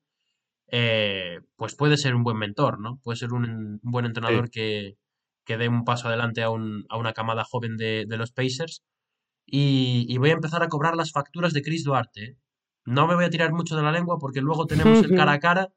eh, 0.72 1.40
pues 1.56 1.74
puede 1.76 1.96
ser 1.96 2.14
un 2.16 2.24
buen 2.24 2.36
mentor, 2.38 2.80
¿no? 2.80 2.98
Puede 3.04 3.16
ser 3.18 3.32
un, 3.32 3.44
un 3.44 3.80
buen 3.82 4.06
entrenador 4.06 4.50
que, 4.50 4.96
que 5.44 5.56
dé 5.58 5.68
un 5.68 5.84
paso 5.84 6.08
adelante 6.08 6.42
a, 6.42 6.50
un- 6.50 6.84
a 6.88 6.96
una 6.96 7.12
camada 7.12 7.44
joven 7.44 7.76
de, 7.76 8.06
de 8.08 8.16
los 8.16 8.32
Pacers. 8.32 8.82
Y, 9.46 10.06
y 10.08 10.16
voy 10.18 10.30
a 10.30 10.34
empezar 10.34 10.62
a 10.62 10.68
cobrar 10.68 10.96
las 10.96 11.12
facturas 11.12 11.52
de 11.52 11.62
Chris 11.62 11.84
Duarte. 11.84 12.24
¿eh? 12.24 12.36
No 12.86 13.06
me 13.06 13.14
voy 13.14 13.24
a 13.24 13.30
tirar 13.30 13.52
mucho 13.52 13.76
de 13.76 13.82
la 13.82 13.92
lengua 13.92 14.18
porque 14.18 14.40
luego 14.40 14.66
tenemos 14.66 15.02
el 15.02 15.14
cara 15.14 15.32
a 15.32 15.38
cara, 15.40 15.72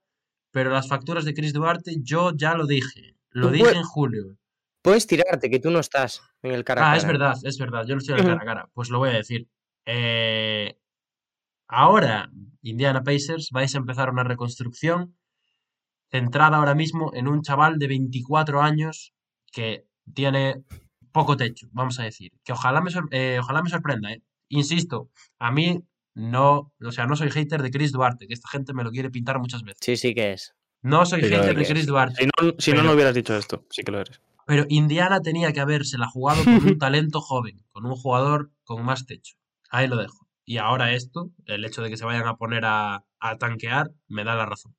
pero 0.52 0.70
las 0.72 0.88
facturas 0.88 1.26
de 1.26 1.34
Chris 1.34 1.52
Duarte 1.54 1.98
yo 2.02 2.32
ya 2.36 2.56
lo 2.56 2.66
dije. 2.66 3.18
Lo 3.32 3.50
dije 3.52 3.72
en 3.76 3.84
julio. 3.84 4.38
Puedes 4.82 5.08
tirarte, 5.08 5.50
que 5.50 5.60
tú 5.60 5.72
no 5.72 5.80
estás 5.80 6.22
en 6.42 6.54
el 6.54 6.64
cara 6.64 6.84
a 6.88 6.92
Ah, 6.92 6.96
es 6.96 7.04
cara. 7.04 7.12
verdad, 7.14 7.36
es 7.44 7.58
verdad. 7.58 7.86
Yo 7.86 7.96
no 7.96 8.00
estoy 8.00 8.14
en 8.14 8.20
el 8.22 8.26
cara 8.40 8.42
a 8.44 8.46
cara. 8.46 8.70
Pues 8.74 8.90
lo 8.90 9.00
voy 9.00 9.10
a 9.10 9.14
decir. 9.14 9.50
Eh, 9.86 10.78
ahora, 11.68 12.30
Indiana 12.62 13.04
Pacers, 13.04 13.50
vais 13.52 13.74
a 13.76 13.78
empezar 13.78 14.10
una 14.10 14.24
reconstrucción 14.24 15.16
centrada 16.12 16.58
ahora 16.58 16.76
mismo 16.76 17.12
en 17.14 17.28
un 17.28 17.42
chaval 17.42 17.78
de 17.80 17.88
24 17.88 18.62
años 18.62 19.14
que 19.52 19.86
tiene 20.14 20.64
poco 21.12 21.38
techo, 21.38 21.68
vamos 21.72 22.00
a 22.00 22.04
decir. 22.04 22.32
Que 22.44 22.54
ojalá 22.54 22.82
me, 22.82 22.92
sor- 22.92 23.10
eh, 23.12 23.38
ojalá 23.40 23.62
me 23.64 23.70
sorprenda, 23.70 24.12
¿eh? 24.12 24.22
Insisto, 24.50 25.10
a 25.40 25.52
mí 25.52 25.84
no, 26.14 26.72
o 26.82 26.92
sea, 26.92 27.06
no 27.08 27.16
soy 27.16 27.32
hater 27.32 27.62
de 27.62 27.72
Chris 27.72 27.92
Duarte, 27.92 28.28
que 28.28 28.34
esta 28.34 28.50
gente 28.50 28.74
me 28.74 28.84
lo 28.84 28.92
quiere 28.92 29.10
pintar 29.10 29.40
muchas 29.40 29.64
veces. 29.64 29.80
Sí, 29.82 29.98
sí 29.98 30.14
que 30.14 30.34
es. 30.34 30.54
No 30.82 31.06
soy 31.06 31.22
Sí, 31.24 31.30
hater 31.30 31.56
de. 31.58 31.66
Chris 31.66 31.88
Duarte. 31.88 32.22
Si 32.22 32.26
no, 32.28 32.54
si 32.60 32.72
no, 32.74 32.84
no 32.84 32.92
hubieras 32.94 33.16
dicho 33.16 33.36
esto, 33.36 33.66
sí 33.70 33.84
que 33.84 33.92
lo 33.92 34.00
eres. 34.02 34.22
Pero 34.46 34.66
Indiana 34.70 35.20
tenía 35.22 35.52
que 35.52 35.60
habérsela 35.60 36.08
jugado 36.08 36.44
con 36.44 36.54
un 36.64 36.78
talento 36.80 37.20
joven, 37.22 37.64
con 37.72 37.86
un 37.86 37.96
jugador 37.96 38.52
con 38.64 38.86
más 38.86 39.06
techo. 39.08 39.36
Ahí 39.72 39.88
lo 39.88 39.98
dejo. 39.98 40.25
Y 40.46 40.58
ahora 40.58 40.94
esto, 40.94 41.32
el 41.46 41.66
hecho 41.66 41.82
de 41.82 41.90
que 41.90 41.98
se 41.98 42.06
vayan 42.06 42.28
a 42.28 42.36
poner 42.38 42.64
a, 42.66 43.04
a 43.20 43.38
tanquear, 43.38 43.92
me 44.08 44.24
da 44.24 44.36
la 44.36 44.46
razón. 44.46 44.76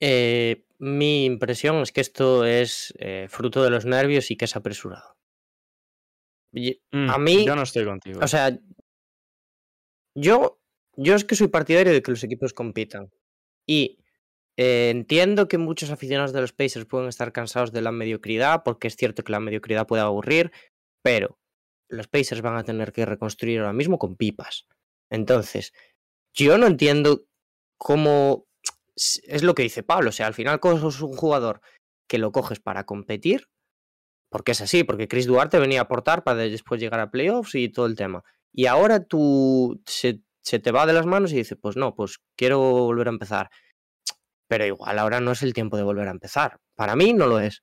Eh, 0.00 0.64
mi 0.78 1.24
impresión 1.26 1.76
es 1.76 1.92
que 1.92 2.00
esto 2.00 2.44
es 2.44 2.94
eh, 2.98 3.26
fruto 3.28 3.62
de 3.62 3.70
los 3.70 3.84
nervios 3.84 4.30
y 4.30 4.36
que 4.36 4.46
es 4.46 4.56
apresurado. 4.56 5.16
Y- 6.52 6.80
Mm, 6.90 7.10
a 7.10 7.18
mí, 7.18 7.46
Yo 7.46 7.54
no 7.54 7.62
estoy 7.62 7.84
contigo. 7.84 8.20
o 8.22 8.26
sea, 8.26 8.58
yo, 10.16 10.60
yo 10.96 11.14
es 11.14 11.24
que 11.24 11.36
soy 11.36 11.48
partidario 11.48 11.92
de 11.92 12.02
que 12.02 12.10
los 12.10 12.24
equipos 12.24 12.52
compitan. 12.52 13.10
Y 13.68 13.98
eh, 14.56 14.90
entiendo 14.90 15.46
que 15.48 15.58
muchos 15.58 15.90
aficionados 15.90 16.32
de 16.32 16.40
los 16.40 16.52
Pacers 16.52 16.86
pueden 16.86 17.08
estar 17.08 17.32
cansados 17.32 17.70
de 17.72 17.82
la 17.82 17.92
mediocridad, 17.92 18.62
porque 18.64 18.88
es 18.88 18.96
cierto 18.96 19.22
que 19.22 19.32
la 19.32 19.38
mediocridad 19.40 19.86
puede 19.86 20.02
aburrir, 20.02 20.50
pero 21.02 21.38
los 21.90 22.08
Pacers 22.08 22.42
van 22.42 22.56
a 22.56 22.64
tener 22.64 22.92
que 22.92 23.04
reconstruir 23.04 23.60
ahora 23.60 23.72
mismo 23.72 23.98
con 23.98 24.16
pipas. 24.16 24.66
Entonces, 25.10 25.72
yo 26.32 26.56
no 26.58 26.66
entiendo 26.66 27.24
cómo 27.76 28.46
es 28.94 29.42
lo 29.42 29.54
que 29.54 29.62
dice 29.62 29.82
Pablo. 29.82 30.10
O 30.10 30.12
sea, 30.12 30.26
al 30.26 30.34
final 30.34 30.60
coges 30.60 31.00
un 31.00 31.16
jugador 31.16 31.60
que 32.08 32.18
lo 32.18 32.32
coges 32.32 32.60
para 32.60 32.84
competir, 32.84 33.48
porque 34.30 34.52
es 34.52 34.60
así, 34.60 34.84
porque 34.84 35.08
Chris 35.08 35.26
Duarte 35.26 35.58
venía 35.58 35.80
a 35.80 35.84
aportar 35.84 36.24
para 36.24 36.38
después 36.38 36.80
llegar 36.80 37.00
a 37.00 37.10
playoffs 37.10 37.54
y 37.54 37.68
todo 37.68 37.86
el 37.86 37.96
tema. 37.96 38.22
Y 38.52 38.66
ahora 38.66 39.04
tú 39.04 39.80
se, 39.86 40.20
se 40.42 40.58
te 40.58 40.72
va 40.72 40.86
de 40.86 40.92
las 40.92 41.06
manos 41.06 41.32
y 41.32 41.36
dices, 41.36 41.58
pues 41.60 41.76
no, 41.76 41.94
pues 41.94 42.18
quiero 42.36 42.60
volver 42.60 43.08
a 43.08 43.10
empezar. 43.10 43.50
Pero 44.48 44.66
igual 44.66 44.98
ahora 44.98 45.20
no 45.20 45.32
es 45.32 45.42
el 45.42 45.54
tiempo 45.54 45.76
de 45.76 45.84
volver 45.84 46.08
a 46.08 46.12
empezar. 46.12 46.58
Para 46.74 46.96
mí 46.96 47.12
no 47.12 47.26
lo 47.26 47.38
es. 47.40 47.62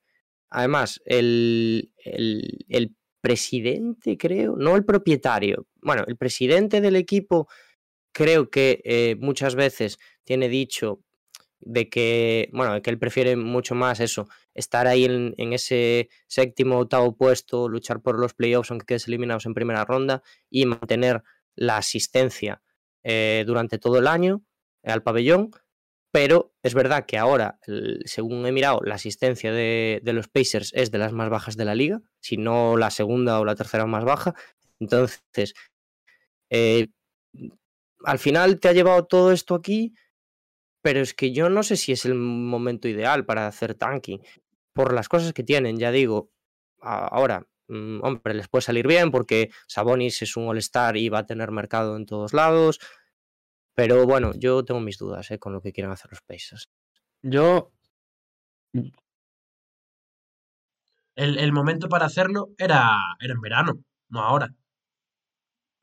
Además, 0.49 1.01
el, 1.05 1.91
el, 1.97 2.65
el 2.69 2.95
presidente, 3.28 4.17
creo, 4.17 4.55
no 4.55 4.75
el 4.75 4.86
propietario, 4.86 5.67
bueno, 5.82 6.03
el 6.07 6.15
presidente 6.15 6.80
del 6.80 6.95
equipo 6.95 7.47
creo 8.13 8.49
que 8.49 8.82
eh, 8.86 9.17
muchas 9.19 9.55
veces 9.55 9.99
tiene 10.23 10.47
dicho 10.47 11.01
de 11.59 11.89
que, 11.89 12.49
bueno, 12.53 12.82
que 12.82 12.89
él 12.89 12.97
prefiere 12.97 13.36
mucho 13.36 13.75
más 13.75 13.99
eso, 13.99 14.28
estar 14.53 14.88
ahí 14.88 15.03
en, 15.03 15.34
en 15.38 15.51
ese 15.51 16.07
séptimo 16.28 16.80
octavo 16.80 17.17
puesto, 17.17 17.67
luchar 17.67 18.01
por 18.01 18.17
los 18.17 18.34
playoffs 18.34 18.71
aunque 18.71 18.86
quedes 18.86 19.07
eliminados 19.07 19.45
en 19.45 19.53
primera 19.53 19.84
ronda 19.84 20.23
y 20.49 20.65
mantener 20.65 21.21
la 21.55 21.78
asistencia 21.78 22.61
eh, 23.03 23.43
durante 23.45 23.78
todo 23.78 23.97
el 23.99 24.07
año 24.07 24.43
al 24.84 25.03
pabellón. 25.03 25.51
Pero 26.12 26.53
es 26.64 26.74
verdad 26.74 27.05
que 27.05 27.18
ahora, 27.18 27.60
según 28.05 28.45
he 28.45 28.51
mirado, 28.51 28.82
la 28.84 28.95
asistencia 28.95 29.51
de, 29.51 30.01
los 30.03 30.28
Pacers 30.28 30.72
es 30.74 30.89
de 30.89 30.97
las 30.97 31.12
más 31.12 31.30
bajas 31.30 31.58
de 31.58 31.66
la 31.66 31.76
liga, 31.76 32.01
si 32.20 32.38
no 32.38 32.78
la 32.78 32.91
segunda 32.91 33.39
o 33.39 33.45
la 33.45 33.55
tercera 33.55 33.86
más 33.86 34.05
baja. 34.05 34.34
Entonces, 34.80 35.53
eh, 36.49 36.88
al 38.05 38.20
final 38.20 38.60
te 38.60 38.70
ha 38.70 38.74
llevado 38.74 39.05
todo 39.05 39.32
esto 39.32 39.55
aquí, 39.55 39.93
pero 40.82 41.01
es 41.01 41.14
que 41.14 41.34
yo 41.34 41.49
no 41.49 41.64
sé 41.64 41.76
si 41.76 41.91
es 41.91 42.05
el 42.05 42.16
momento 42.16 42.88
ideal 42.88 43.26
para 43.26 43.47
hacer 43.47 43.76
tanking. 43.76 44.22
Por 44.74 44.93
las 44.93 45.10
cosas 45.10 45.34
que 45.34 45.43
tienen, 45.43 45.78
ya 45.78 45.91
digo, 45.91 46.32
ahora, 46.80 47.45
mm, 47.68 47.99
hombre, 48.03 48.34
les 48.34 48.47
puede 48.47 48.62
salir 48.62 48.88
bien 48.88 49.12
porque 49.12 49.49
Sabonis 49.68 50.22
es 50.22 50.38
un 50.38 50.47
all-star 50.47 50.95
y 50.97 51.10
va 51.10 51.20
a 51.20 51.26
tener 51.26 51.51
mercado 51.51 51.97
en 51.97 52.05
todos 52.05 52.34
lados. 52.34 52.80
Pero 53.78 54.07
bueno, 54.07 54.32
yo 54.36 54.65
tengo 54.65 54.82
mis 54.82 54.97
dudas 54.97 55.30
eh, 55.30 55.38
con 55.38 55.53
lo 55.53 55.61
que 55.61 55.71
quieran 55.71 55.93
hacer 55.93 56.09
los 56.11 56.21
Pacers. 56.23 56.67
Yo. 57.21 57.71
El, 61.15 61.38
el 61.38 61.53
momento 61.53 61.88
para 61.88 62.07
hacerlo 62.07 62.49
era, 62.57 62.97
era 63.19 63.34
en 63.36 63.41
verano, 63.41 63.73
no 64.09 64.21
ahora. 64.21 64.49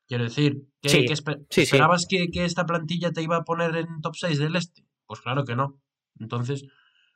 Quiero 0.08 0.24
decir, 0.24 0.66
¿qué, 0.82 0.88
Sí, 0.88 1.04
qué 1.06 1.12
espe- 1.14 1.38
sí, 1.38 1.46
sí. 1.50 1.62
¿esperabas 1.62 2.06
que, 2.08 2.30
que 2.32 2.44
esta 2.44 2.66
plantilla 2.66 3.12
te 3.12 3.22
iba 3.22 3.36
a 3.36 3.44
poner 3.44 3.76
en 3.76 4.00
top 4.00 4.16
6 4.16 4.40
del 4.40 4.56
este? 4.56 4.84
Pues 5.06 5.20
claro 5.20 5.44
que 5.44 5.54
no. 5.54 5.80
Entonces, 6.18 6.64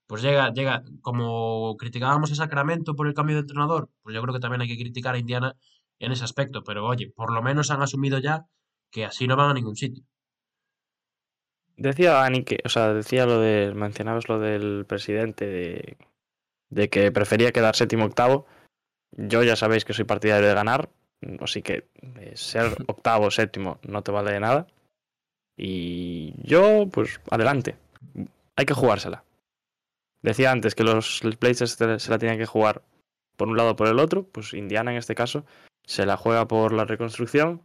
pues 0.06 0.22
llega, 0.22 0.52
llega, 0.52 0.84
como 1.02 1.76
criticábamos 1.76 2.30
a 2.32 2.36
Sacramento 2.36 2.94
por 2.94 3.08
el 3.08 3.14
cambio 3.14 3.34
de 3.36 3.40
entrenador, 3.40 3.90
pues 4.02 4.14
yo 4.14 4.22
creo 4.22 4.32
que 4.34 4.40
también 4.40 4.62
hay 4.62 4.68
que 4.68 4.78
criticar 4.78 5.16
a 5.16 5.18
Indiana 5.18 5.56
en 5.98 6.12
ese 6.12 6.22
aspecto. 6.24 6.62
Pero 6.62 6.86
oye, 6.86 7.10
por 7.14 7.32
lo 7.32 7.42
menos 7.42 7.70
han 7.72 7.82
asumido 7.82 8.18
ya 8.20 8.46
que 8.92 9.04
así 9.04 9.26
no 9.26 9.36
van 9.36 9.50
a 9.50 9.54
ningún 9.54 9.76
sitio. 9.76 10.04
Decía 11.78 12.14
Dani 12.14 12.42
que, 12.42 12.58
o 12.64 12.68
sea, 12.68 12.92
decía 12.92 13.24
lo 13.24 13.40
de, 13.40 13.72
mencionabas 13.72 14.28
lo 14.28 14.40
del 14.40 14.84
presidente 14.84 15.46
de, 15.46 15.96
de 16.70 16.90
que 16.90 17.12
prefería 17.12 17.52
quedar 17.52 17.76
séptimo 17.76 18.04
octavo. 18.04 18.46
Yo 19.12 19.44
ya 19.44 19.54
sabéis 19.54 19.84
que 19.84 19.94
soy 19.94 20.04
partidario 20.04 20.48
de 20.48 20.54
ganar, 20.54 20.90
así 21.40 21.62
que 21.62 21.88
eh, 22.16 22.32
ser 22.34 22.76
octavo 22.88 23.26
o 23.26 23.30
séptimo 23.30 23.78
no 23.82 24.02
te 24.02 24.10
vale 24.10 24.32
de 24.32 24.40
nada. 24.40 24.66
Y 25.56 26.34
yo, 26.42 26.88
pues, 26.90 27.20
adelante. 27.30 27.76
Hay 28.56 28.66
que 28.66 28.74
jugársela. 28.74 29.24
Decía 30.22 30.50
antes 30.50 30.74
que 30.74 30.82
los, 30.82 31.20
Blazers 31.40 31.72
se 31.72 31.98
se 32.00 32.10
la 32.10 32.18
tenían 32.18 32.38
que 32.38 32.46
jugar 32.46 32.82
por 33.36 33.46
un 33.46 33.56
lado 33.56 33.70
o 33.70 33.76
por 33.76 33.86
el 33.86 34.00
otro, 34.00 34.24
pues 34.24 34.52
Indiana 34.52 34.90
en 34.90 34.98
este 34.98 35.14
caso 35.14 35.44
se 35.84 36.04
la 36.04 36.16
juega 36.16 36.48
por 36.48 36.72
la 36.72 36.84
reconstrucción. 36.84 37.62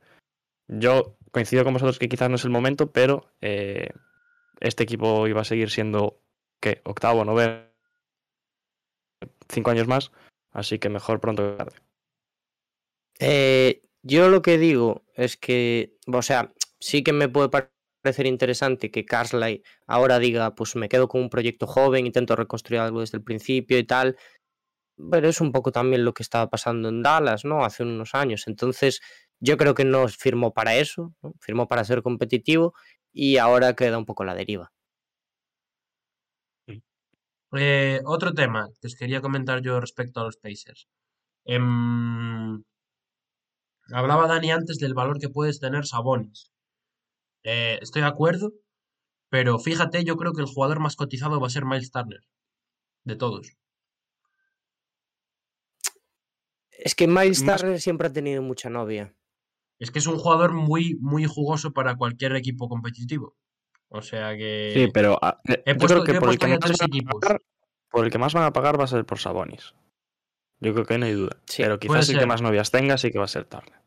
Yo 0.68 1.16
coincido 1.34 1.63
con 1.63 1.73
vosotros 1.73 1.99
que 1.99 2.07
quizás 2.07 2.29
no 2.29 2.36
es 2.36 2.45
el 2.45 2.51
momento, 2.51 2.91
pero 2.91 3.34
eh, 3.41 3.89
este 4.59 4.84
equipo 4.84 5.27
iba 5.27 5.41
a 5.41 5.45
seguir 5.45 5.71
siendo, 5.71 6.21
¿qué? 6.61 6.81
Octavo, 6.86 7.25
noveno, 7.25 7.65
cinco 9.49 9.71
años 9.71 9.88
más, 9.88 10.11
así 10.51 10.77
que 10.77 10.89
mejor 10.89 11.19
pronto 11.19 11.43
que 11.43 11.57
tarde. 11.57 11.75
Eh, 13.19 13.81
yo 14.03 14.29
lo 14.29 14.43
que 14.43 14.59
digo 14.59 15.03
es 15.15 15.36
que, 15.36 15.97
o 16.05 16.21
sea, 16.21 16.53
sí 16.79 17.03
que 17.03 17.13
me 17.13 17.29
puede 17.29 17.49
parecer 17.49 18.27
interesante 18.27 18.91
que 18.91 19.05
Carsley 19.05 19.63
ahora 19.88 20.19
diga, 20.19 20.53
pues 20.53 20.75
me 20.75 20.88
quedo 20.88 21.07
con 21.07 21.21
un 21.21 21.29
proyecto 21.29 21.65
joven, 21.65 22.05
intento 22.05 22.36
reconstruir 22.36 22.81
algo 22.81 22.99
desde 22.99 23.17
el 23.17 23.23
principio 23.23 23.79
y 23.79 23.86
tal, 23.86 24.17
pero 25.09 25.27
es 25.27 25.41
un 25.41 25.51
poco 25.51 25.71
también 25.71 26.05
lo 26.05 26.13
que 26.13 26.21
estaba 26.21 26.49
pasando 26.49 26.89
en 26.89 27.01
Dallas, 27.01 27.43
¿no? 27.43 27.65
Hace 27.65 27.81
unos 27.81 28.13
años. 28.13 28.47
Entonces, 28.47 29.01
yo 29.44 29.58
creo 29.58 29.76
que 29.76 29.84
no 29.84 30.08
firmó 30.08 30.54
para 30.54 30.76
eso, 30.78 31.14
¿no? 31.22 31.34
firmó 31.41 31.68
para 31.68 31.84
ser 31.84 32.02
competitivo 32.02 32.74
y 33.12 33.38
ahora 33.38 33.76
queda 33.76 33.98
un 33.98 34.06
poco 34.06 34.24
la 34.24 34.36
deriva. 34.36 34.72
Eh, 37.56 38.00
otro 38.06 38.34
tema 38.34 38.70
que 38.80 38.88
os 38.88 38.96
quería 38.96 39.22
comentar 39.22 39.62
yo 39.62 39.80
respecto 39.80 40.22
a 40.22 40.24
los 40.24 40.38
Pacers. 40.38 40.88
Em, 41.46 42.64
hablaba 43.91 44.28
Dani 44.28 44.52
antes 44.52 44.78
del 44.80 44.94
valor 44.94 45.20
que 45.20 45.30
puedes 45.30 45.60
tener 45.60 45.86
Sabonis. 45.86 46.52
Eh, 47.44 47.80
estoy 47.82 48.02
de 48.02 48.08
acuerdo, 48.08 48.54
pero 49.30 49.60
fíjate, 49.60 50.06
yo 50.06 50.16
creo 50.16 50.32
que 50.32 50.41
el 50.41 50.48
jugador 50.48 50.80
más 50.80 50.96
cotizado 50.96 51.41
va 51.41 51.48
a 51.48 51.50
ser 51.50 51.66
Miles 51.66 51.91
Turner. 51.91 52.22
De 53.04 53.18
todos. 53.18 53.58
Es 56.72 56.96
que 56.96 57.08
Miles 57.08 57.46
Turner 57.46 57.82
siempre 57.82 58.08
ha 58.08 58.14
tenido 58.14 58.41
mucha 58.41 58.70
novia. 58.70 59.14
Es 59.84 59.91
que 59.91 59.99
es 59.99 60.07
un 60.07 60.17
jugador 60.17 60.53
muy, 60.53 60.95
muy 61.01 61.25
jugoso 61.25 61.73
para 61.73 61.95
cualquier 61.97 62.36
equipo 62.38 62.69
competitivo. 62.69 63.36
O 63.89 64.01
sea 64.01 64.36
que. 64.38 64.71
Sí, 64.73 64.88
pero 64.93 65.19
ah, 65.21 65.41
eh, 65.47 65.61
he 65.65 65.73
yo 65.73 65.77
puesto- 65.77 66.03
creo 66.03 66.15
que 66.15 66.19
por 66.21 66.29
el 66.29 66.39
que, 66.39 66.47
más 66.47 66.59
tres 66.59 66.77
van 66.79 66.86
a 66.91 66.95
equipos. 66.95 67.19
pagar, 67.21 67.41
por 67.89 68.05
el 68.05 68.11
que 68.11 68.17
más 68.17 68.34
van 68.34 68.43
a 68.45 68.53
pagar 68.53 68.79
va 68.79 68.86
a 68.86 68.88
ser 68.88 69.05
por 69.05 69.19
Sabonis. 69.19 69.73
Yo 70.61 70.73
creo 70.73 70.86
que 70.86 70.97
no 70.97 71.05
hay 71.05 71.11
duda. 71.13 71.36
Sí, 71.47 71.63
pero 71.63 71.79
quizás 71.79 72.07
el 72.09 72.17
que 72.19 72.25
más 72.25 72.41
novias 72.41 72.71
tenga 72.71 72.97
sí 72.97 73.11
que 73.11 73.19
va 73.19 73.25
a 73.25 73.27
ser 73.27 73.43
Turner. 73.45 73.81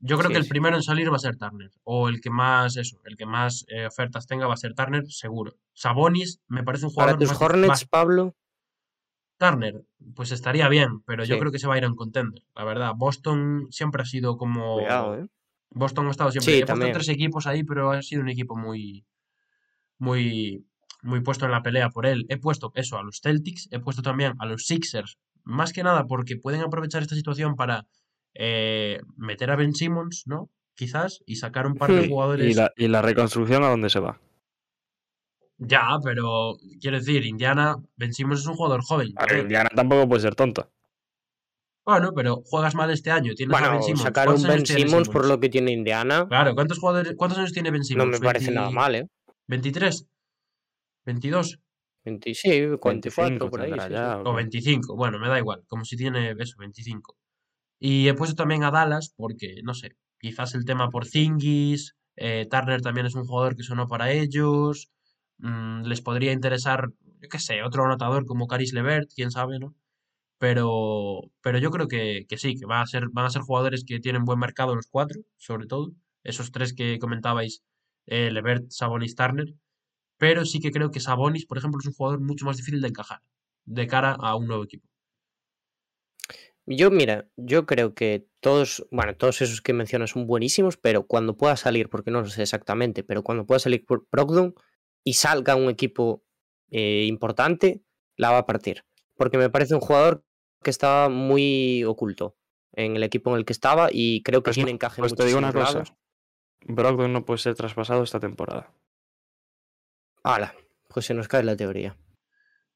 Yo 0.00 0.18
creo 0.18 0.28
Sí, 0.28 0.32
que 0.34 0.38
el 0.38 0.44
sí. 0.44 0.50
primero 0.50 0.76
en 0.76 0.82
salir 0.82 1.10
va 1.12 1.16
a 1.16 1.20
ser 1.20 1.36
Turner. 1.36 1.70
O 1.84 2.08
el 2.08 2.20
que 2.20 2.28
más, 2.30 2.76
eso, 2.76 3.00
el 3.04 3.16
que 3.16 3.24
más 3.24 3.64
eh, 3.68 3.86
ofertas 3.86 4.26
tenga 4.26 4.46
va 4.48 4.54
a 4.54 4.58
ser 4.58 4.74
Turner, 4.74 5.04
seguro. 5.08 5.54
Sabonis 5.74 6.42
me 6.48 6.64
parece 6.64 6.86
un 6.86 6.90
jugador 6.90 7.14
Para 7.14 7.18
tus 7.20 7.28
más- 7.30 7.40
Hornets, 7.40 7.68
más- 7.68 7.84
Pablo, 7.86 8.34
Turner, 9.38 9.84
pues 10.14 10.32
estaría 10.32 10.68
bien, 10.68 11.00
pero 11.06 11.22
yo 11.24 11.38
creo 11.38 11.52
que 11.52 11.58
se 11.58 11.66
va 11.66 11.74
a 11.74 11.78
ir 11.78 11.84
a 11.84 11.88
un 11.88 11.94
contender. 11.96 12.42
La 12.54 12.64
verdad, 12.64 12.92
Boston 12.96 13.66
siempre 13.70 14.02
ha 14.02 14.06
sido 14.06 14.36
como. 14.38 14.76
cuidado, 14.78 15.14
¿eh? 15.18 15.26
Boston 15.70 16.06
ha 16.06 16.10
estado 16.10 16.30
siempre. 16.30 16.52
Sí, 16.52 16.58
He 16.58 16.60
puesto 16.60 16.72
también. 16.72 16.92
tres 16.92 17.08
equipos 17.08 17.46
ahí, 17.46 17.64
pero 17.64 17.90
ha 17.90 18.02
sido 18.02 18.22
un 18.22 18.28
equipo 18.28 18.56
muy. 18.56 19.04
Muy. 19.98 20.66
Muy 21.02 21.20
puesto 21.20 21.44
en 21.44 21.52
la 21.52 21.62
pelea 21.62 21.90
por 21.90 22.06
él. 22.06 22.26
He 22.28 22.38
puesto 22.38 22.72
eso 22.74 22.98
a 22.98 23.02
los 23.02 23.20
Celtics, 23.22 23.68
he 23.70 23.78
puesto 23.78 24.02
también 24.02 24.32
a 24.38 24.46
los 24.46 24.64
Sixers. 24.66 25.18
Más 25.44 25.72
que 25.72 25.82
nada 25.84 26.06
porque 26.06 26.36
pueden 26.36 26.62
aprovechar 26.62 27.02
esta 27.02 27.14
situación 27.14 27.54
para 27.54 27.86
eh, 28.34 29.00
meter 29.16 29.50
a 29.50 29.56
Ben 29.56 29.74
Simmons, 29.74 30.24
¿no? 30.26 30.50
Quizás, 30.74 31.22
y 31.26 31.36
sacar 31.36 31.66
un 31.66 31.74
par 31.74 31.92
de 31.92 32.08
jugadores. 32.08 32.50
¿Y 32.50 32.54
la, 32.54 32.72
y 32.76 32.88
la 32.88 33.02
reconstrucción 33.02 33.62
a 33.62 33.68
dónde 33.68 33.88
se 33.88 34.00
va? 34.00 34.20
Ya, 35.58 35.86
pero 36.04 36.56
quiero 36.80 36.98
decir, 36.98 37.24
Indiana, 37.24 37.76
Ben 37.96 38.12
Simmons 38.12 38.40
es 38.40 38.46
un 38.46 38.56
jugador 38.56 38.82
joven. 38.82 39.14
Indiana 39.38 39.70
tampoco 39.74 40.08
puede 40.08 40.22
ser 40.22 40.34
tonta. 40.34 40.68
Bueno, 41.86 42.10
pero 42.14 42.42
juegas 42.44 42.74
mal 42.74 42.90
este 42.90 43.12
año, 43.12 43.32
tienes 43.36 43.56
a 43.56 43.60
Bueno, 43.60 43.72
Ben 43.74 43.82
Simmons. 43.84 44.02
sacar 44.02 44.26
un 44.28 44.34
¿Cuántos 44.34 44.50
años 44.50 44.56
Ben 44.68 44.76
tiene 44.76 44.90
Simmons 44.90 45.08
por 45.08 45.22
Simmons? 45.22 45.28
lo 45.28 45.40
que 45.40 45.48
tiene 45.48 45.70
Indiana 45.70 46.26
Claro, 46.28 46.54
¿cuántos 46.56 46.78
jugadores, 46.80 47.14
cuántos 47.16 47.38
años 47.38 47.52
tiene 47.52 47.70
Ben 47.70 47.78
no 47.80 47.84
Simmons? 47.84 48.10
me 48.10 48.26
parece 48.26 48.50
nada 48.50 48.66
20 48.66 48.74
mal, 48.74 48.94
¿eh? 48.96 49.06
23, 49.46 50.06
22 51.06 51.58
20 52.04 52.34
sí, 52.34 52.50
44 52.80 53.48
25 53.48 53.50
por 53.50 53.60
ahí. 53.60 53.70
sí, 53.80 53.90
ya. 53.92 54.18
¿o 54.18 54.20
o 54.22 54.24
qué? 54.32 54.36
25. 54.36 54.96
Bueno, 54.96 55.18
me 55.18 55.28
da 55.28 55.38
igual, 55.38 55.62
como 55.68 55.84
si 55.84 55.96
tiene 55.96 56.34
eso, 56.38 56.54
25. 56.58 57.16
Y 57.78 58.08
he 58.08 58.14
puesto 58.14 58.34
también 58.36 58.64
a 58.64 58.70
Dallas 58.70 59.12
porque, 59.16 59.60
no 59.62 59.74
sé, 59.74 59.96
quizás 60.18 60.54
el 60.54 60.64
tema 60.64 60.90
por 60.90 61.06
Zingis, 61.06 61.94
eh, 62.16 62.46
Turner 62.50 62.80
también 62.82 63.06
es 63.06 63.14
un 63.14 63.24
jugador 63.26 63.56
que 63.56 63.62
sonó 63.62 63.86
para 63.88 64.10
ellos, 64.12 64.90
mm, 65.38 65.82
les 65.84 66.00
podría 66.00 66.32
interesar, 66.32 66.88
yo 67.22 67.28
qué 67.28 67.38
sé, 67.38 67.62
otro 67.62 67.84
anotador 67.84 68.24
como 68.26 68.46
Caris 68.46 68.72
Levert, 68.72 69.08
quién 69.14 69.30
sabe, 69.30 69.58
¿no? 69.58 69.74
Pero, 70.38 71.30
pero 71.40 71.58
yo 71.58 71.70
creo 71.70 71.88
que, 71.88 72.26
que 72.28 72.36
sí, 72.36 72.56
que 72.56 72.66
va 72.66 72.82
a 72.82 72.86
ser, 72.86 73.08
van 73.10 73.26
a 73.26 73.30
ser 73.30 73.42
jugadores 73.42 73.84
que 73.86 74.00
tienen 74.00 74.24
buen 74.24 74.38
mercado 74.38 74.74
los 74.74 74.86
cuatro, 74.86 75.20
sobre 75.36 75.66
todo. 75.66 75.92
Esos 76.24 76.52
tres 76.52 76.74
que 76.74 76.98
comentabais, 76.98 77.62
eh, 78.06 78.30
Sabonis, 78.68 79.14
Turner. 79.14 79.54
Pero 80.18 80.44
sí 80.44 80.60
que 80.60 80.70
creo 80.70 80.90
que 80.90 81.00
Sabonis, 81.00 81.46
por 81.46 81.58
ejemplo, 81.58 81.78
es 81.80 81.86
un 81.86 81.94
jugador 81.94 82.20
mucho 82.20 82.46
más 82.46 82.56
difícil 82.56 82.80
de 82.80 82.88
encajar 82.88 83.20
de 83.66 83.86
cara 83.86 84.16
a 84.18 84.36
un 84.36 84.46
nuevo 84.46 84.64
equipo. 84.64 84.88
Yo, 86.68 86.90
mira, 86.90 87.28
yo 87.36 87.64
creo 87.64 87.94
que 87.94 88.26
todos, 88.40 88.86
bueno, 88.90 89.16
todos 89.16 89.40
esos 89.40 89.60
que 89.62 89.72
mencionas 89.72 90.10
son 90.10 90.26
buenísimos, 90.26 90.76
pero 90.76 91.06
cuando 91.06 91.36
pueda 91.36 91.56
salir, 91.56 91.88
porque 91.88 92.10
no 92.10 92.22
lo 92.22 92.28
sé 92.28 92.42
exactamente, 92.42 93.04
pero 93.04 93.22
cuando 93.22 93.46
pueda 93.46 93.60
salir 93.60 93.84
por 93.84 94.08
Brogdon 94.10 94.54
y 95.04 95.14
salga 95.14 95.54
un 95.54 95.68
equipo 95.68 96.24
eh, 96.70 97.04
importante, 97.06 97.82
la 98.16 98.32
va 98.32 98.38
a 98.38 98.46
partir. 98.46 98.84
Porque 99.16 99.38
me 99.38 99.48
parece 99.48 99.74
un 99.74 99.80
jugador 99.80 100.24
que 100.66 100.70
estaba 100.70 101.08
muy 101.08 101.84
oculto 101.84 102.34
en 102.72 102.96
el 102.96 103.04
equipo 103.04 103.30
en 103.30 103.36
el 103.36 103.44
que 103.44 103.52
estaba 103.52 103.88
y 103.92 104.20
creo 104.24 104.40
que 104.42 104.48
Pues, 104.48 104.56
tiene 104.56 104.72
no, 104.72 104.74
encaje 104.74 105.00
en 105.00 105.02
pues 105.02 105.14
te 105.14 105.24
digo 105.24 105.38
una 105.38 105.52
cosa. 105.52 105.72
lados. 105.74 105.92
Brogdon 106.66 107.12
no 107.12 107.24
puede 107.24 107.38
ser 107.38 107.54
traspasado 107.54 108.02
esta 108.02 108.18
temporada. 108.18 108.72
Hala, 110.24 110.56
pues 110.88 111.06
se 111.06 111.14
nos 111.14 111.28
cae 111.28 111.44
la 111.44 111.56
teoría. 111.56 111.96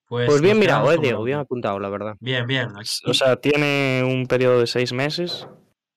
Pues, 0.06 0.26
Pues 0.28 0.40
bien 0.40 0.60
mirado, 0.60 0.92
eh, 0.92 0.98
Diego, 1.00 1.24
bien 1.24 1.38
apuntado, 1.40 1.80
la 1.80 1.88
verdad. 1.88 2.16
Bien, 2.20 2.46
bien. 2.46 2.68
aquí- 2.76 3.10
O 3.10 3.12
sea, 3.14 3.36
tiene 3.40 4.04
un 4.04 4.26
periodo 4.26 4.60
de 4.60 4.68
seis 4.68 4.92
meses 4.92 5.48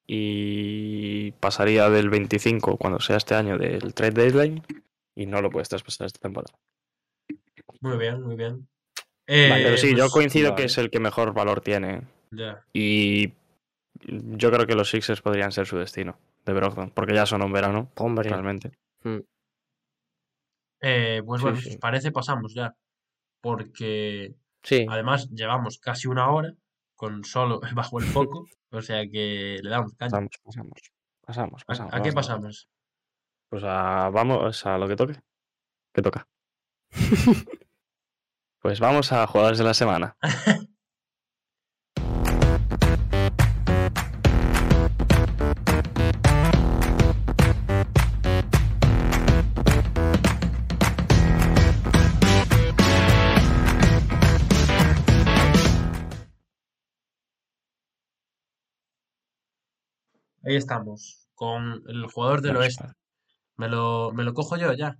y 0.07 1.31
pasaría 1.33 1.89
del 1.91 2.09
25, 2.09 2.77
cuando 2.77 2.99
sea 2.99 3.17
este 3.17 3.35
año, 3.35 3.59
del 3.59 3.93
trade 3.93 4.11
deadline 4.23 4.63
y 5.15 5.27
no 5.27 5.41
lo 5.43 5.51
puedes 5.51 5.69
traspasar 5.69 6.07
esta 6.07 6.19
temporada. 6.19 6.57
muy 7.81 7.97
bien, 7.97 8.21
muy 8.21 8.35
bien. 8.35 8.67
Vale, 9.27 9.61
Eh, 9.61 9.63
Pero 9.63 9.77
sí, 9.77 9.91
yo 9.91 10.03
pues, 10.03 10.11
coincido 10.11 10.51
vale. 10.51 10.61
que 10.61 10.65
es 10.67 10.77
el 10.77 10.89
que 10.89 10.99
mejor 10.99 11.33
valor 11.33 11.61
tiene 11.61 12.01
ya. 12.31 12.65
y 12.73 13.33
yo 14.05 14.51
creo 14.51 14.65
que 14.67 14.75
los 14.75 14.89
Sixers 14.89 15.21
podrían 15.21 15.51
ser 15.51 15.65
su 15.65 15.77
destino 15.77 16.17
de 16.45 16.53
Brogdon, 16.53 16.89
porque 16.91 17.13
ya 17.13 17.25
son 17.25 17.41
un 17.41 17.53
verano, 17.53 17.89
Hombre. 17.95 18.27
realmente. 18.29 18.71
mm, 19.03 19.19
Eh, 20.81 21.21
pues 21.25 21.39
Sí, 21.39 21.43
bueno, 21.45 21.57
sí. 21.57 21.63
si 21.63 21.69
os 21.69 21.77
parece, 21.77 22.11
pasamos 22.11 22.53
ya. 22.53 22.75
Porque 23.41 24.35
Sí, 24.63 24.85
además 24.89 25.29
llevamos 25.29 25.77
casi 25.79 26.07
una 26.07 26.29
hora 26.29 26.53
con 26.95 27.23
solo 27.23 27.61
bajo 27.75 27.99
el 27.99 28.05
foco. 28.05 28.45
o 28.71 28.81
sea 28.81 29.03
que 29.09 29.59
le 29.61 29.69
damos 29.69 29.93
caña. 29.93 30.09
Pasamos, 30.11 30.31
pasamos. 30.43 30.73
Pasamos, 31.25 31.61
¿A, 31.61 31.65
pasamos. 31.65 31.93
a 31.93 31.97
qué 32.01 32.09
vamos. 32.09 32.15
pasamos? 32.15 32.69
Pues 33.49 33.63
a, 33.65 34.09
vamos 34.09 34.65
a 34.65 34.77
lo 34.77 34.87
que 34.89 34.95
toque. 34.97 35.15
¿Qué 35.93 36.01
toca? 36.01 36.27
pues 38.63 38.79
vamos 38.79 39.11
a 39.11 39.27
jugadores 39.27 39.57
de 39.57 39.65
la 39.65 39.73
semana. 39.73 40.15
Ahí 60.45 60.55
estamos, 60.55 61.27
con 61.35 61.83
el 61.87 62.05
jugador 62.05 62.41
del 62.41 62.55
oeste. 62.55 62.85
Me 63.57 63.67
lo, 63.67 64.13
me 64.13 64.23
lo 64.23 64.33
cojo 64.33 64.55
yo 64.55 64.71
ya. 64.71 64.97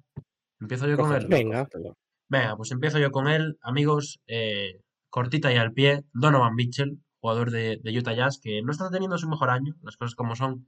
Empiezo 0.60 0.86
yo 0.86 0.98
con 0.98 1.14
él. 1.14 1.28
Venga. 1.28 1.60
cógetelo. 1.60 1.96
Venga, 2.34 2.58
pues 2.58 2.72
empiezo 2.72 2.98
yo 2.98 3.12
con 3.12 3.28
él, 3.28 3.58
amigos. 3.62 4.20
eh, 4.26 4.80
cortita 5.12 5.54
y 5.54 5.58
al 5.58 5.72
pie, 5.72 6.04
Donovan 6.14 6.56
Mitchell, 6.56 6.98
jugador 7.20 7.52
de, 7.52 7.78
de 7.84 7.98
Utah 8.00 8.16
Jazz, 8.16 8.40
que 8.42 8.64
no 8.64 8.72
está 8.72 8.90
teniendo 8.90 9.20
su 9.20 9.30
mejor 9.30 9.52
año, 9.52 9.76
las 9.84 9.98
cosas 9.98 10.16
como 10.16 10.36
son, 10.36 10.68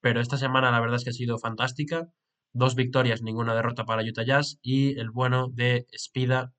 pero 0.00 0.20
esta 0.22 0.38
semana 0.38 0.70
la 0.70 0.80
verdad 0.80 0.96
es 0.96 1.04
que 1.04 1.10
ha 1.10 1.12
sido 1.12 1.38
fantástica. 1.38 2.08
Dos 2.54 2.74
victorias, 2.74 3.22
ninguna 3.22 3.54
derrota 3.54 3.84
para 3.84 4.02
Utah 4.02 4.24
Jazz 4.24 4.58
y 4.62 4.98
el 4.98 5.10
bueno 5.10 5.48
de 5.52 5.86
Spida, 5.94 6.54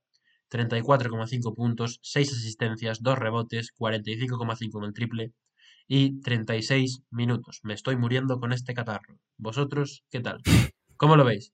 34,5 0.52 1.56
puntos, 1.56 2.00
6 2.04 2.32
asistencias, 2.32 3.02
2 3.02 3.18
rebotes, 3.18 3.72
45,5 3.76 4.78
en 4.78 4.86
el 4.86 4.94
triple 4.94 5.34
y 5.88 6.22
36 6.22 7.02
minutos. 7.10 7.62
Me 7.64 7.74
estoy 7.74 7.96
muriendo 7.98 8.40
con 8.40 8.54
este 8.54 8.76
catarro. 8.76 9.18
¿Vosotros 9.38 10.04
qué 10.12 10.20
tal? 10.20 10.42
¿Cómo 10.98 11.16
lo 11.16 11.26
veis? 11.26 11.52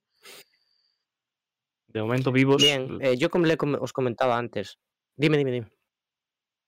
De 1.92 2.00
momento 2.02 2.32
vivos. 2.32 2.62
bien. 2.62 2.98
eh, 3.00 3.16
yo 3.16 3.30
como 3.30 3.46
le 3.46 3.56
com- 3.56 3.78
os 3.80 3.92
comentaba 3.92 4.36
antes. 4.38 4.78
Dime, 5.16 5.36
dime, 5.38 5.50
dime. 5.52 5.66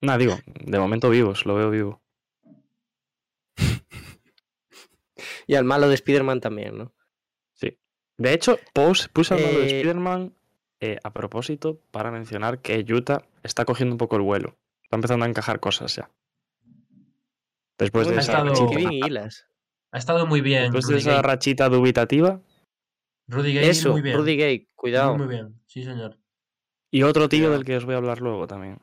Nada, 0.01 0.17
digo, 0.17 0.37
de 0.45 0.79
momento 0.79 1.09
vivos, 1.09 1.45
lo 1.45 1.55
veo 1.55 1.69
vivo. 1.71 2.01
Y 5.47 5.55
al 5.55 5.63
malo 5.63 5.87
de 5.87 5.95
Spider-Man 5.95 6.41
también, 6.41 6.77
¿no? 6.77 6.93
Sí. 7.53 7.77
De 8.17 8.33
hecho, 8.33 8.57
puse, 8.73 9.07
puse 9.09 9.33
al 9.35 9.41
lado 9.41 9.59
de 9.59 9.63
Eh, 9.65 9.77
Spider-Man 9.77 10.33
eh, 10.79 10.97
a 11.03 11.13
propósito 11.13 11.79
para 11.91 12.11
mencionar 12.11 12.59
que 12.61 12.83
Utah 12.91 13.23
está 13.43 13.63
cogiendo 13.65 13.93
un 13.93 13.97
poco 13.97 14.15
el 14.15 14.23
vuelo. 14.23 14.57
Está 14.83 14.97
empezando 14.97 15.25
a 15.25 15.29
encajar 15.29 15.59
cosas 15.59 15.95
ya. 15.95 16.09
Después 17.77 18.07
de 18.07 18.15
ha 18.15 18.19
esa, 18.19 18.31
estado- 18.43 18.49
rachita. 18.65 19.29
Ha 19.91 19.97
estado 19.97 20.25
muy 20.27 20.41
bien. 20.41 20.63
después 20.63 20.87
de 20.87 20.97
esa 20.97 21.13
Gay. 21.13 21.21
rachita 21.21 21.69
dubitativa 21.69 22.41
Rudy 23.27 23.53
Gay, 23.53 23.69
Eso, 23.69 23.91
muy 23.91 24.01
bien. 24.01 24.17
Rudy 24.17 24.37
Gay, 24.37 24.69
cuidado. 24.75 25.17
Muy, 25.17 25.25
muy 25.27 25.35
bien, 25.35 25.61
sí, 25.65 25.83
señor. 25.83 26.17
y 26.91 27.03
otro 27.03 27.27
tío 27.27 27.49
del 27.51 27.65
que 27.65 27.75
os 27.77 27.85
voy 27.85 27.95
a 27.95 27.97
hablar 27.97 28.21
luego 28.21 28.47
también. 28.47 28.79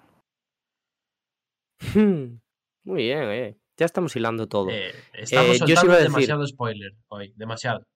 Hmm, 1.95 2.39
Muy 2.85 3.03
bien, 3.05 3.23
eh. 3.31 3.59
Ya 3.77 3.87
estamos 3.87 4.15
hilando 4.17 4.49
todo. 4.49 4.71
Eh, 4.71 4.93
estamos 5.15 5.57
Eh, 5.57 5.59
yo 5.61 5.67
sí 5.67 5.75
soltando 5.75 5.85
iba 5.87 5.95
a 5.95 5.99
decir- 5.99 6.13
demasiado 6.13 6.47
spoiler 6.47 6.93
hoy, 7.09 7.33
demasiado. 7.37 7.87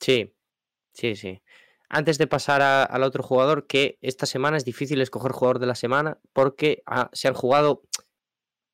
Sí, 0.00 0.34
sí, 0.92 1.14
sí. 1.16 1.42
antes 1.94 2.16
de 2.16 2.26
pasar 2.26 2.62
a- 2.62 2.84
al 2.84 3.02
otro 3.02 3.22
jugador, 3.22 3.66
que 3.66 3.98
esta 4.00 4.24
semana 4.24 4.56
es 4.56 4.64
difícil 4.64 5.02
escoger 5.02 5.30
jugador 5.32 5.58
de 5.58 5.66
la 5.66 5.74
semana 5.74 6.18
porque 6.32 6.82
ah, 6.86 7.10
se 7.12 7.28
han 7.28 7.34
jugado. 7.34 7.82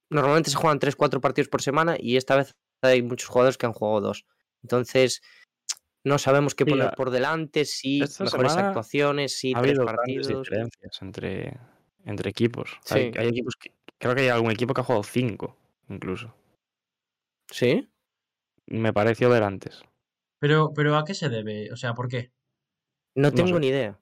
Normalmente 0.09 0.51
se 0.51 0.57
juegan 0.57 0.79
3-4 0.79 1.21
partidos 1.21 1.49
por 1.49 1.61
semana 1.61 1.97
y 1.99 2.17
esta 2.17 2.37
vez 2.37 2.55
hay 2.81 3.03
muchos 3.03 3.29
jugadores 3.29 3.59
que 3.59 3.67
han 3.67 3.73
jugado 3.73 4.01
dos. 4.01 4.25
Entonces, 4.63 5.21
no 6.05 6.19
sabemos 6.19 6.55
qué 6.55 6.65
poner 6.67 6.93
por 6.97 7.11
delante, 7.11 7.65
si 7.65 8.01
mejores 8.21 8.57
actuaciones, 8.57 9.37
si 9.39 9.53
ha 9.55 9.61
tres 9.63 9.79
partidos. 9.79 10.29
diferencias 10.29 11.03
entre, 11.03 11.59
entre 12.05 12.31
equipos. 12.31 12.79
Hay, 12.91 13.13
Sí. 13.13 13.19
hay 13.19 13.29
equipos 13.29 13.57
que. 13.57 13.73
Creo 13.99 14.15
que 14.15 14.21
hay 14.23 14.29
algún 14.29 14.53
equipo 14.53 14.75
que 14.75 14.81
ha 14.81 14.85
jugado 14.85 15.03
cinco, 15.03 15.57
incluso. 15.89 16.33
¿Sí? 17.51 17.89
Me 18.67 18.93
pareció 18.93 19.29
ver 19.29 19.43
antes. 19.43 19.83
Pero, 20.39 20.73
pero 20.75 20.97
¿a 20.97 21.05
qué 21.05 21.15
se 21.15 21.29
debe? 21.29 21.73
O 21.73 21.77
sea, 21.77 21.95
¿por 21.95 22.09
qué? 22.09 22.31
No 23.17 23.31
No 23.31 23.35
tengo 23.35 23.55
sé. 23.55 23.61
ni 23.61 23.67
idea. 23.69 23.99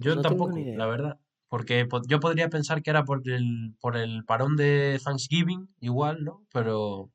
Yo 0.00 0.14
no 0.14 0.22
tampoco, 0.22 0.52
ni 0.52 0.62
idea. 0.62 0.78
la 0.78 0.86
verdad. 0.86 1.20
Porque 1.48 1.84
po- 1.86 2.02
yo 2.08 2.18
podría 2.18 2.48
pensar 2.48 2.82
que 2.82 2.90
era 2.90 3.04
por 3.04 3.28
el, 3.28 3.74
por 3.80 3.96
el 3.96 4.24
parón 4.24 4.56
de 4.56 4.98
Thanksgiving, 5.04 5.68
igual, 5.80 6.24
¿no? 6.24 6.46
Pero, 6.52 7.10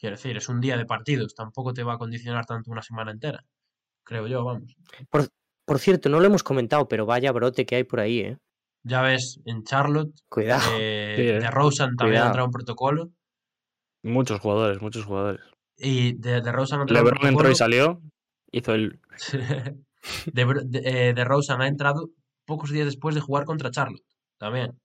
quiero 0.00 0.16
decir, 0.16 0.36
es 0.36 0.48
un 0.48 0.60
día 0.60 0.76
de 0.76 0.86
partidos, 0.86 1.34
tampoco 1.34 1.72
te 1.72 1.84
va 1.84 1.94
a 1.94 1.98
condicionar 1.98 2.46
tanto 2.46 2.70
una 2.72 2.82
semana 2.82 3.12
entera. 3.12 3.44
Creo 4.02 4.26
yo, 4.26 4.44
vamos. 4.44 4.74
Por 5.66 5.78
cierto, 5.78 6.08
no 6.08 6.18
lo 6.18 6.26
hemos 6.26 6.42
comentado, 6.42 6.88
pero 6.88 7.06
vaya 7.06 7.30
brote 7.30 7.64
que 7.66 7.76
hay 7.76 7.84
por 7.84 8.00
ahí, 8.00 8.20
¿eh? 8.20 8.38
Ya 8.82 9.02
ves, 9.02 9.40
en 9.44 9.62
Charlotte, 9.62 10.12
Cuidado. 10.28 10.62
eh, 10.78 11.14
Sí, 11.16 11.22
¿eh? 11.28 11.38
de 11.40 11.50
Rosen 11.50 11.94
también 11.96 12.12
Cuidado. 12.14 12.24
ha 12.24 12.28
entrado 12.28 12.46
en 12.46 12.52
protocolo. 12.52 13.10
Muchos 14.02 14.40
jugadores, 14.40 14.80
muchos 14.80 15.04
jugadores. 15.04 15.42
Y 15.76 16.14
de, 16.14 16.40
de 16.40 16.52
Rosen 16.52 16.78
ha 16.78 16.82
entrado 16.82 17.06
en 17.08 17.14
LeBron 17.14 17.28
entró 17.28 17.50
y 17.50 17.54
salió. 17.54 18.00
Hizo 18.50 18.74
el. 18.74 18.98
de, 20.32 20.44
Bro- 20.44 20.62
de, 20.64 20.78
eh, 20.84 21.12
de 21.14 21.24
Rosen 21.24 21.60
ha 21.60 21.68
entrado 21.68 22.08
pocos 22.46 22.70
días 22.70 22.86
después 22.86 23.14
de 23.14 23.20
jugar 23.20 23.44
contra 23.44 23.70
Charlotte, 23.70 24.02
también. 24.38 24.80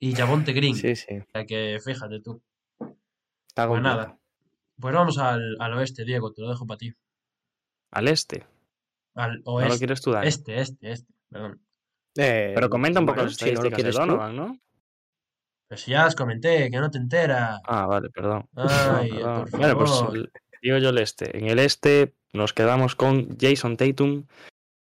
Y 0.00 0.12
Javonte 0.12 0.52
Green. 0.52 0.74
Sí, 0.74 0.96
sí. 0.96 1.18
O 1.18 1.24
sea 1.32 1.46
que 1.46 1.78
fíjate 1.82 2.20
tú. 2.20 2.42
Está 3.48 3.68
Pues 3.68 3.80
nada. 3.80 4.18
Pues 4.78 4.94
vamos 4.94 5.18
al, 5.18 5.56
al 5.58 5.72
oeste, 5.74 6.04
Diego, 6.04 6.32
te 6.32 6.42
lo 6.42 6.48
dejo 6.50 6.66
para 6.66 6.78
ti. 6.78 6.92
Al 7.92 8.08
este. 8.08 8.44
Al 9.14 9.38
¿No 9.38 9.42
lo 9.44 9.52
oeste. 9.52 9.78
quieres 9.78 10.02
tú, 10.02 10.12
Dani? 10.12 10.28
este, 10.28 10.60
este, 10.60 10.90
este, 10.92 11.12
perdón. 11.30 11.62
Eh, 12.18 12.52
Pero 12.54 12.68
comenta 12.70 13.00
un 13.00 13.06
poco 13.06 13.16
bueno, 13.16 13.28
las 13.30 13.36
si 13.36 13.44
no 13.46 13.50
estadísticas 13.52 13.84
de 13.84 13.90
tú. 13.92 13.98
Donovan, 13.98 14.36
¿no? 14.36 14.58
Pues 15.68 15.80
si 15.80 15.90
ya 15.92 16.06
os 16.06 16.14
comenté, 16.14 16.70
que 16.70 16.76
no 16.78 16.90
te 16.90 16.98
enteras. 16.98 17.60
Ah, 17.64 17.86
vale, 17.86 18.08
perdón. 18.10 18.48
Ay, 18.54 19.10
Perdón, 19.12 19.44
por. 19.44 19.50
Bueno, 19.50 19.78
pues 19.78 20.28
digo 20.62 20.78
yo 20.78 20.90
el 20.90 20.98
este. 20.98 21.36
En 21.36 21.46
el 21.48 21.58
este 21.58 22.14
nos 22.32 22.52
quedamos 22.52 22.94
con 22.94 23.36
Jason 23.38 23.76
Tatum. 23.76 24.26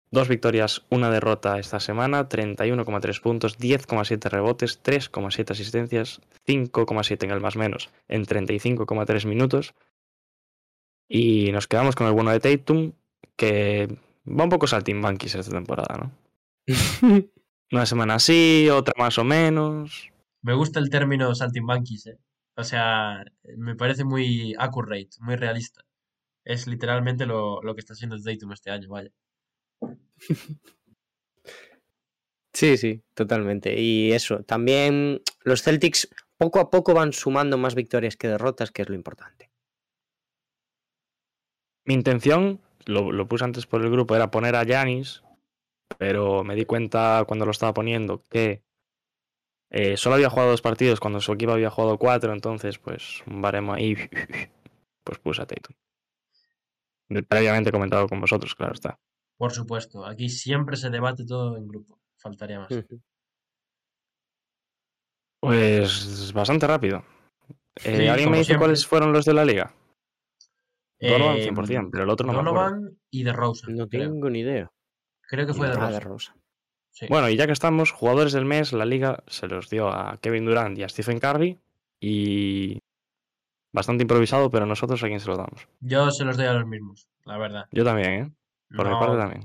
Dos 0.09 0.29
victorias, 0.29 0.85
una 0.89 1.09
derrota 1.09 1.59
esta 1.59 1.81
semana, 1.81 2.29
31,3 2.29 3.21
puntos, 3.21 3.59
10,7 3.59 4.29
rebotes, 4.29 4.81
3,7 4.81 5.51
asistencias, 5.51 6.21
5,7 6.47 7.23
en 7.25 7.31
el 7.31 7.41
más 7.41 7.57
menos, 7.57 7.89
en 8.07 8.25
35,3 8.25 9.25
minutos. 9.25 9.73
Y 11.09 11.51
nos 11.51 11.67
quedamos 11.67 11.95
con 11.95 12.07
el 12.07 12.13
bueno 12.13 12.31
de 12.31 12.39
Tatum, 12.39 12.93
que 13.35 13.87
va 14.25 14.45
un 14.45 14.49
poco 14.49 14.67
saltimbanquis 14.67 15.35
esta 15.35 15.51
temporada, 15.51 15.97
¿no? 15.97 16.11
Una 17.71 17.85
semana 17.85 18.15
así, 18.15 18.69
otra 18.71 18.93
más 18.97 19.17
o 19.17 19.25
menos. 19.25 20.09
Me 20.41 20.53
gusta 20.53 20.79
el 20.79 20.89
término 20.89 21.35
saltimbanquis, 21.35 22.07
eh. 22.07 22.17
O 22.55 22.63
sea, 22.63 23.25
me 23.57 23.75
parece 23.75 24.05
muy 24.05 24.55
accurate, 24.57 25.09
muy 25.19 25.35
realista. 25.35 25.83
Es 26.45 26.65
literalmente 26.65 27.25
lo, 27.25 27.61
lo 27.61 27.75
que 27.75 27.81
está 27.81 27.93
haciendo 27.93 28.17
Tatum 28.21 28.53
este 28.53 28.71
año, 28.71 28.87
vaya. 28.89 29.11
Sí, 32.53 32.77
sí, 32.77 33.03
totalmente. 33.13 33.79
Y 33.79 34.11
eso, 34.13 34.43
también 34.43 35.21
los 35.43 35.61
Celtics 35.61 36.09
poco 36.37 36.59
a 36.59 36.69
poco 36.69 36.93
van 36.93 37.13
sumando 37.13 37.57
más 37.57 37.75
victorias 37.75 38.17
que 38.17 38.27
derrotas, 38.27 38.71
que 38.71 38.81
es 38.81 38.89
lo 38.89 38.95
importante. 38.95 39.51
Mi 41.85 41.93
intención, 41.93 42.59
lo, 42.85 43.11
lo 43.11 43.27
puse 43.27 43.45
antes 43.45 43.65
por 43.67 43.81
el 43.83 43.91
grupo, 43.91 44.15
era 44.15 44.31
poner 44.31 44.55
a 44.55 44.63
Yanis, 44.63 45.23
pero 45.97 46.43
me 46.43 46.55
di 46.55 46.65
cuenta 46.65 47.23
cuando 47.27 47.45
lo 47.45 47.51
estaba 47.51 47.73
poniendo 47.73 48.23
que 48.29 48.63
eh, 49.69 49.97
solo 49.97 50.15
había 50.15 50.29
jugado 50.29 50.51
dos 50.51 50.61
partidos 50.61 50.99
cuando 50.99 51.19
su 51.19 51.33
equipo 51.33 51.51
había 51.51 51.69
jugado 51.69 51.97
cuatro, 51.97 52.33
entonces 52.33 52.79
pues 52.79 53.23
un 53.27 53.41
baremo 53.41 53.73
ahí, 53.73 53.95
pues 55.03 55.19
puse 55.19 55.41
a 55.41 55.45
Tatum. 55.45 55.75
Previamente 57.27 57.71
comentado 57.71 58.07
con 58.07 58.21
vosotros, 58.21 58.55
claro 58.55 58.73
está. 58.73 58.99
Por 59.37 59.51
supuesto, 59.51 60.05
aquí 60.05 60.29
siempre 60.29 60.75
se 60.77 60.89
debate 60.89 61.25
todo 61.25 61.57
en 61.57 61.67
grupo. 61.67 61.99
Faltaría 62.17 62.59
más. 62.59 62.69
Pues 65.39 66.31
bastante 66.33 66.67
rápido. 66.67 67.03
Eh, 67.83 67.97
Sí, 67.97 68.07
¿Alguien 68.07 68.31
me 68.31 68.37
dice 68.37 68.47
siempre. 68.47 68.65
cuáles 68.65 68.87
fueron 68.87 69.13
los 69.13 69.25
de 69.25 69.33
la 69.33 69.45
liga? 69.45 69.71
Donovan 70.99 71.37
Eh, 71.37 71.43
100%, 71.43 71.89
pero 71.91 72.03
el 72.05 72.09
otro 72.09 72.25
no 72.25 72.33
me. 72.33 72.37
Donovan 72.39 72.97
y 73.11 73.23
de 73.23 73.33
Rosen. 73.33 73.75
No 73.75 73.87
creo. 73.87 74.09
tengo 74.11 74.29
ni 74.31 74.39
idea. 74.39 74.71
Creo 75.21 75.45
que 75.45 75.53
fue 75.53 75.67
de 75.69 75.75
Ah, 75.79 75.91
de. 75.91 75.99
Rosa. 75.99 76.35
Sí. 76.91 77.05
Bueno, 77.07 77.29
y 77.29 77.37
ya 77.37 77.45
que 77.45 77.51
estamos, 77.53 77.91
jugadores 77.91 78.33
del 78.33 78.45
mes, 78.45 78.73
la 78.73 78.85
liga 78.85 79.23
se 79.27 79.47
los 79.47 79.69
dio 79.69 79.89
a 79.89 80.17
Kevin 80.19 80.45
Durant 80.45 80.75
y 80.79 80.83
a 80.83 80.89
Stephen 80.89 81.19
Curry. 81.19 81.59
Y 81.99 82.79
bastante 83.71 84.03
improvisado, 84.03 84.49
pero 84.49 84.65
nosotros 84.65 85.03
a 85.03 85.07
quién 85.07 85.19
se 85.19 85.27
lo 85.29 85.37
damos. 85.37 85.67
Yo 85.81 86.09
se 86.09 86.25
los 86.25 86.35
doy 86.37 86.47
a 86.47 86.53
los 86.53 86.65
mismos, 86.65 87.07
la 87.25 87.37
verdad. 87.37 87.65
Yo 87.71 87.83
también, 87.83 88.11
¿eh? 88.13 88.31
Por 88.75 88.85
mi 88.85 88.91
No, 88.93 88.99
parte 88.99 89.17
también. 89.17 89.41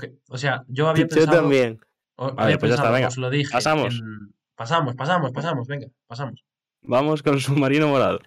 que- 0.00 0.12
o 0.28 0.38
sea, 0.38 0.62
yo 0.68 0.88
había 0.88 1.04
Yo 1.04 1.08
pensado. 1.08 1.36
también. 1.40 1.80
o- 2.16 2.26
Vale, 2.34 2.42
había 2.42 2.58
pues 2.58 2.70
ya 2.70 2.74
está, 2.74 2.82
pensado, 2.82 2.94
venga, 2.94 3.08
os 3.08 3.16
lo 3.18 3.30
dije. 3.30 3.52
pasamos. 3.52 3.94
en- 3.94 4.34
Pasamos, 4.56 4.94
pasamos, 4.94 5.32
pasamos, 5.32 5.66
venga, 5.66 5.88
pasamos. 6.06 6.44
Vamos 6.82 7.22
con 7.24 7.40
submarino 7.40 7.88
morado. 7.88 8.20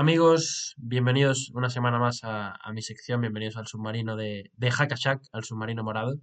Amigos, 0.00 0.74
bienvenidos 0.78 1.50
una 1.52 1.68
semana 1.68 1.98
más 1.98 2.20
a, 2.22 2.58
mi 2.72 2.80
sección, 2.80 3.20
bienvenidos 3.20 3.58
al 3.58 3.66
submarino 3.66 4.16
de, 4.16 4.50
de 4.54 4.70
Hackashack, 4.70 5.20
al 5.30 5.44
submarino 5.44 5.84
morado. 5.84 6.14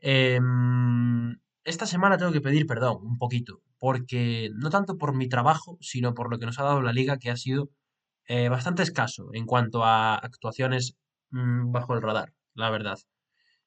Em, 0.00 1.36
esta 1.64 1.84
semana 1.84 2.16
tengo 2.16 2.32
que 2.32 2.40
pedir 2.40 2.66
perdón 2.66 3.00
un 3.02 3.18
poquito, 3.18 3.60
porque 3.78 4.48
no 4.54 4.70
tanto 4.70 4.96
por 4.96 5.14
mi 5.14 5.28
trabajo, 5.28 5.76
sino 5.82 6.14
por 6.14 6.30
lo 6.30 6.38
que 6.38 6.46
nos 6.46 6.58
ha 6.58 6.62
dado 6.62 6.80
la 6.80 6.94
liga, 6.94 7.18
que 7.18 7.30
ha 7.30 7.36
sido 7.36 7.68
eh, 8.26 8.48
bastante 8.48 8.82
escaso 8.82 9.28
en 9.34 9.44
cuanto 9.44 9.84
a 9.84 10.14
actuaciones 10.14 10.96
mm, 11.30 11.72
bajo 11.72 11.92
el 11.92 12.00
radar, 12.00 12.32
la 12.54 12.70
verdad. 12.70 12.98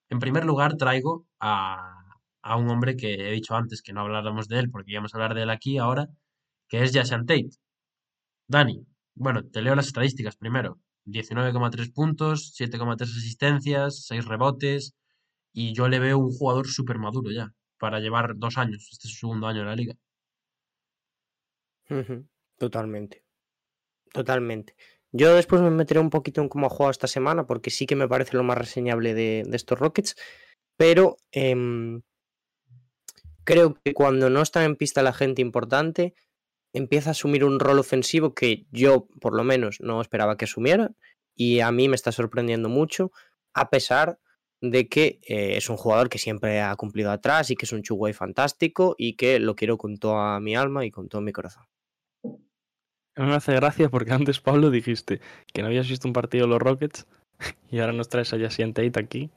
En 0.10 0.18
primer 0.18 0.46
lugar, 0.46 0.78
traigo 0.78 1.28
a, 1.40 1.94
a 2.42 2.56
un 2.58 2.70
hombre 2.72 2.96
que 2.98 3.30
he 3.30 3.32
dicho 3.34 3.56
antes 3.56 3.84
que 3.84 3.94
no 3.94 4.02
habláramos 4.02 4.48
de 4.48 4.58
él, 4.58 4.72
porque 4.72 4.94
íbamos 4.94 5.14
a 5.14 5.18
hablar 5.18 5.36
de 5.36 5.44
él 5.44 5.52
aquí 5.52 5.78
ahora, 5.78 6.08
que 6.70 6.82
es 6.84 6.92
Jason 6.92 7.28
Tate. 7.28 7.52
Dani, 8.48 8.88
bueno, 9.18 9.44
te 9.46 9.62
leo 9.62 9.76
las 9.76 9.88
estadísticas 9.88 10.36
primero. 10.36 10.80
19,3 11.06 11.94
puntos, 11.94 12.54
7,3 12.58 13.02
asistencias, 13.04 14.06
6 14.06 14.26
rebotes. 14.26 14.96
Y 15.54 15.74
yo 15.74 15.88
le 15.88 16.00
veo 16.00 16.18
un 16.20 16.32
jugador 16.32 16.68
súper 16.68 17.00
maduro 17.00 17.32
ya, 17.32 17.54
para 17.80 18.00
llevar 18.00 18.38
dos 18.38 18.58
años. 18.58 18.90
Este 18.92 19.08
es 19.08 19.14
su 19.14 19.22
segundo 19.22 19.48
año 19.48 19.62
en 19.62 19.68
la 19.68 19.76
liga. 19.76 19.96
Totalmente. 22.58 23.24
Totalmente. 24.14 24.76
Yo 25.12 25.34
después 25.34 25.62
me 25.62 25.72
meteré 25.72 26.00
un 26.00 26.10
poquito 26.10 26.42
en 26.42 26.50
cómo 26.50 26.68
ha 26.68 26.70
jugado 26.70 26.92
esta 26.92 27.08
semana, 27.08 27.48
porque 27.48 27.72
sí 27.72 27.86
que 27.86 27.96
me 27.96 28.08
parece 28.08 28.38
lo 28.38 28.44
más 28.44 28.58
reseñable 28.58 29.14
de, 29.14 29.44
de 29.48 29.56
estos 29.56 29.80
Rockets. 29.80 30.16
Pero 30.76 31.18
em, 31.32 32.02
creo 33.44 33.76
que 33.84 33.94
cuando 33.94 34.30
no 34.30 34.42
está 34.42 34.64
en 34.64 34.76
pista 34.76 35.02
la 35.02 35.14
gente 35.14 35.42
importante, 35.42 36.14
empieza 36.78 37.10
a 37.10 37.12
asumir 37.12 37.44
un 37.44 37.60
rol 37.60 37.80
ofensivo 37.80 38.34
que 38.34 38.66
yo, 38.72 39.08
por 39.20 39.36
lo 39.36 39.44
menos, 39.44 39.80
no 39.82 40.02
esperaba 40.02 40.38
que 40.38 40.46
asumiera. 40.46 40.92
Y 41.36 41.60
a 41.60 41.72
mí 41.72 41.88
me 41.88 41.96
está 41.96 42.12
sorprendiendo 42.12 42.70
mucho, 42.70 43.12
a 43.54 43.70
pesar 43.70 44.20
de 44.62 44.88
que 44.88 45.20
eh, 45.28 45.58
es 45.58 45.70
un 45.70 45.78
jugador 45.78 46.10
que 46.10 46.18
siempre 46.18 46.62
ha 46.62 46.76
cumplido 46.76 47.12
atrás 47.12 47.52
y 47.52 47.56
que 47.56 47.66
es 47.66 47.72
un 47.72 47.84
two 47.84 48.12
fantástico 48.14 48.96
y 48.98 49.16
que 49.16 49.40
lo 49.40 49.56
quiero 49.56 49.78
con 49.78 49.98
toda 49.98 50.40
mi 50.40 50.56
alma 50.56 50.86
y 50.86 50.92
con 50.92 51.10
todo 51.10 51.22
mi 51.22 51.32
corazón. 51.32 51.66
Me 53.16 53.34
hace 53.34 53.54
gracia 53.54 53.90
porque 53.90 54.12
antes, 54.12 54.40
Pablo, 54.40 54.70
dijiste 54.70 55.22
que 55.52 55.62
no 55.62 55.68
habías 55.68 55.90
visto 55.90 56.08
un 56.08 56.14
partido 56.14 56.46
de 56.46 56.50
los 56.50 56.62
Rockets 56.62 57.08
y 57.72 57.80
ahora 57.80 57.94
nos 57.94 58.10
traes 58.10 58.34
a 58.34 58.38
Tate 58.38 59.00
aquí. 59.00 59.30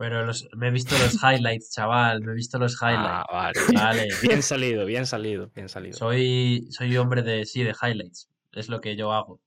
Pero 0.00 0.24
los, 0.24 0.48
me 0.56 0.68
he 0.68 0.70
visto 0.70 0.96
los 0.98 1.14
highlights, 1.22 1.72
chaval. 1.74 2.22
Me 2.22 2.32
he 2.32 2.34
visto 2.34 2.58
los 2.58 2.82
Ah, 2.82 3.24
highlights. 3.28 3.66
vale. 3.74 4.08
Vale. 4.08 4.08
Bien 4.22 4.42
salido, 4.42 4.86
bien 4.86 5.04
salido, 5.04 5.50
bien 5.54 5.68
salido. 5.68 5.94
Soy, 5.98 6.66
soy 6.70 6.96
hombre 6.96 7.22
de, 7.22 7.44
sí, 7.44 7.62
de 7.62 7.74
highlights. 7.82 8.30
Es 8.52 8.70
lo 8.70 8.80
que 8.80 8.96
yo 8.96 9.12
hago. 9.12 9.42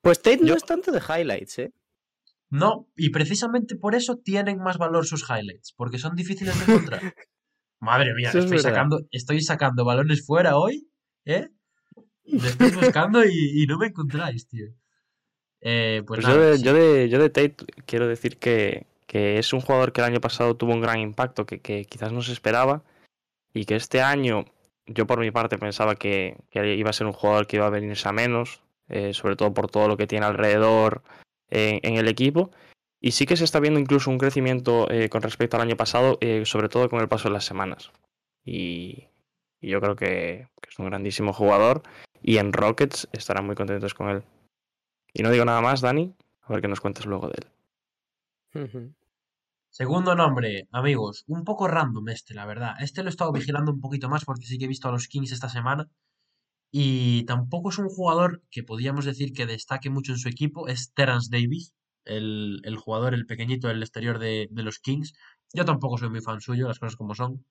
Pues 0.00 0.22
Tate 0.22 0.38
Yo- 0.42 0.46
no 0.46 0.54
es 0.54 0.64
tanto 0.64 0.92
de 0.92 1.00
highlights, 1.00 1.58
¿eh? 1.58 1.72
No, 2.50 2.86
y 2.96 3.10
precisamente 3.10 3.74
por 3.74 3.96
eso 3.96 4.18
tienen 4.18 4.58
más 4.60 4.78
valor 4.78 5.04
sus 5.06 5.28
highlights, 5.28 5.72
porque 5.76 5.98
son 5.98 6.14
difíciles 6.14 6.56
de 6.56 6.64
encontrar. 6.72 7.02
Madre 7.80 8.14
mía, 8.14 8.28
Eso 8.28 8.38
estoy 8.38 8.60
sacando, 8.60 9.00
estoy 9.10 9.40
sacando 9.40 9.84
balones 9.84 10.24
fuera 10.24 10.56
hoy, 10.56 10.88
¿eh? 11.24 11.48
Me 12.24 12.46
estáis 12.46 12.76
buscando 12.76 13.24
y, 13.24 13.62
y 13.62 13.66
no 13.66 13.76
me 13.78 13.88
encontráis, 13.88 14.46
tío. 14.46 14.66
Eh, 15.60 16.02
pues 16.06 16.20
Pues 16.24 16.32
yo, 16.32 16.40
de, 16.40 16.56
sí. 16.58 16.62
yo, 16.64 16.72
de, 16.74 17.08
yo 17.08 17.18
de 17.18 17.30
Tate 17.30 17.56
quiero 17.86 18.06
decir 18.06 18.38
que, 18.38 18.86
que 19.06 19.38
es 19.38 19.52
un 19.52 19.60
jugador 19.60 19.92
que 19.92 20.00
el 20.00 20.06
año 20.06 20.20
pasado 20.20 20.56
tuvo 20.56 20.72
un 20.72 20.80
gran 20.80 20.98
impacto 21.00 21.46
que, 21.46 21.60
quizás 21.60 22.12
no 22.12 22.22
se 22.22 22.32
esperaba 22.32 22.82
y 23.54 23.64
que 23.64 23.76
este 23.76 24.00
año 24.00 24.44
yo 24.86 25.06
por 25.06 25.20
mi 25.20 25.30
parte 25.30 25.58
pensaba 25.58 25.96
que, 25.96 26.36
iba 26.52 26.90
a 26.90 26.92
ser 26.92 27.06
un 27.06 27.12
jugador 27.12 27.46
que 27.46 27.56
iba 27.56 27.66
a 27.66 27.70
venirse 27.70 28.08
a 28.08 28.12
menos, 28.12 28.62
eh, 28.88 29.14
sobre 29.14 29.36
todo 29.36 29.52
por 29.52 29.68
todo 29.70 29.88
lo 29.88 29.96
que 29.96 30.06
tiene 30.06 30.26
alrededor 30.26 31.02
en, 31.50 31.80
en 31.82 31.96
el 31.96 32.08
equipo. 32.08 32.50
Y 33.00 33.12
sí 33.12 33.26
que 33.26 33.36
se 33.36 33.44
está 33.44 33.60
viendo 33.60 33.78
incluso 33.78 34.10
un 34.10 34.18
crecimiento 34.18 34.90
eh, 34.90 35.08
con 35.08 35.22
respecto 35.22 35.56
al 35.56 35.62
año 35.62 35.76
pasado, 35.76 36.18
eh, 36.20 36.44
sobre 36.44 36.68
todo 36.68 36.88
con 36.88 37.00
el 37.00 37.08
paso 37.08 37.28
de 37.28 37.34
las 37.34 37.44
semanas. 37.44 37.92
Y, 38.44 39.08
yo 39.60 39.80
creo 39.80 39.96
que, 39.96 40.48
que 40.60 40.70
es 40.70 40.78
un 40.78 40.86
grandísimo 40.86 41.32
jugador 41.32 41.82
y 42.22 42.38
en 42.38 42.52
Rockets 42.52 43.08
estarán 43.12 43.46
muy 43.46 43.56
contentos 43.56 43.94
con 43.94 44.08
él. 44.08 44.22
Y 45.12 45.22
no 45.22 45.30
digo 45.30 45.44
nada 45.44 45.60
más, 45.60 45.80
Dani, 45.80 46.14
a 46.42 46.52
ver 46.52 46.60
qué 46.60 46.68
nos 46.68 46.80
cuentas 46.80 47.06
luego 47.06 47.28
de 47.28 47.34
él. 47.38 47.46
Segundo 49.70 50.14
nombre, 50.14 50.68
amigos, 50.72 51.24
un 51.26 51.44
poco 51.44 51.68
random 51.68 52.08
este, 52.08 52.34
la 52.34 52.46
verdad. 52.46 52.74
Este 52.80 53.02
lo 53.02 53.08
he 53.08 53.10
estado 53.10 53.32
vigilando 53.32 53.72
un 53.72 53.80
poquito 53.80 54.08
más 54.08 54.24
porque 54.24 54.46
sí 54.46 54.58
que 54.58 54.64
he 54.64 54.68
visto 54.68 54.88
a 54.88 54.92
los 54.92 55.06
Kings 55.06 55.32
esta 55.32 55.48
semana. 55.50 55.90
Y 56.70 57.24
tampoco 57.24 57.70
es 57.70 57.78
un 57.78 57.88
jugador 57.88 58.42
que 58.50 58.62
podríamos 58.62 59.04
decir 59.04 59.32
que 59.32 59.46
destaque 59.46 59.90
mucho 59.90 60.12
en 60.12 60.18
su 60.18 60.28
equipo, 60.28 60.68
es 60.68 60.92
Terence 60.94 61.28
Davis, 61.30 61.74
el, 62.04 62.60
el 62.64 62.76
jugador, 62.76 63.14
el 63.14 63.26
pequeñito 63.26 63.68
del 63.68 63.82
exterior 63.82 64.18
de, 64.18 64.48
de 64.50 64.62
los 64.62 64.78
Kings. 64.78 65.14
Yo 65.52 65.64
tampoco 65.64 65.98
soy 65.98 66.10
muy 66.10 66.20
fan 66.20 66.40
suyo, 66.40 66.68
las 66.68 66.78
cosas 66.78 66.96
como 66.96 67.14
son. 67.14 67.44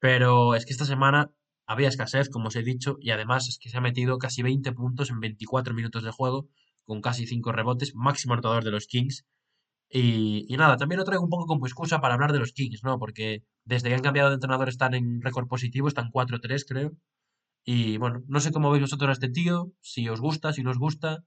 Pero 0.00 0.54
es 0.54 0.66
que 0.66 0.72
esta 0.72 0.84
semana 0.84 1.30
había 1.66 1.88
escasez, 1.88 2.28
como 2.28 2.48
os 2.48 2.56
he 2.56 2.62
dicho, 2.62 2.96
y 3.00 3.10
además 3.10 3.48
es 3.48 3.58
que 3.58 3.68
se 3.68 3.78
ha 3.78 3.80
metido 3.80 4.18
casi 4.18 4.42
20 4.42 4.72
puntos 4.72 5.10
en 5.10 5.20
24 5.20 5.74
minutos 5.74 6.02
de 6.02 6.10
juego, 6.10 6.48
con 6.84 7.00
casi 7.00 7.26
5 7.26 7.52
rebotes, 7.52 7.94
máximo 7.94 8.34
anotador 8.34 8.64
de 8.64 8.70
los 8.70 8.86
Kings. 8.86 9.24
Y, 9.94 10.46
y 10.48 10.56
nada, 10.56 10.78
también 10.78 10.98
lo 10.98 11.04
traigo 11.04 11.22
un 11.22 11.28
poco 11.28 11.46
como 11.46 11.66
excusa 11.66 12.00
para 12.00 12.14
hablar 12.14 12.32
de 12.32 12.38
los 12.38 12.52
Kings, 12.52 12.82
¿no? 12.82 12.98
Porque 12.98 13.42
desde 13.64 13.90
que 13.90 13.94
han 13.94 14.00
cambiado 14.00 14.30
de 14.30 14.36
entrenador 14.36 14.70
están 14.70 14.94
en 14.94 15.20
récord 15.20 15.46
positivo, 15.48 15.86
están 15.86 16.10
4-3 16.10 16.64
creo. 16.66 16.92
Y 17.64 17.98
bueno, 17.98 18.22
no 18.26 18.40
sé 18.40 18.52
cómo 18.52 18.70
veis 18.70 18.80
vosotros 18.80 19.10
a 19.10 19.12
este 19.12 19.28
tío, 19.28 19.70
si 19.82 20.08
os 20.08 20.20
gusta, 20.20 20.54
si 20.54 20.62
no 20.62 20.70
os 20.70 20.78
gusta, 20.78 21.24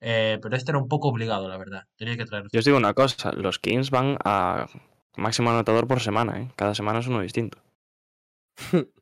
eh, 0.00 0.40
pero 0.42 0.56
este 0.56 0.72
era 0.72 0.78
un 0.78 0.88
poco 0.88 1.08
obligado, 1.08 1.48
la 1.48 1.56
verdad. 1.56 1.84
Tenía 1.96 2.16
que 2.16 2.24
traerlo. 2.24 2.50
Yo 2.52 2.58
os 2.58 2.64
digo 2.64 2.76
una 2.76 2.94
cosa, 2.94 3.30
los 3.32 3.60
Kings 3.60 3.90
van 3.90 4.18
a 4.24 4.66
máximo 5.16 5.50
anotador 5.50 5.86
por 5.86 6.00
semana, 6.00 6.40
¿eh? 6.40 6.50
Cada 6.56 6.74
semana 6.74 6.98
es 6.98 7.06
uno 7.06 7.20
distinto. 7.20 7.62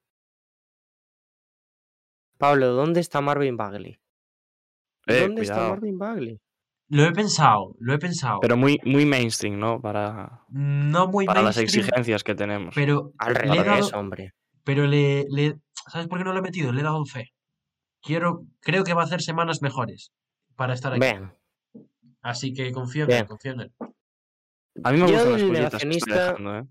Pablo, 2.39 2.69
¿dónde 2.69 3.01
está 3.01 3.23
Marvin 3.23 3.57
Bagley? 3.57 3.99
Eh, 5.07 5.23
¿Dónde 5.23 5.43
está. 5.43 5.71
Marvin 5.71 5.99
Bagley? 5.99 6.39
Lo 6.91 7.05
he 7.05 7.13
pensado, 7.13 7.75
lo 7.81 7.93
he 7.95 7.99
pensado. 7.99 8.41
Pero 8.41 8.57
muy, 8.57 8.79
muy 8.85 9.05
mainstream, 9.05 9.59
¿no? 9.59 9.81
Para, 9.81 10.41
no 10.49 11.07
muy 11.09 11.27
para 11.27 11.43
las 11.43 11.59
exigencias 11.59 12.25
que 12.25 12.35
tenemos. 12.35 12.75
pero 12.75 13.13
Al 13.19 13.35
revés, 13.35 13.65
dado, 13.91 13.91
hombre. 14.01 14.33
pero 14.65 14.87
le, 14.87 15.27
le- 15.31 15.57
¿sabes 15.93 16.09
por 16.09 16.19
qué 16.19 16.25
no 16.25 16.33
lo 16.33 16.39
he 16.39 16.43
metido? 16.43 16.73
Le 16.73 16.81
he 16.81 16.85
dado 16.85 17.05
fe. 17.05 17.27
Quiero, 18.01 18.45
creo 18.61 18.85
que 18.85 18.95
va 18.95 19.03
a 19.03 19.05
hacer 19.05 19.21
semanas 19.21 19.61
mejores 19.61 20.13
para 20.57 20.73
estar 20.73 20.93
aquí. 20.93 21.01
Bien. 21.01 21.31
Así 22.23 22.53
que 22.55 22.73
confío 22.73 23.05
en 23.05 23.11
él, 23.13 23.27
confío 23.27 23.53
en 23.53 23.61
él. 23.61 23.73
A 24.85 24.93
mí 24.93 24.99
me 24.99 25.11
gustan 25.13 25.33
las 25.33 25.43
puñetas 25.43 25.83
que 25.83 25.89
está 25.89 25.89
negacionista- 25.89 26.27
dejando, 26.33 26.59
¿eh? 26.59 26.65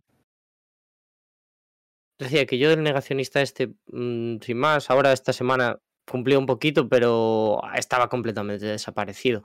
Decía 2.19 2.45
que 2.47 2.57
yo 2.57 2.69
del 2.69 2.81
negacionista 2.81 3.41
este, 3.41 3.67
mm, 3.91 4.37
sin 4.41 4.57
más, 4.57 4.89
ahora 4.89 5.13
esta 5.13 5.33
semana 5.33 5.77
cumplió 6.09 6.39
un 6.39 6.47
poquito, 6.47 6.89
pero 6.89 7.61
estaba 7.75 8.09
completamente 8.09 8.65
desaparecido. 8.65 9.43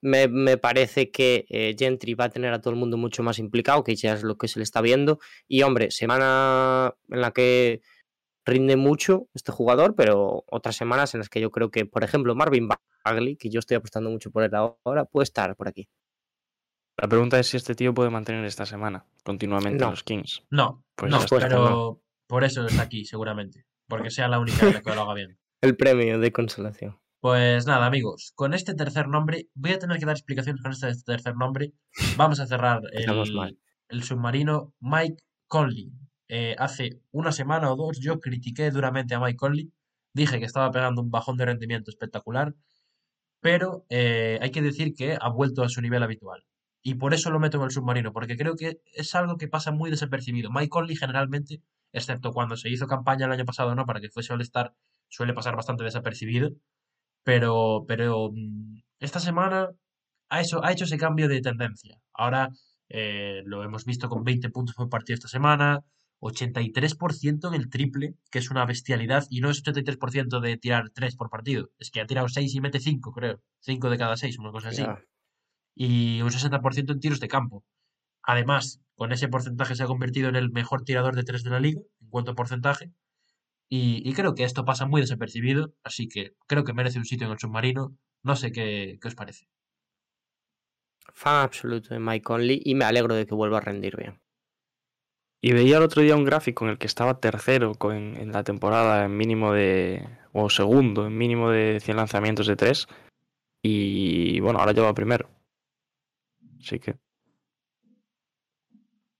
Me, 0.00 0.28
me 0.28 0.56
parece 0.58 1.10
que 1.10 1.44
eh, 1.48 1.74
Gentry 1.78 2.14
va 2.14 2.24
a 2.26 2.30
tener 2.30 2.52
a 2.52 2.60
todo 2.60 2.72
el 2.72 2.78
mundo 2.78 2.96
mucho 2.96 3.22
más 3.22 3.38
implicado, 3.38 3.82
que 3.82 3.96
ya 3.96 4.12
es 4.14 4.22
lo 4.22 4.36
que 4.38 4.46
se 4.48 4.58
le 4.60 4.62
está 4.62 4.80
viendo. 4.80 5.18
Y 5.48 5.62
hombre, 5.62 5.90
semana 5.90 6.94
en 7.08 7.20
la 7.20 7.32
que 7.32 7.80
rinde 8.46 8.76
mucho 8.76 9.28
este 9.34 9.52
jugador, 9.52 9.94
pero 9.96 10.44
otras 10.50 10.76
semanas 10.76 11.14
en 11.14 11.18
las 11.20 11.28
que 11.28 11.40
yo 11.40 11.50
creo 11.50 11.70
que, 11.70 11.84
por 11.84 12.04
ejemplo, 12.04 12.34
Marvin 12.34 12.68
Bagley, 13.04 13.36
que 13.36 13.50
yo 13.50 13.58
estoy 13.58 13.76
apostando 13.76 14.08
mucho 14.10 14.30
por 14.30 14.42
él 14.44 14.54
ahora, 14.54 15.04
puede 15.04 15.24
estar 15.24 15.54
por 15.56 15.68
aquí. 15.68 15.88
La 16.96 17.08
pregunta 17.08 17.38
es 17.38 17.46
si 17.48 17.56
este 17.56 17.74
tío 17.74 17.94
puede 17.94 18.10
mantener 18.10 18.44
esta 18.44 18.66
semana 18.66 19.04
continuamente 19.24 19.84
No. 19.84 19.90
los 19.90 20.02
Kings. 20.02 20.42
No, 20.50 20.84
Pues 20.96 21.10
no, 21.12 21.18
está, 21.18 21.38
pero 21.38 21.68
no. 21.70 22.00
por 22.26 22.42
eso 22.44 22.66
está 22.66 22.82
aquí, 22.82 23.04
seguramente. 23.04 23.66
Porque 23.86 24.10
sea 24.10 24.28
la 24.28 24.38
única 24.40 24.66
en 24.66 24.74
la 24.74 24.82
que 24.82 24.94
lo 24.94 25.02
haga 25.02 25.14
bien. 25.14 25.38
El 25.60 25.76
premio 25.76 26.18
de 26.18 26.32
consolación. 26.32 26.98
Pues 27.20 27.66
nada, 27.66 27.86
amigos, 27.86 28.32
con 28.36 28.54
este 28.54 28.74
tercer 28.74 29.08
nombre, 29.08 29.48
voy 29.54 29.72
a 29.72 29.78
tener 29.80 29.98
que 29.98 30.06
dar 30.06 30.14
explicaciones 30.14 30.62
con 30.62 30.70
este 30.70 30.92
tercer 31.04 31.34
nombre. 31.34 31.72
Vamos 32.16 32.38
a 32.38 32.46
cerrar 32.46 32.80
el 33.88 34.02
submarino 34.04 34.72
Mike 34.78 35.16
Conley. 35.48 35.90
Eh, 36.28 36.54
hace 36.58 37.00
una 37.10 37.32
semana 37.32 37.72
o 37.72 37.76
dos 37.76 37.98
yo 38.00 38.20
critiqué 38.20 38.70
duramente 38.70 39.16
a 39.16 39.20
Mike 39.20 39.36
Conley. 39.36 39.72
Dije 40.14 40.38
que 40.38 40.44
estaba 40.44 40.70
pegando 40.70 41.02
un 41.02 41.10
bajón 41.10 41.36
de 41.36 41.46
rendimiento 41.46 41.90
espectacular. 41.90 42.54
Pero 43.40 43.84
eh, 43.88 44.38
hay 44.40 44.50
que 44.52 44.62
decir 44.62 44.94
que 44.94 45.18
ha 45.20 45.28
vuelto 45.28 45.64
a 45.64 45.68
su 45.68 45.80
nivel 45.80 46.04
habitual. 46.04 46.44
Y 46.82 46.94
por 46.94 47.14
eso 47.14 47.30
lo 47.30 47.40
meto 47.40 47.58
en 47.58 47.64
el 47.64 47.70
submarino, 47.72 48.12
porque 48.12 48.36
creo 48.36 48.54
que 48.54 48.80
es 48.94 49.14
algo 49.16 49.38
que 49.38 49.48
pasa 49.48 49.72
muy 49.72 49.90
desapercibido. 49.90 50.50
Mike 50.52 50.68
Conley 50.68 50.94
generalmente, 50.94 51.62
excepto 51.92 52.32
cuando 52.32 52.56
se 52.56 52.70
hizo 52.70 52.86
campaña 52.86 53.26
el 53.26 53.32
año 53.32 53.44
pasado, 53.44 53.74
¿no? 53.74 53.86
Para 53.86 54.00
que 54.00 54.08
fuese 54.08 54.32
All-Star, 54.32 54.74
suele 55.08 55.34
pasar 55.34 55.56
bastante 55.56 55.82
desapercibido. 55.82 56.52
Pero, 57.24 57.84
pero 57.86 58.30
mm, 58.32 58.80
esta 59.00 59.20
semana 59.20 59.70
ha 60.28 60.40
hecho, 60.40 60.64
ha 60.64 60.72
hecho 60.72 60.84
ese 60.84 60.98
cambio 60.98 61.28
de 61.28 61.40
tendencia. 61.40 62.00
Ahora 62.12 62.50
eh, 62.88 63.42
lo 63.44 63.62
hemos 63.62 63.84
visto 63.84 64.08
con 64.08 64.24
20 64.24 64.50
puntos 64.50 64.74
por 64.74 64.88
partido 64.88 65.14
esta 65.14 65.28
semana, 65.28 65.84
83% 66.20 67.48
en 67.48 67.54
el 67.54 67.70
triple, 67.70 68.14
que 68.30 68.38
es 68.38 68.50
una 68.50 68.64
bestialidad, 68.66 69.26
y 69.30 69.40
no 69.40 69.50
es 69.50 69.62
83% 69.62 70.40
de 70.40 70.56
tirar 70.56 70.90
3 70.90 71.16
por 71.16 71.30
partido, 71.30 71.70
es 71.78 71.90
que 71.90 72.00
ha 72.00 72.06
tirado 72.06 72.28
6 72.28 72.54
y 72.54 72.60
mete 72.60 72.80
5, 72.80 73.12
creo. 73.12 73.40
5 73.60 73.90
de 73.90 73.98
cada 73.98 74.16
6, 74.16 74.38
una 74.38 74.50
cosa 74.50 74.68
así. 74.70 74.82
Ya. 74.82 75.00
Y 75.74 76.22
un 76.22 76.30
60% 76.30 76.92
en 76.92 77.00
tiros 77.00 77.20
de 77.20 77.28
campo. 77.28 77.64
Además, 78.22 78.80
con 78.94 79.12
ese 79.12 79.28
porcentaje 79.28 79.76
se 79.76 79.84
ha 79.84 79.86
convertido 79.86 80.28
en 80.28 80.36
el 80.36 80.50
mejor 80.50 80.82
tirador 80.82 81.14
de 81.14 81.22
3 81.22 81.44
de 81.44 81.50
la 81.50 81.60
liga, 81.60 81.80
en 82.00 82.08
cuanto 82.08 82.32
a 82.32 82.34
porcentaje. 82.34 82.90
Y, 83.70 84.02
y 84.08 84.12
creo 84.14 84.34
que 84.34 84.44
esto 84.44 84.64
pasa 84.64 84.86
muy 84.86 85.00
desapercibido, 85.00 85.74
así 85.84 86.08
que 86.08 86.34
creo 86.46 86.64
que 86.64 86.74
merece 86.74 86.98
un 86.98 87.04
sitio 87.06 87.26
en 87.26 87.32
el 87.32 87.38
submarino. 87.38 87.96
No 88.22 88.36
sé 88.36 88.52
qué, 88.52 88.98
qué 89.00 89.08
os 89.08 89.14
parece. 89.14 89.48
Fan 91.12 91.42
absoluto 91.44 91.92
de 91.92 92.00
Mike 92.00 92.22
Conley 92.24 92.62
y 92.64 92.74
me 92.74 92.86
alegro 92.86 93.14
de 93.14 93.26
que 93.26 93.34
vuelva 93.34 93.58
a 93.58 93.60
rendir 93.60 93.96
bien. 93.96 94.20
Y 95.40 95.52
veía 95.52 95.76
el 95.78 95.82
otro 95.84 96.02
día 96.02 96.16
un 96.16 96.24
gráfico 96.24 96.64
en 96.64 96.72
el 96.72 96.78
que 96.78 96.86
estaba 96.86 97.20
tercero 97.20 97.74
con- 97.74 98.16
en 98.16 98.32
la 98.32 98.42
temporada 98.44 99.04
en 99.04 99.16
mínimo 99.16 99.52
de. 99.52 100.08
o 100.32 100.50
segundo 100.50 101.06
en 101.06 101.16
mínimo 101.16 101.50
de 101.50 101.80
100 101.80 101.96
lanzamientos 101.96 102.46
de 102.46 102.56
3. 102.56 102.86
Y 103.62 104.40
bueno, 104.40 104.58
ahora 104.60 104.72
lleva 104.72 104.94
primero. 104.94 105.30
Así 106.60 106.78
que. 106.78 106.98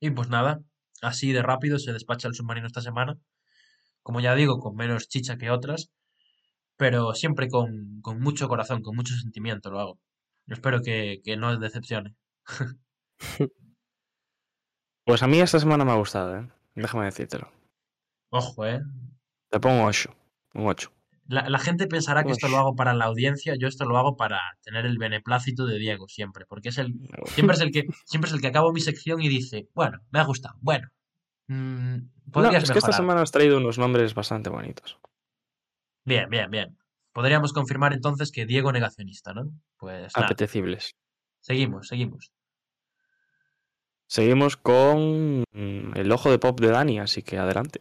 Y 0.01 0.11
pues 0.11 0.29
nada, 0.29 0.61
así 1.03 1.33
de 1.33 1.43
rápido 1.43 1.79
se 1.79 1.93
despacha 1.93 2.27
el 2.29 2.35
submarino 2.35 2.67
esta 2.67 2.81
semana. 2.81 3.17
Como 4.09 4.21
ya 4.21 4.35
digo, 4.35 4.59
con 4.59 4.75
menos 4.75 5.07
chicha 5.07 5.37
que 5.37 5.51
otras, 5.51 5.91
pero 6.79 7.13
siempre 7.13 7.47
con, 7.47 8.01
con 8.01 8.19
mucho 8.21 8.49
corazón, 8.49 8.81
con 8.81 8.97
mucho 8.97 9.13
sentimiento 9.15 9.71
lo 9.71 9.81
hago. 9.81 9.99
Espero 10.47 10.81
que, 10.81 11.21
que 11.23 11.37
no 11.37 11.55
decepcione. 11.59 12.17
Pues 15.05 15.23
a 15.23 15.27
mí 15.27 15.41
esta 15.41 15.59
semana 15.59 15.85
me 15.85 15.93
ha 15.93 15.97
gustado, 15.97 16.39
¿eh? 16.39 16.49
Déjame 16.75 17.05
decírtelo. 17.07 17.51
Ojo, 18.31 18.67
¿eh? 18.67 18.81
Te 19.51 19.61
pongo 19.61 19.85
8. 19.85 20.15
Un 20.55 20.67
8. 20.67 20.91
La, 21.27 21.49
la 21.49 21.59
gente 21.59 21.87
pensará 21.87 22.25
que 22.25 22.33
esto 22.33 22.49
lo 22.49 22.59
hago 22.59 22.77
para 22.77 22.95
la 22.95 23.07
audiencia, 23.07 23.55
yo 23.59 23.69
esto 23.69 23.85
lo 23.87 23.97
hago 23.99 24.17
para 24.17 24.41
tener 24.63 24.87
el 24.87 24.97
beneplácito 24.99 25.67
de 25.67 25.79
Diego 25.79 26.09
siempre, 26.09 26.45
porque 26.47 26.71
es 26.71 26.79
el, 26.79 26.95
siempre 27.27 27.57
es 27.57 27.63
el 27.63 27.73
que, 27.73 27.85
siempre 28.05 28.29
es 28.29 28.35
el 28.35 28.41
que 28.41 28.49
acabo 28.49 28.73
mi 28.73 28.81
sección 28.81 29.21
y 29.21 29.29
dice, 29.29 29.69
bueno, 29.75 29.99
me 30.11 30.21
ha 30.21 30.25
gustado, 30.25 30.57
bueno, 30.61 30.89
mm, 31.49 31.97
No, 32.35 32.51
es 32.51 32.53
que 32.53 32.59
esta 32.59 32.75
mejorar". 32.75 32.95
semana 32.95 33.23
has 33.23 33.31
traído 33.33 33.57
unos 33.59 33.79
nombres 33.79 34.15
bastante 34.15 34.51
bonitos. 34.51 34.99
Bien, 36.05 36.29
bien, 36.31 36.51
bien. 36.51 36.79
Podríamos 37.13 37.53
confirmar 37.53 37.93
entonces 37.93 38.31
que 38.31 38.47
Diego 38.47 38.71
negacionista, 38.73 39.35
¿no? 39.35 39.51
Pues 39.77 40.13
nada, 40.15 40.27
Apetecibles. 40.27 40.95
seguimos, 41.41 41.89
seguimos. 41.89 42.31
Seguimos 44.07 44.57
con 44.57 45.41
mm, 45.53 45.93
el 45.97 46.13
ojo 46.13 46.31
de 46.31 46.39
pop 46.39 46.59
de 46.61 46.69
Dani, 46.69 46.99
así 47.01 47.23
que 47.23 47.39
adelante. 47.39 47.81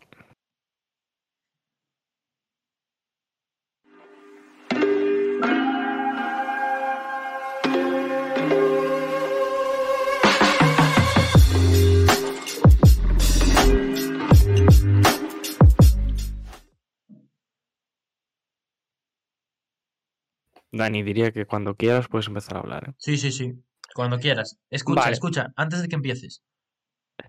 Dani, 20.78 21.03
diría 21.03 21.32
que 21.32 21.45
cuando 21.45 21.75
quieras 21.75 22.07
puedes 22.07 22.28
empezar 22.28 22.57
a 22.57 22.59
hablar. 22.61 22.89
¿eh? 22.89 22.93
Sí, 22.97 23.17
sí, 23.17 23.32
sí. 23.32 23.53
Cuando 23.93 24.19
quieras. 24.19 24.57
Escucha, 24.69 25.01
Vale. 25.01 25.13
escucha, 25.13 25.47
antes 25.55 25.82
de 25.82 25.88
que 25.88 25.95
empieces. 25.95 26.43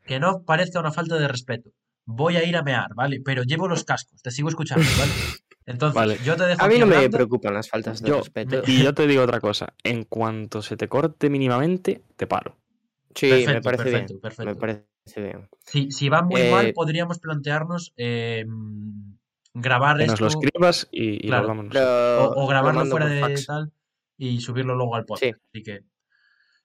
Que 0.05 0.21
no 0.21 0.43
parezca 0.45 0.81
una 0.81 0.93
falta 0.93 1.17
de 1.17 1.29
respeto. 1.29 1.71
Voy 2.05 2.37
a 2.37 2.45
ir 2.45 2.57
a 2.57 2.63
mear, 2.63 2.95
¿vale? 2.95 3.21
Pero 3.25 3.43
llevo 3.43 3.69
los 3.69 3.85
cascos, 3.85 4.23
te 4.23 4.31
sigo 4.31 4.49
escuchando, 4.49 4.85
¿vale? 4.97 5.13
Entonces, 5.67 5.95
Vale. 5.95 6.19
yo 6.25 6.37
te 6.37 6.47
dejo 6.47 6.65
A 6.65 6.69
mí 6.69 6.79
no 6.79 6.87
me 6.87 7.11
preocupan 7.11 7.53
las 7.55 7.69
faltas 7.69 8.01
de 8.01 8.09
Yo- 8.09 8.19
respeto. 8.21 8.63
Y 8.67 8.83
yo 8.83 8.95
te 8.95 9.07
digo 9.07 9.23
otra 9.23 9.41
cosa. 9.41 9.75
En 9.85 10.05
cuanto 10.05 10.63
se 10.63 10.77
te 10.77 10.89
corte 10.89 11.29
mínimamente, 11.29 12.03
te 12.17 12.27
paro. 12.27 12.57
Sí, 13.15 13.27
me 13.27 13.61
Perfecto, 13.61 13.63
parece 13.63 13.83
perfecto, 13.85 14.09
bien. 14.15 14.21
perfecto. 14.21 14.45
Me 14.47 14.57
parece 14.57 14.87
bien. 15.17 15.49
Si, 15.67 15.91
si 15.91 16.09
va 16.09 16.23
muy 16.23 16.51
mal, 16.51 16.67
Eh, 16.69 16.73
podríamos 16.75 17.19
plantearnos 17.19 17.93
eh, 17.97 18.45
grabar 19.61 19.99
Que 19.99 20.07
nos 20.07 20.21
lo 20.21 20.27
esto 20.29 20.41
escribas 20.41 20.89
y, 20.91 21.27
y 21.27 21.29
Claro. 21.29 21.53
lo 21.55 21.61
o, 22.25 22.31
o 22.35 22.41
lo 22.43 22.47
grabarlo 22.47 22.87
fuera 22.87 23.07
de 23.07 23.21
fax. 23.21 23.47
tal 23.47 23.73
y 24.17 24.41
subirlo 24.41 24.75
luego 24.75 24.97
al 24.97 25.05
podcast. 25.05 25.25
Sí. 25.25 25.41
Así 25.55 25.63
que 25.63 25.81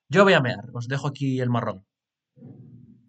yo 0.09 0.23
voy 0.23 0.33
a 0.33 0.41
mear, 0.41 0.59
os 0.73 0.87
dejo 0.87 1.07
aquí 1.07 1.39
el 1.39 1.49
marrón. 1.49 1.85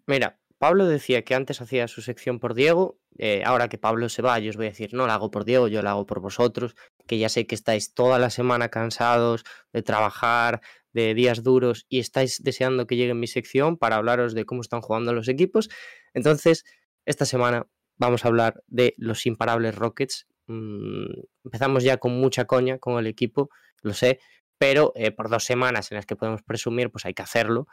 Mira, 0.07 0.39
Pablo 0.57 0.85
decía 0.85 1.23
que 1.23 1.35
antes 1.35 1.61
hacía 1.61 1.87
su 1.87 2.01
sección 2.01 2.39
por 2.39 2.53
Diego. 2.53 2.99
eh, 3.17 3.43
ahora 3.45 3.69
que 3.69 3.77
Pablo 3.77 4.09
se 4.09 4.21
va, 4.21 4.37
yo 4.39 4.49
os 4.49 4.57
voy 4.57 4.65
a 4.65 4.69
decir, 4.69 4.93
no 4.93 5.07
la 5.07 5.13
hago 5.15 5.31
por 5.31 5.45
Diego, 5.45 5.67
yo 5.69 5.81
la 5.81 5.91
hago 5.91 6.05
por 6.05 6.19
vosotros, 6.19 6.75
que 7.07 7.17
ya 7.17 7.29
sé 7.29 7.47
que 7.47 7.55
estáis 7.55 7.93
toda 7.93 8.19
la 8.19 8.29
semana 8.29 8.67
cansados 8.69 9.43
de 9.71 9.81
trabajar, 9.83 10.61
de 10.91 11.13
días 11.13 11.41
duros 11.43 11.85
y 11.89 11.99
estáis 11.99 12.43
deseando 12.43 12.87
que 12.87 12.97
llegue 12.97 13.13
mi 13.13 13.27
sección 13.27 13.77
para 13.77 13.95
hablaros 13.97 14.33
de 14.33 14.45
cómo 14.45 14.61
están 14.61 14.81
jugando 14.81 15.13
los 15.13 15.27
equipos. 15.29 15.69
Entonces, 16.13 16.65
esta 17.05 17.25
semana 17.25 17.67
vamos 17.97 18.25
a 18.25 18.27
hablar 18.27 18.63
de 18.67 18.93
los 18.97 19.25
imparables 19.25 19.75
Rockets. 19.75 20.27
Mm, 20.47 21.05
empezamos 21.43 21.83
ya 21.83 21.97
con 21.97 22.13
mucha 22.19 22.45
coña 22.45 22.77
con 22.77 22.99
el 22.99 23.07
equipo, 23.07 23.49
lo 23.81 23.93
sé, 23.93 24.19
pero 24.57 24.93
eh, 24.95 25.11
por 25.11 25.29
dos 25.29 25.43
semanas 25.43 25.91
en 25.91 25.97
las 25.97 26.05
que 26.05 26.15
podemos 26.15 26.41
presumir, 26.43 26.91
pues 26.91 27.05
hay 27.05 27.13
que 27.13 27.23
hacerlo. 27.23 27.67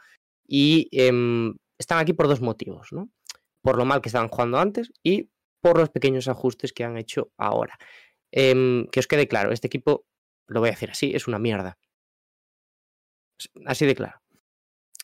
Y 0.45 0.89
em, 0.91 1.55
están 1.77 1.99
aquí 1.99 2.13
por 2.13 2.27
dos 2.27 2.41
motivos, 2.41 2.91
¿no? 2.91 3.09
Por 3.61 3.77
lo 3.77 3.85
mal 3.85 4.01
que 4.01 4.09
estaban 4.09 4.29
jugando 4.29 4.59
antes 4.59 4.91
y 5.03 5.29
por 5.61 5.77
los 5.77 5.89
pequeños 5.89 6.27
ajustes 6.27 6.73
que 6.73 6.83
han 6.83 6.97
hecho 6.97 7.31
ahora. 7.37 7.77
Em, 8.31 8.87
que 8.87 8.99
os 8.99 9.07
quede 9.07 9.27
claro, 9.27 9.51
este 9.51 9.67
equipo, 9.67 10.05
lo 10.47 10.59
voy 10.59 10.69
a 10.69 10.73
decir 10.73 10.91
así, 10.91 11.13
es 11.15 11.27
una 11.27 11.39
mierda. 11.39 11.77
Así 13.65 13.85
de 13.85 13.95
claro. 13.95 14.21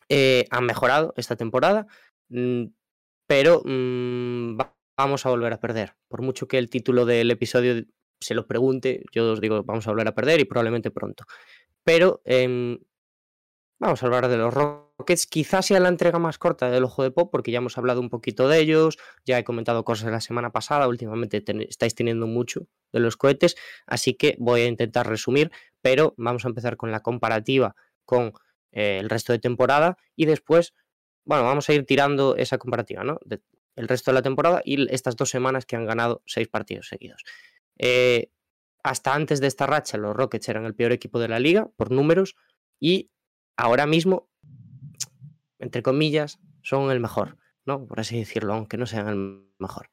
Eh, 0.10 0.46
han 0.50 0.66
mejorado 0.66 1.14
esta 1.18 1.36
temporada, 1.36 1.88
mm, 2.30 2.66
pero 3.28 3.62
mm, 3.64 4.58
vamos 5.00 5.26
a 5.26 5.30
volver 5.30 5.54
a 5.54 5.60
perder. 5.60 5.95
Por 6.08 6.22
mucho 6.22 6.47
que 6.47 6.58
el 6.58 6.70
título 6.70 7.06
del 7.06 7.32
episodio 7.32 7.86
se 8.20 8.36
lo 8.36 8.47
pregunte, 8.47 9.04
yo 9.14 9.32
os 9.32 9.41
digo, 9.41 9.64
vamos 9.64 9.88
a 9.88 9.91
volver 9.91 10.08
a 10.10 10.16
perder 10.16 10.39
y 10.41 10.45
probablemente 10.45 10.91
pronto. 10.91 11.24
Pero 11.84 12.22
em, 12.26 12.80
vamos 13.80 14.02
a 14.04 14.06
hablar 14.06 14.28
de 14.28 14.38
los 14.38 14.54
Rockets. 14.54 15.28
Quizás 15.28 15.68
sea 15.68 15.80
la 15.80 15.89
entrega 15.89 16.20
más 16.20 16.38
corta 16.38 16.70
del 16.70 16.84
Ojo 16.84 17.04
de 17.04 17.12
Pop, 17.12 17.30
porque 17.32 17.52
ya 17.52 17.60
hemos 17.60 17.78
hablado 17.78 18.02
un 18.02 18.10
poquito 18.10 18.47
de 18.50 18.60
ellos, 18.60 18.97
ya 19.26 19.39
he 19.39 19.43
comentado 19.43 19.84
cosas 19.86 20.12
la 20.12 20.22
semana 20.22 20.52
pasada, 20.52 20.88
últimamente 20.88 21.43
estáis 21.70 21.95
teniendo 21.95 22.28
mucho 22.28 22.68
de 22.91 23.00
los 23.00 23.16
cohetes, 23.18 23.56
así 23.88 24.16
que 24.16 24.36
voy 24.39 24.62
a 24.62 24.68
intentar 24.68 25.08
resumir, 25.08 25.52
pero 25.82 26.14
vamos 26.18 26.45
a 26.45 26.50
empezar 26.50 26.76
con 26.78 26.91
la 26.91 27.00
comparativa 27.02 27.76
con 28.06 28.34
eh, 28.72 28.97
el 29.00 29.10
resto 29.10 29.32
de 29.34 29.39
temporada 29.39 29.97
y 30.16 30.26
después, 30.26 30.74
bueno, 31.26 31.43
vamos 31.45 31.70
a 31.70 31.74
ir 31.74 31.86
tirando 31.86 32.36
esa 32.36 32.58
comparativa, 32.58 33.04
¿no? 33.04 33.20
De- 33.26 33.41
el 33.80 33.88
resto 33.88 34.12
de 34.12 34.16
la 34.16 34.22
temporada 34.22 34.62
y 34.66 34.94
estas 34.94 35.16
dos 35.16 35.30
semanas 35.30 35.66
que 35.66 35.78
han 35.78 35.86
ganado 35.86 36.22
seis 36.26 36.50
partidos 36.50 36.90
seguidos. 36.90 37.24
Eh, 37.78 38.30
hasta 38.84 39.14
antes 39.14 39.40
de 39.40 39.48
esta 39.48 39.68
racha, 39.68 39.98
los 39.98 40.14
Rockets 40.14 40.50
eran 40.50 40.66
el 40.66 40.76
peor 40.76 40.92
equipo 40.92 41.18
de 41.18 41.30
la 41.30 41.40
liga 41.40 41.70
por 41.78 41.90
números 41.90 42.36
y 42.78 43.10
ahora 43.56 43.86
mismo, 43.86 44.30
entre 45.60 45.82
comillas, 45.82 46.40
son 46.62 46.92
el 46.92 47.00
mejor, 47.00 47.38
¿no? 47.66 47.88
Por 47.88 48.02
así 48.02 48.20
decirlo, 48.20 48.54
aunque 48.54 48.76
no 48.76 48.86
sean 48.86 49.08
el 49.08 49.46
mejor. 49.60 49.90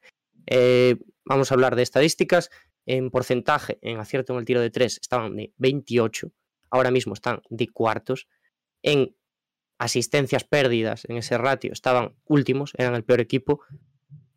Eh, 0.47 0.97
vamos 1.23 1.49
a 1.49 1.55
hablar 1.55 1.77
de 1.77 1.83
estadísticas. 1.83 2.49
En 2.85 3.09
porcentaje, 3.09 3.79
en 3.81 3.99
acierto 3.99 4.33
en 4.33 4.39
el 4.39 4.45
tiro 4.45 4.61
de 4.61 4.69
3, 4.69 4.99
estaban 5.01 5.35
de 5.35 5.53
28. 5.57 6.31
Ahora 6.71 6.91
mismo 6.91 7.13
están 7.13 7.41
de 7.49 7.69
cuartos. 7.69 8.27
En 8.81 9.15
asistencias 9.77 10.43
pérdidas, 10.43 11.05
en 11.07 11.17
ese 11.17 11.37
ratio, 11.37 11.71
estaban 11.71 12.15
últimos, 12.25 12.73
eran 12.77 12.95
el 12.95 13.03
peor 13.03 13.21
equipo. 13.21 13.61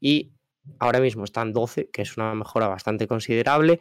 Y 0.00 0.32
ahora 0.78 1.00
mismo 1.00 1.24
están 1.24 1.52
12, 1.52 1.90
que 1.90 2.02
es 2.02 2.16
una 2.16 2.34
mejora 2.34 2.68
bastante 2.68 3.06
considerable. 3.06 3.80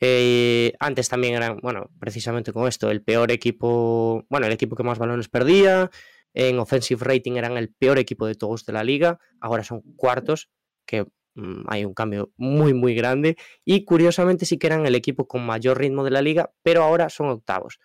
Eh, 0.00 0.72
antes 0.78 1.08
también 1.08 1.34
eran, 1.34 1.58
bueno, 1.60 1.90
precisamente 1.98 2.52
con 2.52 2.68
esto, 2.68 2.90
el 2.90 3.02
peor 3.02 3.32
equipo, 3.32 4.24
bueno, 4.28 4.46
el 4.46 4.52
equipo 4.52 4.76
que 4.76 4.82
más 4.82 4.98
balones 4.98 5.28
perdía. 5.28 5.90
En 6.34 6.58
offensive 6.58 7.04
rating 7.04 7.32
eran 7.32 7.56
el 7.56 7.72
peor 7.72 7.98
equipo 7.98 8.26
de 8.26 8.34
todos 8.34 8.64
de 8.64 8.72
la 8.72 8.84
liga. 8.84 9.18
Ahora 9.40 9.64
son 9.64 9.82
cuartos, 9.96 10.50
que 10.86 11.06
mm, 11.34 11.64
hay 11.66 11.84
un 11.84 11.94
cambio 11.94 12.32
muy, 12.36 12.74
muy 12.74 12.94
grande. 12.94 13.36
Y 13.64 13.84
curiosamente 13.84 14.46
sí 14.46 14.58
que 14.58 14.68
eran 14.68 14.86
el 14.86 14.94
equipo 14.94 15.26
con 15.26 15.44
mayor 15.44 15.78
ritmo 15.78 16.04
de 16.04 16.10
la 16.10 16.22
liga, 16.22 16.52
pero 16.62 16.82
ahora 16.84 17.08
son 17.08 17.28
octavos. 17.28 17.80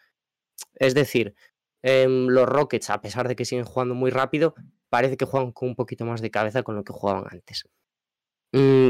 Es 0.75 0.93
decir, 0.93 1.33
em, 1.83 2.27
los 2.27 2.47
Rockets, 2.47 2.89
a 2.89 3.01
pesar 3.01 3.27
de 3.27 3.35
que 3.35 3.45
siguen 3.45 3.65
jugando 3.65 3.93
muy 3.95 4.09
rápido, 4.09 4.55
parece 4.89 5.17
que 5.17 5.25
juegan 5.25 5.51
con 5.51 5.69
un 5.69 5.75
poquito 5.75 6.05
más 6.05 6.21
de 6.21 6.31
cabeza 6.31 6.63
con 6.63 6.75
lo 6.75 6.83
que 6.83 6.93
jugaban 6.93 7.25
antes. 7.29 7.65
Mm, 8.53 8.89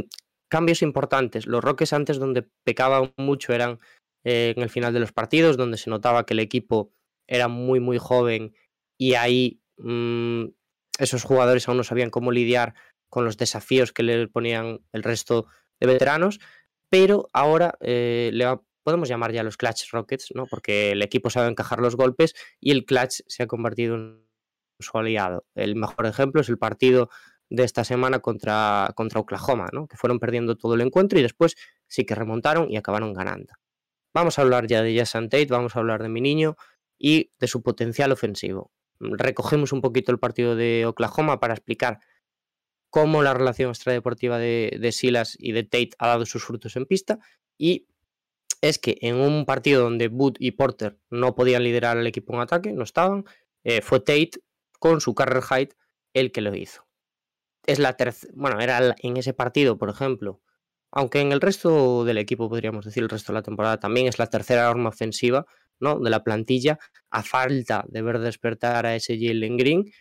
cambios 0.49 0.81
importantes. 0.81 1.47
Los 1.47 1.63
Rockets 1.63 1.93
antes 1.93 2.19
donde 2.19 2.47
pecaban 2.63 3.13
mucho 3.17 3.53
eran 3.53 3.79
eh, 4.23 4.53
en 4.55 4.63
el 4.63 4.69
final 4.69 4.93
de 4.93 4.99
los 4.99 5.11
partidos, 5.11 5.57
donde 5.57 5.77
se 5.77 5.89
notaba 5.89 6.25
que 6.25 6.33
el 6.33 6.39
equipo 6.39 6.91
era 7.27 7.47
muy, 7.47 7.79
muy 7.79 7.97
joven 7.97 8.53
y 8.97 9.15
ahí 9.15 9.61
mm, 9.77 10.45
esos 10.99 11.23
jugadores 11.23 11.67
aún 11.67 11.77
no 11.77 11.83
sabían 11.83 12.09
cómo 12.09 12.31
lidiar 12.31 12.75
con 13.09 13.25
los 13.25 13.37
desafíos 13.37 13.91
que 13.91 14.03
le 14.03 14.27
ponían 14.27 14.81
el 14.91 15.03
resto 15.03 15.47
de 15.79 15.87
veteranos, 15.87 16.39
pero 16.89 17.29
ahora 17.33 17.77
eh, 17.81 18.29
le 18.33 18.45
va- 18.45 18.61
podemos 18.83 19.09
llamar 19.09 19.31
ya 19.31 19.43
los 19.43 19.57
Clutch 19.57 19.89
Rockets, 19.91 20.31
¿no? 20.35 20.45
porque 20.45 20.91
el 20.91 21.01
equipo 21.01 21.29
sabe 21.29 21.49
encajar 21.49 21.79
los 21.79 21.95
golpes 21.95 22.35
y 22.59 22.71
el 22.71 22.85
Clutch 22.85 23.21
se 23.27 23.43
ha 23.43 23.47
convertido 23.47 23.95
en 23.95 24.23
su 24.79 24.97
aliado. 24.97 25.45
El 25.55 25.75
mejor 25.75 26.05
ejemplo 26.05 26.41
es 26.41 26.49
el 26.49 26.57
partido 26.57 27.09
de 27.49 27.63
esta 27.63 27.83
semana 27.83 28.19
contra, 28.19 28.91
contra 28.95 29.19
Oklahoma, 29.19 29.69
¿no? 29.71 29.87
que 29.87 29.97
fueron 29.97 30.19
perdiendo 30.19 30.55
todo 30.55 30.75
el 30.75 30.81
encuentro 30.81 31.19
y 31.19 31.21
después 31.21 31.55
sí 31.87 32.05
que 32.05 32.15
remontaron 32.15 32.71
y 32.71 32.77
acabaron 32.77 33.13
ganando. 33.13 33.53
Vamos 34.13 34.37
a 34.37 34.43
hablar 34.43 34.67
ya 34.67 34.81
de 34.81 34.95
Jason 34.95 35.29
Tate, 35.29 35.47
vamos 35.47 35.75
a 35.75 35.79
hablar 35.79 36.03
de 36.03 36.09
mi 36.09 36.21
niño 36.21 36.55
y 36.97 37.31
de 37.39 37.47
su 37.47 37.63
potencial 37.63 38.11
ofensivo. 38.11 38.71
Recogemos 38.99 39.71
un 39.71 39.81
poquito 39.81 40.11
el 40.11 40.19
partido 40.19 40.55
de 40.55 40.85
Oklahoma 40.85 41.39
para 41.39 41.53
explicar 41.53 41.99
cómo 42.89 43.23
la 43.23 43.33
relación 43.33 43.69
extradeportiva 43.69 44.37
de, 44.37 44.77
de 44.79 44.91
Silas 44.91 45.35
y 45.39 45.51
de 45.51 45.63
Tate 45.63 45.91
ha 45.97 46.07
dado 46.07 46.25
sus 46.25 46.43
frutos 46.43 46.75
en 46.75 46.85
pista 46.85 47.19
y 47.57 47.87
es 48.63 48.79
que 48.79 48.97
en 49.01 49.17
un 49.17 49.45
partido 49.45 49.83
donde 49.83 50.07
Wood 50.07 50.35
y 50.39 50.51
Porter 50.51 50.97
no 51.09 51.35
podían 51.35 51.65
liderar 51.65 51.97
al 51.97 52.07
equipo 52.07 52.33
en 52.33 52.39
ataque, 52.39 52.71
no 52.71 52.83
estaban, 52.83 53.25
eh, 53.65 53.81
fue 53.81 53.99
Tate 53.99 54.31
con 54.79 55.01
su 55.01 55.13
career 55.13 55.43
height 55.43 55.73
el 56.13 56.31
que 56.31 56.39
lo 56.39 56.55
hizo. 56.55 56.87
Es 57.65 57.77
la 57.77 57.97
bueno, 58.33 58.61
era 58.61 58.95
en 59.01 59.17
ese 59.17 59.33
partido, 59.33 59.77
por 59.77 59.89
ejemplo, 59.89 60.41
aunque 60.91 61.19
en 61.19 61.33
el 61.33 61.41
resto 61.41 62.05
del 62.05 62.17
equipo, 62.17 62.47
podríamos 62.47 62.85
decir, 62.85 63.03
el 63.03 63.09
resto 63.09 63.33
de 63.33 63.39
la 63.39 63.43
temporada 63.43 63.81
también 63.81 64.07
es 64.07 64.17
la 64.17 64.27
tercera 64.27 64.69
arma 64.69 64.89
ofensiva 64.89 65.45
¿no? 65.81 65.99
de 65.99 66.09
la 66.09 66.23
plantilla, 66.23 66.79
a 67.09 67.21
falta 67.21 67.83
de 67.89 68.01
ver 68.01 68.19
despertar 68.19 68.85
a 68.85 68.95
ese 68.95 69.17
Jalen 69.19 69.57
Green. 69.57 69.91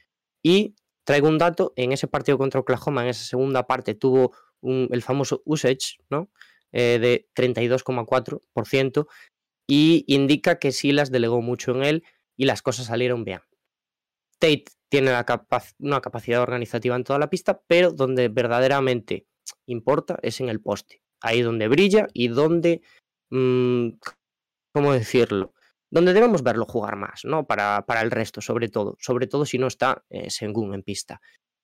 Y 0.40 0.76
traigo 1.02 1.26
un 1.26 1.38
dato, 1.38 1.72
en 1.74 1.90
ese 1.90 2.06
partido 2.06 2.38
contra 2.38 2.60
Oklahoma, 2.60 3.02
en 3.02 3.08
esa 3.08 3.24
segunda 3.24 3.66
parte, 3.66 3.96
tuvo 3.96 4.36
el 4.62 5.02
famoso 5.02 5.42
usage 5.44 5.96
¿no? 6.10 6.30
Eh, 6.72 6.98
de 6.98 7.28
32,4% 7.34 9.06
y 9.68 10.04
indica 10.06 10.58
que 10.58 10.72
Silas 10.72 11.10
delegó 11.10 11.42
mucho 11.42 11.72
en 11.72 11.84
él 11.84 12.04
y 12.36 12.46
las 12.46 12.62
cosas 12.62 12.86
salieron 12.86 13.24
bien. 13.24 13.40
Tate 14.38 14.64
tiene 14.88 15.10
la 15.10 15.24
una 15.78 16.00
capacidad 16.00 16.42
organizativa 16.42 16.96
en 16.96 17.04
toda 17.04 17.18
la 17.18 17.30
pista, 17.30 17.62
pero 17.66 17.92
donde 17.92 18.28
verdaderamente 18.28 19.26
importa 19.66 20.18
es 20.22 20.40
en 20.40 20.48
el 20.48 20.60
poste. 20.60 21.02
Ahí 21.20 21.42
donde 21.42 21.68
brilla 21.68 22.08
y 22.12 22.28
donde, 22.28 22.82
mm, 23.30 23.88
¿cómo 24.74 24.92
decirlo? 24.92 25.54
Donde 25.90 26.14
debemos 26.14 26.42
verlo 26.42 26.64
jugar 26.64 26.96
más, 26.96 27.24
¿no? 27.24 27.46
Para, 27.46 27.84
para 27.86 28.00
el 28.00 28.10
resto, 28.10 28.40
sobre 28.40 28.68
todo. 28.68 28.96
Sobre 28.98 29.26
todo 29.26 29.44
si 29.44 29.58
no 29.58 29.66
está 29.66 30.04
eh, 30.10 30.30
Sengun 30.30 30.74
en 30.74 30.82
pista. 30.82 31.20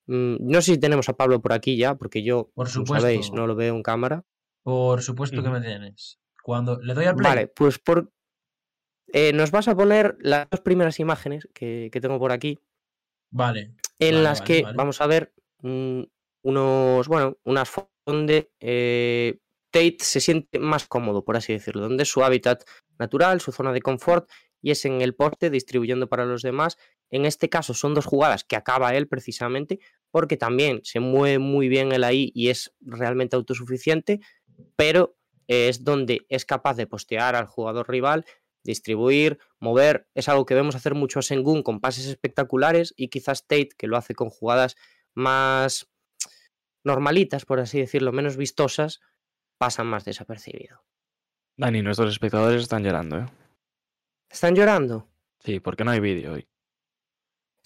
Mm, 0.06 0.36
no 0.40 0.60
sé 0.62 0.74
si 0.74 0.78
tenemos 0.78 1.08
a 1.08 1.16
Pablo 1.16 1.40
por 1.40 1.52
aquí 1.52 1.76
ya, 1.76 1.94
porque 1.96 2.22
yo, 2.22 2.50
Por 2.54 2.72
como 2.72 2.86
sabéis, 2.86 3.32
no 3.32 3.46
lo 3.46 3.56
veo 3.56 3.74
en 3.74 3.82
cámara. 3.82 4.24
Por 4.62 5.02
supuesto 5.02 5.42
que 5.42 5.48
me 5.50 5.60
tienes. 5.60 6.18
Cuando 6.42 6.80
le 6.80 6.94
doy 6.94 7.06
al 7.06 7.16
play. 7.16 7.28
Vale, 7.30 7.46
pues 7.48 7.78
por... 7.78 8.12
eh, 9.12 9.32
nos 9.32 9.50
vas 9.50 9.68
a 9.68 9.76
poner 9.76 10.16
las 10.20 10.48
dos 10.50 10.60
primeras 10.60 10.98
imágenes 11.00 11.48
que, 11.54 11.88
que 11.92 12.00
tengo 12.00 12.18
por 12.18 12.32
aquí, 12.32 12.58
Vale. 13.30 13.74
en 13.98 14.14
Vale, 14.14 14.22
las 14.22 14.40
vale, 14.40 14.46
que 14.54 14.62
vale. 14.62 14.76
vamos 14.76 15.00
a 15.00 15.06
ver 15.06 15.32
mm, 15.62 16.02
unos, 16.42 17.08
bueno, 17.08 17.36
unas 17.44 17.68
fotos 17.68 17.90
donde 18.06 18.50
eh, 18.60 19.38
Tate 19.70 19.98
se 20.00 20.20
siente 20.20 20.58
más 20.58 20.86
cómodo, 20.86 21.24
por 21.24 21.36
así 21.36 21.52
decirlo, 21.52 21.82
donde 21.82 22.04
es 22.04 22.08
su 22.08 22.24
hábitat 22.24 22.64
natural, 22.98 23.40
su 23.40 23.52
zona 23.52 23.72
de 23.72 23.82
confort, 23.82 24.30
y 24.62 24.70
es 24.70 24.84
en 24.86 25.02
el 25.02 25.14
poste 25.14 25.50
distribuyendo 25.50 26.08
para 26.08 26.24
los 26.24 26.42
demás. 26.42 26.78
En 27.10 27.26
este 27.26 27.48
caso 27.48 27.74
son 27.74 27.94
dos 27.94 28.06
jugadas 28.06 28.44
que 28.44 28.56
acaba 28.56 28.94
él 28.94 29.08
precisamente, 29.08 29.78
porque 30.10 30.38
también 30.38 30.80
se 30.84 31.00
mueve 31.00 31.38
muy 31.38 31.68
bien 31.68 31.92
él 31.92 32.02
ahí 32.02 32.32
y 32.34 32.48
es 32.48 32.74
realmente 32.80 33.36
autosuficiente, 33.36 34.20
pero 34.76 35.16
es 35.46 35.84
donde 35.84 36.26
es 36.28 36.44
capaz 36.44 36.76
de 36.76 36.86
postear 36.86 37.34
al 37.34 37.46
jugador 37.46 37.88
rival, 37.88 38.24
distribuir, 38.62 39.38
mover. 39.60 40.08
Es 40.14 40.28
algo 40.28 40.46
que 40.46 40.54
vemos 40.54 40.74
hacer 40.74 40.94
mucho 40.94 41.20
a 41.20 41.22
Sengun 41.22 41.62
con 41.62 41.80
pases 41.80 42.06
espectaculares 42.06 42.92
y 42.96 43.08
quizás 43.08 43.46
Tate, 43.46 43.70
que 43.76 43.86
lo 43.86 43.96
hace 43.96 44.14
con 44.14 44.30
jugadas 44.30 44.76
más 45.14 45.88
normalitas, 46.84 47.44
por 47.44 47.60
así 47.60 47.80
decirlo, 47.80 48.12
menos 48.12 48.36
vistosas, 48.36 49.00
pasan 49.58 49.86
más 49.86 50.04
desapercibido. 50.04 50.84
Dani, 51.56 51.82
nuestros 51.82 52.12
espectadores 52.12 52.62
están 52.62 52.84
llorando, 52.84 53.18
¿eh? 53.18 53.26
¿Están 54.30 54.54
llorando? 54.54 55.08
Sí, 55.40 55.60
porque 55.60 55.84
no 55.84 55.90
hay 55.90 56.00
vídeo 56.00 56.34
hoy. 56.34 56.48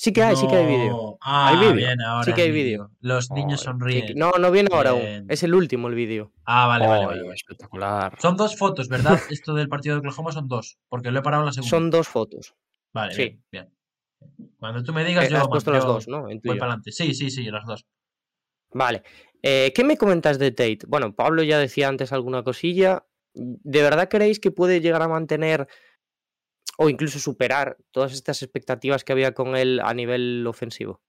Sí 0.03 0.13
que 0.13 0.21
hay, 0.21 0.35
sí 0.35 0.49
que 0.49 0.57
hay 0.57 0.67
vídeo. 0.67 1.17
Ah, 1.21 1.51
¿Hay 1.51 1.59
vídeo? 1.59 1.75
bien, 1.75 2.01
ahora 2.01 2.25
Sí 2.25 2.33
que 2.33 2.43
hay 2.43 2.51
vídeo. 2.51 2.91
Los 3.03 3.31
niños 3.31 3.61
Ay, 3.61 3.65
sonríen. 3.67 4.15
No, 4.17 4.33
no 4.33 4.51
viene 4.51 4.69
ahora 4.73 4.91
aún. 4.91 5.27
Es 5.29 5.45
el 5.45 5.55
último 5.55 5.87
el 5.87 5.95
vídeo. 5.95 6.33
Ah, 6.45 6.67
vale, 6.67 6.89
vale, 6.89 7.05
Oh, 7.05 7.07
vale. 7.07 7.35
espectacular. 7.35 8.19
Son 8.21 8.37
dos 8.37 8.57
fotos, 8.57 8.89
¿verdad? 8.89 9.13
Esto 9.31 9.55
del 9.55 9.69
partido 9.69 9.95
de 9.95 9.99
Oklahoma 10.01 10.33
son 10.33 10.49
dos, 10.49 10.77
porque 10.89 11.13
lo 11.13 11.21
he 11.21 11.23
parado 11.23 11.45
en 11.45 11.47
la 11.47 11.53
segunda. 11.53 11.71
Son 11.71 11.89
dos 11.91 12.09
fotos. 12.09 12.57
Vale, 12.93 13.15
sí. 13.15 13.23
bien, 13.23 13.45
bien. 13.53 14.49
Cuando 14.59 14.83
tú 14.83 14.93
me 14.93 15.05
digas, 15.05 15.27
Eh, 15.27 15.31
yo, 15.31 15.39
has 15.39 15.47
puesto 15.47 15.71
las 15.71 15.85
yo 15.85 15.93
dos, 15.93 16.09
¿no? 16.09 16.29
En 16.29 16.41
voy 16.43 16.59
para 16.59 16.73
adelante. 16.73 16.91
Sí, 16.91 17.15
sí, 17.15 17.31
sí, 17.31 17.45
las 17.45 17.65
dos. 17.65 17.87
Vale. 18.73 19.05
Eh, 19.41 19.73
¿Qué 19.73 19.85
me 19.85 19.97
comentas 19.97 20.37
de 20.41 20.51
Tate? 20.51 20.81
Bueno, 20.89 21.15
Pablo 21.15 21.45
ya 21.45 21.61
decía 21.61 21.87
antes 21.87 22.13
alguna 22.13 22.43
cosilla. 22.43 23.07
¿De 23.35 23.83
verdad 23.83 24.09
creéis 24.09 24.41
que 24.41 24.51
puede 24.51 24.81
llegar 24.81 25.03
a 25.03 25.07
mantener 25.09 25.69
o 26.83 26.89
incluso 26.91 27.19
superar 27.19 27.77
todas 27.91 28.13
estas 28.13 28.43
expectativas 28.43 29.05
que 29.05 29.13
había 29.13 29.33
con 29.35 29.57
él 29.57 29.81
a 29.83 29.95
nivel 29.95 30.47
ofensivo? 30.47 31.03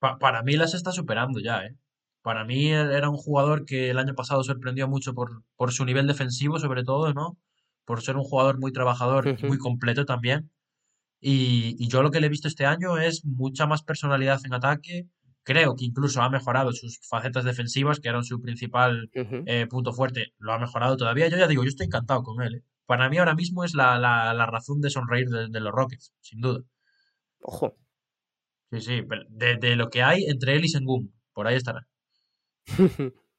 Pa- 0.00 0.18
para 0.18 0.42
mí 0.42 0.56
las 0.56 0.74
está 0.74 0.92
superando 0.92 1.40
ya, 1.40 1.64
¿eh? 1.66 1.76
Para 2.22 2.44
mí 2.44 2.70
era 2.72 3.08
un 3.08 3.16
jugador 3.16 3.64
que 3.64 3.90
el 3.90 3.98
año 3.98 4.14
pasado 4.14 4.42
sorprendió 4.44 4.88
mucho 4.88 5.14
por, 5.14 5.44
por 5.56 5.72
su 5.72 5.84
nivel 5.84 6.06
defensivo, 6.06 6.58
sobre 6.58 6.84
todo, 6.84 7.14
¿no? 7.14 7.38
Por 7.84 8.02
ser 8.02 8.16
un 8.16 8.24
jugador 8.24 8.58
muy 8.58 8.72
trabajador 8.72 9.24
y 9.38 9.46
muy 9.46 9.58
completo 9.58 10.04
también. 10.04 10.50
Y, 11.20 11.76
y 11.78 11.88
yo 11.88 12.02
lo 12.02 12.10
que 12.10 12.20
le 12.20 12.26
he 12.26 12.30
visto 12.30 12.48
este 12.48 12.66
año 12.66 12.98
es 12.98 13.24
mucha 13.24 13.66
más 13.66 13.82
personalidad 13.82 14.40
en 14.44 14.54
ataque. 14.54 15.08
Creo 15.42 15.74
que 15.76 15.84
incluso 15.86 16.22
ha 16.22 16.30
mejorado 16.30 16.72
sus 16.72 17.00
facetas 17.08 17.44
defensivas, 17.44 18.00
que 18.00 18.08
eran 18.08 18.24
su 18.24 18.40
principal 18.40 19.12
eh, 19.46 19.66
punto 19.68 19.92
fuerte. 19.92 20.34
Lo 20.38 20.52
ha 20.52 20.58
mejorado 20.58 20.96
todavía. 20.96 21.28
Yo 21.28 21.38
ya 21.38 21.48
digo, 21.48 21.64
yo 21.64 21.68
estoy 21.68 21.86
encantado 21.86 22.22
con 22.22 22.42
él. 22.42 22.56
¿eh? 22.56 22.62
Para 22.88 23.08
mí 23.08 23.18
ahora 23.18 23.36
mismo 23.36 23.64
es 23.64 23.74
la, 23.74 23.98
la, 24.00 24.34
la 24.34 24.46
razón 24.46 24.80
de 24.80 24.90
sonreír 24.90 25.28
de, 25.28 25.48
de 25.48 25.60
los 25.60 25.72
Rockets, 25.72 26.12
sin 26.20 26.40
duda. 26.40 26.64
Ojo. 27.42 27.76
Sí, 28.70 28.80
sí, 28.80 29.02
pero 29.02 29.24
de, 29.28 29.56
de 29.56 29.76
lo 29.76 29.90
que 29.90 30.02
hay 30.02 30.24
entre 30.24 30.56
él 30.56 30.64
y 30.64 30.68
Sengun, 30.68 31.12
por 31.34 31.46
ahí 31.46 31.56
estará. 31.56 31.86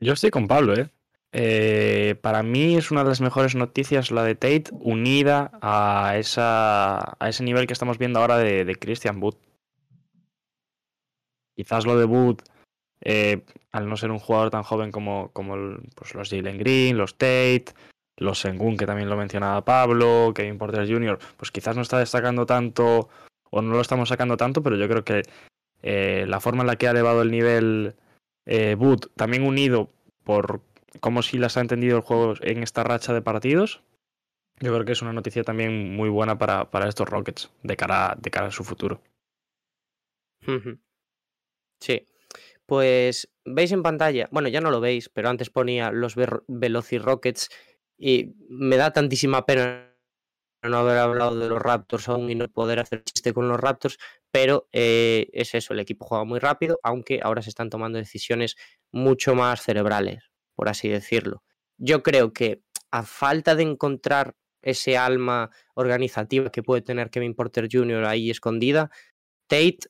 Yo 0.00 0.12
estoy 0.12 0.30
con 0.30 0.46
Pablo, 0.48 0.74
¿eh? 0.74 0.90
Eh, 1.32 2.14
Para 2.22 2.42
mí 2.42 2.76
es 2.76 2.90
una 2.90 3.02
de 3.02 3.08
las 3.08 3.20
mejores 3.20 3.54
noticias 3.54 4.10
la 4.10 4.22
de 4.22 4.34
Tate 4.34 4.64
unida 4.72 5.50
a, 5.60 6.16
esa, 6.18 7.16
a 7.18 7.28
ese 7.28 7.42
nivel 7.42 7.66
que 7.66 7.72
estamos 7.72 7.98
viendo 7.98 8.20
ahora 8.20 8.38
de, 8.38 8.64
de 8.64 8.74
Christian 8.76 9.20
Wood. 9.22 9.34
Quizás 11.56 11.84
lo 11.84 11.96
de 11.98 12.04
Wood, 12.04 12.38
eh, 13.04 13.42
al 13.70 13.88
no 13.88 13.96
ser 13.96 14.10
un 14.10 14.18
jugador 14.18 14.50
tan 14.50 14.62
joven 14.62 14.90
como, 14.90 15.30
el- 15.54 15.80
pues 15.94 16.14
los 16.14 16.30
Jalen 16.30 16.58
Green, 16.58 16.96
los 16.96 17.14
Tate, 17.16 17.66
los 18.16 18.40
Sengun, 18.40 18.76
que 18.76 18.86
también 18.86 19.08
lo 19.08 19.16
mencionaba 19.16 19.64
Pablo, 19.64 20.32
Kevin 20.34 20.58
Porter 20.58 20.88
Jr., 20.88 21.18
pues 21.36 21.50
quizás 21.50 21.76
no 21.76 21.82
está 21.82 21.98
destacando 21.98 22.46
tanto 22.46 23.08
o 23.50 23.62
no 23.62 23.74
lo 23.74 23.80
estamos 23.80 24.08
sacando 24.08 24.36
tanto, 24.36 24.62
pero 24.62 24.76
yo 24.76 24.88
creo 24.88 25.04
que 25.04 25.22
eh, 25.82 26.24
la 26.26 26.40
forma 26.40 26.62
en 26.62 26.66
la 26.68 26.76
que 26.76 26.88
ha 26.88 26.92
elevado 26.92 27.22
el 27.22 27.30
nivel 27.30 27.94
eh, 28.46 28.74
Wood, 28.78 29.10
también 29.16 29.42
unido 29.42 29.90
por 30.24 30.60
cómo 31.00 31.22
Silas 31.22 31.56
ha 31.56 31.60
entendido 31.60 31.96
el 31.96 32.02
juego 32.02 32.34
en 32.40 32.62
esta 32.62 32.84
racha 32.84 33.12
de 33.12 33.22
partidos, 33.22 33.82
yo 34.60 34.72
creo 34.72 34.84
que 34.84 34.92
es 34.92 35.02
una 35.02 35.12
noticia 35.12 35.42
también 35.42 35.94
muy 35.96 36.08
buena 36.08 36.38
para, 36.38 36.88
estos 36.88 37.08
Rockets 37.08 37.50
de 37.62 37.76
cara, 37.76 38.16
de 38.20 38.30
cara 38.30 38.46
a 38.46 38.52
su 38.52 38.64
futuro. 38.64 39.00
Sí. 41.80 42.06
Pues 42.66 43.30
veis 43.44 43.72
en 43.72 43.82
pantalla, 43.82 44.28
bueno, 44.32 44.48
ya 44.48 44.60
no 44.60 44.70
lo 44.70 44.80
veis, 44.80 45.08
pero 45.10 45.28
antes 45.28 45.50
ponía 45.50 45.90
los 45.90 46.14
Ver- 46.16 46.42
Velociraptors 46.48 47.50
y 47.98 48.34
me 48.48 48.76
da 48.76 48.92
tantísima 48.92 49.44
pena 49.44 49.90
no 50.62 50.78
haber 50.78 50.96
hablado 50.96 51.38
de 51.38 51.48
los 51.48 51.60
Raptors 51.60 52.08
aún 52.08 52.30
y 52.30 52.34
no 52.34 52.48
poder 52.48 52.80
hacer 52.80 53.04
chiste 53.04 53.34
con 53.34 53.48
los 53.48 53.60
Raptors, 53.60 53.98
pero 54.30 54.66
eh, 54.72 55.28
es 55.32 55.54
eso, 55.54 55.74
el 55.74 55.80
equipo 55.80 56.06
juega 56.06 56.24
muy 56.24 56.38
rápido, 56.38 56.80
aunque 56.82 57.20
ahora 57.22 57.42
se 57.42 57.50
están 57.50 57.68
tomando 57.68 57.98
decisiones 57.98 58.56
mucho 58.90 59.34
más 59.34 59.62
cerebrales, 59.62 60.30
por 60.54 60.70
así 60.70 60.88
decirlo. 60.88 61.42
Yo 61.76 62.02
creo 62.02 62.32
que 62.32 62.62
a 62.90 63.02
falta 63.02 63.54
de 63.54 63.64
encontrar 63.64 64.36
ese 64.62 64.96
alma 64.96 65.50
organizativa 65.74 66.50
que 66.50 66.62
puede 66.62 66.80
tener 66.80 67.10
Kevin 67.10 67.34
Porter 67.34 67.68
Jr. 67.70 68.06
ahí 68.06 68.30
escondida, 68.30 68.90
Tate 69.46 69.80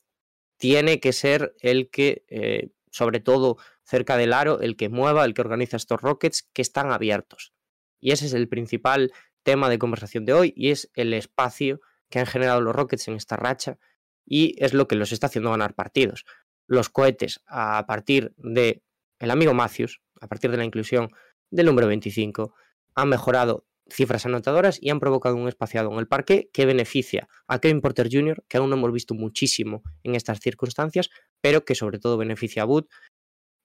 tiene 0.57 0.99
que 0.99 1.13
ser 1.13 1.55
el 1.59 1.89
que, 1.89 2.25
eh, 2.29 2.69
sobre 2.91 3.19
todo 3.19 3.57
cerca 3.83 4.17
del 4.17 4.33
aro, 4.33 4.61
el 4.61 4.77
que 4.77 4.89
mueva, 4.89 5.25
el 5.25 5.33
que 5.33 5.41
organiza 5.41 5.77
estos 5.77 6.01
Rockets 6.01 6.43
que 6.53 6.61
están 6.61 6.91
abiertos. 6.91 7.53
Y 7.99 8.11
ese 8.11 8.25
es 8.25 8.33
el 8.33 8.47
principal 8.47 9.11
tema 9.43 9.69
de 9.69 9.79
conversación 9.79 10.25
de 10.25 10.33
hoy 10.33 10.53
y 10.55 10.71
es 10.71 10.89
el 10.93 11.13
espacio 11.13 11.81
que 12.09 12.19
han 12.19 12.25
generado 12.25 12.61
los 12.61 12.75
Rockets 12.75 13.07
en 13.07 13.15
esta 13.15 13.35
racha 13.35 13.77
y 14.25 14.55
es 14.63 14.73
lo 14.73 14.87
que 14.87 14.95
los 14.95 15.11
está 15.11 15.27
haciendo 15.27 15.51
ganar 15.51 15.75
partidos. 15.75 16.25
Los 16.67 16.89
cohetes 16.89 17.41
a 17.45 17.85
partir 17.85 18.33
de 18.37 18.81
el 19.19 19.31
amigo 19.31 19.53
Matthews, 19.53 20.01
a 20.19 20.27
partir 20.27 20.51
de 20.51 20.57
la 20.57 20.65
inclusión 20.65 21.09
del 21.51 21.67
número 21.67 21.87
25, 21.87 22.55
han 22.95 23.09
mejorado 23.09 23.67
cifras 23.89 24.25
anotadoras 24.25 24.77
y 24.81 24.89
han 24.89 24.99
provocado 24.99 25.35
un 25.35 25.47
espaciado 25.47 25.91
en 25.91 25.99
el 25.99 26.07
parque 26.07 26.49
que 26.51 26.65
beneficia 26.65 27.27
a 27.47 27.59
Kevin 27.59 27.81
Porter 27.81 28.09
Jr., 28.11 28.43
que 28.47 28.57
aún 28.57 28.69
no 28.69 28.75
hemos 28.75 28.91
visto 28.91 29.13
muchísimo 29.13 29.83
en 30.03 30.15
estas 30.15 30.39
circunstancias, 30.39 31.09
pero 31.41 31.65
que 31.65 31.75
sobre 31.75 31.99
todo 31.99 32.17
beneficia 32.17 32.63
a 32.63 32.65
Wood 32.65 32.85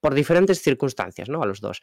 por 0.03 0.15
diferentes 0.15 0.61
circunstancias, 0.63 1.29
¿no? 1.29 1.43
A 1.43 1.47
los 1.47 1.61
dos. 1.61 1.81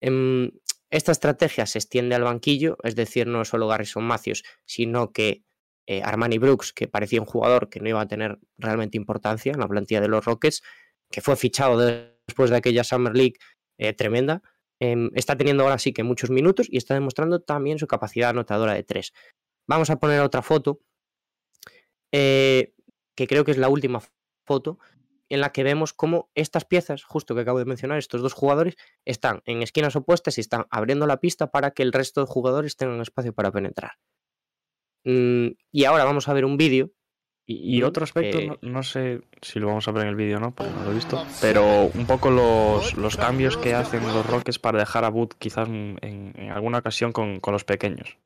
Em, 0.00 0.50
esta 0.90 1.12
estrategia 1.12 1.66
se 1.66 1.78
extiende 1.78 2.14
al 2.14 2.22
banquillo, 2.24 2.76
es 2.82 2.94
decir, 2.94 3.26
no 3.26 3.44
solo 3.44 3.66
Garrison 3.68 4.04
Matthews, 4.04 4.44
sino 4.64 5.12
que 5.12 5.42
eh, 5.88 6.02
Armani 6.02 6.38
Brooks, 6.38 6.72
que 6.72 6.88
parecía 6.88 7.20
un 7.20 7.26
jugador 7.26 7.68
que 7.68 7.78
no 7.80 7.88
iba 7.88 8.00
a 8.00 8.08
tener 8.08 8.38
realmente 8.58 8.96
importancia 8.96 9.52
en 9.52 9.60
la 9.60 9.68
plantilla 9.68 10.00
de 10.00 10.08
los 10.08 10.24
Rockets, 10.24 10.62
que 11.10 11.20
fue 11.20 11.36
fichado 11.36 11.78
de- 11.78 12.16
después 12.26 12.50
de 12.50 12.56
aquella 12.56 12.82
Summer 12.82 13.14
League 13.16 13.34
eh, 13.78 13.92
tremenda, 13.92 14.42
em, 14.80 15.10
está 15.14 15.36
teniendo 15.36 15.64
ahora 15.64 15.78
sí 15.78 15.92
que 15.92 16.02
muchos 16.02 16.30
minutos 16.30 16.66
y 16.70 16.76
está 16.76 16.94
demostrando 16.94 17.40
también 17.40 17.78
su 17.78 17.86
capacidad 17.86 18.30
anotadora 18.30 18.74
de 18.74 18.82
tres. 18.82 19.12
Vamos 19.66 19.90
a 19.90 19.96
poner 19.98 20.20
otra 20.20 20.42
foto, 20.42 20.80
eh, 22.12 22.74
que 23.16 23.26
creo 23.26 23.44
que 23.44 23.50
es 23.50 23.58
la 23.58 23.68
última 23.68 24.00
foto, 24.46 24.78
en 25.28 25.40
la 25.40 25.50
que 25.52 25.64
vemos 25.64 25.92
cómo 25.92 26.30
estas 26.34 26.64
piezas, 26.64 27.02
justo 27.02 27.34
que 27.34 27.40
acabo 27.40 27.58
de 27.58 27.64
mencionar, 27.64 27.98
estos 27.98 28.22
dos 28.22 28.32
jugadores, 28.32 28.76
están 29.04 29.42
en 29.44 29.62
esquinas 29.62 29.96
opuestas 29.96 30.38
y 30.38 30.40
están 30.40 30.66
abriendo 30.70 31.06
la 31.06 31.18
pista 31.18 31.50
para 31.50 31.72
que 31.72 31.82
el 31.82 31.92
resto 31.92 32.20
de 32.20 32.26
jugadores 32.26 32.76
tengan 32.76 33.00
espacio 33.00 33.32
para 33.32 33.50
penetrar. 33.50 33.92
Mm, 35.04 35.50
y 35.72 35.84
ahora 35.84 36.04
vamos 36.04 36.28
a 36.28 36.32
ver 36.32 36.44
un 36.44 36.56
vídeo. 36.56 36.92
Y, 37.48 37.76
y 37.76 37.82
otro 37.84 38.02
aspecto, 38.02 38.38
eh, 38.38 38.46
no, 38.48 38.58
no 38.60 38.82
sé 38.82 39.20
si 39.40 39.60
lo 39.60 39.68
vamos 39.68 39.86
a 39.86 39.92
ver 39.92 40.02
en 40.02 40.08
el 40.08 40.16
vídeo 40.16 40.38
o 40.38 40.40
no, 40.40 40.50
porque 40.52 40.72
no 40.72 40.84
lo 40.84 40.90
he 40.90 40.94
visto, 40.94 41.24
pero 41.40 41.84
un 41.94 42.04
poco 42.04 42.30
los, 42.30 42.94
los 42.94 43.16
cambios 43.16 43.56
que 43.56 43.72
hacen 43.72 44.02
los 44.04 44.26
Rockets 44.26 44.58
para 44.58 44.80
dejar 44.80 45.04
a 45.04 45.10
Wood 45.10 45.30
quizás 45.38 45.68
en, 45.68 45.98
en 46.02 46.50
alguna 46.50 46.78
ocasión 46.78 47.12
con, 47.12 47.38
con 47.38 47.52
los 47.52 47.62
pequeños. 47.62 48.18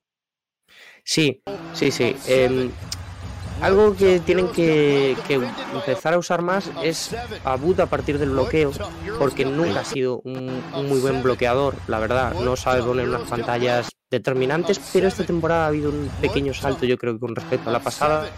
Sí, 1.05 1.43
sí, 1.75 1.91
sí. 1.91 2.17
em, 2.29 2.71
algo 3.61 3.95
que 3.95 4.21
tienen 4.21 4.49
que, 4.49 5.17
que 5.29 5.35
empezar 5.75 6.15
a 6.15 6.19
usar 6.19 6.41
más 6.41 6.71
es 6.83 7.15
a 7.45 7.57
Boot 7.57 7.81
a 7.81 7.87
partir 7.87 8.19
del 8.19 8.31
bloqueo, 8.31 8.73
porque 9.19 9.45
nunca 9.45 9.81
ha 9.81 9.85
sido 9.85 10.21
un, 10.25 10.63
un 10.75 10.89
muy 10.89 11.01
buen 11.01 11.23
bloqueador, 11.23 11.75
la 11.89 11.99
verdad. 11.99 12.35
No 12.41 12.57
sabe 12.57 12.83
poner 12.83 13.09
unas 13.09 13.29
pantallas 13.29 13.91
determinantes, 14.11 14.81
pero 14.93 15.09
esta 15.09 15.25
temporada 15.25 15.65
ha 15.65 15.69
habido 15.69 15.91
un 15.91 16.09
pequeño 16.21 16.55
salto, 16.55 16.87
yo 16.87 16.97
creo 16.97 17.15
que 17.15 17.21
con 17.21 17.37
respecto 17.37 17.69
a 17.69 17.73
la 17.73 17.81
pasada. 17.81 18.31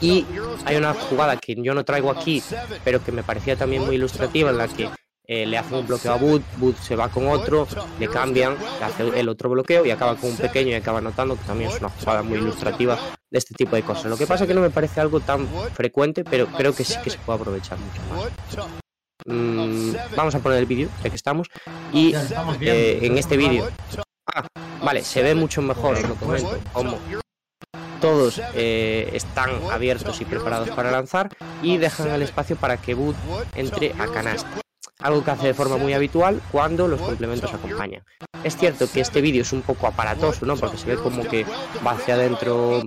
Y 0.00 0.24
hay 0.64 0.76
una 0.76 0.94
jugada 0.94 1.36
que 1.36 1.54
yo 1.56 1.74
no 1.74 1.84
traigo 1.84 2.10
aquí, 2.10 2.42
pero 2.84 3.02
que 3.02 3.12
me 3.12 3.22
parecía 3.22 3.56
también 3.56 3.84
muy 3.84 3.96
ilustrativa, 3.96 4.50
en 4.50 4.58
la 4.58 4.68
que 4.68 4.88
eh, 5.30 5.44
le 5.44 5.58
hacen 5.58 5.78
un 5.78 5.86
bloqueo 5.86 6.12
a 6.12 6.16
Boot, 6.16 6.42
Boot 6.56 6.78
se 6.78 6.96
va 6.96 7.10
con 7.10 7.28
otro, 7.28 7.68
le 7.98 8.08
cambian, 8.08 8.56
le 8.78 8.84
hace 8.84 9.20
el 9.20 9.28
otro 9.28 9.50
bloqueo 9.50 9.84
y 9.84 9.90
acaba 9.90 10.16
con 10.16 10.30
un 10.30 10.36
pequeño 10.38 10.70
y 10.70 10.74
acaba 10.74 10.98
anotando, 10.98 11.36
que 11.36 11.44
también 11.44 11.70
es 11.70 11.78
una 11.78 11.90
jugada 11.90 12.22
muy 12.22 12.38
ilustrativa 12.38 12.98
de 13.30 13.38
este 13.38 13.54
tipo 13.54 13.76
de 13.76 13.82
cosas. 13.82 14.06
Lo 14.06 14.16
que 14.16 14.26
pasa 14.26 14.44
es 14.44 14.48
que 14.48 14.54
no 14.54 14.62
me 14.62 14.70
parece 14.70 15.02
algo 15.02 15.20
tan 15.20 15.46
frecuente, 15.74 16.24
pero 16.24 16.46
creo 16.46 16.74
que 16.74 16.82
sí 16.82 16.94
que 17.04 17.10
se 17.10 17.18
puede 17.18 17.40
aprovechar 17.40 17.76
mucho 17.78 18.00
más. 18.08 18.66
mm, 19.26 20.16
vamos 20.16 20.34
a 20.34 20.38
poner 20.38 20.60
el 20.60 20.66
vídeo, 20.66 20.88
ya 21.04 21.10
que 21.10 21.16
estamos. 21.16 21.48
Y 21.92 22.14
eh, 22.62 23.00
en 23.02 23.18
este 23.18 23.36
vídeo. 23.36 23.68
Ah, 24.34 24.46
vale, 24.82 25.04
se 25.04 25.22
ve 25.22 25.34
mucho 25.34 25.60
mejor, 25.60 25.96
os 25.96 26.08
lo 26.08 26.14
comento, 26.14 26.58
como 26.72 26.98
todos 28.00 28.40
eh, 28.54 29.10
están 29.12 29.50
abiertos 29.70 30.20
y 30.20 30.24
preparados 30.24 30.70
para 30.70 30.90
lanzar 30.90 31.30
y 31.62 31.78
dejan 31.78 32.08
el 32.10 32.22
espacio 32.22 32.56
para 32.56 32.76
que 32.76 32.94
Boot 32.94 33.16
entre 33.54 33.92
a 33.98 34.06
canasta. 34.06 34.60
Algo 35.00 35.24
que 35.24 35.30
hace 35.30 35.46
de 35.48 35.54
forma 35.54 35.76
muy 35.76 35.92
habitual 35.92 36.40
cuando 36.50 36.88
los 36.88 37.00
complementos 37.00 37.52
acompañan. 37.54 38.02
Es 38.42 38.56
cierto 38.56 38.90
que 38.90 39.00
este 39.00 39.20
vídeo 39.20 39.42
es 39.42 39.52
un 39.52 39.62
poco 39.62 39.86
aparatoso, 39.86 40.44
¿no? 40.44 40.56
Porque 40.56 40.76
se 40.76 40.86
ve 40.86 40.96
como 40.96 41.22
que 41.24 41.44
va 41.86 41.92
hacia 41.92 42.14
adentro 42.14 42.82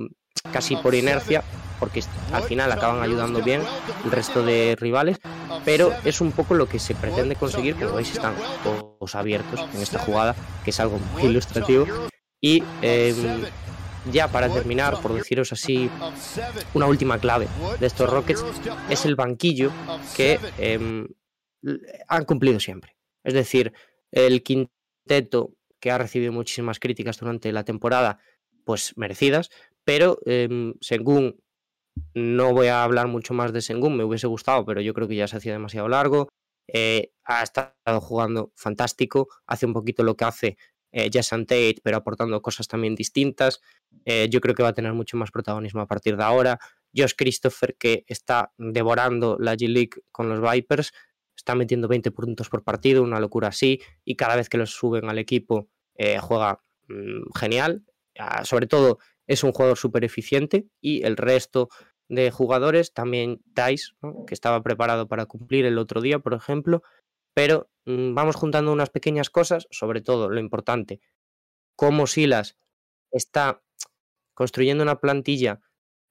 casi 0.52 0.76
por 0.76 0.94
inercia, 0.94 1.44
porque 1.80 2.04
al 2.34 2.44
final 2.44 2.72
acaban 2.72 3.02
ayudando 3.02 3.42
bien 3.42 3.62
el 4.04 4.12
resto 4.12 4.44
de 4.44 4.76
rivales, 4.80 5.20
pero 5.64 5.94
es 6.04 6.20
un 6.20 6.32
poco 6.32 6.54
lo 6.54 6.68
que 6.68 6.80
se 6.80 6.96
pretende 6.96 7.36
conseguir, 7.36 7.76
como 7.76 7.96
veis 7.96 8.12
están 8.12 8.36
todos 8.64 9.16
abiertos 9.16 9.62
en 9.74 9.82
esta 9.82 10.00
jugada, 10.00 10.36
que 10.64 10.72
es 10.72 10.80
algo 10.80 11.00
muy 11.14 11.24
ilustrativo. 11.24 11.86
Y 12.42 12.64
em, 12.82 13.46
ya 14.04 14.32
para 14.32 14.50
terminar, 14.52 15.00
por 15.02 15.14
deciros 15.14 15.52
así, 15.52 15.90
una 16.74 16.88
última 16.88 17.20
clave 17.20 17.48
de 17.80 17.88
estos 17.88 18.10
Rockets 18.10 18.46
es 18.90 19.06
el 19.06 19.16
banquillo 19.16 19.72
que 20.16 20.40
em, 20.58 21.08
han 22.08 22.26
cumplido 22.26 22.60
siempre. 22.60 22.96
Es 23.24 23.34
decir, 23.34 23.74
el 24.12 24.44
quinteto 24.44 25.54
que 25.80 25.92
ha 25.92 25.98
recibido 25.98 26.32
muchísimas 26.34 26.80
críticas 26.80 27.18
durante 27.20 27.52
la 27.52 27.64
temporada, 27.64 28.20
pues 28.66 28.94
merecidas, 28.98 29.50
pero 29.84 30.20
em, 30.26 30.76
Sengun, 30.82 31.40
no 32.14 32.54
voy 32.54 32.68
a 32.68 32.84
hablar 32.84 33.08
mucho 33.08 33.34
más 33.34 33.54
de 33.54 33.62
Sengun, 33.62 33.98
me 33.98 34.04
hubiese 34.04 34.28
gustado, 34.28 34.66
pero 34.66 34.82
yo 34.82 34.94
creo 34.94 35.08
que 35.08 35.16
ya 35.16 35.28
se 35.28 35.38
hacía 35.38 35.54
demasiado 35.54 35.88
largo. 35.90 36.30
eh, 36.74 37.12
ha 37.26 37.44
estado 37.44 37.74
jugando 38.02 38.52
fantástico, 38.56 39.28
hace 39.46 39.66
un 39.66 39.74
poquito 39.74 40.04
lo 40.04 40.16
que 40.16 40.26
hace 40.26 40.58
eh, 40.92 41.10
Jason 41.12 41.46
Tate, 41.46 41.78
pero 41.84 41.98
aportando 41.98 42.42
cosas 42.42 42.68
también 42.68 42.96
distintas. 42.96 43.62
Eh, 44.06 44.28
yo 44.30 44.42
creo 44.42 44.56
que 44.56 44.64
va 44.64 44.70
a 44.70 44.74
tener 44.74 44.94
mucho 44.94 45.18
más 45.18 45.32
protagonismo 45.32 45.82
a 45.82 45.88
partir 45.88 46.18
de 46.18 46.24
ahora. 46.24 46.60
Josh 46.96 47.14
Christopher, 47.16 47.76
que 47.78 48.04
está 48.08 48.52
devorando 48.58 49.38
la 49.40 49.56
G-League 49.56 50.02
con 50.12 50.30
los 50.30 50.42
Vipers, 50.42 50.92
está 51.36 51.56
metiendo 51.56 51.88
20 51.88 52.12
puntos 52.12 52.50
por 52.50 52.64
partido, 52.64 53.04
una 53.04 53.20
locura 53.20 53.50
así, 53.50 53.82
y 54.04 54.16
cada 54.16 54.36
vez 54.36 54.50
que 54.50 54.58
los 54.58 54.72
suben 54.72 55.10
al 55.10 55.18
equipo 55.18 55.70
eh, 55.96 56.20
juega 56.20 56.62
mm, 56.88 57.38
genial. 57.38 57.84
Ah, 58.18 58.44
sobre 58.44 58.68
todo 58.68 59.00
es 59.28 59.44
un 59.44 59.54
jugador 59.54 59.78
súper 59.78 60.04
eficiente 60.04 60.68
y 60.82 61.04
el 61.04 61.16
resto 61.16 61.70
de 62.10 62.30
jugadores, 62.30 62.94
también 62.94 63.42
Dice, 63.56 63.94
que 64.28 64.34
estaba 64.34 64.62
preparado 64.62 65.08
para 65.08 65.26
cumplir 65.26 65.66
el 65.66 65.78
otro 65.78 66.02
día, 66.02 66.20
por 66.20 66.34
ejemplo, 66.34 66.84
pero 67.34 67.70
mm, 67.86 68.14
vamos 68.14 68.36
juntando 68.36 68.72
unas 68.72 68.90
pequeñas 68.90 69.30
cosas, 69.30 69.68
sobre 69.72 70.02
todo 70.02 70.30
lo 70.30 70.40
importante, 70.40 71.00
cómo 71.76 72.08
Silas 72.08 72.58
está 73.12 73.62
construyendo 74.34 74.84
una 74.84 75.00
plantilla 75.00 75.62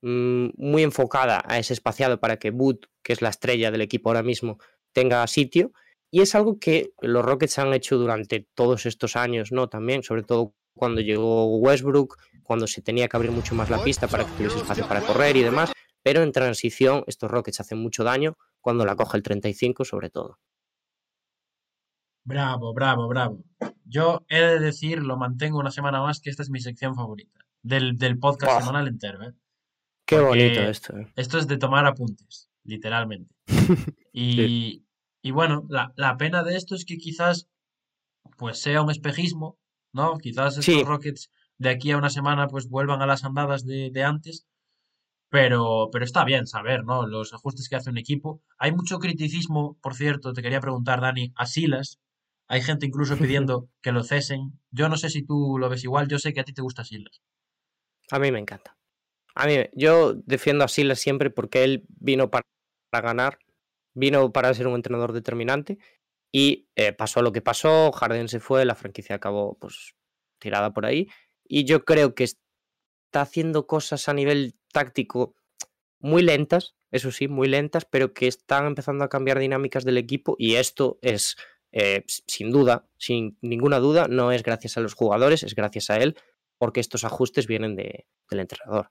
mm, 0.02 0.51
muy 0.56 0.82
enfocada 0.82 1.42
a 1.47 1.59
ese 1.59 1.72
espaciado 1.72 2.20
para 2.20 2.38
que 2.38 2.51
Boot, 2.51 2.86
que 3.02 3.12
es 3.12 3.22
la 3.22 3.30
estrella 3.30 3.70
del 3.70 3.80
equipo 3.80 4.10
ahora 4.10 4.22
mismo, 4.22 4.59
tenga 4.92 5.26
sitio. 5.26 5.72
Y 6.12 6.22
es 6.22 6.34
algo 6.34 6.59
que 6.59 6.92
los 7.01 7.24
Rockets 7.24 7.59
han 7.60 7.72
hecho 7.72 7.97
durante 7.97 8.47
todos 8.55 8.84
estos 8.84 9.14
años, 9.14 9.52
¿no? 9.52 9.68
También, 9.68 10.02
sobre 10.02 10.24
todo 10.24 10.55
cuando 10.74 11.01
llegó 11.01 11.59
Westbrook, 11.59 12.16
cuando 12.42 12.66
se 12.66 12.82
tenía 12.82 13.06
que 13.06 13.16
abrir 13.16 13.30
mucho 13.30 13.55
más 13.55 13.70
la 13.70 13.82
pista 13.82 14.09
para 14.09 14.24
que 14.24 14.32
tuviese 14.32 14.59
espacio 14.59 14.88
para 14.88 15.02
correr 15.02 15.36
y 15.36 15.42
demás. 15.42 15.72
Pero 16.02 16.22
en 16.22 16.32
transición, 16.32 17.05
estos 17.06 17.30
Rockets 17.30 17.60
hacen 17.60 17.78
mucho 17.78 18.02
daño 18.02 18.36
cuando 18.60 18.84
la 18.84 18.97
coge 18.97 19.18
el 19.18 19.22
35, 19.22 19.84
sobre 19.84 20.10
todo. 20.10 20.38
Bravo, 22.31 22.73
bravo, 22.73 23.09
bravo. 23.09 23.44
Yo 23.85 24.24
he 24.28 24.40
de 24.40 24.59
decir, 24.61 25.02
lo 25.02 25.16
mantengo 25.16 25.59
una 25.59 25.73
semana 25.73 26.01
más, 26.01 26.20
que 26.20 26.31
esta 26.31 26.43
es 26.44 26.51
mi 26.51 26.61
sección 26.61 26.94
favorita 26.94 27.40
del, 27.62 27.98
del 27.98 28.19
podcast 28.19 28.61
semanal 28.61 28.86
entero. 28.86 29.23
¿eh? 29.24 29.32
Qué 30.07 30.16
Porque 30.16 30.28
bonito 30.28 30.61
esto. 30.61 30.97
¿eh? 30.97 31.12
Esto 31.16 31.39
es 31.39 31.48
de 31.48 31.59
tomar 31.59 31.86
apuntes, 31.86 32.48
literalmente. 32.65 33.35
Y, 34.12 34.85
y 35.23 35.31
bueno, 35.31 35.66
la, 35.69 35.93
la 35.97 36.16
pena 36.16 36.43
de 36.43 36.57
esto 36.57 36.74
es 36.74 36.85
que 36.85 36.97
quizás 36.98 37.48
pues 38.36 38.61
sea 38.61 38.82
un 38.82 38.90
espejismo, 38.90 39.57
¿no? 39.93 40.19
Quizás 40.19 40.59
estos 40.59 40.65
Sí. 40.65 40.82
Rockets 40.85 41.31
de 41.59 41.70
aquí 41.70 41.90
a 41.93 41.97
una 41.97 42.11
semana 42.11 42.48
pues 42.48 42.69
vuelvan 42.69 43.02
a 43.02 43.07
las 43.07 43.24
andadas 43.24 43.65
de, 43.65 43.90
de 43.93 44.02
antes, 44.02 44.47
pero, 45.31 45.90
pero 45.93 46.05
está 46.05 46.24
bien 46.24 46.47
saber, 46.47 46.85
¿no? 46.85 47.07
Los 47.07 47.32
ajustes 47.32 47.69
que 47.69 47.77
hace 47.77 47.90
un 47.90 47.98
equipo. 47.98 48.43
Hay 48.59 48.73
mucho 48.73 48.98
criticismo, 48.98 49.78
por 49.81 49.94
cierto, 49.94 50.32
te 50.32 50.43
quería 50.43 50.61
preguntar, 50.61 51.01
Dani, 51.01 51.32
a 51.36 51.47
Silas. 51.47 52.01
Hay 52.51 52.62
gente 52.62 52.85
incluso 52.85 53.16
pidiendo 53.16 53.70
que 53.81 53.93
lo 53.93 54.02
cesen. 54.02 54.60
Yo 54.72 54.89
no 54.89 54.97
sé 54.97 55.09
si 55.09 55.24
tú 55.24 55.56
lo 55.59 55.68
ves 55.70 55.85
igual, 55.85 56.09
yo 56.09 56.18
sé 56.18 56.35
que 56.35 56.40
a 56.40 56.44
ti 56.44 56.52
te 56.52 56.62
gusta 56.62 56.85
Silas. 56.85 57.22
A 58.10 58.18
mí 58.18 58.32
me 58.32 58.40
encanta. 58.40 58.77
A 59.36 59.47
mí, 59.47 59.55
yo 59.72 60.14
defiendo 60.14 60.64
a 60.64 60.68
Silas 60.68 60.98
siempre 60.98 61.31
porque 61.31 61.62
él 61.62 61.86
vino 61.89 62.31
para, 62.31 62.44
para 62.90 63.06
ganar, 63.06 63.39
vino 63.94 64.32
para 64.32 64.52
ser 64.52 64.66
un 64.66 64.74
entrenador 64.74 65.12
determinante 65.12 65.78
y 66.32 66.68
eh, 66.74 66.93
pasó 66.93 67.22
lo 67.22 67.31
que 67.31 67.40
pasó, 67.40 67.93
Harden 67.93 68.28
se 68.28 68.40
fue, 68.40 68.64
la 68.64 68.74
franquicia 68.74 69.14
acabó 69.14 69.56
pues 69.59 69.94
tirada 70.40 70.72
por 70.72 70.86
ahí 70.86 71.09
y 71.44 71.64
yo 71.64 71.85
creo 71.85 72.16
que 72.16 72.24
está 72.24 73.20
haciendo 73.20 73.68
cosas 73.68 74.09
a 74.09 74.14
nivel 74.14 74.56
táctico 74.72 75.36
muy 76.01 76.22
lentas, 76.22 76.74
eso 76.90 77.12
sí, 77.12 77.28
muy 77.28 77.47
lentas, 77.47 77.85
pero 77.85 78.12
que 78.12 78.27
están 78.27 78.66
empezando 78.66 79.05
a 79.05 79.09
cambiar 79.09 79.39
dinámicas 79.39 79.85
del 79.85 79.98
equipo 79.98 80.35
y 80.39 80.56
esto 80.56 80.98
es 81.02 81.36
eh, 81.72 82.05
sin 82.06 82.51
duda, 82.51 82.86
sin 82.98 83.38
ninguna 83.40 83.78
duda, 83.78 84.09
no 84.09 84.32
es 84.32 84.42
gracias 84.42 84.76
a 84.76 84.80
los 84.80 84.94
jugadores, 84.94 85.42
es 85.42 85.55
gracias 85.55 85.90
a 85.90 85.97
él, 85.97 86.16
porque 86.59 86.80
estos 86.80 87.05
ajustes 87.05 87.47
vienen 87.47 87.76
de, 87.76 88.06
del 88.30 88.40
entrenador. 88.40 88.90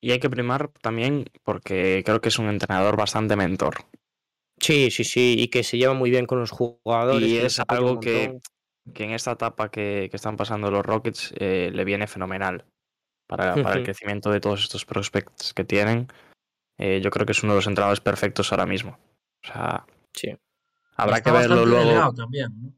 Y 0.00 0.12
hay 0.12 0.20
que 0.20 0.30
primar 0.30 0.70
también 0.80 1.26
porque 1.42 2.02
creo 2.04 2.20
que 2.20 2.28
es 2.28 2.38
un 2.38 2.48
entrenador 2.48 2.96
bastante 2.96 3.36
mentor. 3.36 3.84
Sí, 4.58 4.90
sí, 4.90 5.04
sí, 5.04 5.36
y 5.38 5.48
que 5.48 5.62
se 5.62 5.78
lleva 5.78 5.94
muy 5.94 6.10
bien 6.10 6.26
con 6.26 6.38
los 6.38 6.50
jugadores. 6.50 7.28
Y 7.28 7.38
es 7.38 7.60
algo 7.66 7.98
que, 8.00 8.38
que 8.94 9.04
en 9.04 9.10
esta 9.12 9.32
etapa 9.32 9.70
que, 9.70 10.08
que 10.10 10.16
están 10.16 10.36
pasando 10.36 10.70
los 10.70 10.84
Rockets 10.84 11.34
eh, 11.38 11.70
le 11.72 11.84
viene 11.84 12.06
fenomenal 12.06 12.66
para, 13.26 13.54
para 13.62 13.76
el 13.76 13.84
crecimiento 13.84 14.30
de 14.30 14.40
todos 14.40 14.62
estos 14.62 14.84
prospects 14.84 15.54
que 15.54 15.64
tienen. 15.64 16.08
Eh, 16.78 17.00
yo 17.02 17.10
creo 17.10 17.26
que 17.26 17.32
es 17.32 17.42
uno 17.42 17.52
de 17.52 17.58
los 17.58 17.66
entrenadores 17.66 18.00
perfectos 18.00 18.52
ahora 18.52 18.66
mismo. 18.66 18.98
O 19.44 19.46
sea, 19.46 19.86
Sí. 20.14 20.36
Habrá 21.02 21.16
Está 21.18 21.30
que 21.32 21.38
verlo 21.38 21.56
bastante 21.56 21.70
luego. 21.74 21.88
delgado 21.90 22.14
también, 22.14 22.48
¿no? 22.60 22.74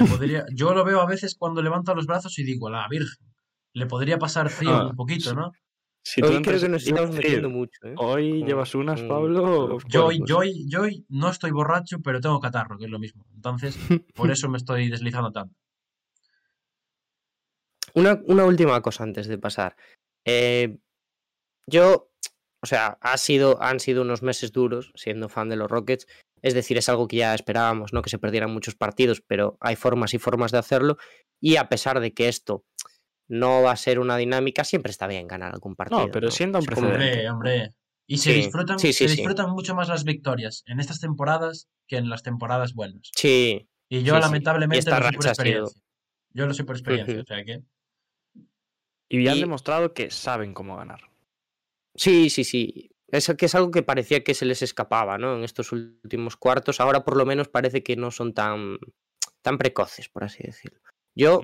Le 0.00 0.04
podría- 0.10 0.44
yo 0.54 0.74
lo 0.74 0.84
veo 0.84 1.00
a 1.00 1.06
veces 1.06 1.34
cuando 1.36 1.62
levanta 1.62 1.94
los 1.94 2.06
brazos 2.06 2.38
y 2.38 2.44
digo, 2.44 2.70
la 2.70 2.86
Virgen. 2.88 3.26
Le 3.72 3.86
podría 3.86 4.18
pasar 4.18 4.48
frío 4.50 4.70
Ah, 4.70 4.86
un 4.88 4.96
poquito, 4.96 5.30
sí. 5.30 5.36
¿no? 5.36 5.52
Si 6.04 6.22
Hoy 6.22 6.40
creo 6.40 6.60
que 6.60 6.68
nos 6.68 6.86
estamos 6.86 7.10
metiendo 7.16 7.50
mucho. 7.50 7.78
¿eh? 7.84 7.94
Hoy 7.98 8.38
con- 8.40 8.48
llevas 8.48 8.74
unas, 8.76 9.00
con 9.00 9.08
Pablo. 9.08 9.78
Yo 9.88 10.10
yo, 10.12 10.36
hoy, 10.38 10.64
yo 10.68 10.80
hoy 10.82 11.04
no 11.08 11.28
estoy 11.30 11.50
borracho, 11.50 12.00
pero 12.00 12.20
tengo 12.20 12.38
catarro, 12.40 12.78
que 12.78 12.84
es 12.84 12.90
lo 12.90 12.98
mismo. 13.00 13.26
Entonces, 13.34 13.76
por 14.14 14.30
eso 14.30 14.48
me 14.48 14.56
estoy 14.58 14.88
deslizando 14.88 15.32
tanto. 15.32 15.54
Una, 17.94 18.20
una 18.26 18.44
última 18.44 18.80
cosa 18.82 19.02
antes 19.04 19.26
de 19.26 19.38
pasar. 19.38 19.76
Eh, 20.26 20.78
yo, 21.66 22.10
o 22.62 22.66
sea, 22.66 22.98
ha 23.00 23.16
sido, 23.16 23.60
han 23.62 23.80
sido 23.80 24.02
unos 24.02 24.22
meses 24.22 24.52
duros 24.52 24.92
siendo 24.94 25.28
fan 25.28 25.48
de 25.48 25.56
los 25.56 25.70
Rockets. 25.70 26.06
Es 26.42 26.54
decir, 26.54 26.76
es 26.78 26.88
algo 26.88 27.08
que 27.08 27.16
ya 27.16 27.34
esperábamos, 27.34 27.92
¿no? 27.92 28.02
Que 28.02 28.10
se 28.10 28.18
perdieran 28.18 28.52
muchos 28.52 28.74
partidos, 28.74 29.22
pero 29.26 29.56
hay 29.60 29.74
formas 29.76 30.14
y 30.14 30.18
formas 30.18 30.52
de 30.52 30.58
hacerlo. 30.58 30.98
Y 31.40 31.56
a 31.56 31.68
pesar 31.68 32.00
de 32.00 32.12
que 32.12 32.28
esto 32.28 32.64
no 33.28 33.62
va 33.62 33.72
a 33.72 33.76
ser 33.76 33.98
una 33.98 34.16
dinámica, 34.16 34.62
siempre 34.64 34.90
está 34.90 35.06
bien 35.06 35.26
ganar 35.26 35.52
algún 35.52 35.74
partido. 35.74 36.08
pero 36.12 36.30
sienta 36.30 36.58
un 36.58 36.66
precedente. 36.66 37.28
Hombre, 37.28 37.30
hombre. 37.30 37.74
Y 38.06 38.18
se 38.18 38.32
Sí, 38.32 38.36
disfrutan, 38.42 38.78
sí, 38.78 38.92
sí, 38.92 39.04
se 39.04 39.08
sí. 39.08 39.16
disfrutan 39.16 39.50
mucho 39.50 39.74
más 39.74 39.88
las 39.88 40.04
victorias 40.04 40.62
en 40.66 40.78
estas 40.78 41.00
temporadas 41.00 41.68
que 41.88 41.96
en 41.96 42.08
las 42.08 42.22
temporadas 42.22 42.72
buenas. 42.74 43.10
Sí, 43.16 43.68
Y 43.88 44.02
yo 44.02 44.02
Sí, 44.02 44.04
sí. 44.04 44.16
Y 44.18 44.20
lamentablemente 44.20 44.78
esta 44.78 45.00
lo 45.00 45.06
sé 45.06 45.12
por 45.16 45.26
experiencia. 45.26 45.82
Yo 46.32 46.46
lo 46.46 46.54
sé 46.54 46.64
por 46.64 46.76
experiencia, 46.76 47.20
o 47.20 47.24
sea 47.24 47.44
que... 47.44 47.62
Y 49.08 49.26
han 49.28 49.36
y- 49.38 49.40
demostrado 49.40 49.92
que 49.92 50.10
saben 50.10 50.52
cómo 50.54 50.76
ganar. 50.76 51.00
Sí, 51.94 52.28
sí, 52.30 52.44
sí. 52.44 52.90
Es 53.08 53.32
que 53.38 53.46
es 53.46 53.54
algo 53.54 53.70
que 53.70 53.82
parecía 53.82 54.24
que 54.24 54.34
se 54.34 54.46
les 54.46 54.62
escapaba, 54.62 55.16
¿no? 55.16 55.36
En 55.36 55.44
estos 55.44 55.72
últimos 55.72 56.36
cuartos. 56.36 56.80
Ahora 56.80 57.04
por 57.04 57.16
lo 57.16 57.24
menos 57.24 57.48
parece 57.48 57.82
que 57.82 57.96
no 57.96 58.10
son 58.10 58.34
tan, 58.34 58.78
tan 59.42 59.58
precoces, 59.58 60.08
por 60.08 60.24
así 60.24 60.42
decirlo. 60.42 60.80
Yo, 61.14 61.42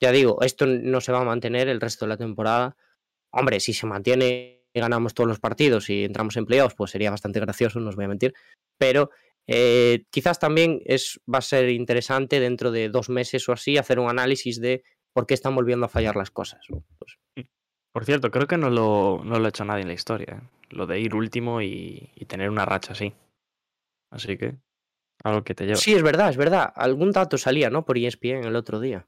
ya 0.00 0.10
digo, 0.10 0.38
esto 0.42 0.66
no 0.66 1.00
se 1.00 1.12
va 1.12 1.20
a 1.20 1.24
mantener 1.24 1.68
el 1.68 1.80
resto 1.80 2.04
de 2.04 2.10
la 2.10 2.16
temporada. 2.16 2.76
Hombre, 3.30 3.60
si 3.60 3.72
se 3.72 3.86
mantiene 3.86 4.64
y 4.72 4.80
ganamos 4.80 5.14
todos 5.14 5.28
los 5.28 5.38
partidos 5.38 5.88
y 5.90 6.04
entramos 6.04 6.36
en 6.36 6.44
playoffs, 6.44 6.74
pues 6.74 6.90
sería 6.90 7.10
bastante 7.10 7.40
gracioso, 7.40 7.80
no 7.80 7.88
os 7.88 7.96
voy 7.96 8.06
a 8.06 8.08
mentir. 8.08 8.34
Pero 8.76 9.10
eh, 9.46 10.04
quizás 10.10 10.38
también 10.38 10.82
es, 10.84 11.20
va 11.32 11.38
a 11.38 11.42
ser 11.42 11.68
interesante 11.70 12.40
dentro 12.40 12.72
de 12.72 12.88
dos 12.88 13.08
meses 13.08 13.48
o 13.48 13.52
así 13.52 13.78
hacer 13.78 14.00
un 14.00 14.10
análisis 14.10 14.60
de 14.60 14.82
por 15.12 15.26
qué 15.26 15.34
están 15.34 15.54
volviendo 15.54 15.86
a 15.86 15.88
fallar 15.88 16.16
las 16.16 16.30
cosas. 16.30 16.66
Pues, 16.98 17.48
Por 17.92 18.04
cierto, 18.04 18.30
creo 18.30 18.46
que 18.46 18.58
no 18.58 18.70
lo, 18.70 19.22
no 19.24 19.38
lo 19.38 19.46
ha 19.46 19.48
hecho 19.48 19.64
nadie 19.64 19.82
en 19.82 19.88
la 19.88 19.94
historia. 19.94 20.42
¿eh? 20.42 20.55
Lo 20.70 20.86
de 20.86 21.00
ir 21.00 21.14
último 21.14 21.62
y, 21.62 22.10
y 22.14 22.24
tener 22.26 22.50
una 22.50 22.64
racha 22.64 22.92
así. 22.92 23.14
Así 24.10 24.36
que, 24.36 24.56
algo 25.22 25.44
que 25.44 25.54
te 25.54 25.64
lleva. 25.64 25.76
Sí, 25.76 25.94
es 25.94 26.02
verdad, 26.02 26.30
es 26.30 26.36
verdad. 26.36 26.72
Algún 26.74 27.12
dato 27.12 27.38
salía, 27.38 27.70
¿no? 27.70 27.84
Por 27.84 27.98
ESPN 27.98 28.44
el 28.44 28.56
otro 28.56 28.80
día. 28.80 29.06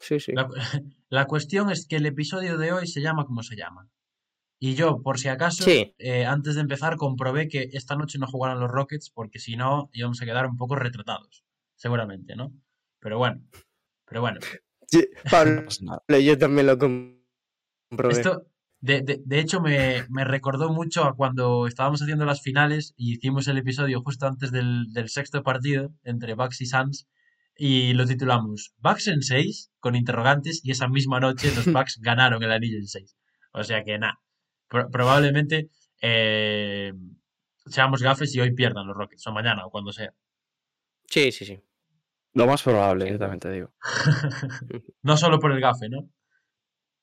Sí, 0.00 0.20
sí. 0.20 0.32
La, 0.32 0.48
la 1.08 1.26
cuestión 1.26 1.70
es 1.70 1.86
que 1.86 1.96
el 1.96 2.06
episodio 2.06 2.58
de 2.58 2.72
hoy 2.72 2.86
se 2.86 3.00
llama 3.00 3.24
como 3.26 3.42
se 3.42 3.56
llama. 3.56 3.88
Y 4.58 4.74
yo, 4.74 5.02
por 5.02 5.18
si 5.18 5.28
acaso, 5.28 5.64
Sí. 5.64 5.94
eh, 5.98 6.24
antes 6.24 6.54
de 6.54 6.62
empezar, 6.62 6.96
comprobé 6.96 7.46
que 7.48 7.68
esta 7.72 7.94
noche 7.94 8.18
no 8.18 8.26
jugaran 8.26 8.58
los 8.58 8.70
Rockets, 8.70 9.10
porque 9.10 9.38
si 9.38 9.54
no, 9.56 9.90
íbamos 9.92 10.20
a 10.22 10.24
quedar 10.24 10.46
un 10.46 10.56
poco 10.56 10.76
retratados. 10.76 11.44
Seguramente, 11.74 12.36
¿no? 12.36 12.52
Pero 13.00 13.18
bueno. 13.18 13.42
Pero 14.06 14.22
bueno. 14.22 14.40
Sí, 14.86 15.06
Pablo, 15.30 15.64
yo 16.24 16.38
también 16.38 16.66
lo 16.66 16.78
comprobé. 16.78 18.14
Esto, 18.14 18.46
de, 18.80 19.00
de- 19.02 19.20
de 19.24 19.38
hecho, 19.40 19.60
me, 19.60 20.04
me 20.10 20.24
recordó 20.24 20.70
mucho 20.70 21.04
a 21.04 21.14
cuando 21.16 21.66
estábamos 21.66 22.02
haciendo 22.02 22.24
las 22.24 22.42
finales 22.42 22.92
y 22.96 23.14
hicimos 23.14 23.48
el 23.48 23.58
episodio 23.58 24.02
justo 24.02 24.26
antes 24.26 24.52
del, 24.52 24.92
del 24.92 25.08
sexto 25.08 25.42
partido 25.42 25.92
entre 26.04 26.34
Bucks 26.34 26.60
y 26.60 26.66
Suns 26.66 27.08
y 27.58 27.94
lo 27.94 28.04
titulamos 28.06 28.74
Bucks 28.78 29.08
en 29.08 29.22
6 29.22 29.72
con 29.80 29.96
interrogantes 29.96 30.60
y 30.62 30.70
esa 30.72 30.88
misma 30.88 31.20
noche 31.20 31.48
los 31.54 31.64
Bucks 31.72 31.98
ganaron 32.02 32.42
el 32.42 32.52
anillo 32.52 32.76
en 32.78 32.86
6. 32.86 33.16
O 33.52 33.64
sea 33.64 33.82
que 33.82 33.98
nada, 33.98 34.20
probablemente 34.68 35.70
eh, 36.02 36.92
seamos 37.64 38.02
gafes 38.02 38.34
y 38.34 38.40
hoy 38.40 38.54
pierdan 38.54 38.86
los 38.86 38.96
Rockets 38.96 39.26
o 39.26 39.32
mañana 39.32 39.64
o 39.66 39.70
cuando 39.70 39.92
sea. 39.92 40.12
Sí, 41.08 41.32
sí, 41.32 41.44
sí. 41.46 41.58
Lo 42.34 42.46
más 42.46 42.62
probable, 42.62 43.10
yo 43.10 43.18
también 43.18 43.40
te 43.40 43.50
digo. 43.50 43.72
No 45.02 45.16
solo 45.16 45.38
por 45.38 45.52
el 45.52 45.60
gafe, 45.60 45.88
¿no? 45.88 46.10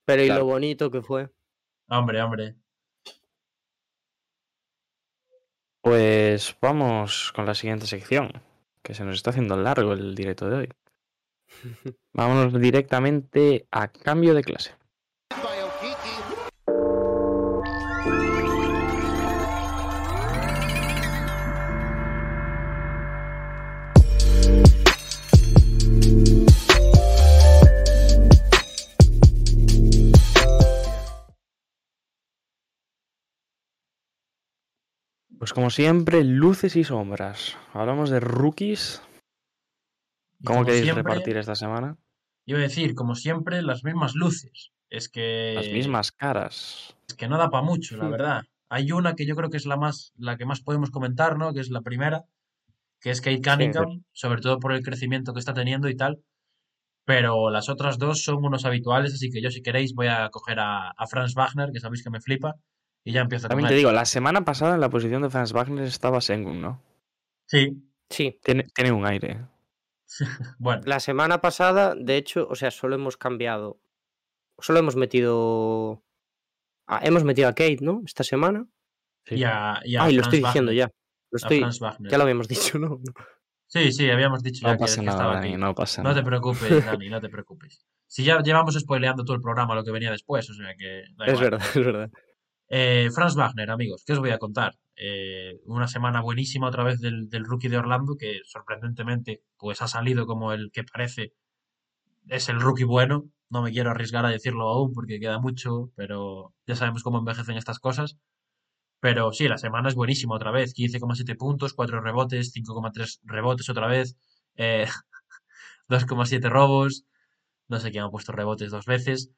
Pero 0.06 0.22
y 0.24 0.26
Claro. 0.28 0.42
lo 0.42 0.46
bonito 0.48 0.92
que 0.92 1.02
fue. 1.02 1.30
Hombre, 1.88 2.22
hombre. 2.22 2.56
Pues 5.82 6.56
vamos 6.62 7.34
con 7.36 7.46
la 7.46 7.54
siguiente 7.54 7.88
sección, 7.88 8.32
que 8.82 8.94
se 8.94 9.04
nos 9.04 9.16
está 9.16 9.32
haciendo 9.32 9.58
largo 9.58 9.92
el 9.94 10.16
directo 10.16 10.50
de 10.50 10.56
hoy. 10.56 10.70
Vámonos 12.14 12.60
directamente 12.60 13.68
a 13.72 13.90
cambio 13.90 14.34
de 14.34 14.44
clase. 14.44 14.76
Pues 35.44 35.52
como 35.52 35.70
siempre, 35.70 36.24
luces 36.24 36.78
y 36.78 36.86
sombras. 36.86 37.58
Hablamos 37.74 38.10
de 38.10 38.22
rookies. 38.22 39.02
¿Cómo 40.42 40.60
como 40.60 40.66
queréis 40.66 40.86
siempre, 40.86 41.04
repartir 41.04 41.36
esta 41.36 41.54
semana? 41.54 41.98
Iba 42.46 42.60
a 42.60 42.62
decir, 42.62 42.96
como 42.96 43.14
siempre, 43.14 43.62
las 43.62 43.84
mismas 43.84 44.16
luces. 44.16 44.72
Es 44.90 45.10
que... 45.10 45.52
Las 45.56 45.68
mismas 45.68 46.14
caras. 46.14 46.96
Es 47.10 47.16
que 47.16 47.28
no 47.28 47.38
da 47.38 47.50
para 47.50 47.62
mucho, 47.62 47.98
la 47.98 48.06
Sí. 48.06 48.12
verdad. 48.12 48.44
Hay 48.70 48.94
una 48.94 49.16
que 49.16 49.26
yo 49.26 49.36
creo 49.36 49.50
que 49.50 49.58
es 49.58 49.66
la 49.66 49.76
más, 49.76 50.14
la 50.16 50.38
que 50.38 50.46
más 50.46 50.62
podemos 50.62 50.92
comentar, 50.92 51.38
¿no? 51.38 51.54
Que 51.54 51.60
es 51.60 51.70
la 51.72 51.82
primera, 51.82 52.24
que 53.02 53.10
es 53.10 53.20
Kate 53.20 53.42
Cunningham, 53.42 54.06
sobre 54.14 54.40
todo 54.40 54.60
por 54.62 54.72
el 54.72 54.82
crecimiento 54.82 55.34
que 55.34 55.40
está 55.42 55.54
teniendo 55.54 55.90
y 55.90 55.98
tal. 55.98 56.24
Pero 57.04 57.50
las 57.50 57.68
otras 57.68 57.98
dos 57.98 58.24
son 58.24 58.46
unos 58.46 58.64
habituales, 58.64 59.14
así 59.14 59.30
que 59.30 59.42
yo 59.42 59.52
si 59.52 59.62
queréis 59.62 59.94
voy 59.94 60.08
a 60.08 60.30
coger 60.30 60.62
a, 60.62 60.92
a 60.92 61.06
Franz 61.08 61.34
Wagner, 61.36 61.72
que 61.74 61.82
sabéis 61.82 62.02
que 62.02 62.10
me 62.12 62.22
flipa, 62.22 62.54
y 63.04 63.12
ya 63.14 63.22
empiezo 63.22 63.44
con 63.44 63.50
También 63.50 63.70
te 63.70 63.76
digo, 63.76 63.92
la 63.92 64.06
semana 64.06 64.46
pasada 64.46 64.76
en 64.76 64.82
la 64.82 64.90
posición 64.90 65.22
de 65.22 65.30
Franz 65.30 65.52
Wagner 65.54 65.86
estaba 65.86 66.22
Sengun, 66.22 66.62
¿no? 66.62 66.82
Sí, 67.48 67.84
Sí. 68.10 68.40
Tiene, 68.44 68.64
tiene 68.76 68.92
un 68.92 69.06
aire. 69.06 69.48
bueno, 70.60 70.84
La 70.86 71.00
semana 71.00 71.42
pasada, 71.42 71.96
de 71.96 72.18
hecho, 72.18 72.48
o 72.50 72.56
sea, 72.56 72.70
solo 72.72 72.96
hemos 72.96 73.18
cambiado. 73.18 73.80
Solo 74.60 74.80
hemos 74.80 74.96
metido. 74.96 76.04
Ah, 76.86 77.00
hemos 77.04 77.24
metido 77.24 77.48
a 77.48 77.54
Kate, 77.54 77.80
¿no? 77.82 78.02
Esta 78.06 78.24
semana. 78.24 78.68
Sí. 79.26 79.36
y 79.36 79.44
a, 79.46 79.80
y 79.84 79.96
a 79.96 80.04
Ay, 80.04 80.14
lo 80.16 80.22
estoy 80.22 80.40
diciendo 80.40 80.70
Wagner, 80.70 80.90
ya. 80.90 80.92
Lo 81.32 81.38
a 81.38 81.42
estoy... 81.42 81.60
Franz 81.60 81.80
Wagner. 81.80 82.12
Ya 82.12 82.18
lo 82.18 82.24
habíamos 82.24 82.48
dicho, 82.48 82.78
¿no? 82.78 83.00
Sí, 83.68 83.92
sí, 83.92 84.08
habíamos 84.12 84.44
dicho 84.44 84.62
ya 84.68 84.74
No 84.74 84.78
que, 84.78 84.82
pasa 84.82 85.00
que 85.00 85.06
nada, 85.08 85.18
estaba 85.18 85.34
Dani, 85.36 85.48
aquí. 85.54 85.58
no 85.58 85.74
pasa 85.74 86.04
No 86.04 86.14
te 86.14 86.22
preocupes, 86.22 86.70
Dani, 86.86 87.10
no 87.10 87.20
te 87.20 87.30
preocupes. 87.30 87.84
Si 88.06 88.24
ya 88.24 88.40
llevamos 88.42 88.76
spoileando 88.80 89.26
todo 89.26 89.36
el 89.36 89.42
programa 89.42 89.74
lo 89.74 89.84
que 89.84 89.90
venía 89.92 90.12
después, 90.12 90.48
o 90.52 90.54
sea 90.54 90.76
que 90.78 91.06
da 91.16 91.26
Es 91.26 91.40
verdad, 91.40 91.62
es 91.76 91.84
verdad. 91.86 92.12
Eh, 92.76 93.12
Franz 93.14 93.36
Wagner, 93.36 93.70
amigos, 93.70 94.04
¿qué 94.04 94.14
os 94.14 94.20
voy 94.20 94.32
a 94.32 94.40
contar? 94.40 94.80
Eh, 94.96 95.60
una 95.66 95.88
semana 95.88 96.22
buenísima 96.22 96.68
otra 96.70 96.84
vez 96.84 97.00
del, 97.00 97.30
rookie 97.46 97.68
de 97.68 97.78
Orlando, 97.78 98.16
que 98.18 98.40
sorprendentemente 98.46 99.44
pues 99.58 99.84
ha 99.84 99.88
salido 99.88 100.26
como 100.26 100.54
el 100.54 100.72
que 100.72 100.84
parece 100.84 101.34
es 102.30 102.50
el 102.50 102.60
rookie 102.60 102.84
bueno. 102.86 103.26
No 103.50 103.62
me 103.62 103.72
quiero 103.72 103.92
arriesgar 103.92 104.26
a 104.26 104.30
decirlo 104.30 104.70
aún 104.70 104.94
porque 104.94 105.20
queda 105.20 105.40
mucho, 105.40 105.92
pero 105.96 106.56
ya 106.68 106.76
sabemos 106.76 107.04
cómo 107.04 107.20
envejecen 107.20 107.58
estas 107.58 107.78
cosas. 107.80 108.18
Pero 109.02 109.34
sí, 109.34 109.48
la 109.48 109.60
semana 109.60 109.90
es 109.90 109.96
buenísima 109.96 110.36
otra 110.36 110.52
vez. 110.52 110.74
15,7 110.74 111.38
puntos, 111.38 111.74
4 111.76 112.02
rebotes, 112.02 112.54
5,3 112.56 113.20
rebotes 113.24 113.70
otra 113.70 113.88
vez, 113.88 114.18
eh, 114.56 114.88
2,7 115.90 116.50
robos. 116.50 117.06
No 117.68 117.80
sé 117.80 117.92
quién 117.92 118.06
ha 118.06 118.10
puesto 118.12 118.32
rebotes 118.32 118.72
dos 118.72 118.86
veces. 118.88 119.32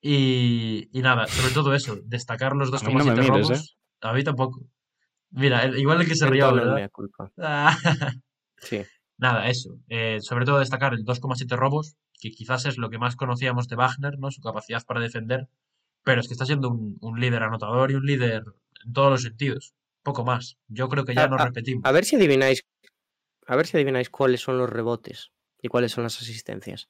Y, 0.00 0.88
y 0.92 1.02
nada, 1.02 1.26
sobre 1.26 1.52
todo 1.52 1.74
eso, 1.74 1.98
destacar 2.04 2.56
los 2.56 2.72
A 2.82 2.86
mí 2.86 2.94
no 2.94 3.04
me 3.04 3.12
2,7 3.12 3.16
mires, 3.16 3.28
robos. 3.28 3.78
A 4.00 4.12
mí 4.12 4.24
tampoco. 4.24 4.60
Mira, 5.30 5.66
igual 5.78 6.00
el 6.00 6.08
que 6.08 6.16
se 6.16 6.26
rió, 6.26 6.52
¿verdad? 6.54 6.90
culpa. 6.90 7.30
Ah, 7.38 7.76
Sí. 8.56 8.82
Nada, 9.16 9.48
eso. 9.48 9.78
Eh, 9.88 10.18
sobre 10.20 10.44
todo 10.44 10.58
destacar 10.58 10.94
el 10.94 11.04
2,7 11.04 11.56
robos, 11.56 11.96
que 12.18 12.30
quizás 12.30 12.64
es 12.66 12.78
lo 12.78 12.88
que 12.90 12.98
más 12.98 13.16
conocíamos 13.16 13.68
de 13.68 13.76
Wagner, 13.76 14.18
¿no? 14.18 14.30
Su 14.30 14.40
capacidad 14.40 14.82
para 14.84 15.00
defender. 15.00 15.48
Pero 16.02 16.20
es 16.20 16.26
que 16.26 16.32
está 16.34 16.46
siendo 16.46 16.70
un, 16.70 16.96
un 17.00 17.20
líder 17.20 17.42
anotador 17.42 17.90
y 17.90 17.94
un 17.94 18.04
líder 18.06 18.42
en 18.84 18.92
todos 18.92 19.10
los 19.10 19.22
sentidos. 19.22 19.74
Poco 20.02 20.24
más. 20.24 20.56
Yo 20.68 20.88
creo 20.88 21.04
que 21.04 21.14
ya 21.14 21.28
no 21.28 21.36
repetimos. 21.36 21.84
A 21.84 21.92
ver 21.92 22.06
si 22.06 22.16
adivináis. 22.16 22.62
A 23.46 23.56
ver 23.56 23.66
si 23.66 23.76
adivináis 23.76 24.08
cuáles 24.08 24.40
son 24.40 24.56
los 24.56 24.70
rebotes 24.70 25.32
y 25.60 25.68
cuáles 25.68 25.92
son 25.92 26.04
las 26.04 26.20
asistencias. 26.20 26.88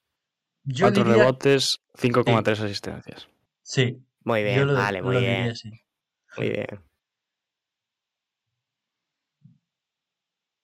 Yo 0.63 0.85
Cuatro 0.85 1.03
diría... 1.03 1.23
rebotes, 1.23 1.79
5,3 1.95 2.59
asistencias. 2.59 3.27
Sí, 3.63 3.97
Muy 4.23 4.43
bien, 4.43 4.67
lo, 4.67 4.73
vale, 4.73 5.01
muy 5.01 5.17
bien. 5.17 5.53
diría. 5.53 5.81
Muy 6.37 6.49
bien. 6.49 6.67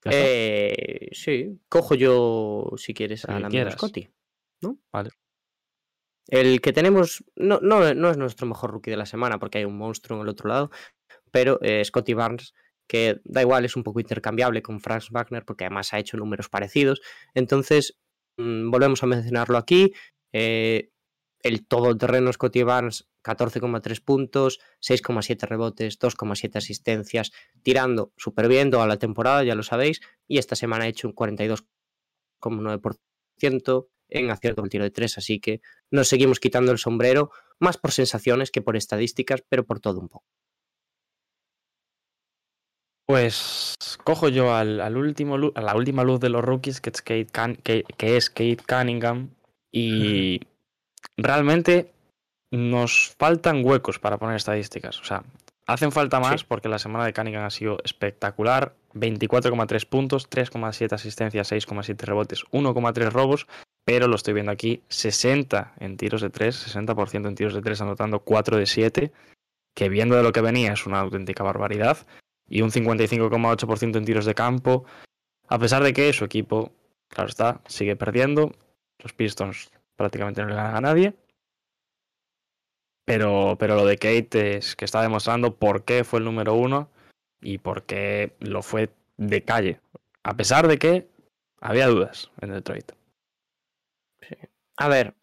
Eh, 0.04 1.08
sí, 1.12 1.60
cojo 1.68 1.94
yo, 1.94 2.70
si 2.76 2.94
quieres, 2.94 3.24
El 3.24 3.44
a 3.44 3.48
que 3.48 3.64
la. 3.64 3.70
Scotty, 3.72 4.08
¿no? 4.62 4.78
Vale. 4.92 5.10
El 6.28 6.60
que 6.60 6.72
tenemos, 6.72 7.24
no, 7.36 7.58
no, 7.62 7.94
no 7.94 8.10
es 8.10 8.16
nuestro 8.16 8.46
mejor 8.46 8.70
rookie 8.70 8.90
de 8.90 8.96
la 8.98 9.06
semana 9.06 9.38
porque 9.38 9.58
hay 9.58 9.64
un 9.64 9.78
monstruo 9.78 10.18
en 10.18 10.22
el 10.22 10.28
otro 10.28 10.48
lado, 10.48 10.70
pero 11.30 11.58
eh, 11.62 11.82
Scotty 11.84 12.14
Barnes, 12.14 12.54
que 12.86 13.20
da 13.24 13.40
igual, 13.40 13.64
es 13.64 13.76
un 13.76 13.82
poco 13.82 14.00
intercambiable 14.00 14.62
con 14.62 14.80
Franz 14.80 15.10
Wagner 15.10 15.44
porque 15.44 15.64
además 15.64 15.92
ha 15.92 15.98
hecho 15.98 16.16
números 16.16 16.48
parecidos. 16.48 17.00
Entonces, 17.34 17.98
volvemos 18.38 19.02
a 19.02 19.06
mencionarlo 19.06 19.58
aquí. 19.58 19.92
eh, 20.32 20.90
el 21.42 21.66
todoterreno 21.66 22.32
Scotty 22.32 22.62
Barnes, 22.62 23.08
14,3 23.22 24.02
puntos, 24.04 24.60
6,7 24.80 25.46
rebotes, 25.46 25.98
2,7 25.98 26.56
asistencias, 26.56 27.32
tirando 27.62 28.12
súper 28.16 28.48
bien 28.48 28.70
toda 28.70 28.86
la 28.86 28.98
temporada, 28.98 29.44
ya 29.44 29.54
lo 29.54 29.62
sabéis, 29.62 30.00
y 30.26 30.38
esta 30.38 30.56
semana 30.56 30.84
ha 30.84 30.88
hecho 30.88 31.06
un 31.08 31.14
42,9% 31.14 33.88
en 34.08 34.30
acierto 34.30 34.62
al 34.62 34.70
tiro 34.70 34.84
de 34.84 34.90
3, 34.90 35.18
así 35.18 35.38
que 35.38 35.60
nos 35.90 36.08
seguimos 36.08 36.40
quitando 36.40 36.72
el 36.72 36.78
sombrero, 36.78 37.30
más 37.58 37.76
por 37.76 37.92
sensaciones 37.92 38.50
que 38.50 38.62
por 38.62 38.74
estadísticas, 38.76 39.44
pero 39.48 39.66
por 39.66 39.80
todo 39.80 40.00
un 40.00 40.08
poco. 40.08 40.26
Pues 43.08 43.74
cojo 44.04 44.28
yo 44.28 44.54
al, 44.54 44.82
al 44.82 44.98
último 44.98 45.36
a 45.54 45.60
la 45.62 45.74
última 45.74 46.04
luz 46.04 46.20
de 46.20 46.28
los 46.28 46.44
rookies, 46.44 46.82
que 46.82 46.90
es 46.90 47.00
Kate, 47.00 47.56
que, 47.62 47.84
que 47.96 48.18
es 48.18 48.28
Kate 48.28 48.58
Cunningham. 48.68 49.30
Y 49.72 50.40
realmente 51.16 51.90
nos 52.52 53.14
faltan 53.18 53.64
huecos 53.64 53.98
para 53.98 54.18
poner 54.18 54.36
estadísticas. 54.36 55.00
O 55.00 55.04
sea, 55.04 55.22
hacen 55.66 55.90
falta 55.90 56.20
más 56.20 56.40
Sí. 56.40 56.46
porque 56.46 56.68
la 56.68 56.78
semana 56.78 57.06
de 57.06 57.14
Cunningham 57.14 57.44
ha 57.44 57.50
sido 57.50 57.78
espectacular. 57.82 58.74
24,3 58.94 59.86
puntos, 59.86 60.28
3,7 60.28 60.92
asistencias, 60.92 61.50
6,7 61.50 62.04
rebotes, 62.04 62.44
1,3 62.50 63.10
robos. 63.10 63.46
Pero 63.86 64.06
lo 64.06 64.16
estoy 64.16 64.34
viendo 64.34 64.52
aquí, 64.52 64.82
60 64.88 65.72
en 65.80 65.96
tiros 65.96 66.20
de 66.20 66.28
3, 66.28 66.76
60% 66.76 67.26
en 67.26 67.34
tiros 67.34 67.54
de 67.54 67.62
3, 67.62 67.80
anotando 67.80 68.18
4 68.18 68.58
de 68.58 68.66
7. 68.66 69.12
Que 69.74 69.88
viendo 69.88 70.14
de 70.14 70.22
lo 70.22 70.32
que 70.32 70.42
venía 70.42 70.74
es 70.74 70.84
una 70.84 71.00
auténtica 71.00 71.42
barbaridad 71.42 71.96
y 72.48 72.62
un 72.62 72.70
55,8% 72.70 73.96
en 73.96 74.04
tiros 74.04 74.24
de 74.24 74.34
campo, 74.34 74.84
a 75.48 75.58
pesar 75.58 75.82
de 75.82 75.92
que 75.92 76.12
su 76.12 76.24
equipo, 76.24 76.72
claro 77.08 77.28
está, 77.28 77.60
sigue 77.66 77.96
perdiendo. 77.96 78.52
Los 78.98 79.12
Pistons 79.12 79.70
prácticamente 79.96 80.42
no 80.42 80.48
le 80.48 80.54
ganan 80.54 80.76
a 80.76 80.80
nadie. 80.80 81.14
Pero, 83.04 83.56
pero 83.58 83.74
lo 83.74 83.86
de 83.86 83.96
Kate 83.96 84.58
es 84.58 84.76
que 84.76 84.84
está 84.84 85.00
demostrando 85.00 85.56
por 85.56 85.84
qué 85.84 86.04
fue 86.04 86.18
el 86.18 86.26
número 86.26 86.54
uno 86.54 86.90
y 87.40 87.58
porque 87.58 88.36
lo 88.40 88.62
fue 88.62 88.90
de 89.16 89.42
calle. 89.42 89.80
A 90.22 90.36
pesar 90.36 90.68
de 90.68 90.78
que 90.78 91.08
había 91.60 91.86
dudas 91.86 92.30
en 92.40 92.52
Detroit. 92.52 92.92
A 94.76 94.88
ver, 94.88 95.14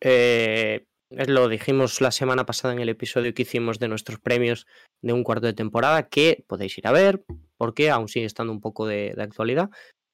eh, 0.00 0.86
lo 1.26 1.48
dijimos 1.48 2.00
la 2.00 2.10
semana 2.10 2.46
pasada 2.46 2.74
en 2.74 2.80
el 2.80 2.88
episodio 2.88 3.34
que 3.34 3.42
hicimos 3.42 3.78
de 3.78 3.88
nuestros 3.88 4.18
premios 4.18 4.66
de 5.02 5.12
un 5.12 5.24
cuarto 5.24 5.46
de 5.46 5.52
temporada, 5.52 6.08
que 6.08 6.44
podéis 6.46 6.76
ir 6.78 6.86
a 6.86 6.92
ver, 6.92 7.24
porque 7.56 7.90
aún 7.90 8.08
sigue 8.08 8.26
estando 8.26 8.52
un 8.52 8.60
poco 8.60 8.86
de, 8.86 9.12
de 9.14 9.22
actualidad, 9.22 9.70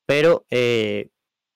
pero 0.06 0.46
eh, 0.50 1.10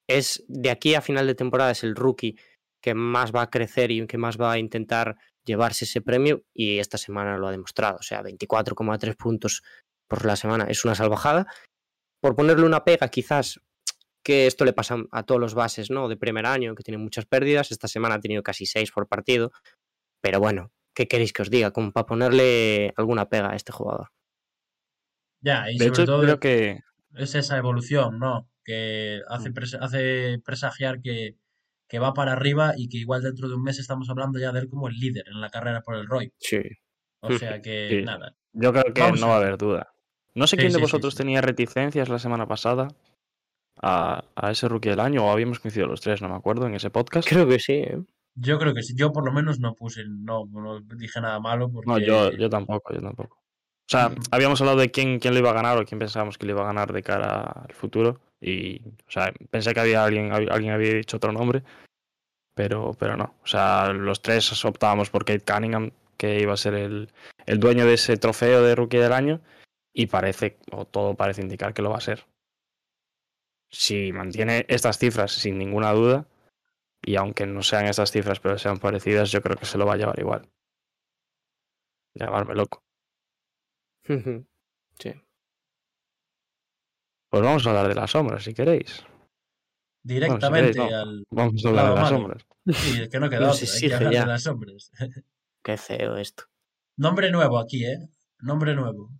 es 0.08 0.44
de 0.48 0.70
aquí 0.70 0.94
a 0.94 1.00
final 1.00 1.26
de 1.26 1.34
temporada 1.34 1.70
es 1.70 1.84
el 1.84 1.94
rookie 1.94 2.36
que 2.82 2.94
más 2.94 3.32
va 3.32 3.42
a 3.42 3.50
crecer 3.50 3.90
y 3.90 4.06
que 4.06 4.18
más 4.18 4.40
va 4.40 4.52
a 4.52 4.58
intentar 4.58 5.16
llevarse 5.44 5.84
ese 5.84 6.00
premio 6.00 6.44
y 6.52 6.78
esta 6.78 6.98
semana 6.98 7.38
lo 7.38 7.48
ha 7.48 7.52
demostrado, 7.52 7.98
o 7.98 8.02
sea, 8.02 8.22
24,3 8.22 9.16
puntos 9.16 9.62
por 10.08 10.26
la 10.26 10.36
semana 10.36 10.66
es 10.68 10.84
una 10.84 10.94
salvajada. 10.94 11.46
Por 12.20 12.36
ponerle 12.36 12.66
una 12.66 12.84
pega, 12.84 13.08
quizás 13.08 13.60
que 14.22 14.46
esto 14.46 14.64
le 14.64 14.72
pasa 14.72 14.96
a 15.10 15.22
todos 15.24 15.40
los 15.40 15.54
bases, 15.54 15.90
¿no? 15.90 16.08
De 16.08 16.16
primer 16.16 16.46
año, 16.46 16.74
que 16.74 16.82
tienen 16.82 17.02
muchas 17.02 17.26
pérdidas. 17.26 17.70
Esta 17.72 17.88
semana 17.88 18.16
ha 18.16 18.20
tenido 18.20 18.42
casi 18.42 18.66
seis 18.66 18.90
por 18.92 19.08
partido. 19.08 19.50
Pero 20.20 20.38
bueno, 20.40 20.70
¿qué 20.94 21.08
queréis 21.08 21.32
que 21.32 21.42
os 21.42 21.50
diga? 21.50 21.72
Como 21.72 21.90
para 21.92 22.06
ponerle 22.06 22.92
alguna 22.96 23.28
pega 23.28 23.50
a 23.52 23.56
este 23.56 23.72
jugador. 23.72 24.08
Ya, 25.40 25.70
y 25.70 25.78
De 25.78 25.86
sobre 25.86 25.88
hecho, 25.88 26.04
todo 26.06 26.22
creo 26.22 26.40
que 26.40 26.80
es 27.16 27.34
esa 27.34 27.56
evolución, 27.56 28.18
¿no? 28.18 28.48
Que 28.64 29.20
hace, 29.28 29.50
Mm. 29.50 29.54
pres- 29.54 29.78
hace 29.80 30.38
presagiar 30.44 31.00
que, 31.00 31.36
que 31.88 31.98
va 31.98 32.14
para 32.14 32.32
arriba 32.32 32.74
y 32.76 32.88
que 32.88 32.98
igual 32.98 33.22
dentro 33.22 33.48
de 33.48 33.54
un 33.54 33.62
mes 33.64 33.78
estamos 33.80 34.08
hablando 34.08 34.38
ya 34.38 34.52
de 34.52 34.60
él 34.60 34.68
como 34.68 34.88
el 34.88 34.94
líder 34.94 35.24
en 35.28 35.40
la 35.40 35.50
carrera 35.50 35.80
por 35.82 35.96
el 35.96 36.06
Roy. 36.06 36.32
Sí. 36.38 36.60
O 37.20 37.32
sea 37.38 37.60
que 37.60 37.88
Sí. 37.90 38.02
nada. 38.04 38.34
yo 38.52 38.72
creo 38.72 38.92
que 38.94 39.00
Vamos 39.00 39.20
no 39.20 39.26
a 39.26 39.28
va 39.30 39.34
a 39.36 39.38
haber 39.38 39.56
duda. 39.58 39.94
No 40.34 40.46
sé 40.46 40.56
Sí, 40.56 40.60
quién 40.60 40.68
de 40.68 40.74
sí, 40.74 40.78
sí, 40.78 40.82
vosotros 40.82 41.14
sí. 41.14 41.18
tenía 41.18 41.40
reticencias 41.40 42.08
la 42.08 42.18
semana 42.18 42.46
pasada 42.46 42.88
a, 43.80 44.24
a 44.34 44.50
ese 44.50 44.68
rookie 44.68 44.90
del 44.90 45.00
año, 45.00 45.24
o 45.24 45.30
habíamos 45.30 45.58
coincidido 45.60 45.88
los 45.88 46.00
tres, 46.00 46.22
no 46.22 46.28
me 46.28 46.36
acuerdo, 46.36 46.66
en 46.66 46.74
ese 46.74 46.90
podcast. 46.90 47.28
Creo 47.28 47.46
que 47.48 47.58
sí. 47.58 47.72
¿eh? 47.74 47.98
Yo 48.34 48.58
creo 48.58 48.74
que 48.74 48.82
sí. 48.82 48.94
Yo 48.96 49.12
por 49.12 49.24
lo 49.24 49.32
menos 49.32 49.58
no 49.60 49.74
puse, 49.74 50.04
no, 50.06 50.46
no 50.46 50.80
dije 50.80 51.20
nada 51.20 51.40
malo 51.40 51.70
porque... 51.70 51.90
No, 51.90 51.98
yo, 51.98 52.32
yo 52.32 52.48
tampoco, 52.48 52.94
yo 52.94 53.00
tampoco. 53.00 53.36
O 53.36 53.88
sea, 53.92 54.08
Mm. 54.10 54.14
habíamos 54.30 54.60
hablado 54.60 54.78
de 54.78 54.90
quién, 54.90 55.18
quién 55.18 55.34
lo 55.34 55.40
iba 55.40 55.50
a 55.50 55.54
ganar 55.54 55.76
o 55.78 55.84
quién 55.84 55.98
pensábamos 55.98 56.38
que 56.38 56.46
lo 56.46 56.52
iba 56.52 56.62
a 56.62 56.66
ganar 56.66 56.92
de 56.92 57.02
cara 57.02 57.40
al 57.42 57.72
futuro. 57.74 58.20
Y, 58.40 58.80
o 59.06 59.10
sea, 59.10 59.32
pensé 59.50 59.74
que 59.74 59.80
había 59.80 60.04
alguien, 60.04 60.32
alguien 60.32 60.72
había 60.72 60.94
dicho 60.94 61.18
otro 61.18 61.30
nombre, 61.32 61.62
pero, 62.54 62.92
pero 62.98 63.16
no. 63.16 63.34
O 63.42 63.46
sea, 63.46 63.92
los 63.92 64.22
tres 64.22 64.64
optábamos 64.64 65.10
por 65.10 65.24
Kate 65.24 65.44
Cunningham, 65.44 65.90
que 66.16 66.40
iba 66.40 66.52
a 66.54 66.56
ser 66.56 66.74
el, 66.74 67.10
el 67.46 67.60
dueño 67.60 67.84
de 67.86 67.94
ese 67.94 68.16
trofeo 68.16 68.62
de 68.62 68.74
rookie 68.74 68.98
del 68.98 69.12
año, 69.12 69.40
y 69.92 70.06
parece, 70.06 70.58
o 70.70 70.86
todo 70.86 71.14
parece 71.14 71.42
indicar 71.42 71.74
que 71.74 71.82
lo 71.82 71.90
va 71.90 71.98
a 71.98 72.00
ser. 72.00 72.24
Si 73.72 74.12
mantiene 74.12 74.66
estas 74.68 74.98
cifras 74.98 75.32
sin 75.32 75.56
ninguna 75.58 75.92
duda, 75.92 76.28
y 77.02 77.16
aunque 77.16 77.46
no 77.46 77.62
sean 77.62 77.86
estas 77.86 78.12
cifras, 78.12 78.38
pero 78.38 78.58
sean 78.58 78.78
parecidas, 78.78 79.30
yo 79.32 79.40
creo 79.42 79.56
que 79.56 79.64
se 79.64 79.78
lo 79.78 79.86
va 79.86 79.94
a 79.94 79.96
llevar 79.96 80.18
igual. 80.20 80.48
Llamarme 82.14 82.54
loco. 82.54 82.84
sí. 84.04 85.14
Pues 87.30 87.42
vamos 87.42 87.66
a 87.66 87.70
hablar 87.70 87.88
de 87.88 87.94
las 87.94 88.10
sombras, 88.10 88.44
si 88.44 88.52
queréis. 88.52 89.04
directamente 90.04 90.72
queréis, 90.72 90.92
no. 90.92 90.98
al... 90.98 91.24
Vamos 91.30 91.64
a 91.64 91.68
hablar 91.70 91.88
de 91.88 91.94
las 91.94 92.08
sombras. 92.10 92.46
Sí, 92.66 93.00
es 93.02 93.08
que 93.08 93.18
no 93.18 93.30
queda 93.30 93.40
Nos 93.40 93.56
otra, 93.56 93.64
hay 93.64 93.80
que 93.80 93.86
exige 93.86 93.94
hablar 93.94 94.12
ya. 94.12 94.20
de 94.20 94.26
las 94.26 94.46
hombres. 94.46 94.92
Qué 95.64 95.76
feo 95.78 96.16
esto. 96.18 96.44
Nombre 96.98 97.30
nuevo 97.30 97.58
aquí, 97.58 97.86
¿eh? 97.86 98.08
Nombre 98.40 98.74
nuevo. 98.74 99.10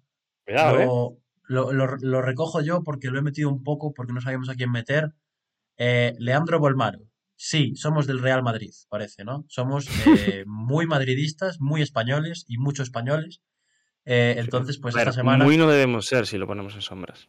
Cuidado, 0.45 0.79
¿eh? 0.81 1.22
Lo, 1.53 1.71
lo, 1.73 2.23
recojo 2.23 2.63
yo 2.63 2.83
porque 2.83 3.11
lo 3.11 3.19
he 3.19 3.23
metido 3.23 3.51
un 3.51 3.63
poco 3.63 3.93
porque 3.93 4.13
no 4.13 4.21
sabíamos 4.21 4.49
a 4.49 4.55
quién 4.55 4.71
meter. 4.71 5.13
Eh, 5.77 6.15
Leandro 6.19 6.59
Bolmaro. 6.59 7.01
Sí, 7.37 7.75
somos 7.77 8.07
del 8.07 8.21
Real 8.21 8.43
Madrid, 8.43 8.73
parece, 8.89 9.25
¿no? 9.25 9.45
Somos 9.49 9.87
eh, 10.07 10.45
muy 10.47 10.87
madridistas, 10.87 11.61
muy 11.61 11.83
españoles 11.83 12.45
y 12.49 12.59
mucho 12.59 12.83
españoles. 12.83 13.43
Eh, 14.05 14.37
entonces, 14.39 14.79
pues 14.79 14.97
esta 14.97 15.13
semana... 15.13 15.45
Muy 15.45 15.57
no 15.57 15.69
debemos 15.69 16.07
ser 16.07 16.27
si 16.27 16.39
lo 16.39 16.47
ponemos 16.47 16.75
en 16.75 16.83
sombras. 16.83 17.29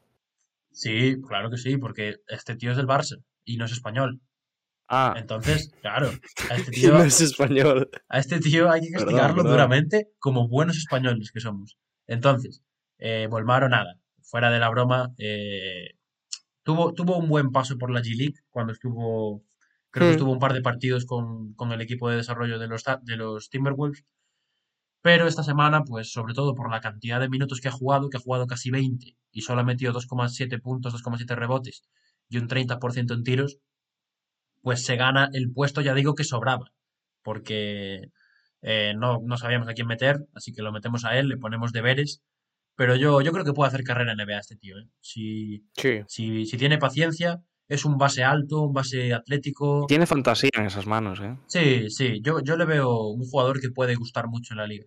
Sí, 0.71 1.17
claro 1.27 1.49
que 1.49 1.57
sí, 1.57 1.77
porque 1.77 2.17
este 2.27 2.55
tío 2.55 2.71
es 2.71 2.77
del 2.77 2.87
Barça 2.87 3.23
y 3.43 3.57
no 3.57 3.65
es 3.65 3.71
español. 3.71 4.21
Ah, 4.87 5.15
Entonces, 5.17 5.71
claro, 5.81 6.11
a 6.49 6.55
este 6.55 6.71
tío, 6.71 6.93
no 6.93 7.03
es 7.03 7.19
español. 7.19 7.89
a 8.07 8.19
este 8.19 8.39
tío 8.39 8.69
hay 8.71 8.81
que 8.81 8.91
Perdón, 8.91 9.05
castigarlo 9.05 9.43
perdón. 9.43 9.51
duramente 9.51 10.11
como 10.19 10.47
buenos 10.47 10.77
españoles 10.77 11.31
que 11.31 11.39
somos. 11.39 11.77
Entonces, 12.07 12.61
eh, 12.99 13.27
Volmaro 13.29 13.69
nada, 13.69 13.99
fuera 14.23 14.51
de 14.51 14.59
la 14.59 14.69
broma, 14.69 15.13
eh, 15.17 15.91
tuvo, 16.63 16.93
tuvo 16.93 17.17
un 17.17 17.29
buen 17.29 17.51
paso 17.51 17.77
por 17.77 17.91
la 17.91 18.01
G-League 18.01 18.41
cuando 18.49 18.73
estuvo, 18.73 19.43
creo 19.91 20.07
que 20.07 20.11
Hmm. 20.11 20.13
estuvo 20.13 20.31
un 20.31 20.39
par 20.39 20.53
de 20.53 20.61
partidos 20.61 21.05
con, 21.05 21.53
con 21.55 21.71
el 21.71 21.81
equipo 21.81 22.09
de 22.09 22.17
desarrollo 22.17 22.59
de 22.59 22.67
los, 22.67 22.83
de 23.03 23.17
los 23.17 23.49
Timberwolves, 23.49 24.05
pero 25.01 25.27
esta 25.27 25.43
semana, 25.43 25.83
pues 25.83 26.11
sobre 26.11 26.33
todo 26.33 26.55
por 26.55 26.71
la 26.71 26.81
cantidad 26.81 27.19
de 27.19 27.29
minutos 27.29 27.59
que 27.61 27.67
ha 27.67 27.71
jugado, 27.71 28.09
que 28.09 28.17
ha 28.17 28.21
jugado 28.21 28.47
casi 28.47 28.71
20 28.71 29.17
y 29.31 29.41
solo 29.41 29.61
ha 29.61 29.63
metido 29.65 29.93
2,7 29.93 30.59
puntos, 30.59 30.93
2,7 30.93 31.35
rebotes 31.35 31.83
y 32.29 32.37
un 32.37 32.47
30% 32.47 33.13
en 33.13 33.23
tiros, 33.23 33.59
pues 34.61 34.85
se 34.85 34.95
gana 34.95 35.29
el 35.33 35.51
puesto, 35.51 35.81
ya 35.81 35.93
digo 35.93 36.15
que 36.15 36.23
sobraba, 36.23 36.71
porque 37.23 38.11
eh, 38.61 38.93
no, 38.97 39.19
no 39.25 39.37
sabíamos 39.37 39.67
a 39.67 39.73
quién 39.73 39.87
meter, 39.87 40.25
así 40.33 40.53
que 40.53 40.61
lo 40.61 40.71
metemos 40.71 41.05
a 41.05 41.17
él, 41.17 41.27
le 41.29 41.37
ponemos 41.37 41.73
deberes, 41.73 42.21
pero 42.75 42.95
yo, 42.95 43.21
yo 43.21 43.31
creo 43.31 43.45
que 43.45 43.53
puede 43.53 43.67
hacer 43.69 43.83
carrera 43.83 44.13
en 44.13 44.19
NBA 44.19 44.39
este 44.39 44.55
tío, 44.55 44.77
¿eh? 44.79 44.87
Si, 44.99 45.65
Sí. 45.75 46.01
si, 46.07 46.45
si 46.45 46.57
tiene 46.57 46.77
paciencia, 46.77 47.41
es 47.67 47.85
un 47.85 47.97
base 47.97 48.23
alto, 48.23 48.61
un 48.61 48.73
base 48.73 49.13
atlético. 49.13 49.85
tiene 49.87 50.05
fantasía 50.05 50.49
en 50.55 50.65
esas 50.65 50.85
manos, 50.85 51.19
¿eh? 51.21 51.37
Sí, 51.47 51.89
sí, 51.89 52.19
yo, 52.21 52.39
yo 52.41 52.57
le 52.57 52.65
veo 52.65 53.07
un 53.07 53.23
jugador 53.25 53.59
que 53.61 53.69
puede 53.69 53.95
gustar 53.95 54.27
mucho 54.27 54.53
en 54.53 54.57
la 54.59 54.67
liga. 54.67 54.85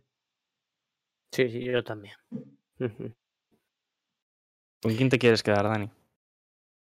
Sí, 1.33 1.49
sí, 1.51 1.65
yo 1.65 1.83
también. 1.85 2.15
¿Con 2.79 3.15
quién 4.95 5.09
te 5.09 5.19
quieres 5.19 5.43
quedar, 5.43 5.65
Dani? 5.65 5.91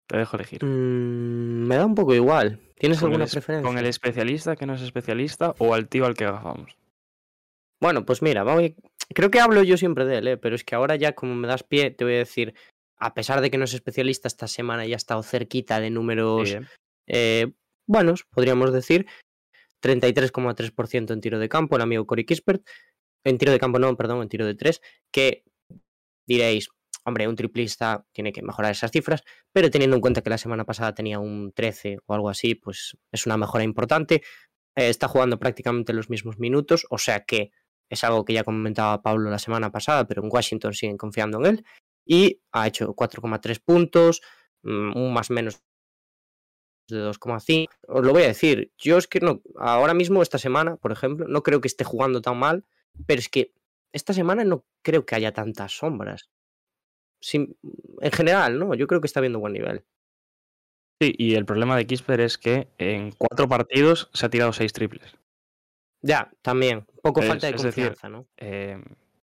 Te 0.07 0.17
dejo 0.17 0.37
elegir. 0.37 0.65
Mm, 0.65 1.67
me 1.67 1.77
da 1.77 1.87
un 1.87 1.95
poco 1.95 2.15
igual. 2.15 2.61
¿Tienes 2.79 2.99
¿Con 3.01 3.09
el, 3.09 3.13
alguna 3.15 3.31
preferencia? 3.31 3.69
¿Con 3.69 3.79
el 3.79 3.87
especialista 3.87 4.57
que 4.57 4.67
no 4.67 4.75
es 4.75 4.83
especialista 4.83 5.55
o 5.59 5.75
al 5.75 5.89
tío 5.89 6.07
al 6.07 6.15
que 6.15 6.25
agafamos? 6.25 6.77
Bueno, 7.81 8.05
pues 8.05 8.23
mira, 8.23 8.43
voy- 8.43 8.75
creo 9.15 9.31
que 9.31 9.41
hablo 9.41 9.63
yo 9.63 9.77
siempre 9.77 10.05
de 10.05 10.19
él, 10.19 10.29
¿eh? 10.29 10.37
pero 10.37 10.55
es 10.55 10.65
que 10.65 10.75
ahora 10.75 10.97
ya 10.97 11.15
como 11.15 11.35
me 11.35 11.49
das 11.49 11.63
pie, 11.63 11.91
te 11.91 12.05
voy 12.05 12.15
a 12.15 12.19
decir, 12.19 12.55
a 12.99 13.15
pesar 13.15 13.41
de 13.41 13.51
que 13.51 13.59
no 13.59 13.65
es 13.65 13.75
especialista, 13.75 14.29
esta 14.29 14.47
semana 14.47 14.87
ya 14.87 14.97
ha 14.97 14.97
estado 14.97 15.23
cerquita 15.23 15.81
de 15.81 15.91
números 15.91 16.51
Sí, 16.51 16.57
¿eh? 17.07 17.53
buenos, 17.87 18.25
podríamos 18.25 18.73
decir. 18.73 19.07
33,3% 19.83 21.13
en 21.13 21.21
tiro 21.21 21.39
de 21.39 21.49
campo, 21.49 21.77
el 21.77 21.83
amigo 21.83 22.07
Cory 22.07 22.25
Kispert. 22.25 22.67
En 23.25 23.39
tiro 23.39 23.53
de 23.53 23.59
campo 23.59 23.79
no, 23.79 23.97
perdón, 23.97 24.23
en 24.23 24.29
tiro 24.29 24.47
de 24.47 24.55
3, 24.55 24.81
que 25.13 25.45
diréis, 26.27 26.69
hombre, 27.05 27.27
un 27.27 27.37
triplista 27.37 28.07
tiene 28.13 28.33
que 28.33 28.43
mejorar 28.43 28.73
esas 28.73 28.91
cifras, 28.91 29.23
pero 29.53 29.71
teniendo 29.71 29.97
en 29.97 30.01
cuenta 30.01 30.23
que 30.23 30.31
la 30.31 30.39
semana 30.39 30.65
pasada 30.65 30.95
tenía 30.95 31.19
un 31.19 31.53
13 31.53 31.99
o 32.07 32.15
algo 32.15 32.29
así, 32.29 32.55
pues 32.55 32.97
es 33.13 33.27
una 33.27 33.37
mejora 33.37 33.65
importante. 33.65 34.23
Eh, 34.77 34.89
está 34.89 35.09
jugando 35.09 35.39
prácticamente 35.39 35.93
los 35.93 36.11
mismos 36.11 36.39
minutos, 36.39 36.87
o 36.91 36.99
sea 36.99 37.25
que 37.25 37.51
es 37.91 38.05
algo 38.05 38.25
que 38.25 38.35
ya 38.35 38.45
comentaba 38.45 39.03
Pablo 39.03 39.31
la 39.31 39.39
semana 39.39 39.71
pasada, 39.73 40.07
pero 40.07 40.23
en 40.23 40.31
Washington 40.33 40.75
siguen 40.75 40.97
confiando 40.97 41.39
en 41.39 41.47
él. 41.47 41.65
Y 42.07 42.41
ha 42.53 42.67
hecho 42.67 42.95
4,3 42.95 43.61
puntos, 43.61 44.23
mm, 44.63 44.97
un 44.97 45.13
más 45.13 45.31
menos 45.31 45.63
de 46.89 46.99
2,5. 46.99 47.71
Os 47.87 48.05
lo 48.05 48.13
voy 48.13 48.23
a 48.23 48.29
decir, 48.29 48.73
yo 48.79 48.97
es 48.99 49.07
que 49.07 49.21
no, 49.21 49.43
ahora 49.59 49.95
mismo, 49.95 50.23
esta 50.23 50.39
semana, 50.39 50.77
por 50.77 50.93
ejemplo, 50.93 51.27
no 51.29 51.43
creo 51.43 51.61
que 51.61 51.69
esté 51.69 51.85
jugando 51.85 52.23
tan 52.23 52.39
mal, 52.39 52.65
pero 53.07 53.19
es 53.21 53.29
que 53.29 53.53
esta 53.93 54.13
semana 54.13 54.45
no 54.45 54.65
creo 54.83 55.05
que 55.05 55.15
haya 55.15 55.33
tantas 55.33 55.73
sombras. 55.77 56.31
Sin- 57.21 57.57
en 58.01 58.13
general, 58.13 58.59
¿no? 58.59 58.75
Yo 58.75 58.87
creo 58.87 59.01
que 59.01 59.07
está 59.07 59.21
viendo 59.21 59.41
buen 59.41 59.53
nivel. 59.53 59.85
Sí, 61.01 61.15
y 61.17 61.35
el 61.35 61.45
problema 61.47 61.77
de 61.77 61.87
Kisper 61.87 62.21
es 62.21 62.39
que 62.39 62.69
en 62.79 63.13
cuatro 63.13 63.49
partidos 63.49 64.11
se 64.15 64.27
ha 64.27 64.31
tirado 64.31 64.53
seis 64.53 64.73
triples. 64.73 65.17
Ya, 66.03 66.31
también. 66.43 66.87
Poco 67.09 67.21
Es- 67.21 67.29
falta 67.29 67.47
de 67.47 67.53
decir, 67.53 67.65
confianza, 67.67 68.09
¿no? 68.09 68.27
Eh, 68.37 68.83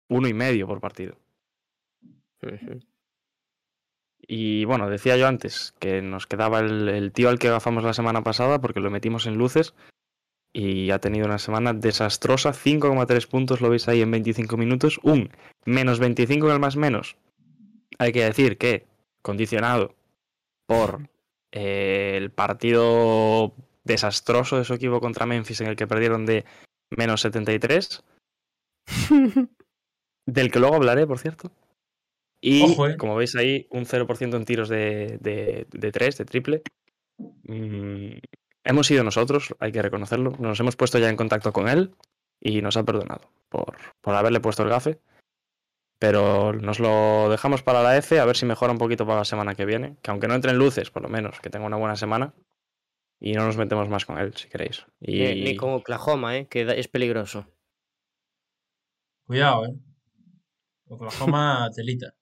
uno 0.10 0.28
y 0.28 0.34
medio 0.34 0.68
por 0.68 0.80
partido. 0.82 1.16
Y 4.28 4.66
bueno, 4.66 4.90
decía 4.90 5.18
yo 5.18 5.28
antes 5.28 5.74
que 5.80 6.02
nos 6.02 6.28
quedaba 6.28 6.60
el, 6.60 6.88
el 6.90 7.12
tío 7.12 7.30
al 7.30 7.40
que 7.40 7.48
agafamos 7.48 7.84
la 7.84 7.94
semana 7.94 8.24
pasada 8.24 8.60
porque 8.62 8.80
lo 8.80 8.92
metimos 8.92 9.26
en 9.26 9.38
luces 9.38 9.74
y 10.54 10.92
ha 10.92 11.00
tenido 11.00 11.26
una 11.26 11.40
semana 11.40 11.74
desastrosa. 11.74 12.54
5,3 12.54 13.28
puntos, 13.28 13.62
lo 13.62 13.70
veis 13.70 13.88
ahí 13.88 14.02
en 14.02 14.12
25 14.12 14.58
minutos. 14.58 15.00
Un 15.04 15.32
menos 15.66 16.00
25 16.00 16.48
en 16.48 16.54
el 16.54 16.60
más 16.60 16.76
menos. 16.76 17.18
Hay 17.98 18.12
que 18.12 18.24
decir 18.24 18.58
que 18.58 18.86
condicionado 19.22 19.96
por 20.68 21.10
eh, 21.52 22.14
el 22.18 22.30
partido 22.32 23.54
desastroso 23.84 24.58
de 24.58 24.66
su 24.66 24.74
equipo 24.76 25.00
contra 25.00 25.26
Memphis 25.26 25.62
en 25.62 25.68
el 25.68 25.76
que 25.76 25.88
perdieron 25.88 26.26
de 26.26 26.46
menos 26.90 27.22
73. 27.22 28.04
Del 30.26 30.52
que 30.52 30.60
luego 30.60 30.76
hablaré, 30.76 31.08
por 31.08 31.20
cierto. 31.20 31.52
Y 32.42 32.64
Ojo, 32.64 32.88
eh. 32.88 32.98
como 32.98 33.16
veis 33.16 33.36
ahí, 33.36 33.68
un 33.72 33.86
0% 33.86 34.36
en 34.36 34.46
tiros 34.46 34.70
de, 34.70 35.18
de, 35.20 35.68
de 35.70 35.92
3, 35.92 36.18
de 36.18 36.26
triple. 36.26 36.62
Mm, 37.18 38.20
hemos 38.64 38.88
sido 38.88 39.04
nosotros, 39.04 39.56
hay 39.60 39.72
que 39.72 39.82
reconocerlo. 39.82 40.32
Nos 40.40 40.60
hemos 40.60 40.76
puesto 40.76 41.00
ya 41.00 41.10
en 41.10 41.18
contacto 41.18 41.52
con 41.52 41.68
él 41.68 41.96
y 42.40 42.62
nos 42.62 42.78
ha 42.78 42.84
perdonado 42.84 43.30
por, 43.50 43.76
por 44.02 44.16
haberle 44.16 44.40
puesto 44.40 44.64
el 44.64 44.70
gafe. 44.70 45.00
Pero 46.00 46.54
nos 46.54 46.80
lo 46.80 47.30
dejamos 47.30 47.62
para 47.62 47.84
la 47.84 47.98
F, 47.98 48.18
a 48.20 48.26
ver 48.26 48.38
si 48.38 48.46
mejora 48.46 48.72
un 48.72 48.78
poquito 48.78 49.06
para 49.06 49.20
la 49.20 49.26
semana 49.26 49.54
que 49.54 49.66
viene. 49.66 49.98
Que 50.02 50.12
aunque 50.12 50.30
no 50.30 50.36
entren 50.36 50.58
luces, 50.58 50.92
por 50.92 51.02
lo 51.02 51.10
menos, 51.10 51.42
que 51.42 51.50
tenga 51.50 51.66
una 51.66 51.76
buena 51.76 51.98
semana. 51.98 52.34
Y 53.20 53.34
no 53.34 53.46
nos 53.46 53.58
metemos 53.58 53.90
más 53.90 54.06
con 54.06 54.18
él, 54.18 54.34
si 54.36 54.48
queréis. 54.48 54.86
Y 55.00 55.20
Ni, 55.20 55.42
ni 55.44 55.56
con 55.56 55.72
Oklahoma, 55.72 56.38
¿eh? 56.38 56.48
que 56.48 56.62
es 56.62 56.88
peligroso. 56.88 57.46
Cuidado, 59.26 59.66
¿eh? 59.66 59.76
Oklahoma, 60.88 61.70
telita. 61.76 62.14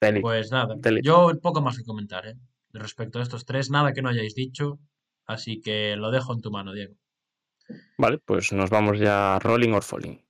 Teli. 0.00 0.20
Pues 0.20 0.50
nada, 0.50 0.76
Telita. 0.80 1.06
yo 1.06 1.30
poco 1.42 1.60
más 1.60 1.76
que 1.76 1.84
comentar, 1.84 2.26
¿eh? 2.26 2.36
Respecto 2.72 3.18
a 3.18 3.22
estos 3.22 3.44
tres, 3.44 3.70
nada 3.70 3.92
que 3.92 4.00
no 4.00 4.08
hayáis 4.08 4.34
dicho. 4.34 4.78
Así 5.26 5.60
que 5.60 5.96
lo 5.96 6.10
dejo 6.10 6.32
en 6.32 6.40
tu 6.40 6.50
mano, 6.50 6.72
Diego. 6.72 6.94
Vale, 7.98 8.18
pues 8.18 8.52
nos 8.52 8.70
vamos 8.70 8.98
ya 8.98 9.38
rolling 9.40 9.72
or 9.72 9.82
falling. 9.82 10.24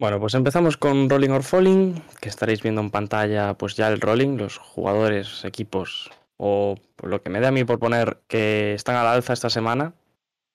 Bueno, 0.00 0.20
pues 0.20 0.34
empezamos 0.34 0.76
con 0.76 1.10
Rolling 1.10 1.30
or 1.30 1.42
Falling, 1.42 2.00
que 2.20 2.28
estaréis 2.28 2.62
viendo 2.62 2.80
en 2.80 2.90
pantalla 2.90 3.54
pues 3.54 3.74
ya 3.74 3.88
el 3.88 4.00
rolling, 4.00 4.36
los 4.36 4.56
jugadores, 4.56 5.44
equipos 5.44 6.10
o 6.36 6.76
lo 7.02 7.20
que 7.20 7.30
me 7.30 7.40
dé 7.40 7.48
a 7.48 7.50
mí 7.50 7.64
por 7.64 7.80
poner 7.80 8.22
que 8.28 8.74
están 8.74 8.94
a 8.94 9.02
la 9.02 9.12
alza 9.12 9.32
esta 9.32 9.50
semana. 9.50 9.94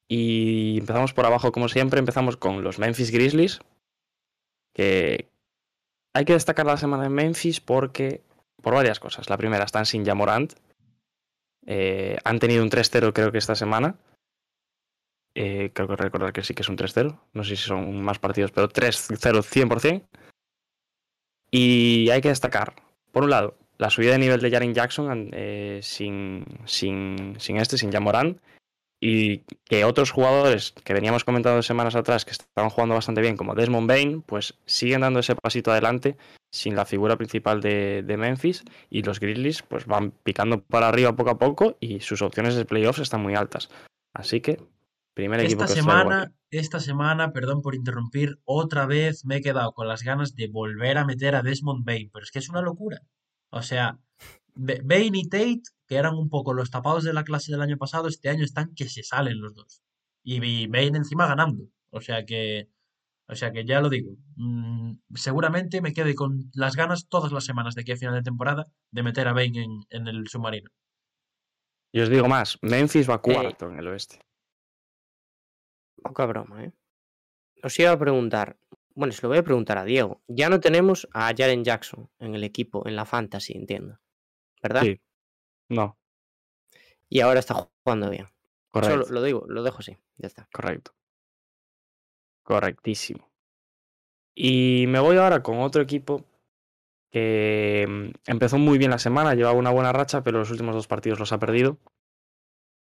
Y 0.07 0.77
empezamos 0.79 1.13
por 1.13 1.25
abajo 1.25 1.51
como 1.51 1.67
siempre, 1.67 1.99
empezamos 1.99 2.37
con 2.37 2.63
los 2.63 2.79
Memphis 2.79 3.11
Grizzlies, 3.11 3.59
que 4.73 5.29
hay 6.13 6.23
que 6.23 6.33
destacar 6.33 6.65
la 6.65 6.77
semana 6.77 7.05
en 7.07 7.13
Memphis 7.13 7.59
porque 7.59 8.21
por 8.61 8.73
varias 8.75 9.01
cosas. 9.01 9.29
La 9.29 9.37
primera, 9.37 9.65
están 9.65 9.85
sin 9.85 10.05
Jamorant. 10.05 10.53
Eh, 11.65 12.17
han 12.23 12.39
tenido 12.39 12.63
un 12.63 12.69
3-0 12.69 13.11
creo 13.11 13.33
que 13.33 13.39
esta 13.39 13.55
semana. 13.55 13.97
Eh, 15.35 15.71
creo 15.73 15.87
que 15.87 15.95
recordar 15.95 16.31
que 16.31 16.43
sí 16.43 16.53
que 16.53 16.61
es 16.61 16.69
un 16.69 16.77
3-0. 16.77 17.19
No 17.33 17.43
sé 17.43 17.55
si 17.55 17.63
son 17.63 18.01
más 18.01 18.19
partidos, 18.19 18.51
pero 18.51 18.69
3-0 18.69 19.41
100%. 19.41 20.03
Y 21.51 22.09
hay 22.09 22.21
que 22.21 22.29
destacar, 22.29 22.73
por 23.11 23.23
un 23.23 23.29
lado, 23.29 23.57
la 23.77 23.89
subida 23.89 24.13
de 24.13 24.19
nivel 24.19 24.41
de 24.41 24.49
Jaren 24.49 24.73
Jackson 24.73 25.29
eh, 25.33 25.79
sin, 25.83 26.45
sin, 26.65 27.35
sin 27.39 27.57
este, 27.57 27.77
sin 27.77 27.91
Jamorant. 27.91 28.39
Y 28.99 29.39
que 29.65 29.83
otros 29.83 30.11
jugadores 30.11 30.71
que 30.71 30.93
veníamos 30.93 31.25
comentando 31.25 31.61
semanas 31.61 31.93
atrás 31.95 32.23
que 32.23 32.31
estaban 32.31 32.69
jugando 32.69 32.95
bastante 32.95 33.19
bien, 33.19 33.35
como 33.35 33.53
Desmond 33.53 33.87
Bain, 33.87 34.21
pues 34.21 34.53
siguen 34.65 35.01
dando 35.01 35.19
ese 35.19 35.35
pasito 35.35 35.71
adelante 35.71 36.15
sin 36.51 36.75
la 36.75 36.85
figura 36.85 37.17
principal 37.17 37.59
de, 37.59 38.01
de 38.01 38.17
Memphis. 38.17 38.63
Y 38.89 39.03
los 39.03 39.19
Grizzlies 39.19 39.61
pues 39.61 39.85
van 39.85 40.11
picando 40.11 40.61
para 40.61 40.87
arriba 40.87 41.15
poco 41.15 41.31
a 41.31 41.37
poco 41.37 41.75
y 41.81 41.99
sus 41.99 42.21
opciones 42.21 42.55
de 42.55 42.65
playoffs 42.65 42.99
están 42.99 43.21
muy 43.21 43.35
altas. 43.35 43.69
Así 44.13 44.39
que 44.39 44.59
Primer 45.13 45.39
equipo 45.41 45.63
Esta 45.63 45.75
semana, 45.75 46.33
esta 46.49 46.79
semana, 46.79 47.31
perdón 47.33 47.61
por 47.61 47.75
interrumpir, 47.75 48.39
otra 48.45 48.85
vez 48.87 49.25
me 49.25 49.37
he 49.37 49.41
quedado 49.41 49.73
con 49.73 49.87
las 49.87 50.03
ganas 50.03 50.35
de 50.35 50.47
volver 50.47 50.97
a 50.97 51.05
meter 51.05 51.35
a 51.35 51.43
Desmond 51.43 51.85
Bain, 51.85 52.09
pero 52.11 52.23
es 52.23 52.31
que 52.31 52.39
es 52.39 52.49
una 52.49 52.61
locura. 52.61 52.99
O 53.51 53.61
sea, 53.61 53.99
Ba- 54.55 54.73
Bain 54.83 55.13
y 55.15 55.27
Tate, 55.29 55.61
que 55.87 55.95
eran 55.95 56.15
un 56.15 56.29
poco 56.29 56.53
los 56.53 56.71
tapados 56.71 57.03
de 57.03 57.13
la 57.13 57.23
clase 57.23 57.51
del 57.51 57.61
año 57.61 57.77
pasado, 57.77 58.07
este 58.07 58.29
año 58.29 58.43
están 58.43 58.73
que 58.75 58.89
se 58.89 59.03
salen 59.03 59.39
los 59.39 59.53
dos. 59.53 59.83
Y, 60.23 60.67
Bain 60.67 60.95
encima 60.95 61.27
ganando. 61.27 61.65
O 61.91 62.01
sea 62.01 62.25
que, 62.25 62.69
o 63.27 63.35
sea 63.35 63.51
que 63.51 63.65
ya 63.65 63.81
lo 63.81 63.89
digo. 63.89 64.15
mm, 64.35 64.93
seguramente 65.13 65.79
me 65.81 65.93
quede 65.93 66.15
con 66.15 66.49
las 66.55 66.75
ganas 66.75 67.07
todas 67.07 67.31
las 67.31 67.45
semanas 67.45 67.75
de 67.75 67.81
aquí 67.81 67.91
a 67.91 67.97
final 67.97 68.15
de 68.15 68.23
temporada 68.23 68.65
de 68.91 69.03
meter 69.03 69.27
a 69.27 69.33
Bain 69.33 69.55
en, 69.57 69.71
en 69.89 70.07
el 70.07 70.27
submarino. 70.27 70.71
Y 71.91 71.99
os 71.99 72.09
digo 72.09 72.27
más, 72.27 72.57
Memphis 72.63 73.07
va 73.07 73.21
cuarto 73.21 73.69
en 73.69 73.77
el 73.77 73.87
oeste. 73.87 74.19
Poca 76.03 76.25
broma, 76.25 76.65
¿eh? 76.65 76.71
Os 77.63 77.79
iba 77.79 77.91
a 77.91 77.97
preguntar, 77.97 78.57
bueno, 78.93 79.13
se 79.13 79.21
lo 79.23 79.29
voy 79.29 79.37
a 79.37 79.43
preguntar 79.43 79.77
a 79.77 79.85
Diego. 79.85 80.21
Ya 80.27 80.49
no 80.49 80.59
tenemos 80.59 81.07
a 81.13 81.33
Jaren 81.35 81.63
Jackson 81.63 82.09
en 82.19 82.35
el 82.35 82.43
equipo, 82.43 82.87
en 82.87 82.95
la 82.95 83.05
fantasy, 83.05 83.53
entiendo. 83.53 83.99
¿Verdad? 84.61 84.81
Sí. 84.83 85.01
No, 85.69 85.97
Y 87.09 87.21
ahora 87.21 87.39
está 87.39 87.53
jugando 87.53 88.09
bien. 88.09 88.27
correcto. 88.69 89.05
Solo 89.05 89.13
lo 89.19 89.23
digo, 89.23 89.45
lo 89.47 89.63
dejo 89.63 89.79
así, 89.79 89.97
ya 90.17 90.27
está. 90.27 90.47
Correcto. 90.53 90.93
Correctísimo. 92.43 93.29
Y 94.35 94.85
me 94.87 94.99
voy 94.99 95.17
ahora 95.17 95.41
con 95.41 95.59
otro 95.59 95.81
equipo 95.81 96.25
que 97.11 97.85
mm, 97.87 98.31
empezó 98.31 98.57
muy 98.57 98.77
bien 98.77 98.91
la 98.91 98.99
semana, 98.99 99.35
llevaba 99.35 99.57
una 99.57 99.69
buena 99.71 99.93
racha, 99.93 100.23
pero 100.23 100.39
los 100.39 100.51
últimos 100.51 100.75
dos 100.75 100.87
partidos 100.87 101.19
los 101.19 101.31
ha 101.31 101.39
perdido. 101.39 101.77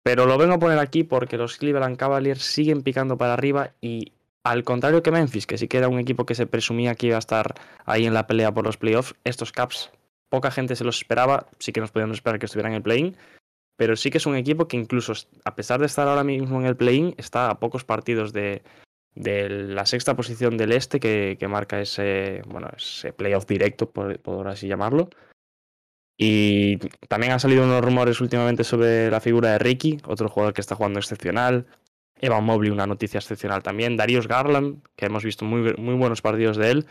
Pero 0.02 0.26
lo 0.26 0.38
vengo 0.38 0.54
a 0.54 0.58
poner 0.58 0.78
aquí 0.78 1.04
porque 1.04 1.36
los 1.36 1.56
Cleveland 1.58 1.96
Cavaliers 1.96 2.42
siguen 2.42 2.82
picando 2.82 3.16
para 3.16 3.34
arriba 3.34 3.72
y 3.80 4.12
al 4.44 4.64
contrario 4.64 5.02
que 5.02 5.12
Memphis, 5.12 5.46
que 5.46 5.58
sí 5.58 5.68
que 5.68 5.78
era 5.78 5.88
un 5.88 6.00
equipo 6.00 6.26
que 6.26 6.34
se 6.34 6.46
presumía 6.46 6.94
que 6.94 7.08
iba 7.08 7.16
a 7.16 7.20
estar 7.20 7.54
ahí 7.84 8.06
en 8.06 8.14
la 8.14 8.26
pelea 8.26 8.52
por 8.52 8.64
los 8.64 8.76
playoffs, 8.76 9.14
estos 9.24 9.52
Caps 9.52 9.92
poca 10.28 10.50
gente 10.50 10.74
se 10.76 10.84
los 10.84 10.96
esperaba, 10.96 11.46
sí 11.58 11.72
que 11.72 11.80
nos 11.80 11.92
podíamos 11.92 12.16
esperar 12.16 12.40
que 12.40 12.46
estuvieran 12.46 12.72
en 12.72 12.76
el 12.76 12.82
play-in, 12.82 13.16
pero 13.76 13.96
sí 13.96 14.10
que 14.10 14.18
es 14.18 14.26
un 14.26 14.34
equipo 14.34 14.66
que 14.66 14.76
incluso 14.76 15.12
a 15.44 15.54
pesar 15.54 15.78
de 15.78 15.86
estar 15.86 16.08
ahora 16.08 16.24
mismo 16.24 16.58
en 16.58 16.66
el 16.66 16.76
play-in, 16.76 17.14
está 17.18 17.50
a 17.50 17.60
pocos 17.60 17.84
partidos 17.84 18.32
de, 18.32 18.62
de 19.14 19.48
la 19.48 19.86
sexta 19.86 20.16
posición 20.16 20.56
del 20.56 20.72
este 20.72 21.00
que, 21.00 21.36
marca 21.48 21.80
ese, 21.80 22.42
bueno, 22.46 22.68
ese 22.76 23.12
playoff 23.12 23.46
directo, 23.46 23.90
por, 23.90 24.18
por 24.20 24.48
así 24.48 24.66
llamarlo. 24.66 25.10
Y 26.24 26.76
también 27.08 27.32
han 27.32 27.40
salido 27.40 27.64
unos 27.64 27.84
rumores 27.84 28.20
últimamente 28.20 28.62
sobre 28.62 29.10
la 29.10 29.18
figura 29.18 29.50
de 29.50 29.58
Ricky, 29.58 29.98
otro 30.06 30.28
jugador 30.28 30.54
que 30.54 30.60
está 30.60 30.76
jugando 30.76 31.00
excepcional. 31.00 31.66
Evan 32.20 32.44
Mobley, 32.44 32.70
una 32.70 32.86
noticia 32.86 33.18
excepcional 33.18 33.64
también. 33.64 33.96
Darius 33.96 34.28
Garland, 34.28 34.84
que 34.94 35.06
hemos 35.06 35.24
visto 35.24 35.44
muy, 35.44 35.74
muy 35.74 35.96
buenos 35.96 36.22
partidos 36.22 36.56
de 36.58 36.70
él. 36.70 36.86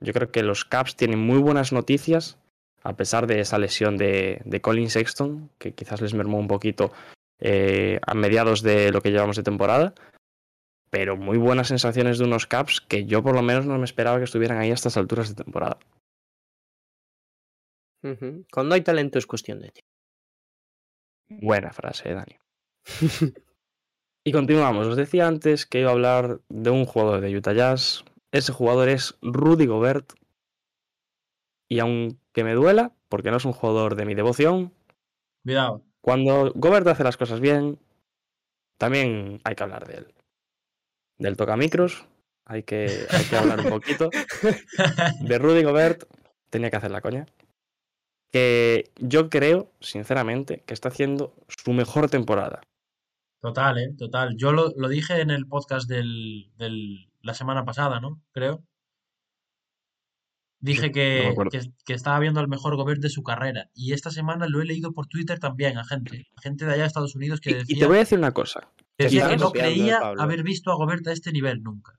Yo 0.00 0.14
creo 0.14 0.30
que 0.30 0.42
los 0.42 0.64
Caps 0.64 0.96
tienen 0.96 1.18
muy 1.18 1.36
buenas 1.36 1.74
noticias, 1.74 2.38
a 2.82 2.96
pesar 2.96 3.26
de 3.26 3.40
esa 3.40 3.58
lesión 3.58 3.98
de, 3.98 4.40
de 4.46 4.62
Colin 4.62 4.88
Sexton, 4.88 5.50
que 5.58 5.72
quizás 5.74 6.00
les 6.00 6.14
mermó 6.14 6.38
un 6.38 6.48
poquito 6.48 6.90
eh, 7.38 8.00
a 8.06 8.14
mediados 8.14 8.62
de 8.62 8.92
lo 8.92 9.02
que 9.02 9.10
llevamos 9.10 9.36
de 9.36 9.42
temporada 9.42 9.92
pero 10.90 11.16
muy 11.16 11.38
buenas 11.38 11.68
sensaciones 11.68 12.18
de 12.18 12.24
unos 12.24 12.48
Caps 12.48 12.80
que 12.80 13.04
yo 13.04 13.22
por 13.22 13.36
lo 13.36 13.42
menos 13.42 13.64
no 13.64 13.78
me 13.78 13.84
esperaba 13.84 14.18
que 14.18 14.24
estuvieran 14.24 14.58
ahí 14.58 14.72
a 14.72 14.74
estas 14.74 14.96
alturas 14.96 15.28
de 15.28 15.36
temporada. 15.36 15.78
Cuando 18.52 18.74
hay 18.74 18.80
talento 18.80 19.18
es 19.18 19.26
cuestión 19.26 19.60
de 19.60 19.70
tiempo. 19.70 19.90
Buena 21.28 21.72
frase, 21.72 22.10
eh, 22.10 22.14
Dani. 22.14 22.36
y 24.24 24.32
continuamos. 24.32 24.86
Os 24.86 24.96
decía 24.96 25.28
antes 25.28 25.66
que 25.66 25.80
iba 25.80 25.90
a 25.90 25.92
hablar 25.92 26.40
de 26.48 26.70
un 26.70 26.84
jugador 26.86 27.20
de 27.20 27.36
Utah 27.36 27.52
Jazz. 27.52 28.04
Ese 28.32 28.52
jugador 28.52 28.88
es 28.88 29.16
Rudy 29.22 29.66
Gobert. 29.66 30.12
Y 31.68 31.78
aunque 31.78 32.42
me 32.42 32.54
duela, 32.54 32.94
porque 33.08 33.30
no 33.30 33.36
es 33.36 33.44
un 33.44 33.52
jugador 33.52 33.94
de 33.94 34.04
mi 34.04 34.14
devoción, 34.14 34.72
Cuidado. 35.44 35.84
cuando 36.00 36.52
Gobert 36.54 36.86
hace 36.88 37.04
las 37.04 37.16
cosas 37.16 37.38
bien, 37.38 37.78
también 38.76 39.40
hay 39.44 39.54
que 39.54 39.62
hablar 39.62 39.86
de 39.86 39.98
él. 39.98 40.14
Del 41.18 41.36
tocamicros, 41.36 42.06
hay 42.44 42.64
que, 42.64 43.06
hay 43.08 43.24
que 43.24 43.36
hablar 43.36 43.60
un 43.60 43.68
poquito. 43.68 44.10
de 45.20 45.38
Rudy 45.38 45.62
Gobert 45.62 46.04
tenía 46.48 46.70
que 46.70 46.76
hacer 46.76 46.90
la 46.90 47.02
coña. 47.02 47.26
Que 48.32 48.90
yo 48.96 49.28
creo, 49.28 49.72
sinceramente, 49.80 50.62
que 50.66 50.74
está 50.74 50.88
haciendo 50.88 51.34
su 51.48 51.72
mejor 51.72 52.08
temporada. 52.08 52.60
Total, 53.42 53.78
¿eh? 53.78 53.94
Total. 53.98 54.36
Yo 54.36 54.52
lo, 54.52 54.72
lo 54.76 54.88
dije 54.88 55.20
en 55.20 55.30
el 55.30 55.46
podcast 55.46 55.88
del, 55.88 56.50
del- 56.56 57.08
la 57.22 57.34
semana 57.34 57.64
pasada, 57.64 58.00
¿no? 58.00 58.22
Creo. 58.32 58.62
Dije 60.62 60.86
Sí, 60.88 60.92
que, 60.92 61.34
que, 61.50 61.60
que 61.86 61.94
estaba 61.94 62.18
viendo 62.18 62.38
al 62.38 62.48
mejor 62.48 62.76
Gobert 62.76 63.00
de 63.00 63.08
su 63.08 63.22
carrera. 63.22 63.70
Y 63.74 63.94
esta 63.94 64.10
semana 64.10 64.46
lo 64.46 64.60
he 64.60 64.66
leído 64.66 64.92
por 64.92 65.06
Twitter 65.06 65.38
también 65.38 65.78
a 65.78 65.84
gente. 65.84 66.28
A 66.36 66.40
gente 66.42 66.66
de 66.66 66.72
allá 66.72 66.82
de 66.82 66.86
Estados 66.88 67.14
Unidos 67.14 67.40
que 67.40 67.50
Y, 67.50 67.52
y 67.54 67.56
decía, 67.56 67.78
te 67.78 67.86
voy 67.86 67.96
a 67.96 68.00
decir 68.00 68.18
una 68.18 68.32
cosa. 68.32 68.70
que 68.98 69.04
decía 69.04 69.28
que 69.30 69.36
no 69.38 69.52
creía 69.52 69.98
haber 70.18 70.42
visto 70.42 70.70
a 70.70 70.74
Gobert 70.76 71.06
a 71.08 71.12
este 71.12 71.32
nivel 71.32 71.62
nunca. 71.62 71.98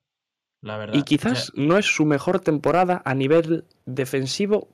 La 0.62 0.78
verdad. 0.78 0.94
Y 0.94 0.98
O 0.98 1.00
sea, 1.00 1.06
quizás 1.06 1.52
no 1.56 1.76
es 1.78 1.88
su 1.88 2.06
mejor 2.06 2.40
temporada 2.40 3.02
a 3.04 3.16
nivel 3.16 3.66
defensivo, 3.88 4.70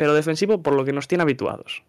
pero 0.00 0.14
defensivo 0.14 0.62
por 0.62 0.72
lo 0.72 0.86
que 0.86 0.94
nos 0.94 1.08
tiene 1.08 1.20
habituados. 1.20 1.82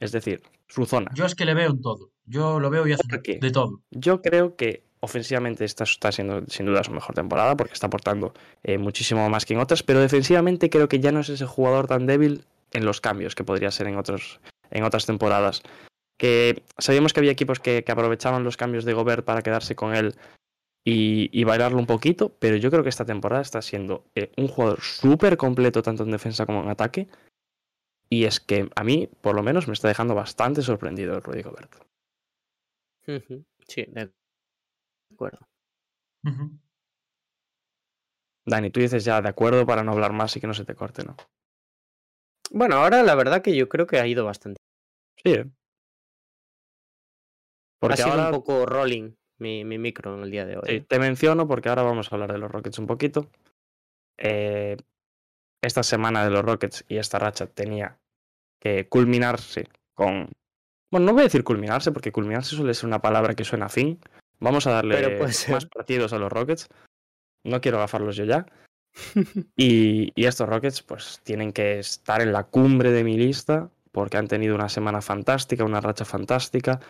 Es 0.00 0.12
decir, 0.12 0.40
su 0.66 0.86
zona. 0.86 1.10
yo 1.14 1.26
es 1.26 1.34
que 1.34 1.44
le 1.44 1.52
veo 1.52 1.72
en 1.72 1.82
todo. 1.82 2.08
Yo 2.24 2.58
lo 2.58 2.70
veo 2.70 2.86
y 2.86 2.92
hace 2.92 3.02
de 3.38 3.50
todo. 3.50 3.82
Yo 3.90 4.22
creo 4.22 4.56
que 4.56 4.82
ofensivamente 5.00 5.66
esta 5.66 5.84
está 5.84 6.10
siendo 6.10 6.46
sin 6.46 6.64
duda 6.64 6.82
su 6.84 6.90
mejor 6.90 7.14
temporada 7.14 7.54
porque 7.54 7.74
está 7.74 7.88
aportando 7.88 8.32
eh, 8.62 8.78
muchísimo 8.78 9.28
más 9.28 9.44
que 9.44 9.52
en 9.52 9.60
otras, 9.60 9.82
pero 9.82 10.00
defensivamente 10.00 10.70
creo 10.70 10.88
que 10.88 11.00
ya 11.00 11.12
no 11.12 11.20
es 11.20 11.28
ese 11.28 11.44
jugador 11.44 11.86
tan 11.86 12.06
débil 12.06 12.46
en 12.72 12.86
los 12.86 13.02
cambios 13.02 13.34
que 13.34 13.44
podría 13.44 13.70
ser 13.70 13.88
en, 13.88 13.98
otros, 13.98 14.40
en 14.70 14.84
otras 14.84 15.04
temporadas. 15.04 15.62
Que 16.16 16.62
sabíamos 16.78 17.12
que 17.12 17.20
había 17.20 17.32
equipos 17.32 17.60
que, 17.60 17.84
que 17.84 17.92
aprovechaban 17.92 18.42
los 18.42 18.56
cambios 18.56 18.86
de 18.86 18.94
Gobert 18.94 19.26
para 19.26 19.42
quedarse 19.42 19.76
con 19.76 19.94
él 19.94 20.14
y, 20.90 21.28
y 21.38 21.44
bailarlo 21.44 21.78
un 21.78 21.86
poquito, 21.86 22.34
pero 22.38 22.56
yo 22.56 22.70
creo 22.70 22.82
que 22.82 22.88
esta 22.88 23.04
temporada 23.04 23.42
está 23.42 23.60
siendo 23.60 24.06
eh, 24.14 24.32
un 24.38 24.48
jugador 24.48 24.80
súper 24.80 25.36
completo 25.36 25.82
tanto 25.82 26.02
en 26.02 26.10
defensa 26.10 26.46
como 26.46 26.62
en 26.62 26.70
ataque. 26.70 27.08
Y 28.08 28.24
es 28.24 28.40
que 28.40 28.70
a 28.74 28.84
mí, 28.84 29.06
por 29.20 29.34
lo 29.34 29.42
menos, 29.42 29.66
me 29.66 29.74
está 29.74 29.88
dejando 29.88 30.14
bastante 30.14 30.62
sorprendido 30.62 31.14
el 31.14 31.22
Rudy 31.22 31.42
Gobert. 31.42 31.74
Sí, 33.66 33.84
de 33.86 34.10
acuerdo. 35.12 35.46
Dani, 38.46 38.70
tú 38.70 38.80
dices 38.80 39.04
ya 39.04 39.20
de 39.20 39.28
acuerdo 39.28 39.66
para 39.66 39.84
no 39.84 39.92
hablar 39.92 40.14
más 40.14 40.34
y 40.36 40.40
que 40.40 40.46
no 40.46 40.54
se 40.54 40.64
te 40.64 40.74
corte, 40.74 41.04
¿no? 41.04 41.16
Bueno, 42.50 42.76
ahora 42.76 43.02
la 43.02 43.14
verdad 43.14 43.42
que 43.42 43.54
yo 43.54 43.68
creo 43.68 43.86
que 43.86 43.98
ha 43.98 44.06
ido 44.06 44.24
bastante. 44.24 44.58
Sí, 45.22 45.32
¿eh? 45.32 45.50
Porque 47.78 47.92
ha 47.92 47.96
sido 47.98 48.12
ahora 48.12 48.28
un 48.28 48.32
poco 48.32 48.64
rolling 48.64 49.12
mi, 49.38 49.64
mi 49.64 49.78
micro 49.78 50.14
en 50.14 50.22
el 50.22 50.30
día 50.30 50.44
de 50.46 50.56
hoy. 50.56 50.62
sí, 50.66 50.74
¿eh? 50.76 50.84
te 50.86 50.98
menciono 50.98 51.46
porque 51.46 51.68
ahora 51.68 51.82
vamos 51.82 52.10
a 52.10 52.14
hablar 52.14 52.32
de 52.32 52.38
los 52.38 52.50
Rockets 52.50 52.78
un 52.78 52.86
poquito. 52.86 53.30
Eh, 54.18 54.76
esta 55.62 55.82
semana 55.82 56.24
de 56.24 56.30
los 56.30 56.44
Rockets 56.44 56.84
y 56.88 56.96
esta 56.98 57.18
racha 57.18 57.46
tenía 57.46 57.98
que 58.60 58.88
culminarse 58.88 59.68
con... 59.94 60.30
Bueno, 60.90 61.06
no 61.06 61.12
voy 61.12 61.22
a 61.22 61.24
decir 61.24 61.44
culminarse 61.44 61.92
porque 61.92 62.12
culminarse 62.12 62.56
suele 62.56 62.74
ser 62.74 62.86
una 62.86 63.02
palabra 63.02 63.34
que 63.34 63.44
suena 63.44 63.66
a 63.66 63.70
fin. 63.70 64.00
Vamos 64.40 64.66
a 64.66 64.72
darle 64.72 65.18
más 65.50 65.66
partidos 65.66 66.12
a 66.12 66.18
los 66.18 66.32
Rockets. 66.32 66.68
No 67.44 67.60
quiero 67.60 67.78
agafarlos 67.78 68.16
yo 68.16 68.24
ya. 68.24 68.46
Y, 69.56 70.12
y 70.14 70.24
estos 70.26 70.48
Rockets 70.48 70.82
pues 70.82 71.20
tienen 71.22 71.52
que 71.52 71.78
estar 71.78 72.22
en 72.22 72.32
la 72.32 72.44
cumbre 72.44 72.90
de 72.90 73.04
mi 73.04 73.16
lista 73.16 73.70
porque 73.92 74.16
han 74.16 74.28
tenido 74.28 74.54
una 74.54 74.68
semana 74.68 75.02
fantástica, 75.02 75.64
una 75.64 75.80
racha 75.80 76.04
fantástica. 76.04 76.80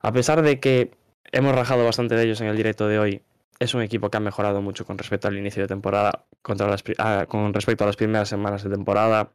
A 0.00 0.12
pesar 0.12 0.42
de 0.42 0.60
que 0.60 0.97
hemos 1.32 1.54
rajado 1.54 1.84
bastante 1.84 2.14
de 2.14 2.24
ellos 2.24 2.40
en 2.40 2.48
el 2.48 2.56
directo 2.56 2.86
de 2.88 2.98
hoy, 2.98 3.22
es 3.58 3.74
un 3.74 3.82
equipo 3.82 4.10
que 4.10 4.16
ha 4.16 4.20
mejorado 4.20 4.62
mucho 4.62 4.84
con 4.84 4.98
respecto 4.98 5.28
al 5.28 5.36
inicio 5.36 5.62
de 5.62 5.68
temporada, 5.68 6.26
contra 6.42 6.68
las 6.68 6.82
pri- 6.82 6.94
ah, 6.98 7.26
con 7.28 7.52
respecto 7.52 7.84
a 7.84 7.88
las 7.88 7.96
primeras 7.96 8.28
semanas 8.28 8.62
de 8.62 8.70
temporada. 8.70 9.32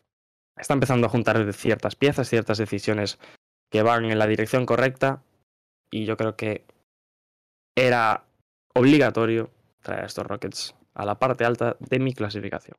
Está 0.57 0.73
empezando 0.73 1.07
a 1.07 1.09
juntar 1.09 1.51
ciertas 1.53 1.95
piezas, 1.95 2.29
ciertas 2.29 2.57
decisiones 2.57 3.19
que 3.71 3.81
van 3.81 4.05
en 4.05 4.19
la 4.19 4.27
dirección 4.27 4.65
correcta 4.65 5.23
y 5.91 6.05
yo 6.05 6.15
creo 6.15 6.35
que 6.35 6.65
era 7.75 8.23
obligatorio 8.75 9.49
traer 9.81 10.03
a 10.03 10.05
estos 10.05 10.25
Rockets 10.25 10.75
a 10.93 11.05
la 11.05 11.17
parte 11.19 11.43
alta 11.43 11.75
de 11.79 11.99
mi 11.99 12.13
clasificación. 12.13 12.77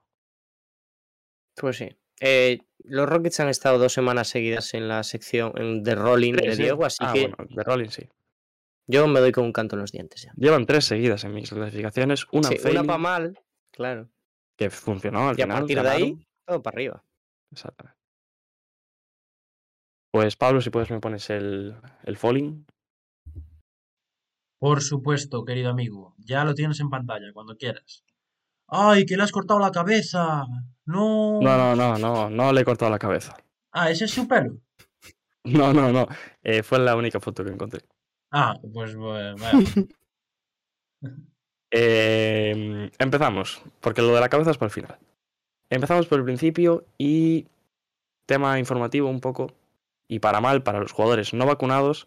Pues 1.57 1.77
sí. 1.77 1.97
Eh, 2.21 2.61
los 2.85 3.09
Rockets 3.09 3.41
han 3.41 3.49
estado 3.49 3.79
dos 3.79 3.93
semanas 3.93 4.29
seguidas 4.29 4.73
en 4.75 4.89
la 4.89 5.03
sección 5.03 5.83
de 5.83 5.95
rolling 5.95 6.33
de. 6.35 6.57
Diego, 6.57 6.85
así 6.85 6.99
Ah, 7.01 7.13
que 7.13 7.21
bueno, 7.29 7.37
de 7.49 7.63
Rolling 7.65 7.89
sí. 7.91 8.09
Yo 8.87 9.07
me 9.07 9.21
doy 9.21 9.33
con 9.33 9.45
un 9.45 9.53
canto 9.53 9.77
en 9.77 9.81
los 9.83 9.93
dientes 9.93 10.23
ya. 10.23 10.33
Llevan 10.37 10.67
tres 10.67 10.85
seguidas 10.85 11.25
en 11.25 11.35
mis 11.35 11.51
clasificaciones, 11.51 12.27
una 12.33 12.49
Sí, 12.49 12.59
una 12.71 12.85
para 12.85 12.99
mal, 12.99 13.41
claro. 13.73 14.11
que 14.57 14.71
funcionó 14.71 15.29
al 15.29 15.39
Y 15.39 15.43
a 15.43 15.45
final. 15.45 15.59
partir 15.61 15.77
de 15.79 15.83
ganaron. 15.83 16.03
ahí, 16.03 16.27
todo 16.47 16.63
para 16.63 16.75
arriba. 16.77 17.05
Exactamente. 17.53 17.99
Pues 20.13 20.37
Pablo, 20.37 20.61
si 20.61 20.71
puedes 20.71 20.91
me 20.91 21.01
pones 21.01 21.29
el, 21.31 21.75
el 22.05 22.17
falling. 22.17 22.67
Por 24.61 24.81
supuesto, 24.83 25.45
querido 25.45 25.71
amigo. 25.71 26.15
Ya 26.19 26.45
lo 26.45 26.55
tienes 26.55 26.81
en 26.81 26.89
pantalla, 26.89 27.33
cuando 27.33 27.57
quieras. 27.57 28.05
¡Ay, 28.69 29.05
que 29.05 29.17
le 29.17 29.23
has 29.25 29.33
cortado 29.33 29.61
la 29.61 29.71
cabeza! 29.73 30.45
¡No! 30.87 31.41
No, 31.43 31.57
no, 31.59 31.77
no, 31.77 31.99
no, 31.99 32.31
no 32.31 32.53
le 32.53 32.61
he 32.63 32.65
cortado 32.65 32.91
la 32.91 32.99
cabeza. 32.99 33.37
Ah, 33.73 33.91
ese 33.91 34.05
es 34.07 34.11
su 34.13 34.27
pelo. 34.29 34.59
No, 35.47 35.75
no, 35.75 35.93
no. 35.93 36.07
eh, 36.43 36.63
fue 36.63 36.79
la 36.79 36.97
única 36.97 37.21
foto 37.21 37.45
que 37.45 37.51
encontré. 37.51 37.83
Ah, 38.37 38.59
pues 38.73 38.97
bueno, 38.97 39.37
vaya. 39.41 39.59
Eh, 41.77 42.89
empezamos, 43.01 43.61
porque 43.81 44.01
lo 44.01 44.15
de 44.15 44.21
la 44.21 44.29
cabeza 44.29 44.53
es 44.53 44.59
por 44.59 44.67
el 44.67 44.71
final. 44.71 44.97
Empezamos 45.69 46.07
por 46.07 46.21
el 46.21 46.25
principio 46.25 46.85
y 46.99 47.49
tema 48.27 48.61
informativo 48.61 49.09
un 49.09 49.21
poco, 49.21 49.51
y 50.07 50.21
para 50.21 50.41
mal 50.41 50.63
para 50.63 50.79
los 50.79 50.93
jugadores 50.93 51.35
no 51.35 51.47
vacunados, 51.47 52.07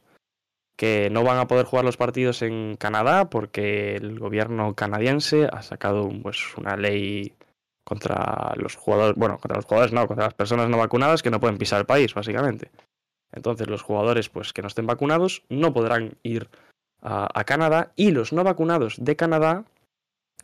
que 0.78 1.10
no 1.10 1.24
van 1.24 1.40
a 1.40 1.48
poder 1.48 1.66
jugar 1.66 1.84
los 1.84 1.98
partidos 1.98 2.44
en 2.44 2.78
Canadá 2.78 3.30
porque 3.30 3.95
el 3.95 4.20
gobierno 4.20 4.74
canadiense 4.74 5.49
ha 5.52 5.62
sacado 5.62 6.10
pues, 6.24 6.56
una 6.56 6.78
ley 6.78 7.34
contra 7.84 8.54
los 8.56 8.78
jugadores, 8.78 9.18
bueno, 9.18 9.38
contra 9.38 9.58
los 9.58 9.66
jugadores 9.66 9.91
no, 9.91 10.08
contra 10.08 10.28
las 10.28 10.34
personas 10.34 10.70
no 10.70 10.78
vacunadas 10.78 11.22
que 11.22 11.30
no 11.30 11.41
pueden 11.41 11.58
pisar 11.58 11.82
el 11.82 11.86
país, 11.86 12.14
básicamente. 12.14 12.72
Entonces 13.32 13.68
los 13.68 13.82
jugadores 13.82 14.30
pues, 14.30 14.54
que 14.54 14.62
no 14.62 14.68
estén 14.68 14.88
vacunados 14.88 15.44
no 15.49 15.74
podrán 15.74 16.18
ir 16.24 16.49
a, 17.02 17.28
a 17.34 17.44
Canadá 17.44 17.91
y 17.95 18.12
los 18.12 18.34
no 18.34 18.44
vacunados 18.44 18.95
de 18.98 19.16
Canadá 19.16 19.66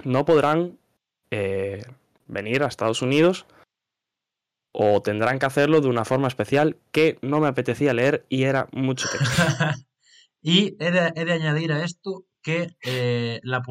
no 0.03 0.25
podrán 0.25 0.77
eh, 1.31 1.83
venir 2.27 2.63
a 2.63 2.67
Estados 2.67 3.01
Unidos 3.01 3.45
o 4.73 5.01
tendrán 5.01 5.39
que 5.39 5.45
hacerlo 5.45 5.81
de 5.81 5.87
una 5.87 6.03
forma 6.05 6.27
especial 6.27 6.77
que 6.91 7.19
no 7.21 7.39
me 7.39 7.47
apetecía 7.47 7.93
leer 7.93 8.25
y 8.27 8.43
era 8.43 8.67
mucho 8.71 9.07
texto. 9.09 9.27
y 10.41 10.75
he 10.83 10.91
de, 10.91 11.13
he 11.15 11.25
de 11.25 11.33
añadir 11.33 11.71
a 11.71 11.83
esto 11.83 12.25
que 12.41 12.75
eh, 12.83 13.39
la, 13.43 13.61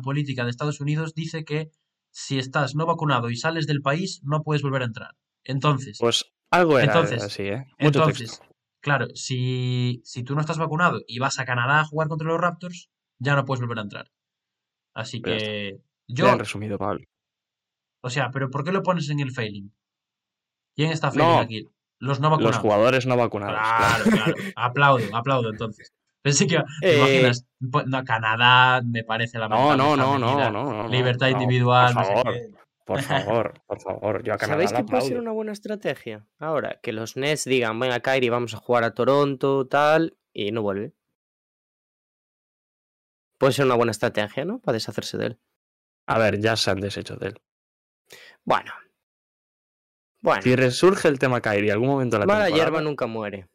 política 0.00 0.44
de 0.44 0.50
Estados 0.50 0.80
Unidos 0.80 1.14
dice 1.14 1.44
que 1.44 1.70
si 2.10 2.38
estás 2.38 2.74
no 2.74 2.86
vacunado 2.86 3.30
y 3.30 3.36
sales 3.36 3.66
del 3.66 3.82
país, 3.82 4.20
no 4.24 4.42
puedes 4.42 4.62
volver 4.62 4.82
a 4.82 4.86
entrar. 4.86 5.16
Entonces, 5.44 5.98
Pues 6.00 6.24
algo 6.50 6.78
era 6.78 6.92
Entonces- 6.92 7.22
así, 7.22 7.42
¿eh? 7.44 7.66
Mucho 7.78 8.00
entonces, 8.00 8.30
texto. 8.38 8.47
Claro, 8.88 9.06
si, 9.14 10.00
si 10.04 10.22
tú 10.24 10.34
no 10.34 10.40
estás 10.40 10.56
vacunado 10.58 11.00
y 11.06 11.18
vas 11.18 11.38
a 11.38 11.44
Canadá 11.44 11.80
a 11.80 11.84
jugar 11.84 12.08
contra 12.08 12.26
los 12.28 12.40
Raptors, 12.40 12.88
ya 13.18 13.34
no 13.36 13.44
puedes 13.44 13.60
volver 13.60 13.78
a 13.78 13.82
entrar. 13.82 14.10
Así 14.94 15.20
Pues 15.20 15.42
que 15.42 15.80
Yo... 16.06 16.26
yo, 16.26 16.38
resumido, 16.38 16.78
Pablo. 16.78 17.04
o 18.02 18.08
sea, 18.10 18.30
pero 18.30 18.50
¿por 18.50 18.64
qué 18.64 18.72
lo 18.72 18.82
pones 18.82 19.10
en 19.10 19.20
el 19.20 19.30
failing? 19.32 19.70
¿Quién 20.74 20.90
está 20.92 21.10
failing 21.10 21.28
No, 21.34 21.38
aquí? 21.40 21.68
Los 21.98 22.20
no 22.20 22.30
vacunados. 22.30 22.56
Los 22.56 22.62
jugadores 22.62 23.06
no 23.06 23.16
vacunados. 23.16 23.56
claro. 23.58 24.04
Claro, 24.04 24.10
claro. 24.10 24.34
Aplaudo, 24.56 25.16
aplaudo 25.16 25.50
entonces. 25.50 25.92
Pensé 26.22 26.46
que, 26.46 26.62
¿te 26.80 26.94
Eh, 26.94 26.96
imaginas? 26.96 27.46
Po- 27.70 27.82
No, 27.84 28.04
Canadá 28.04 28.80
me 28.84 29.04
parece 29.04 29.38
la 29.38 29.48
No, 29.48 29.76
no, 29.76 29.96
no, 29.96 30.18
no, 30.18 30.50
no, 30.50 30.50
no. 30.50 30.88
Libertad 30.88 31.30
no, 31.30 31.32
individual, 31.42 31.94
Por 31.94 32.02
no 32.06 32.08
sé 32.08 32.22
qué. 32.24 32.50
Por 32.88 33.02
favor, 33.02 33.60
por 33.66 33.80
favor. 33.82 34.22
Yo 34.22 34.32
a 34.32 34.38
Canadá 34.38 34.66
¿Sabéis 34.66 34.72
que 34.72 34.90
puede 34.90 35.02
ser 35.02 35.18
una 35.18 35.30
buena 35.30 35.52
estrategia? 35.52 36.26
Ahora, 36.38 36.80
que 36.82 36.94
los 36.94 37.18
Nets 37.18 37.44
digan, 37.44 37.78
venga, 37.78 38.00
Kyrie, 38.00 38.30
vamos 38.30 38.54
a 38.54 38.56
jugar 38.56 38.82
a 38.84 38.94
Toronto, 38.94 39.66
tal, 39.66 40.16
y 40.32 40.52
no 40.52 40.62
vuelve. 40.62 40.94
Puede 43.36 43.52
ser 43.52 43.66
una 43.66 43.74
buena 43.74 43.90
estrategia, 43.90 44.46
¿no? 44.46 44.60
Para 44.60 44.72
deshacerse 44.72 45.18
de 45.18 45.26
él. 45.26 45.40
A 46.06 46.18
ver, 46.18 46.40
ya 46.40 46.56
se 46.56 46.70
han 46.70 46.80
deshecho 46.80 47.16
de 47.16 47.26
él. 47.28 47.42
Bueno. 48.42 48.72
Bueno, 50.22 50.40
Si 50.40 50.56
resurge 50.56 51.08
el 51.08 51.18
tema 51.18 51.42
Kyrie 51.42 51.70
algún 51.70 51.88
momento 51.88 52.16
de 52.16 52.20
la 52.20 52.26
mala 52.26 52.46
temporada, 52.46 52.64
hierba 52.64 52.80
nunca 52.80 53.06
muere. 53.06 53.50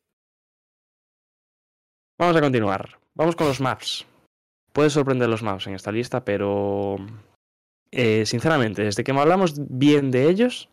Vamos 2.19 2.37
a 2.37 2.41
continuar. 2.41 2.99
Vamos 3.15 3.35
con 3.35 3.47
los 3.47 3.59
maps. 3.59 4.05
Puede 4.71 4.91
sorprender 4.91 5.27
los 5.27 5.41
maps 5.41 5.65
en 5.65 5.73
esta 5.73 5.91
lista, 5.91 6.23
pero 6.23 6.97
eh, 7.95 8.25
sinceramente, 8.25 8.83
desde 8.83 9.03
que 9.03 9.11
hablamos 9.11 9.53
bien 9.69 10.11
de 10.11 10.29
ellos, 10.29 10.69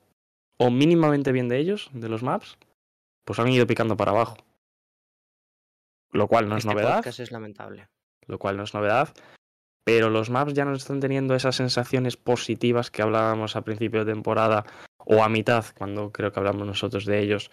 o 0.58 0.70
mínimamente 0.70 1.32
bien 1.32 1.48
de 1.48 1.58
ellos, 1.58 1.90
de 1.92 2.08
los 2.08 2.22
maps, 2.22 2.58
pues 3.24 3.38
han 3.38 3.48
ido 3.48 3.66
picando 3.66 3.96
para 3.96 4.10
abajo. 4.12 4.36
Lo 6.12 6.26
cual 6.28 6.48
no 6.48 6.56
es 6.56 6.64
Este 6.64 6.74
novedad. 6.74 6.96
podcast 6.96 7.20
es 7.20 7.30
lamentable. 7.30 7.88
lo 8.26 8.38
cual 8.38 8.56
no 8.56 8.62
es 8.64 8.74
novedad. 8.74 9.08
Pero 9.84 10.08
los 10.10 10.30
maps 10.30 10.52
ya 10.52 10.64
no 10.64 10.74
están 10.74 11.00
teniendo 11.00 11.34
esas 11.34 11.56
sensaciones 11.56 12.16
positivas 12.16 12.90
que 12.90 13.02
hablábamos 13.02 13.56
a 13.56 13.62
principio 13.62 14.04
de 14.04 14.12
temporada 14.12 14.64
o 14.98 15.24
a 15.24 15.28
mitad, 15.28 15.64
cuando 15.76 16.12
creo 16.12 16.30
que 16.30 16.38
hablamos 16.38 16.66
nosotros 16.66 17.06
de 17.06 17.20
ellos. 17.20 17.50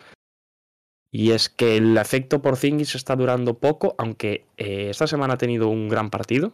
Y 1.10 1.32
es 1.32 1.50
que 1.50 1.78
el 1.78 1.98
efecto 1.98 2.42
por 2.42 2.58
Zingis 2.58 2.94
está 2.96 3.16
durando 3.16 3.56
poco, 3.58 3.96
aunque 3.98 4.46
eh, 4.58 4.90
esta 4.90 5.08
semana 5.08 5.36
ha 5.36 5.38
tenido 5.38 5.70
un 5.70 5.88
gran 5.88 6.10
partido. 6.10 6.54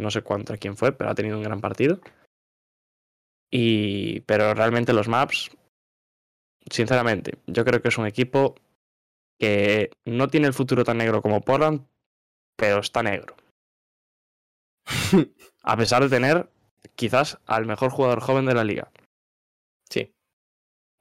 No 0.00 0.10
sé 0.10 0.22
contra 0.22 0.56
quién 0.56 0.76
fue, 0.76 0.92
pero 0.92 1.10
ha 1.10 1.14
tenido 1.14 1.36
un 1.36 1.42
gran 1.42 1.60
partido. 1.60 2.00
Y, 3.52 4.20
pero 4.20 4.54
realmente 4.54 4.92
los 4.92 5.08
maps, 5.08 5.50
sinceramente, 6.70 7.38
yo 7.46 7.64
creo 7.64 7.82
que 7.82 7.88
es 7.88 7.98
un 7.98 8.06
equipo 8.06 8.54
que 9.38 9.90
no 10.04 10.28
tiene 10.28 10.46
el 10.46 10.54
futuro 10.54 10.84
tan 10.84 10.98
negro 10.98 11.22
como 11.22 11.40
Portland, 11.40 11.86
pero 12.56 12.80
está 12.80 13.02
negro. 13.02 13.36
A 15.62 15.76
pesar 15.76 16.02
de 16.02 16.08
tener 16.08 16.50
quizás 16.94 17.38
al 17.46 17.66
mejor 17.66 17.90
jugador 17.90 18.20
joven 18.20 18.46
de 18.46 18.54
la 18.54 18.64
liga. 18.64 18.90
Sí. 19.88 20.14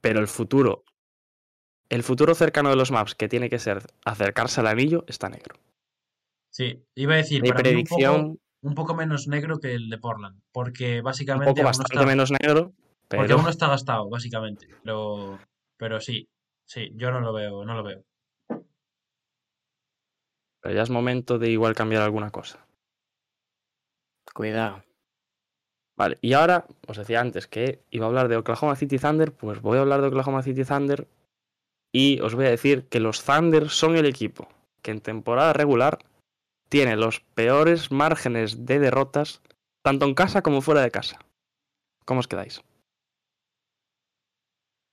Pero 0.02 0.20
el 0.20 0.28
futuro, 0.28 0.84
el 1.90 2.04
futuro 2.04 2.36
cercano 2.36 2.70
de 2.70 2.76
los 2.76 2.92
maps, 2.92 3.16
que 3.16 3.28
tiene 3.28 3.50
que 3.50 3.60
ser 3.60 3.84
acercarse 4.06 4.62
al 4.62 4.68
anillo, 4.68 5.06
está 5.08 5.30
negro. 5.30 5.56
Sí, 6.52 6.84
iba 6.96 7.14
a 7.14 7.18
decir, 7.18 7.42
Mi 7.42 7.50
un 7.50 7.54
poco, 7.54 7.64
predicción, 7.64 8.40
un 8.62 8.76
poco 8.76 8.94
menos 8.94 9.28
negro 9.28 9.60
que 9.60 9.74
el 9.74 9.90
de 9.90 9.98
Portland, 9.98 10.42
porque 10.52 11.00
Un 11.00 11.04
básicamente 11.06 11.50
poco 11.50 11.60
aún 11.60 11.64
no 11.64 11.70
bastante 11.70 11.96
está, 11.96 12.06
menos 12.06 12.32
negro, 12.32 12.74
porque 13.08 13.24
pero 13.24 13.36
aún 13.36 13.44
no 13.44 13.50
está 13.50 13.68
gastado, 13.68 14.10
básicamente. 14.10 14.68
Pero, 14.84 15.40
pero 15.78 16.00
sí, 16.02 16.30
sí, 16.66 16.92
yo 16.96 17.12
no 17.12 17.22
lo 17.22 17.34
veo, 17.34 17.64
no 17.66 17.76
lo 17.76 17.84
veo. 17.84 18.04
pero 20.62 20.76
ya 20.76 20.82
es 20.82 20.90
momento 20.90 21.40
de 21.40 21.50
igual 21.50 21.76
cambiar 21.76 22.02
alguna 22.02 22.32
cosa. 22.32 22.66
cuidado. 24.34 24.84
Vale, 25.98 26.18
y 26.22 26.34
ahora 26.34 26.66
os 26.88 26.98
decía 26.98 27.20
antes 27.20 27.48
que 27.48 27.84
iba 27.90 28.06
a 28.06 28.10
hablar 28.10 28.30
de 28.30 28.38
Oklahoma 28.38 28.76
City 28.76 28.98
Thunder, 28.98 29.34
pues 29.34 29.62
voy 29.62 29.78
a 29.78 29.82
hablar 29.82 30.02
de 30.02 30.08
Oklahoma 30.08 30.44
City 30.44 30.64
Thunder 30.64 31.08
y 31.92 32.22
os 32.22 32.36
voy 32.36 32.46
a 32.46 32.50
decir 32.52 32.88
que 32.88 33.02
los 33.02 33.24
Thunder 33.24 33.70
son 33.70 33.98
el 33.98 34.06
equipo 34.06 34.48
que 34.82 34.92
en 34.92 35.02
temporada 35.02 35.52
regular 35.52 36.00
tiene 36.70 36.96
los 36.96 37.20
peores 37.20 37.92
márgenes 37.92 38.66
de 38.66 38.80
derrotas, 38.80 39.42
tanto 39.84 40.06
en 40.06 40.14
casa 40.14 40.42
como 40.42 40.62
fuera 40.62 40.82
de 40.82 40.92
casa. 40.92 41.20
¿Cómo 42.06 42.20
os 42.22 42.28
quedáis? 42.28 42.62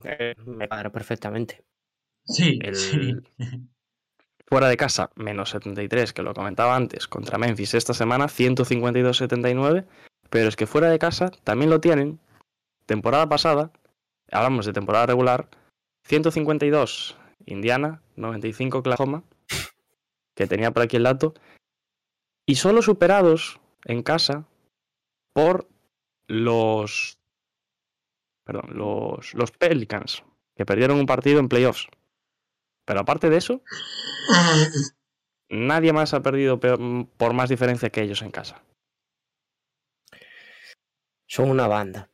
Eh, 0.04 0.34
Me 0.46 0.68
cuadra 0.68 0.90
perfectamente. 0.90 1.64
Sí, 2.24 2.58
El- 2.62 2.76
sí. 2.76 3.14
Fuera 4.48 4.68
de 4.68 4.76
casa, 4.76 5.10
menos 5.16 5.50
73, 5.50 6.12
que 6.12 6.22
lo 6.22 6.32
comentaba 6.32 6.76
antes, 6.76 7.08
contra 7.08 7.36
Memphis 7.38 7.74
esta 7.74 7.94
semana, 7.94 8.28
152-79. 8.28 9.84
Pero 10.30 10.48
es 10.48 10.54
que 10.56 10.66
fuera 10.66 10.88
de 10.88 10.98
casa 11.00 11.30
también 11.44 11.70
lo 11.70 11.80
tienen. 11.80 12.20
Temporada 12.86 13.28
pasada, 13.28 13.72
hablamos 14.30 14.66
de 14.66 14.72
temporada 14.72 15.06
regular, 15.06 15.48
152 16.04 17.16
Indiana, 17.46 18.02
95 18.14 18.78
Oklahoma, 18.78 19.24
que 20.36 20.46
tenía 20.46 20.70
por 20.70 20.82
aquí 20.82 20.96
el 20.96 21.02
dato, 21.04 21.34
y 22.46 22.54
solo 22.54 22.80
superados 22.80 23.60
en 23.84 24.02
casa 24.02 24.46
por 25.32 25.68
los, 26.28 27.18
perdón, 28.44 28.70
los, 28.78 29.34
los 29.34 29.50
Pelicans, 29.50 30.24
que 30.54 30.64
perdieron 30.64 30.98
un 30.98 31.06
partido 31.06 31.40
en 31.40 31.48
playoffs. 31.48 31.88
Pero 32.84 33.00
aparte 33.00 33.28
de 33.28 33.36
eso, 33.36 33.62
nadie 35.50 35.92
más 35.92 36.14
ha 36.14 36.22
perdido 36.22 36.60
peor- 36.60 37.08
por 37.16 37.34
más 37.34 37.48
diferencia 37.48 37.90
que 37.90 38.02
ellos 38.02 38.22
en 38.22 38.30
casa. 38.30 38.62
Son 41.28 41.50
una 41.50 41.66
banda. 41.66 42.08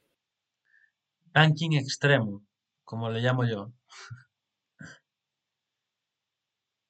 Tanking 1.32 1.74
extremo, 1.74 2.42
como 2.84 3.10
le 3.10 3.20
llamo 3.20 3.44
yo. 3.46 3.72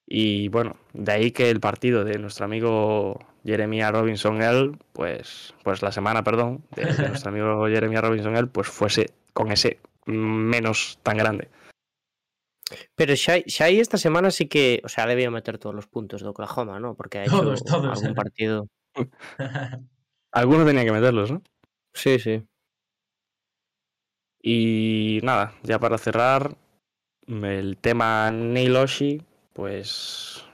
Y 0.06 0.48
bueno, 0.48 0.77
de 0.93 1.12
ahí 1.12 1.32
que 1.32 1.51
el 1.51 1.60
partido 1.60 2.05
de 2.05 2.19
nuestro 2.19 2.44
amigo 2.44 3.19
Jeremiah 3.44 3.90
Robinson 3.90 4.43
L, 4.43 4.73
pues, 4.93 5.55
pues 5.64 5.82
la 5.82 5.93
semana, 5.93 6.23
perdón, 6.23 6.64
de, 6.74 6.85
de 6.85 7.09
nuestro 7.09 7.31
amigo 7.31 7.66
Jeremiah 7.66 8.01
Robinson 8.01 8.36
L, 8.36 8.47
pues 8.48 8.69
fuese 8.69 9.10
con 9.32 9.51
ese 9.52 9.78
menos 10.06 10.98
tan 11.02 11.16
grande. 11.16 11.48
Pero 12.94 13.14
Shai, 13.14 13.44
Shai 13.47 13.81
esta 13.81 13.98
semana 13.98 14.31
sí 14.31 14.47
que, 14.47 14.81
o 14.85 14.89
sea, 14.89 15.06
debió 15.06 15.31
meter 15.31 15.59
todos 15.59 15.74
los 15.74 15.86
puntos 15.86 16.23
de 16.23 16.28
Oklahoma, 16.28 16.81
¿no? 16.81 16.94
Porque 16.94 17.19
ha 17.19 17.24
hecho 17.24 17.40
Todos, 17.40 17.64
todos. 17.64 17.98
algún 17.98 18.14
partido. 18.14 18.69
Algunos 20.32 20.66
tenían 20.66 20.86
que 20.86 20.93
meterlos, 20.93 21.31
¿no? 21.31 21.43
Sí, 21.93 22.19
sí. 22.19 22.43
Y 24.43 25.20
nada, 25.23 25.55
ya 25.62 25.78
para 25.78 25.98
cerrar, 25.98 26.56
el 27.27 27.77
tema 27.78 28.31
Neil 28.31 28.77
Oshie, 28.77 29.23
pues 29.52 30.44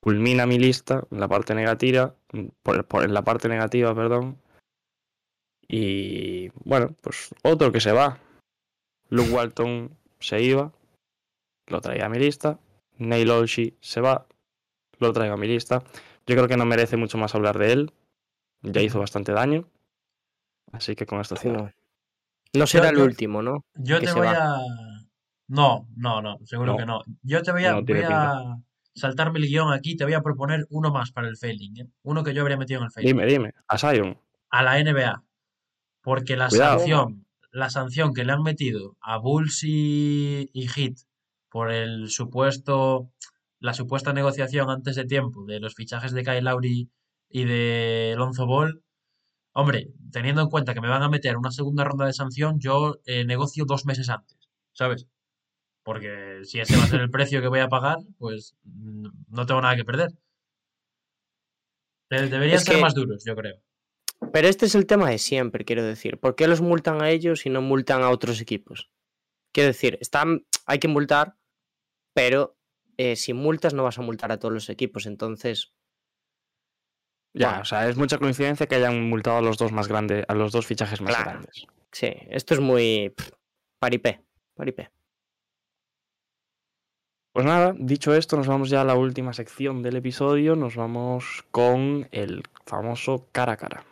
culmina 0.00 0.46
mi 0.46 0.58
lista 0.58 1.02
en 1.10 1.20
la 1.20 1.28
parte 1.28 1.54
negativa, 1.54 2.14
por, 2.62 2.84
por- 2.86 3.04
en 3.04 3.14
la 3.14 3.22
parte 3.22 3.48
negativa, 3.48 3.94
perdón. 3.94 4.38
Y 5.66 6.48
bueno, 6.64 6.94
pues 7.02 7.34
otro 7.42 7.72
que 7.72 7.80
se 7.80 7.92
va. 7.92 8.18
Luke 9.10 9.30
Walton 9.30 9.96
se 10.20 10.42
iba, 10.42 10.72
lo 11.66 11.80
traía 11.80 12.06
a 12.06 12.08
mi 12.08 12.18
lista. 12.18 12.58
Neil 12.98 13.30
Oshie 13.30 13.76
se 13.80 14.00
va, 14.00 14.26
lo 14.98 15.12
traigo 15.12 15.34
a 15.34 15.38
mi 15.38 15.46
lista. 15.46 15.82
Yo 16.26 16.34
creo 16.34 16.48
que 16.48 16.56
no 16.56 16.64
merece 16.66 16.96
mucho 16.96 17.16
más 17.18 17.34
hablar 17.34 17.58
de 17.58 17.72
él. 17.72 17.92
Ya 18.62 18.80
hizo 18.82 18.98
bastante 18.98 19.32
daño. 19.32 19.68
Así 20.72 20.94
que 20.96 21.06
con 21.06 21.20
esto 21.20 21.36
cierro. 21.36 21.62
No, 21.64 21.72
no 22.54 22.66
será 22.66 22.88
el 22.90 22.98
último, 22.98 23.40
¿no? 23.40 23.64
Yo 23.74 24.00
que 24.00 24.06
te 24.06 24.12
voy 24.12 24.26
va. 24.26 24.56
a. 24.56 24.60
No, 25.48 25.86
no, 25.96 26.20
no, 26.20 26.38
seguro 26.44 26.72
No. 26.72 26.78
que 26.78 26.84
no. 26.86 27.02
Yo 27.22 27.42
te 27.42 27.52
voy 27.52 27.64
a, 27.64 27.72
No 27.72 27.84
tiene 27.84 28.02
voy 28.02 28.12
a 28.12 28.58
saltarme 28.98 29.38
el 29.38 29.46
guion 29.46 29.72
aquí, 29.72 29.96
te 29.96 30.04
voy 30.04 30.14
a 30.14 30.22
proponer 30.22 30.66
uno 30.70 30.90
más 30.90 31.12
para 31.12 31.28
el 31.28 31.36
failing, 31.36 31.80
¿eh? 31.80 31.88
Uno 32.02 32.22
que 32.24 32.34
yo 32.34 32.42
habría 32.42 32.56
metido 32.56 32.80
en 32.80 32.86
el 32.86 32.90
failing. 32.90 33.08
Dime, 33.08 33.26
dime, 33.26 33.52
a 33.66 33.78
Zion. 33.78 34.18
A 34.50 34.62
la 34.62 34.82
NBA. 34.82 35.24
Porque 36.02 36.36
la 36.36 36.48
Cuidado. 36.48 36.78
sanción, 36.78 37.26
la 37.50 37.70
sanción 37.70 38.12
que 38.14 38.24
le 38.24 38.32
han 38.32 38.42
metido 38.42 38.96
a 39.00 39.18
Bulls 39.18 39.62
y, 39.64 40.50
y 40.52 40.68
Heat 40.68 40.96
por 41.50 41.70
el 41.70 42.08
supuesto, 42.10 43.10
la 43.58 43.74
supuesta 43.74 44.12
negociación 44.12 44.70
antes 44.70 44.96
de 44.96 45.04
tiempo 45.04 45.44
de 45.44 45.60
los 45.60 45.74
fichajes 45.74 46.12
de 46.12 46.22
Kyle 46.22 46.44
Lowry 46.44 46.90
y 47.28 47.44
de 47.44 48.14
Lonzo 48.16 48.46
Ball, 48.46 48.82
hombre, 49.52 49.88
teniendo 50.12 50.42
en 50.42 50.48
cuenta 50.48 50.74
que 50.74 50.80
me 50.80 50.88
van 50.88 51.02
a 51.02 51.08
meter 51.08 51.36
una 51.36 51.50
segunda 51.50 51.84
ronda 51.84 52.06
de 52.06 52.12
sanción, 52.12 52.58
yo 52.60 53.00
eh, 53.04 53.24
negocio 53.24 53.64
dos 53.66 53.86
meses 53.86 54.08
antes, 54.08 54.38
¿sabes? 54.72 55.06
Porque 55.88 56.40
si 56.44 56.60
ese 56.60 56.76
va 56.76 56.84
a 56.84 56.86
ser 56.86 57.00
el 57.00 57.10
precio 57.10 57.40
que 57.40 57.48
voy 57.48 57.60
a 57.60 57.68
pagar, 57.68 57.96
pues 58.18 58.54
mm, 58.64 59.06
no 59.30 59.46
tengo 59.46 59.62
nada 59.62 59.74
que 59.74 59.86
perder. 59.86 60.10
De- 62.10 62.28
Deberían 62.28 62.58
Es 62.58 62.64
ser 62.64 62.76
que- 62.76 62.82
más 62.82 62.94
duros, 62.94 63.24
yo 63.24 63.34
creo. 63.34 63.56
Pero 64.30 64.48
este 64.48 64.66
es 64.66 64.74
el 64.74 64.84
tema 64.84 65.08
de 65.08 65.16
siempre, 65.16 65.64
quiero 65.64 65.82
decir. 65.82 66.18
¿Por 66.20 66.34
qué 66.36 66.46
los 66.46 66.60
multan 66.60 67.00
a 67.00 67.08
ellos 67.08 67.46
y 67.46 67.48
no 67.48 67.62
multan 67.62 68.02
a 68.02 68.10
otros 68.10 68.42
equipos? 68.42 68.90
Quiero 69.54 69.68
decir, 69.68 69.96
están, 70.02 70.44
hay 70.66 70.78
que 70.78 70.88
multar, 70.88 71.36
pero 72.14 72.58
eh, 72.98 73.16
si 73.16 73.32
multas 73.32 73.72
no 73.72 73.84
vas 73.84 73.98
a 73.98 74.02
multar 74.02 74.30
a 74.30 74.38
todos 74.38 74.52
los 74.52 74.68
equipos. 74.68 75.06
Entonces, 75.06 75.72
Ya, 77.34 77.48
Bueno. 77.48 77.62
o 77.62 77.64
sea, 77.64 77.88
es 77.88 77.96
mucha 77.96 78.18
coincidencia 78.18 78.66
que 78.66 78.74
hayan 78.74 79.08
multado 79.08 79.38
a 79.38 79.42
los 79.42 79.56
dos 79.56 79.72
más 79.72 79.88
grandes, 79.88 80.26
a 80.28 80.34
los 80.34 80.52
dos 80.52 80.66
fichajes 80.66 81.00
más 81.00 81.14
Claro. 81.14 81.30
grandes. 81.30 81.64
sí, 81.92 82.08
esto 82.28 82.52
es 82.52 82.60
muy 82.60 83.08
pff, 83.16 83.30
paripé, 83.78 84.22
paripé. 84.54 84.90
Pues 87.32 87.46
nada, 87.46 87.74
dicho 87.78 88.14
esto, 88.14 88.36
nos 88.36 88.46
vamos 88.46 88.70
ya 88.70 88.80
a 88.80 88.84
la 88.84 88.96
última 88.96 89.32
sección 89.32 89.82
del 89.82 89.96
episodio. 89.96 90.56
Nos 90.56 90.76
vamos 90.76 91.44
con 91.50 92.08
el 92.10 92.42
famoso 92.66 93.28
cara 93.32 93.52
a 93.52 93.56
cara. 93.56 93.84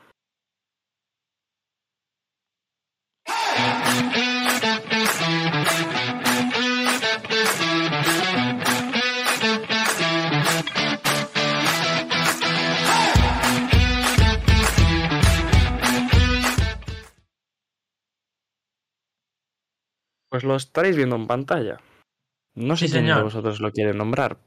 Pues 20.29 20.45
lo 20.45 20.57
estaréis 20.57 20.97
viendo 20.97 21.17
en 21.17 21.27
pantalla. 21.27 21.79
No 22.57 22.77
sé 22.77 22.87
Sí, 22.87 22.93
si 22.95 22.99
señor. 22.99 23.23
vosotros 23.23 23.61
lo 23.61 23.71
quiere 23.71 23.95
nombrar. 23.95 24.39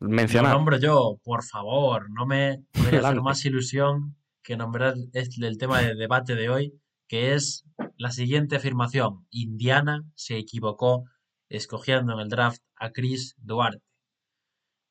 Lo 0.00 0.08
Mencionar. 0.08 0.52
nombro 0.52 0.78
yo, 0.78 1.18
por 1.22 1.44
favor, 1.44 2.10
no 2.10 2.26
me 2.26 2.64
hacer 2.74 3.20
más 3.22 3.44
ilusión 3.44 4.16
que 4.42 4.56
nombrar 4.56 4.94
este- 5.12 5.46
el 5.46 5.56
tema 5.58 5.80
de 5.80 5.94
debate 5.94 6.34
de 6.34 6.48
hoy, 6.50 6.74
que 7.08 7.34
es 7.34 7.64
la 7.96 8.10
siguiente 8.10 8.56
afirmación. 8.56 9.26
Indiana 9.30 10.02
se 10.16 10.36
equivocó 10.38 11.04
escogiendo 11.48 12.14
en 12.14 12.20
el 12.20 12.28
draft 12.28 12.60
a 12.76 12.90
Chris 12.90 13.34
Duarte. 13.38 13.82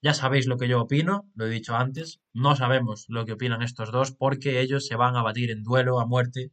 Ya 0.03 0.13
sabéis 0.13 0.47
lo 0.47 0.57
que 0.57 0.67
yo 0.67 0.81
opino, 0.81 1.29
lo 1.35 1.45
he 1.45 1.49
dicho 1.49 1.75
antes, 1.75 2.21
no 2.33 2.55
sabemos 2.55 3.05
lo 3.07 3.25
que 3.25 3.33
opinan 3.33 3.61
estos 3.61 3.91
dos 3.91 4.11
porque 4.13 4.59
ellos 4.61 4.87
se 4.87 4.95
van 4.95 5.15
a 5.15 5.21
batir 5.21 5.51
en 5.51 5.61
duelo 5.63 5.99
a 5.99 6.05
muerte 6.07 6.51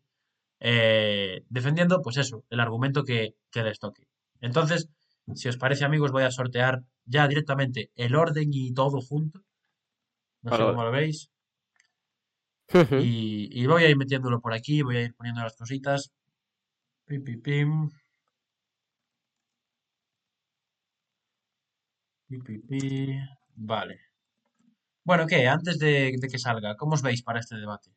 eh, 0.60 1.44
defendiendo, 1.48 2.02
pues 2.02 2.16
eso, 2.16 2.44
el 2.50 2.58
argumento 2.60 3.04
que, 3.04 3.36
que 3.52 3.62
les 3.62 3.78
toque. 3.78 4.08
Entonces, 4.40 4.88
si 5.34 5.48
os 5.48 5.56
parece 5.56 5.84
amigos, 5.84 6.12
voy 6.12 6.24
a 6.24 6.30
sortear 6.30 6.82
ya 7.04 7.28
directamente 7.28 7.90
el 7.94 8.14
orden 8.14 8.48
y 8.52 8.72
todo 8.72 9.00
junto. 9.00 9.40
No 10.42 10.56
sé 10.56 10.62
cómo 10.62 10.84
lo 10.84 10.90
veis. 10.90 11.30
Y, 13.00 13.48
y 13.50 13.66
voy 13.66 13.84
a 13.84 13.88
ir 13.88 13.96
metiéndolo 13.96 14.40
por 14.40 14.52
aquí, 14.52 14.82
voy 14.82 14.96
a 14.98 15.02
ir 15.02 15.14
poniendo 15.14 15.42
las 15.42 15.56
cositas. 15.56 16.12
Pim, 17.06 17.24
pim, 17.24 17.40
pim. 17.40 17.90
Pi, 22.28 22.38
pi, 22.38 22.58
pi. 22.58 23.18
Vale. 23.54 24.00
Bueno, 25.04 25.26
¿qué? 25.26 25.48
Antes 25.48 25.78
de, 25.78 26.12
de 26.20 26.28
que 26.28 26.38
salga, 26.38 26.76
¿cómo 26.76 26.92
os 26.94 27.02
veis 27.02 27.22
para 27.22 27.40
este 27.40 27.56
debate? 27.56 27.90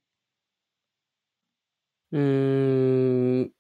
Mm, 2.12 3.52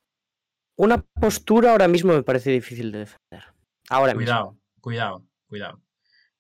una 0.77 0.97
postura 1.01 1.71
ahora 1.71 1.87
mismo 1.87 2.13
me 2.13 2.23
parece 2.23 2.51
difícil 2.51 2.91
de 2.91 2.99
defender. 2.99 3.43
Ahora 3.91 4.13
mismo. 4.13 4.23
Cuidado, 4.23 4.57
cuidado, 4.79 5.27
cuidado. 5.47 5.81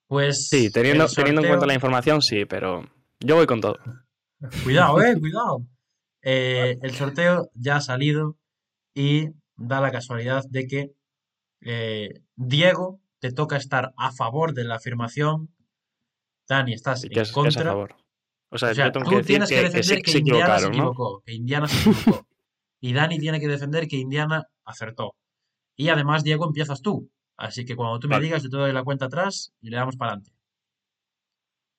Pues 0.07 0.47
Sí, 0.47 0.71
teniendo, 0.71 1.05
teniendo 1.07 1.41
en 1.41 1.47
cuenta 1.49 1.65
la 1.65 1.73
información, 1.73 2.21
sí, 2.21 2.45
pero 2.45 2.85
Yo 3.19 3.35
voy 3.35 3.45
con 3.45 3.59
todo. 3.59 3.77
Cuidado, 4.63 5.01
eh, 5.03 5.15
cuidado. 5.19 5.65
Eh, 6.21 6.77
el 6.81 6.95
sorteo 6.95 7.49
ya 7.53 7.75
ha 7.75 7.81
salido 7.81 8.37
y 8.93 9.31
da 9.57 9.81
la 9.81 9.91
casualidad 9.91 10.45
de 10.49 10.65
que 10.65 10.91
eh, 11.59 12.21
Diego 12.37 13.01
te 13.19 13.33
toca 13.33 13.57
estar 13.57 13.93
a 13.97 14.13
favor 14.13 14.53
de 14.53 14.63
la 14.63 14.75
afirmación. 14.75 15.53
Dani, 16.47 16.71
estás 16.71 17.03
en 17.03 17.19
es 17.19 17.31
a 17.31 17.33
contra. 17.33 17.63
favor. 17.65 17.95
O 18.49 18.57
sea, 18.57 18.71
O 18.71 18.75
sea, 18.75 18.85
yo 18.85 18.91
tengo 18.93 19.03
tú 19.03 19.09
que 19.11 19.17
decir 19.17 19.27
tienes 19.27 19.49
que, 19.49 19.61
defender 19.61 20.01
que, 20.03 20.17
Indiana 20.17 20.57
se 20.59 20.67
equivocó, 20.67 21.21
que 21.25 21.33
Indiana 21.33 21.67
se 21.67 21.89
equivocó. 21.89 22.27
y 22.79 22.93
Dani 22.93 23.19
tiene 23.19 23.41
que 23.41 23.47
defender 23.49 23.89
que 23.89 23.97
Indiana 23.97 24.47
acertó. 24.63 25.15
Y 25.75 25.89
además, 25.89 26.23
Diego, 26.23 26.45
empiezas 26.45 26.81
tú. 26.81 27.09
Así 27.41 27.65
que 27.65 27.75
cuando 27.75 27.99
tú 27.99 28.07
me 28.07 28.15
Vale. 28.15 28.25
digas, 28.25 28.43
yo 28.43 28.49
te 28.51 28.57
doy 28.57 28.71
la 28.71 28.83
cuenta 28.83 29.05
atrás 29.05 29.51
y 29.61 29.69
le 29.71 29.77
damos 29.77 29.95
para 29.97 30.11
adelante. 30.11 30.31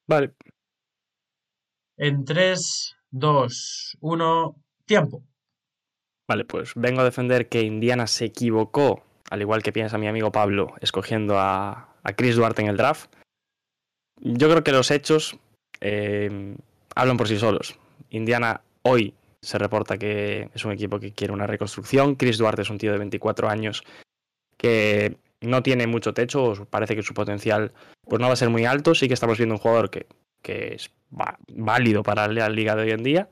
Vale, 0.08 0.34
En 1.96 2.24
3, 2.24 2.96
2, 3.10 3.98
1, 4.00 4.56
tiempo. 4.86 5.22
vale, 6.28 6.44
pues 6.44 6.72
vengo 6.74 7.00
a 7.00 7.04
defender 7.04 7.48
que 7.48 7.62
Indiana 7.62 8.06
se 8.08 8.24
equivocó, 8.24 9.04
al 9.30 9.40
igual 9.40 9.62
que 9.62 9.72
piensa 9.72 9.98
mi 9.98 10.08
amigo 10.08 10.32
Pablo, 10.32 10.74
escogiendo 10.80 11.38
a, 11.38 11.94
a 12.02 12.12
Chris 12.14 12.34
Duarte 12.36 12.62
en 12.62 12.68
el 12.68 12.76
draft. 12.76 13.12
Yo 14.20 14.48
creo 14.50 14.64
que 14.64 14.72
los 14.72 14.90
hechos 14.90 15.36
eh, 15.80 16.56
hablan 16.96 17.16
por 17.16 17.28
sí 17.28 17.38
solos. 17.38 17.78
Indiana 18.10 18.62
hoy 18.82 19.14
se 19.40 19.58
reporta 19.58 19.96
que 19.98 20.50
es 20.54 20.64
un 20.64 20.72
equipo 20.72 20.98
que 20.98 21.12
quiere 21.12 21.32
una 21.32 21.46
reconstrucción. 21.46 22.16
Chris 22.16 22.38
Duarte 22.38 22.62
es 22.62 22.70
un 22.70 22.78
tío 22.78 22.92
de 22.92 22.98
24 22.98 23.48
años 23.48 23.84
que 24.56 25.16
no 25.42 25.62
tiene 25.62 25.86
mucho 25.86 26.14
techo, 26.14 26.66
parece 26.70 26.96
que 26.96 27.02
su 27.02 27.14
potencial 27.14 27.72
pues 28.08 28.20
no 28.20 28.26
va 28.26 28.32
a 28.32 28.36
ser 28.36 28.50
muy 28.50 28.64
alto. 28.64 28.94
Sí 28.94 29.08
que 29.08 29.14
estamos 29.14 29.38
viendo 29.38 29.54
un 29.54 29.60
jugador 29.60 29.90
que, 29.90 30.06
que 30.42 30.74
es 30.74 30.90
válido 31.48 32.02
para 32.02 32.28
la 32.28 32.48
liga 32.48 32.76
de 32.76 32.82
hoy 32.82 32.90
en 32.90 33.02
día, 33.02 33.28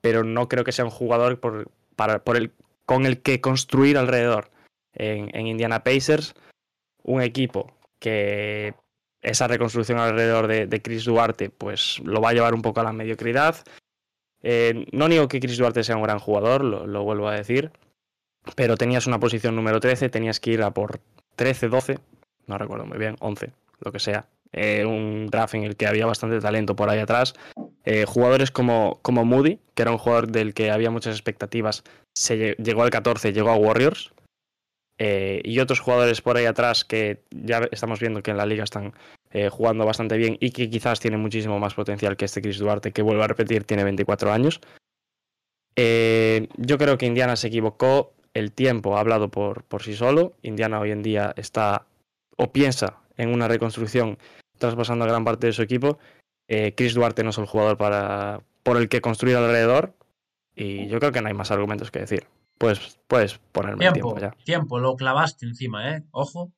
pero 0.00 0.24
no 0.24 0.48
creo 0.48 0.64
que 0.64 0.72
sea 0.72 0.84
un 0.84 0.90
jugador 0.90 1.40
por, 1.40 1.70
para, 1.96 2.22
por 2.24 2.36
el, 2.36 2.52
con 2.84 3.06
el 3.06 3.20
que 3.22 3.40
construir 3.40 3.98
alrededor. 3.98 4.50
En, 4.98 5.46
Indiana 5.46 5.84
Pacers, 5.84 6.34
un 7.02 7.20
equipo 7.20 7.70
que 7.98 8.74
esa 9.20 9.46
reconstrucción 9.46 9.98
alrededor 9.98 10.46
de, 10.46 10.66
de 10.66 10.80
Chris 10.80 11.04
Duarte 11.04 11.50
pues 11.50 12.00
lo 12.02 12.22
va 12.22 12.30
a 12.30 12.32
llevar 12.32 12.54
un 12.54 12.62
poco 12.62 12.80
a 12.80 12.84
la 12.84 12.94
mediocridad. 12.94 13.56
Eh, 14.42 14.86
no 14.92 15.08
niego 15.08 15.28
que 15.28 15.40
Chris 15.40 15.58
Duarte 15.58 15.84
sea 15.84 15.96
un 15.96 16.02
gran 16.02 16.18
jugador, 16.18 16.64
lo, 16.64 16.86
lo 16.86 17.02
vuelvo 17.02 17.28
a 17.28 17.34
decir, 17.34 17.72
pero 18.54 18.76
tenías 18.76 19.06
una 19.06 19.20
posición 19.20 19.56
número 19.56 19.80
13, 19.80 20.08
tenías 20.08 20.40
que 20.40 20.52
ir 20.52 20.62
a 20.62 20.70
por 20.70 21.00
13, 21.36 21.68
12, 21.68 21.98
no 22.46 22.58
recuerdo 22.58 22.86
muy 22.86 22.98
bien, 22.98 23.16
11, 23.20 23.52
lo 23.80 23.92
que 23.92 23.98
sea. 24.00 24.26
Eh, 24.52 24.84
un 24.86 25.26
draft 25.26 25.54
en 25.54 25.64
el 25.64 25.76
que 25.76 25.86
había 25.86 26.06
bastante 26.06 26.40
talento 26.40 26.74
por 26.76 26.88
ahí 26.88 26.98
atrás. 26.98 27.34
Eh, 27.84 28.04
jugadores 28.06 28.50
como, 28.50 28.98
como 29.02 29.24
Moody, 29.24 29.58
que 29.74 29.82
era 29.82 29.90
un 29.92 29.98
jugador 29.98 30.28
del 30.28 30.54
que 30.54 30.70
había 30.70 30.90
muchas 30.90 31.14
expectativas, 31.14 31.84
se 32.14 32.36
lle- 32.36 32.56
llegó 32.56 32.82
al 32.82 32.90
14, 32.90 33.32
llegó 33.32 33.50
a 33.50 33.56
Warriors. 33.56 34.12
Eh, 34.98 35.42
y 35.44 35.58
otros 35.60 35.80
jugadores 35.80 36.22
por 36.22 36.38
ahí 36.38 36.46
atrás 36.46 36.84
que 36.86 37.20
ya 37.30 37.68
estamos 37.70 38.00
viendo 38.00 38.22
que 38.22 38.30
en 38.30 38.38
la 38.38 38.46
liga 38.46 38.64
están 38.64 38.94
jugando 39.50 39.84
bastante 39.84 40.16
bien 40.16 40.38
y 40.40 40.50
que 40.50 40.70
quizás 40.70 40.98
tienen 40.98 41.20
muchísimo 41.20 41.58
más 41.58 41.74
potencial 41.74 42.16
que 42.16 42.24
este 42.24 42.40
Chris 42.40 42.56
Duarte, 42.58 42.92
que 42.92 43.02
vuelvo 43.02 43.22
a 43.22 43.26
repetir, 43.26 43.64
tiene 43.64 43.84
24 43.84 44.32
años. 44.32 44.62
Yo 45.76 46.78
creo 46.78 46.96
que 46.96 47.04
Indiana 47.06 47.36
se 47.36 47.48
equivocó. 47.48 48.12
El 48.36 48.52
tiempo 48.52 48.98
ha 48.98 49.00
hablado 49.00 49.30
por, 49.30 49.64
sí 49.80 49.94
solo. 49.94 50.34
Indiana 50.42 50.78
hoy 50.78 50.90
en 50.90 51.02
día 51.02 51.32
está 51.38 51.86
o 52.36 52.52
piensa 52.52 52.98
en 53.16 53.32
una 53.32 53.48
reconstrucción 53.48 54.18
traspasando 54.58 55.06
a 55.06 55.08
gran 55.08 55.24
parte 55.24 55.46
de 55.46 55.54
su 55.54 55.62
equipo. 55.62 55.98
Eh, 56.46 56.74
Chris 56.76 56.92
Duarte 56.92 57.24
no 57.24 57.30
es 57.30 57.38
el 57.38 57.46
jugador 57.46 57.78
para, 57.78 58.42
por 58.62 58.76
el 58.76 58.90
que 58.90 59.00
construir 59.00 59.36
alrededor. 59.36 59.94
Y 60.54 60.86
yo 60.88 60.98
creo 60.98 61.12
que 61.12 61.22
no 61.22 61.28
hay 61.28 61.34
más 61.34 61.50
argumentos 61.50 61.90
que 61.90 62.00
decir. 62.00 62.26
Pues 62.58 63.00
puedes 63.08 63.38
ponerme 63.52 63.78
Tiempo, 63.78 64.12
tiempo 64.14 64.20
ya. 64.20 64.44
tiempo, 64.44 64.78
lo 64.80 64.96
clavaste 64.96 65.46
encima, 65.46 65.96
¿eh? 65.96 66.04
Ojo, 66.10 66.52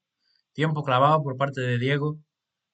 tiempo 0.55 0.83
clavado 0.83 1.23
por 1.23 1.37
parte 1.37 1.61
de 1.61 1.79
Diego. 1.79 2.19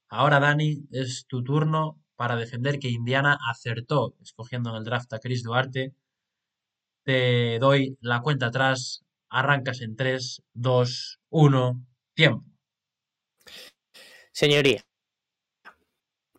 Ahora, 0.09 0.41
Dani, 0.41 0.87
es 0.93 1.27
tu 1.29 1.45
turno 1.45 2.01
para 2.17 2.37
defender 2.37 2.79
que 2.79 2.89
Indiana 2.89 3.39
acertó 3.51 4.15
escogiendo 4.23 4.71
en 4.71 4.77
el 4.77 4.85
draft 4.85 5.13
a 5.13 5.19
Chris 5.19 5.43
Duarte. 5.43 5.93
Te 7.05 7.59
doy 7.59 7.97
la 8.01 8.23
cuenta 8.23 8.47
atrás, 8.47 9.05
arrancas 9.29 9.81
en 9.83 9.95
3, 9.95 10.43
2, 10.55 11.21
1, 11.31 11.87
tiempo. 12.15 12.45
Señoría, 14.33 14.83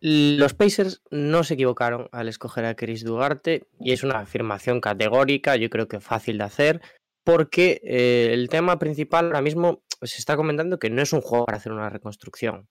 los 0.00 0.54
Pacers 0.54 1.02
no 1.10 1.42
se 1.44 1.54
equivocaron 1.54 2.08
al 2.12 2.28
escoger 2.28 2.64
a 2.64 2.76
Chris 2.76 3.04
Duarte 3.04 3.68
y 3.80 3.92
es 3.92 4.02
una 4.02 4.18
afirmación 4.18 4.80
categórica, 4.80 5.56
yo 5.56 5.70
creo 5.70 5.88
que 5.88 6.00
fácil 6.00 6.38
de 6.38 6.44
hacer, 6.44 6.82
porque 7.24 7.80
eh, 7.82 8.32
el 8.32 8.48
tema 8.48 8.78
principal 8.78 9.26
ahora 9.26 9.40
mismo 9.40 9.82
se 10.02 10.18
está 10.18 10.36
comentando 10.36 10.78
que 10.78 10.90
no 10.90 11.00
es 11.00 11.12
un 11.12 11.22
juego 11.22 11.46
para 11.46 11.58
hacer 11.58 11.72
una 11.72 11.88
reconstrucción. 11.88 12.68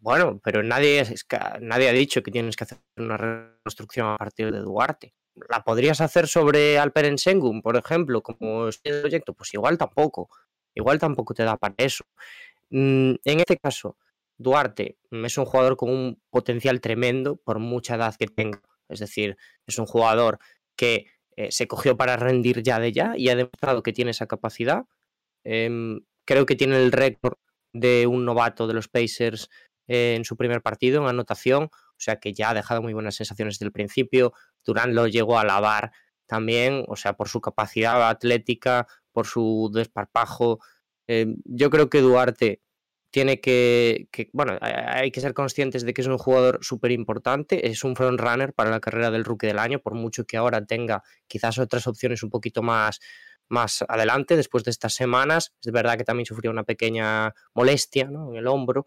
Bueno, 0.00 0.40
pero 0.42 0.62
nadie, 0.62 1.04
nadie 1.60 1.88
ha 1.88 1.92
dicho 1.92 2.22
que 2.22 2.30
tienes 2.30 2.56
que 2.56 2.64
hacer 2.64 2.78
una 2.96 3.16
reconstrucción 3.16 4.08
a 4.08 4.16
partir 4.16 4.52
de 4.52 4.58
Duarte. 4.58 5.14
¿La 5.48 5.62
podrías 5.64 6.00
hacer 6.00 6.26
sobre 6.26 6.78
Alperen 6.78 7.18
Sengun, 7.18 7.62
por 7.62 7.76
ejemplo, 7.76 8.22
como 8.22 8.68
es 8.68 8.80
el 8.84 9.00
proyecto? 9.00 9.34
Pues 9.34 9.52
igual 9.54 9.78
tampoco. 9.78 10.28
Igual 10.74 10.98
tampoco 10.98 11.34
te 11.34 11.44
da 11.44 11.56
para 11.56 11.74
eso. 11.78 12.04
Mm, 12.70 13.14
En 13.24 13.40
este 13.40 13.56
caso, 13.58 13.96
Duarte 14.38 14.98
mm, 15.10 15.24
es 15.24 15.38
un 15.38 15.44
jugador 15.44 15.76
con 15.76 15.90
un 15.90 16.22
potencial 16.30 16.80
tremendo 16.80 17.36
por 17.36 17.58
mucha 17.58 17.96
edad 17.96 18.14
que 18.16 18.26
tenga. 18.26 18.62
Es 18.88 19.00
decir, 19.00 19.36
es 19.66 19.78
un 19.78 19.86
jugador 19.86 20.38
que 20.76 21.06
eh, 21.36 21.52
se 21.52 21.68
cogió 21.68 21.96
para 21.96 22.16
rendir 22.16 22.62
ya 22.62 22.78
de 22.80 22.92
ya 22.92 23.14
y 23.16 23.28
ha 23.28 23.36
demostrado 23.36 23.82
que 23.82 23.92
tiene 23.92 24.10
esa 24.12 24.26
capacidad. 24.26 24.84
Em, 25.44 26.02
creo 26.26 26.46
que 26.46 26.56
tiene 26.56 26.76
el 26.76 26.92
récord 26.92 27.38
de 27.72 28.06
un 28.06 28.24
novato 28.24 28.66
de 28.66 28.74
los 28.74 28.88
Pacers 28.88 29.48
eh, 29.88 30.14
en 30.16 30.24
su 30.24 30.36
primer 30.36 30.62
partido 30.62 31.02
en 31.02 31.08
anotación, 31.08 31.70
o 32.00 32.02
sea 32.02 32.16
que 32.16 32.32
ya 32.32 32.50
ha 32.50 32.54
dejado 32.54 32.80
muy 32.80 32.94
buenas 32.94 33.14
sensaciones 33.16 33.56
desde 33.56 33.66
el 33.66 33.72
principio. 33.72 34.32
Durán 34.64 34.94
lo 34.94 35.06
llegó 35.06 35.38
a 35.38 35.44
lavar 35.44 35.92
también, 36.26 36.84
o 36.88 36.96
sea, 36.96 37.12
por 37.12 37.28
su 37.28 37.42
capacidad 37.42 38.08
atlética, 38.08 38.86
por 39.12 39.26
su 39.26 39.70
desparpajo. 39.74 40.60
Em, 41.06 41.36
yo 41.44 41.68
creo 41.68 41.90
que 41.90 42.00
Duarte 42.00 42.62
tiene 43.10 43.40
que, 43.40 44.08
bueno, 44.32 44.56
hay- 44.62 45.10
que 45.10 45.20
ser 45.20 45.34
conscientes 45.34 45.84
de 45.84 45.92
que 45.92 46.00
es 46.00 46.06
un 46.06 46.16
jugador 46.16 46.60
súper 46.62 46.92
importante, 46.92 47.68
es 47.68 47.82
un 47.84 47.96
frontrunner 47.96 48.54
para 48.54 48.70
la 48.70 48.80
carrera 48.80 49.10
del 49.10 49.24
rookie 49.24 49.48
del 49.48 49.58
año, 49.58 49.80
por 49.80 49.94
mucho 49.94 50.24
que 50.24 50.36
ahora 50.38 50.64
tenga 50.64 51.02
quizás 51.26 51.58
otras 51.58 51.86
opciones 51.88 52.22
un 52.22 52.30
poquito 52.30 52.62
más, 52.62 53.00
más 53.48 53.82
adelante, 53.88 54.36
después 54.36 54.62
de 54.64 54.70
estas 54.70 54.94
semanas. 54.94 55.52
Es 55.62 55.72
verdad 55.72 55.98
que 55.98 56.04
también 56.04 56.24
sufrió 56.26 56.52
una 56.52 56.62
pequeña 56.64 57.34
molestia 57.52 58.04
en 58.04 58.36
el 58.36 58.46
hombro, 58.46 58.86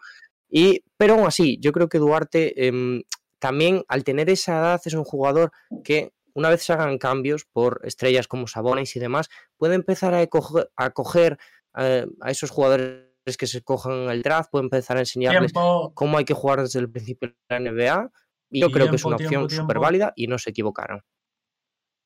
y, 0.55 0.83
pero 0.97 1.15
aún 1.15 1.25
así, 1.25 1.57
yo 1.59 1.71
creo 1.71 1.89
que 1.89 1.97
Duarte 1.97 2.67
em, 2.67 3.01
también 3.39 3.83
al 3.87 4.03
tener 4.03 4.29
esa 4.29 4.59
edad 4.59 4.81
es 4.85 4.93
un 4.93 5.03
jugador 5.03 5.51
que 5.83 6.13
una 6.35 6.49
vez 6.49 6.61
se 6.61 6.73
hagan 6.73 6.99
cambios 6.99 7.45
por 7.51 7.81
estrellas 7.83 8.27
como 8.27 8.45
Sabonis 8.45 8.95
y 8.95 8.99
demás, 8.99 9.29
puede 9.57 9.73
empezar 9.73 10.13
a 10.13 10.27
coger, 10.27 10.69
a, 10.75 10.91
coger, 10.91 11.39
eh, 11.75 12.05
a 12.21 12.29
esos 12.29 12.51
jugadores 12.51 13.09
que 13.35 13.47
se 13.47 13.63
cojan 13.63 13.93
en 13.93 14.09
el 14.11 14.21
draft, 14.21 14.51
puede 14.51 14.65
empezar 14.65 14.97
a 14.97 14.99
enseñarles 14.99 15.53
Tiempo, 15.53 15.91
cómo 15.95 16.19
hay 16.19 16.25
que 16.25 16.35
jugar 16.35 16.61
desde 16.61 16.79
el 16.81 16.91
principio 16.91 17.29
de 17.29 17.35
la 17.49 17.59
NBA. 17.59 18.11
Y 18.51 18.61
yo 18.61 18.69
creo 18.69 18.91
que 18.91 18.97
es 18.97 19.05
una 19.05 19.17
tiempo, 19.17 19.45
opción 19.45 19.61
súper 19.61 19.79
válida 19.79 20.13
y 20.15 20.27
no 20.27 20.37
se 20.37 20.51
equivocaron. 20.51 21.01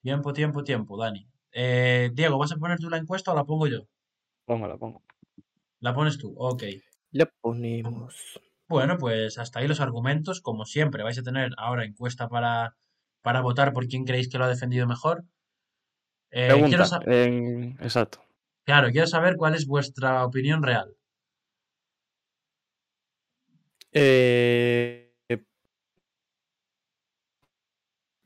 tiempo, 0.01 0.31
tiempo, 0.31 0.63
tiempo, 0.63 0.97
Dani. 0.97 1.27
Eh, 1.51 2.11
Diego, 2.13 2.37
¿vas 2.37 2.53
a 2.53 2.55
poner 2.55 2.79
tú 2.79 2.89
la 2.89 2.95
encuesta 2.95 3.33
o 3.33 3.35
la 3.35 3.43
pongo 3.43 3.67
yo? 3.67 3.89
Pongo, 4.45 4.69
la 4.69 4.77
pongo. 4.77 5.03
La 5.81 5.93
pones 5.93 6.17
tú, 6.17 6.33
ok. 6.37 6.63
Le 7.17 7.25
ponemos. 7.41 8.39
Bueno, 8.69 8.97
pues 8.99 9.37
hasta 9.39 9.59
ahí 9.59 9.67
los 9.67 9.79
argumentos. 9.79 10.39
Como 10.41 10.65
siempre, 10.65 11.01
vais 11.03 11.17
a 11.17 11.23
tener 11.23 11.51
ahora 11.57 11.83
encuesta 11.85 12.27
para, 12.29 12.75
para 13.23 13.41
votar 13.41 13.73
por 13.73 13.87
quién 13.87 14.03
creéis 14.05 14.29
que 14.29 14.37
lo 14.37 14.43
ha 14.43 14.49
defendido 14.49 14.85
mejor. 14.85 15.23
Eh, 16.31 16.47
Pregunta. 16.47 16.67
quiero 16.69 16.85
sa- 16.85 16.99
en- 17.05 17.77
Exacto. 17.81 18.23
claro, 18.65 18.91
quiero 18.91 19.07
saber 19.07 19.35
cuál 19.37 19.55
es 19.55 19.65
vuestra 19.65 20.23
opinión 20.25 20.61
real. 20.61 20.93
Eh, 23.93 25.13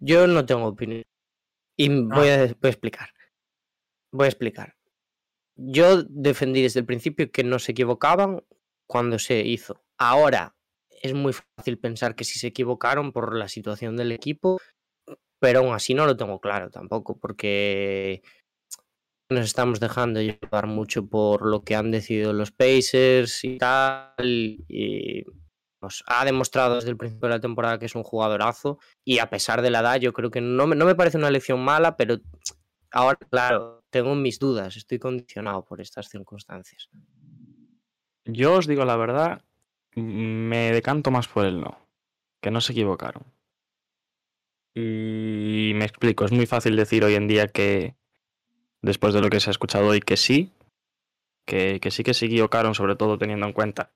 Yo 0.03 0.25
no 0.27 0.45
tengo 0.45 0.65
opinión. 0.65 1.03
Y 1.77 1.87
voy 1.89 2.27
a, 2.29 2.37
voy 2.47 2.55
a 2.63 2.67
explicar. 2.69 3.09
Voy 4.11 4.25
a 4.25 4.29
explicar. 4.29 4.75
Yo 5.55 6.01
defendí 6.03 6.63
desde 6.63 6.79
el 6.79 6.87
principio 6.87 7.31
que 7.31 7.43
no 7.43 7.59
se 7.59 7.71
equivocaban 7.73 8.43
cuando 8.91 9.17
se 9.19 9.39
hizo. 9.39 9.81
Ahora 9.97 10.53
es 11.01 11.13
muy 11.13 11.31
fácil 11.31 11.79
pensar 11.79 12.13
que 12.13 12.25
sí 12.25 12.37
se 12.37 12.47
equivocaron 12.47 13.13
por 13.13 13.37
la 13.37 13.47
situación 13.47 13.95
del 13.95 14.11
equipo, 14.11 14.59
pero 15.39 15.59
aún 15.59 15.73
así 15.73 15.93
no 15.93 16.05
lo 16.05 16.17
tengo 16.17 16.41
claro 16.41 16.69
tampoco, 16.69 17.17
porque 17.17 18.21
nos 19.29 19.45
estamos 19.45 19.79
dejando 19.79 20.21
llevar 20.21 20.67
mucho 20.67 21.07
por 21.07 21.47
lo 21.47 21.63
que 21.63 21.75
han 21.75 21.89
decidido 21.89 22.33
los 22.33 22.51
Pacers 22.51 23.45
y 23.45 23.57
tal. 23.59 24.13
Y 24.19 25.23
nos 25.81 26.03
ha 26.07 26.25
demostrado 26.25 26.75
desde 26.75 26.89
el 26.89 26.97
principio 26.97 27.29
de 27.29 27.35
la 27.35 27.39
temporada 27.39 27.79
que 27.79 27.85
es 27.85 27.95
un 27.95 28.03
jugadorazo 28.03 28.77
y 29.05 29.19
a 29.19 29.29
pesar 29.29 29.61
de 29.61 29.71
la 29.71 29.79
edad 29.79 30.01
yo 30.01 30.11
creo 30.11 30.31
que 30.31 30.41
no 30.41 30.67
me, 30.67 30.75
no 30.75 30.85
me 30.85 30.95
parece 30.95 31.17
una 31.17 31.29
elección 31.29 31.61
mala, 31.63 31.95
pero 31.95 32.17
ahora, 32.91 33.17
claro, 33.29 33.85
tengo 33.89 34.13
mis 34.15 34.37
dudas, 34.37 34.75
estoy 34.75 34.99
condicionado 34.99 35.63
por 35.63 35.79
estas 35.79 36.09
circunstancias. 36.09 36.89
Yo 38.25 38.53
os 38.53 38.67
digo 38.67 38.85
la 38.85 38.95
verdad, 38.95 39.41
me 39.95 40.71
decanto 40.71 41.11
más 41.11 41.27
por 41.27 41.45
el 41.45 41.61
no, 41.61 41.79
que 42.41 42.51
no 42.51 42.61
se 42.61 42.73
equivocaron. 42.73 43.23
Y 44.73 45.73
me 45.75 45.85
explico, 45.85 46.25
es 46.25 46.31
muy 46.31 46.45
fácil 46.45 46.75
decir 46.75 47.03
hoy 47.03 47.15
en 47.15 47.27
día 47.27 47.47
que 47.47 47.95
después 48.81 49.13
de 49.13 49.21
lo 49.21 49.29
que 49.29 49.39
se 49.39 49.49
ha 49.49 49.51
escuchado 49.51 49.87
hoy 49.87 49.99
que 49.99 50.17
sí, 50.17 50.51
que, 51.45 51.79
sí 51.89 52.03
que 52.03 52.13
se 52.13 52.27
equivocaron, 52.27 52.73
sobre 52.73 52.95
todo 52.95 53.17
teniendo 53.17 53.45
en 53.45 53.53
cuenta 53.53 53.91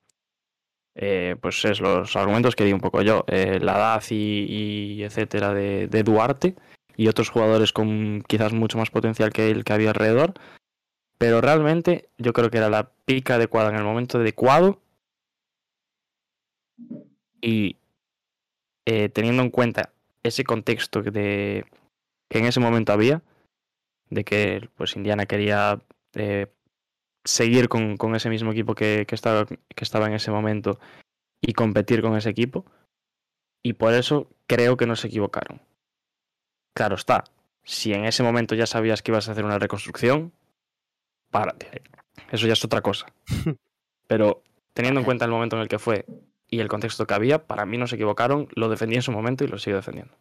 eh, 0.96 1.36
pues 1.40 1.64
es 1.64 1.80
los 1.80 2.16
argumentos 2.16 2.56
que 2.56 2.64
di 2.64 2.72
un 2.72 2.80
poco 2.80 3.02
yo, 3.02 3.24
eh, 3.28 3.58
la 3.60 3.72
edad 3.76 4.04
y, 4.10 4.96
y 4.96 5.02
etcétera 5.02 5.52
de, 5.52 5.88
de 5.88 6.02
Duarte 6.02 6.54
y 6.96 7.08
otros 7.08 7.28
jugadores 7.28 7.72
con 7.72 8.22
quizás 8.26 8.52
mucho 8.52 8.78
más 8.78 8.90
potencial 8.90 9.30
que 9.32 9.50
el 9.50 9.64
que 9.64 9.74
había 9.74 9.90
alrededor. 9.90 10.34
Pero 11.18 11.40
realmente 11.40 12.08
yo 12.18 12.32
creo 12.32 12.50
que 12.50 12.58
era 12.58 12.68
la 12.68 12.90
pica 13.04 13.36
adecuada 13.36 13.70
en 13.70 13.76
el 13.76 13.84
momento 13.84 14.18
adecuado. 14.18 14.80
Y 17.40 17.76
eh, 18.86 19.08
teniendo 19.08 19.42
en 19.42 19.50
cuenta 19.50 19.92
ese 20.22 20.44
contexto 20.44 21.02
de, 21.02 21.64
que 22.28 22.38
en 22.38 22.46
ese 22.46 22.60
momento 22.60 22.92
había, 22.92 23.22
de 24.10 24.24
que 24.24 24.68
pues 24.76 24.96
Indiana 24.96 25.26
quería 25.26 25.80
eh, 26.14 26.46
seguir 27.24 27.68
con, 27.68 27.96
con, 27.96 28.14
ese 28.14 28.30
mismo 28.30 28.52
equipo 28.52 28.74
que, 28.74 29.04
que, 29.06 29.14
estaba, 29.14 29.46
que 29.46 29.84
estaba 29.84 30.06
en 30.06 30.14
ese 30.14 30.30
momento 30.30 30.78
y 31.40 31.52
competir 31.52 32.02
con 32.02 32.16
ese 32.16 32.30
equipo. 32.30 32.64
Y 33.62 33.74
por 33.74 33.94
eso 33.94 34.30
creo 34.46 34.76
que 34.76 34.86
no 34.86 34.96
se 34.96 35.08
equivocaron. 35.08 35.60
Claro 36.74 36.94
está, 36.94 37.24
si 37.64 37.92
en 37.92 38.04
ese 38.04 38.22
momento 38.22 38.54
ya 38.54 38.66
sabías 38.66 39.02
que 39.02 39.10
ibas 39.10 39.28
a 39.28 39.32
hacer 39.32 39.44
una 39.44 39.58
reconstrucción, 39.58 40.32
párate. 41.30 41.82
Eso 42.30 42.46
ya 42.46 42.54
es 42.54 42.64
otra 42.64 42.80
cosa. 42.80 43.06
Pero 44.06 44.42
teniendo 44.72 45.00
en 45.00 45.04
cuenta 45.04 45.24
el 45.24 45.30
momento 45.30 45.56
en 45.56 45.62
el 45.62 45.68
que 45.68 45.78
fue 45.78 46.06
y 46.48 46.60
el 46.60 46.68
contexto 46.68 47.06
que 47.06 47.14
había, 47.14 47.46
para 47.46 47.66
mí 47.66 47.78
no 47.78 47.86
se 47.86 47.96
equivocaron, 47.96 48.48
lo 48.54 48.68
defendí 48.68 48.96
en 48.96 49.02
su 49.02 49.12
momento 49.12 49.44
y 49.44 49.48
lo 49.48 49.58
sigo 49.58 49.76
defendiendo. 49.76 50.14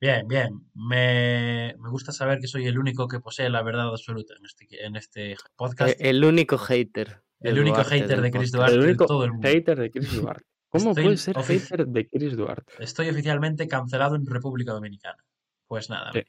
Bien, 0.00 0.26
bien. 0.28 0.68
Me, 0.74 1.74
me, 1.78 1.88
gusta 1.88 2.12
saber 2.12 2.38
que 2.38 2.46
soy 2.46 2.66
el 2.66 2.78
único 2.78 3.08
que 3.08 3.20
posee 3.20 3.48
la 3.48 3.62
verdad 3.62 3.88
absoluta 3.88 4.34
en 4.38 4.44
este, 4.44 4.84
en 4.84 4.96
este 4.96 5.36
podcast. 5.56 5.98
El, 5.98 6.16
el 6.16 6.24
único 6.24 6.58
hater. 6.58 7.22
El 7.40 7.58
único 7.58 7.76
Duarte 7.76 8.00
hater 8.00 8.20
de 8.20 8.30
Chris. 8.30 8.52
Duarte 8.52 8.74
El 8.74 8.80
de 8.80 8.86
único 8.86 9.06
todo 9.06 9.24
el 9.24 9.32
mundo. 9.32 9.48
hater 9.48 9.78
de 9.78 9.90
Chris 9.90 10.20
Duarte. 10.20 10.44
¿Cómo 10.68 10.90
Estoy 10.90 11.04
puede 11.04 11.16
ser 11.16 11.36
hater 11.36 11.86
de 11.86 12.08
Chris 12.08 12.36
Duarte? 12.36 12.72
Estoy 12.80 13.08
oficialmente 13.08 13.68
cancelado 13.68 14.16
en 14.16 14.26
República 14.26 14.72
Dominicana. 14.72 15.24
Pues 15.66 15.88
nada. 15.88 16.10
Sí. 16.12 16.22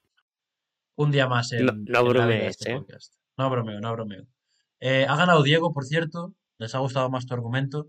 Un 0.98 1.12
día 1.12 1.28
más 1.28 1.52
en, 1.52 1.66
No- 1.66 1.74
no 1.76 2.04
bromees, 2.06 2.52
este 2.58 2.72
¿eh? 2.72 2.76
podcast. 2.78 3.14
No 3.38 3.50
bromeo, 3.50 3.80
no 3.82 3.92
bromeo. 3.94 4.26
Eh, 4.80 5.06
ha 5.08 5.16
ganado 5.16 5.44
Diego, 5.44 5.74
por 5.74 5.86
cierto. 5.86 6.34
Les 6.58 6.74
ha 6.74 6.80
gustado 6.80 7.10
más 7.10 7.26
tu 7.26 7.34
argumento. 7.34 7.88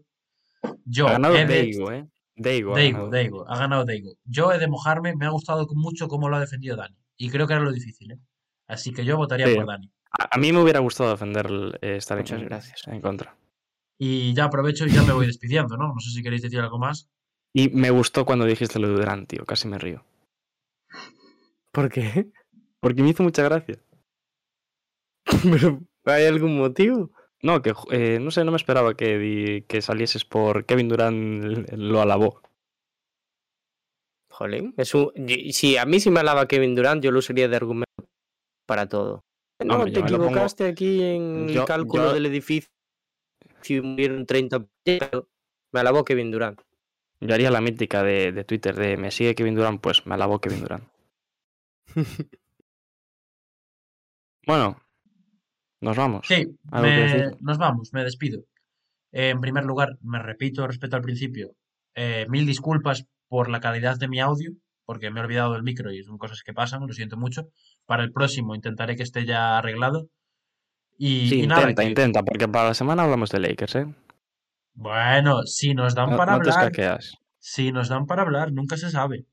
Yo 0.85 1.07
ha 1.09 1.13
ganado 1.13 1.35
de- 1.35 1.47
Deigo, 1.47 1.93
¿eh? 1.93 2.07
Deigo. 2.35 2.75
ha 2.75 2.79
Deigo, 2.79 2.97
ganado. 2.99 3.11
Deigo, 3.11 3.49
ha 3.49 3.59
ganado 3.59 3.85
Deigo. 3.85 4.13
Yo 4.25 4.53
he 4.53 4.59
de 4.59 4.67
mojarme, 4.69 5.15
me 5.15 5.27
ha 5.27 5.31
gustado 5.31 5.67
mucho 5.75 6.09
cómo 6.09 6.29
lo 6.29 6.37
ha 6.37 6.41
defendido 6.41 6.77
Dani. 6.77 6.97
Y 7.17 7.31
creo 7.31 7.47
que 7.47 7.53
era 7.55 7.63
lo 7.63 7.73
difícil, 7.73 8.13
¿eh? 8.13 8.19
Así 8.67 8.93
que 8.93 9.05
yo 9.05 9.17
votaría 9.17 9.47
Sí. 9.47 9.55
por 9.55 9.67
Dani. 9.67 9.91
A, 10.11 10.29
a 10.35 10.39
mí 10.39 10.53
me 10.53 10.61
hubiera 10.61 10.81
gustado 10.81 11.11
defender 11.11 11.47
eh, 11.81 11.97
estar 11.97 12.19
Muchas 12.19 12.43
gracias. 12.43 12.87
en 12.89 13.01
contra. 13.01 13.37
Y 13.99 14.35
ya 14.35 14.45
aprovecho 14.45 14.85
y 14.85 14.91
ya 14.91 15.03
me 15.03 15.13
voy 15.13 15.27
despidiendo, 15.27 15.77
¿no? 15.77 15.89
No 15.95 16.01
sé 16.01 16.11
si 16.11 16.23
queréis 16.23 16.43
decir 16.43 16.59
algo 16.61 16.79
más. 16.79 17.09
Y 17.55 17.69
me 17.71 17.91
gustó 17.91 18.27
cuando 18.27 18.45
dijiste 18.45 18.79
lo 18.79 18.89
de 18.89 18.95
Durant, 18.95 19.29
tío. 19.29 19.45
Casi 19.47 19.69
me 19.69 19.79
río. 19.79 20.05
¿Por 21.73 21.91
qué? 21.91 22.31
Porque 22.81 23.03
me 23.03 23.11
hizo 23.11 23.23
mucha 23.23 23.43
gracia. 23.43 23.79
¿Pero 25.43 25.81
hay 26.05 26.25
algún 26.27 26.57
motivo? 26.59 27.11
No, 27.43 27.63
que 27.63 27.73
eh, 27.91 28.19
no 28.21 28.31
sé, 28.31 28.45
no 28.45 28.51
me 28.51 28.57
esperaba 28.57 28.95
que, 28.97 29.19
di- 29.19 29.63
que 29.63 29.83
salieses 29.83 30.25
por 30.25 30.65
Kevin 30.65 30.89
Durant 30.89 31.71
lo 31.73 32.01
alabó. 32.01 32.43
Jolín, 34.31 34.75
es 34.77 34.95
un... 34.95 35.11
y- 35.17 35.53
Si 35.53 35.77
a 35.77 35.85
mí 35.87 36.01
sí 36.01 36.11
me 36.11 36.21
alaba 36.21 36.47
Kevin 36.49 36.75
Durant, 36.75 37.03
yo 37.03 37.11
lo 37.11 37.19
usaría 37.21 37.49
de 37.49 37.57
argumento 37.57 37.87
para 38.67 38.89
todo. 38.89 39.23
No, 39.65 39.77
Hombre, 39.77 39.93
te 39.93 40.01
pongo- 40.01 40.25
equivocaste 40.27 40.67
aquí 40.67 41.03
en 41.03 41.49
Yo- 41.49 41.63
el 41.63 41.67
cálculo 41.67 42.05
yo- 42.09 42.13
del 42.15 42.27
edificio. 42.27 42.71
Si 43.63 43.81
murieron 43.81 44.27
30... 44.27 44.67
pero 44.85 45.29
Me 45.73 45.81
alabó 45.81 46.05
Kevin 46.05 46.31
Durant. 46.31 46.61
Yo 47.21 47.35
haría 47.35 47.51
la 47.51 47.61
mítica 47.63 48.03
de, 48.03 48.31
de 48.33 48.45
Twitter 48.45 48.75
de 48.77 48.97
me 48.97 49.11
sigue 49.11 49.35
Kevin 49.35 49.55
Durant, 49.55 49.81
pues 49.81 50.07
me 50.07 50.15
alabó 50.15 50.41
Kevin 50.41 50.61
Durant. 50.61 50.85
Bueno, 54.47 54.77
nos 55.81 55.97
vamos. 55.97 56.27
Sí, 56.27 56.47
nos 57.41 57.59
vamos, 57.59 57.93
me 57.93 58.05
despido. 58.05 58.41
Eh, 59.13 59.31
en 59.31 59.41
primer 59.41 59.65
lugar, 59.65 59.97
me 60.03 60.21
repito 60.23 60.67
respecto 60.67 60.97
al 60.97 61.03
principio, 61.03 61.53
eh, 61.95 62.27
mil 62.29 62.47
disculpas 62.47 63.05
por 63.29 63.49
la 63.49 63.61
calidad 63.61 63.97
de 63.99 64.09
mi 64.09 64.21
audio, 64.21 64.53
porque 64.85 65.11
me 65.11 65.21
he 65.21 65.25
olvidado 65.25 65.55
del 65.55 65.63
micro 65.63 65.93
y 65.93 66.03
son 66.05 66.19
cosas 66.19 66.43
que 66.45 66.53
pasan, 66.53 66.87
lo 66.87 66.93
siento 66.93 67.17
mucho. 67.17 67.49
Para 67.87 68.05
el 68.05 68.13
próximo 68.13 68.55
intentaré 68.55 68.97
que 68.97 69.03
esté 69.03 69.25
ya 69.25 69.59
arreglado. 69.59 70.09
Y, 70.99 71.29
Sí, 71.29 71.41
y 71.43 71.47
nada, 71.47 71.63
intenta, 71.63 71.83
que- 71.83 71.89
intenta, 71.89 72.23
porque 72.23 72.49
para 72.49 72.69
la 72.69 72.75
semana 72.75 73.03
hablamos 73.03 73.31
de 73.31 73.41
Lakers, 73.41 73.75
¿eh? 73.77 73.87
bueno, 74.75 75.43
si 75.45 75.75
nos 75.75 75.95
dan 75.95 76.11
No, 76.11 76.17
para 76.17 76.33
no 76.33 76.39
hablar, 76.39 76.73
si 77.39 77.73
nos 77.73 77.89
dan 77.89 78.07
para 78.07 78.23
hablar, 78.23 78.53
nunca 78.53 78.77
se 78.77 78.91
sabe. 78.91 79.25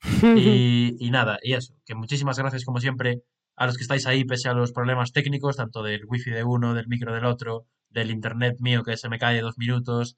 Y, 0.36 0.96
y 0.98 1.10
nada, 1.10 1.38
y 1.42 1.54
eso, 1.54 1.74
que 1.84 1.94
muchísimas 1.94 2.38
gracias 2.38 2.64
como 2.64 2.78
siempre 2.80 3.22
a 3.56 3.66
los 3.66 3.76
que 3.76 3.82
estáis 3.82 4.06
ahí 4.06 4.24
pese 4.24 4.48
a 4.48 4.54
los 4.54 4.72
problemas 4.72 5.12
técnicos, 5.12 5.56
tanto 5.56 5.82
del 5.82 6.02
wifi 6.06 6.30
de 6.30 6.44
uno, 6.44 6.74
del 6.74 6.88
micro 6.88 7.12
del 7.14 7.24
otro, 7.24 7.66
del 7.90 8.10
internet 8.10 8.56
mío 8.60 8.82
que 8.82 8.96
se 8.96 9.08
me 9.08 9.18
cae 9.18 9.40
dos 9.40 9.56
minutos, 9.58 10.16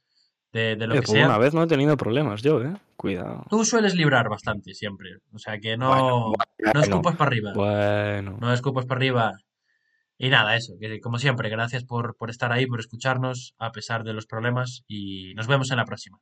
de, 0.53 0.77
de 0.77 0.87
lo 0.87 0.95
Eh, 0.95 1.01
que 1.01 1.07
por 1.07 1.17
sea. 1.17 1.27
una 1.27 1.39
vez 1.39 1.53
no 1.55 1.63
he 1.63 1.67
tenido 1.67 1.97
problemas 1.97 2.43
yo, 2.43 2.63
¿eh? 2.63 2.75
Cuidado. 2.97 3.45
Tú 3.51 3.65
sueles 3.65 3.95
librar 3.95 4.29
bastante 4.31 4.73
siempre, 4.75 5.19
o 5.33 5.39
sea 5.39 5.59
que 5.59 5.77
no, 5.77 5.89
Bueno, 5.91 6.33
no 6.75 6.81
escupas 6.81 7.17
para 7.17 7.29
arriba, 7.29 7.53
Bueno. 7.55 8.39
no 8.41 8.53
escupas 8.53 8.87
para 8.87 8.99
arriba. 8.99 9.33
Y 10.19 10.31
nada, 10.31 10.57
eso, 10.57 10.73
que 10.81 10.99
como 11.01 11.19
siempre, 11.19 11.51
gracias 11.51 11.85
por, 11.85 12.17
por 12.17 12.31
estar 12.31 12.51
ahí, 12.51 12.65
por 12.67 12.81
escucharnos 12.81 13.55
a 13.59 13.71
pesar 13.73 14.03
de 14.03 14.15
los 14.15 14.27
problemas 14.27 14.83
y 14.89 15.35
nos 15.35 15.47
vemos 15.47 15.71
en 15.71 15.77
la 15.77 15.85
próxima. 15.85 16.19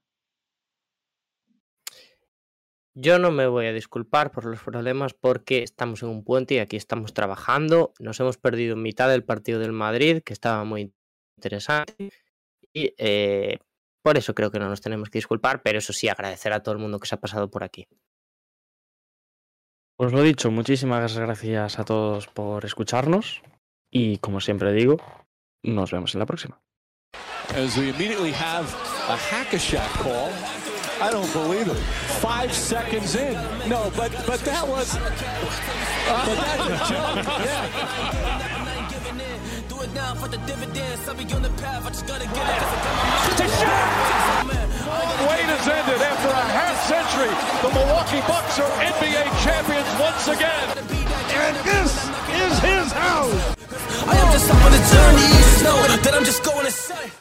Yo 2.97 3.19
no 3.19 3.33
me 3.33 3.49
voy 3.49 3.67
a 3.67 3.73
disculpar 3.73 4.31
por 4.31 4.45
los 4.45 4.63
problemas 4.63 5.15
porque 5.15 5.65
estamos 5.65 6.03
en 6.05 6.11
un 6.11 6.23
puente 6.23 6.55
y 6.55 6.59
aquí 6.59 6.77
estamos 6.77 7.13
trabajando. 7.13 7.93
Nos 7.99 8.21
hemos 8.21 8.39
perdido 8.39 8.77
mitad 8.77 9.09
del 9.09 9.25
partido 9.25 9.59
del 9.59 9.73
Madrid, 9.73 10.23
que 10.25 10.33
estaba 10.33 10.63
muy 10.63 10.93
interesante. 11.37 12.11
Y 12.73 12.95
eh, 12.99 13.59
por 14.01 14.17
eso 14.17 14.35
creo 14.35 14.53
que 14.53 14.61
no 14.61 14.69
nos 14.69 14.81
tenemos 14.81 15.11
que 15.11 15.19
disculpar, 15.19 15.63
pero 15.63 15.79
eso 15.79 15.93
sí, 15.93 16.09
agradecer 16.09 16.53
a 16.53 16.63
todo 16.63 16.75
el 16.75 16.81
mundo 16.81 17.01
que 17.01 17.09
se 17.09 17.17
ha 17.17 17.21
pasado 17.21 17.51
por 17.51 17.65
aquí. 17.65 17.89
Pues 19.97 20.13
lo 20.13 20.23
dicho, 20.23 20.51
muchísimas 20.53 21.17
gracias 21.17 21.79
a 21.79 21.85
todos 21.85 22.29
por 22.29 22.65
escucharnos. 22.65 23.43
Y 23.91 24.19
como 24.19 24.41
siempre 24.41 24.73
digo, 24.73 24.99
nos 25.65 25.91
vemos 25.91 26.15
en 26.15 26.21
la 26.21 26.27
próxima. 26.27 26.61
As 27.55 27.77
we 27.77 27.93
immediately 31.01 31.03
have 31.03 31.03
a 31.03 31.03
hack-a-shack 31.03 31.03
call. 31.03 31.03
I 31.03 31.11
don't 31.11 31.33
believe 31.33 31.69
it. 31.69 31.79
Five 32.21 32.53
seconds 32.53 33.15
in. 33.15 33.35
No, 33.69 33.91
but 33.97 34.13
but 34.27 34.41
that 34.41 34.67
was. 34.69 34.95
But 34.95 36.37
that's 36.37 36.67
a 36.67 36.79
joke. 36.93 37.25
Yeah. 37.45 37.69
Do 39.69 39.81
it 39.83 39.93
now 39.95 40.15
for 40.15 40.29
the 40.29 40.39
dividends. 40.47 41.09
I'll 41.09 41.15
be 41.15 41.25
on 41.33 41.43
the 41.43 41.51
path. 41.63 41.87
I 41.87 41.89
just 41.91 42.07
gotta 42.07 42.27
get 42.27 42.37
it. 42.37 42.59
'cause 43.35 43.41
I 43.41 43.65
got 43.65 44.47
my 44.47 44.55
mind. 44.55 44.71
Long 44.85 45.29
wait 45.29 45.49
has 45.49 45.69
ended 45.69 46.03
after 46.03 46.29
a 46.29 46.47
half 46.59 46.77
century. 46.87 47.33
The 47.63 47.71
Milwaukee 47.73 48.23
Bucks 48.29 48.59
are 48.59 48.71
NBA 48.83 49.25
champions 49.43 49.89
once 49.99 50.29
again. 50.29 50.67
And 51.35 51.57
this 51.65 51.93
is 52.43 52.59
his 52.61 52.93
house. 52.93 53.35
I 54.07 54.17
am 54.17 54.33
just 54.33 54.51
up 54.51 54.65
on 54.65 54.73
the 54.73 54.83
journey. 54.93 55.27
You 55.33 55.39
just 55.41 55.63
know 55.65 55.77
that 56.05 56.15
I'm 56.15 56.25
just 56.25 56.43
going 56.45 56.67
insane. 56.67 57.15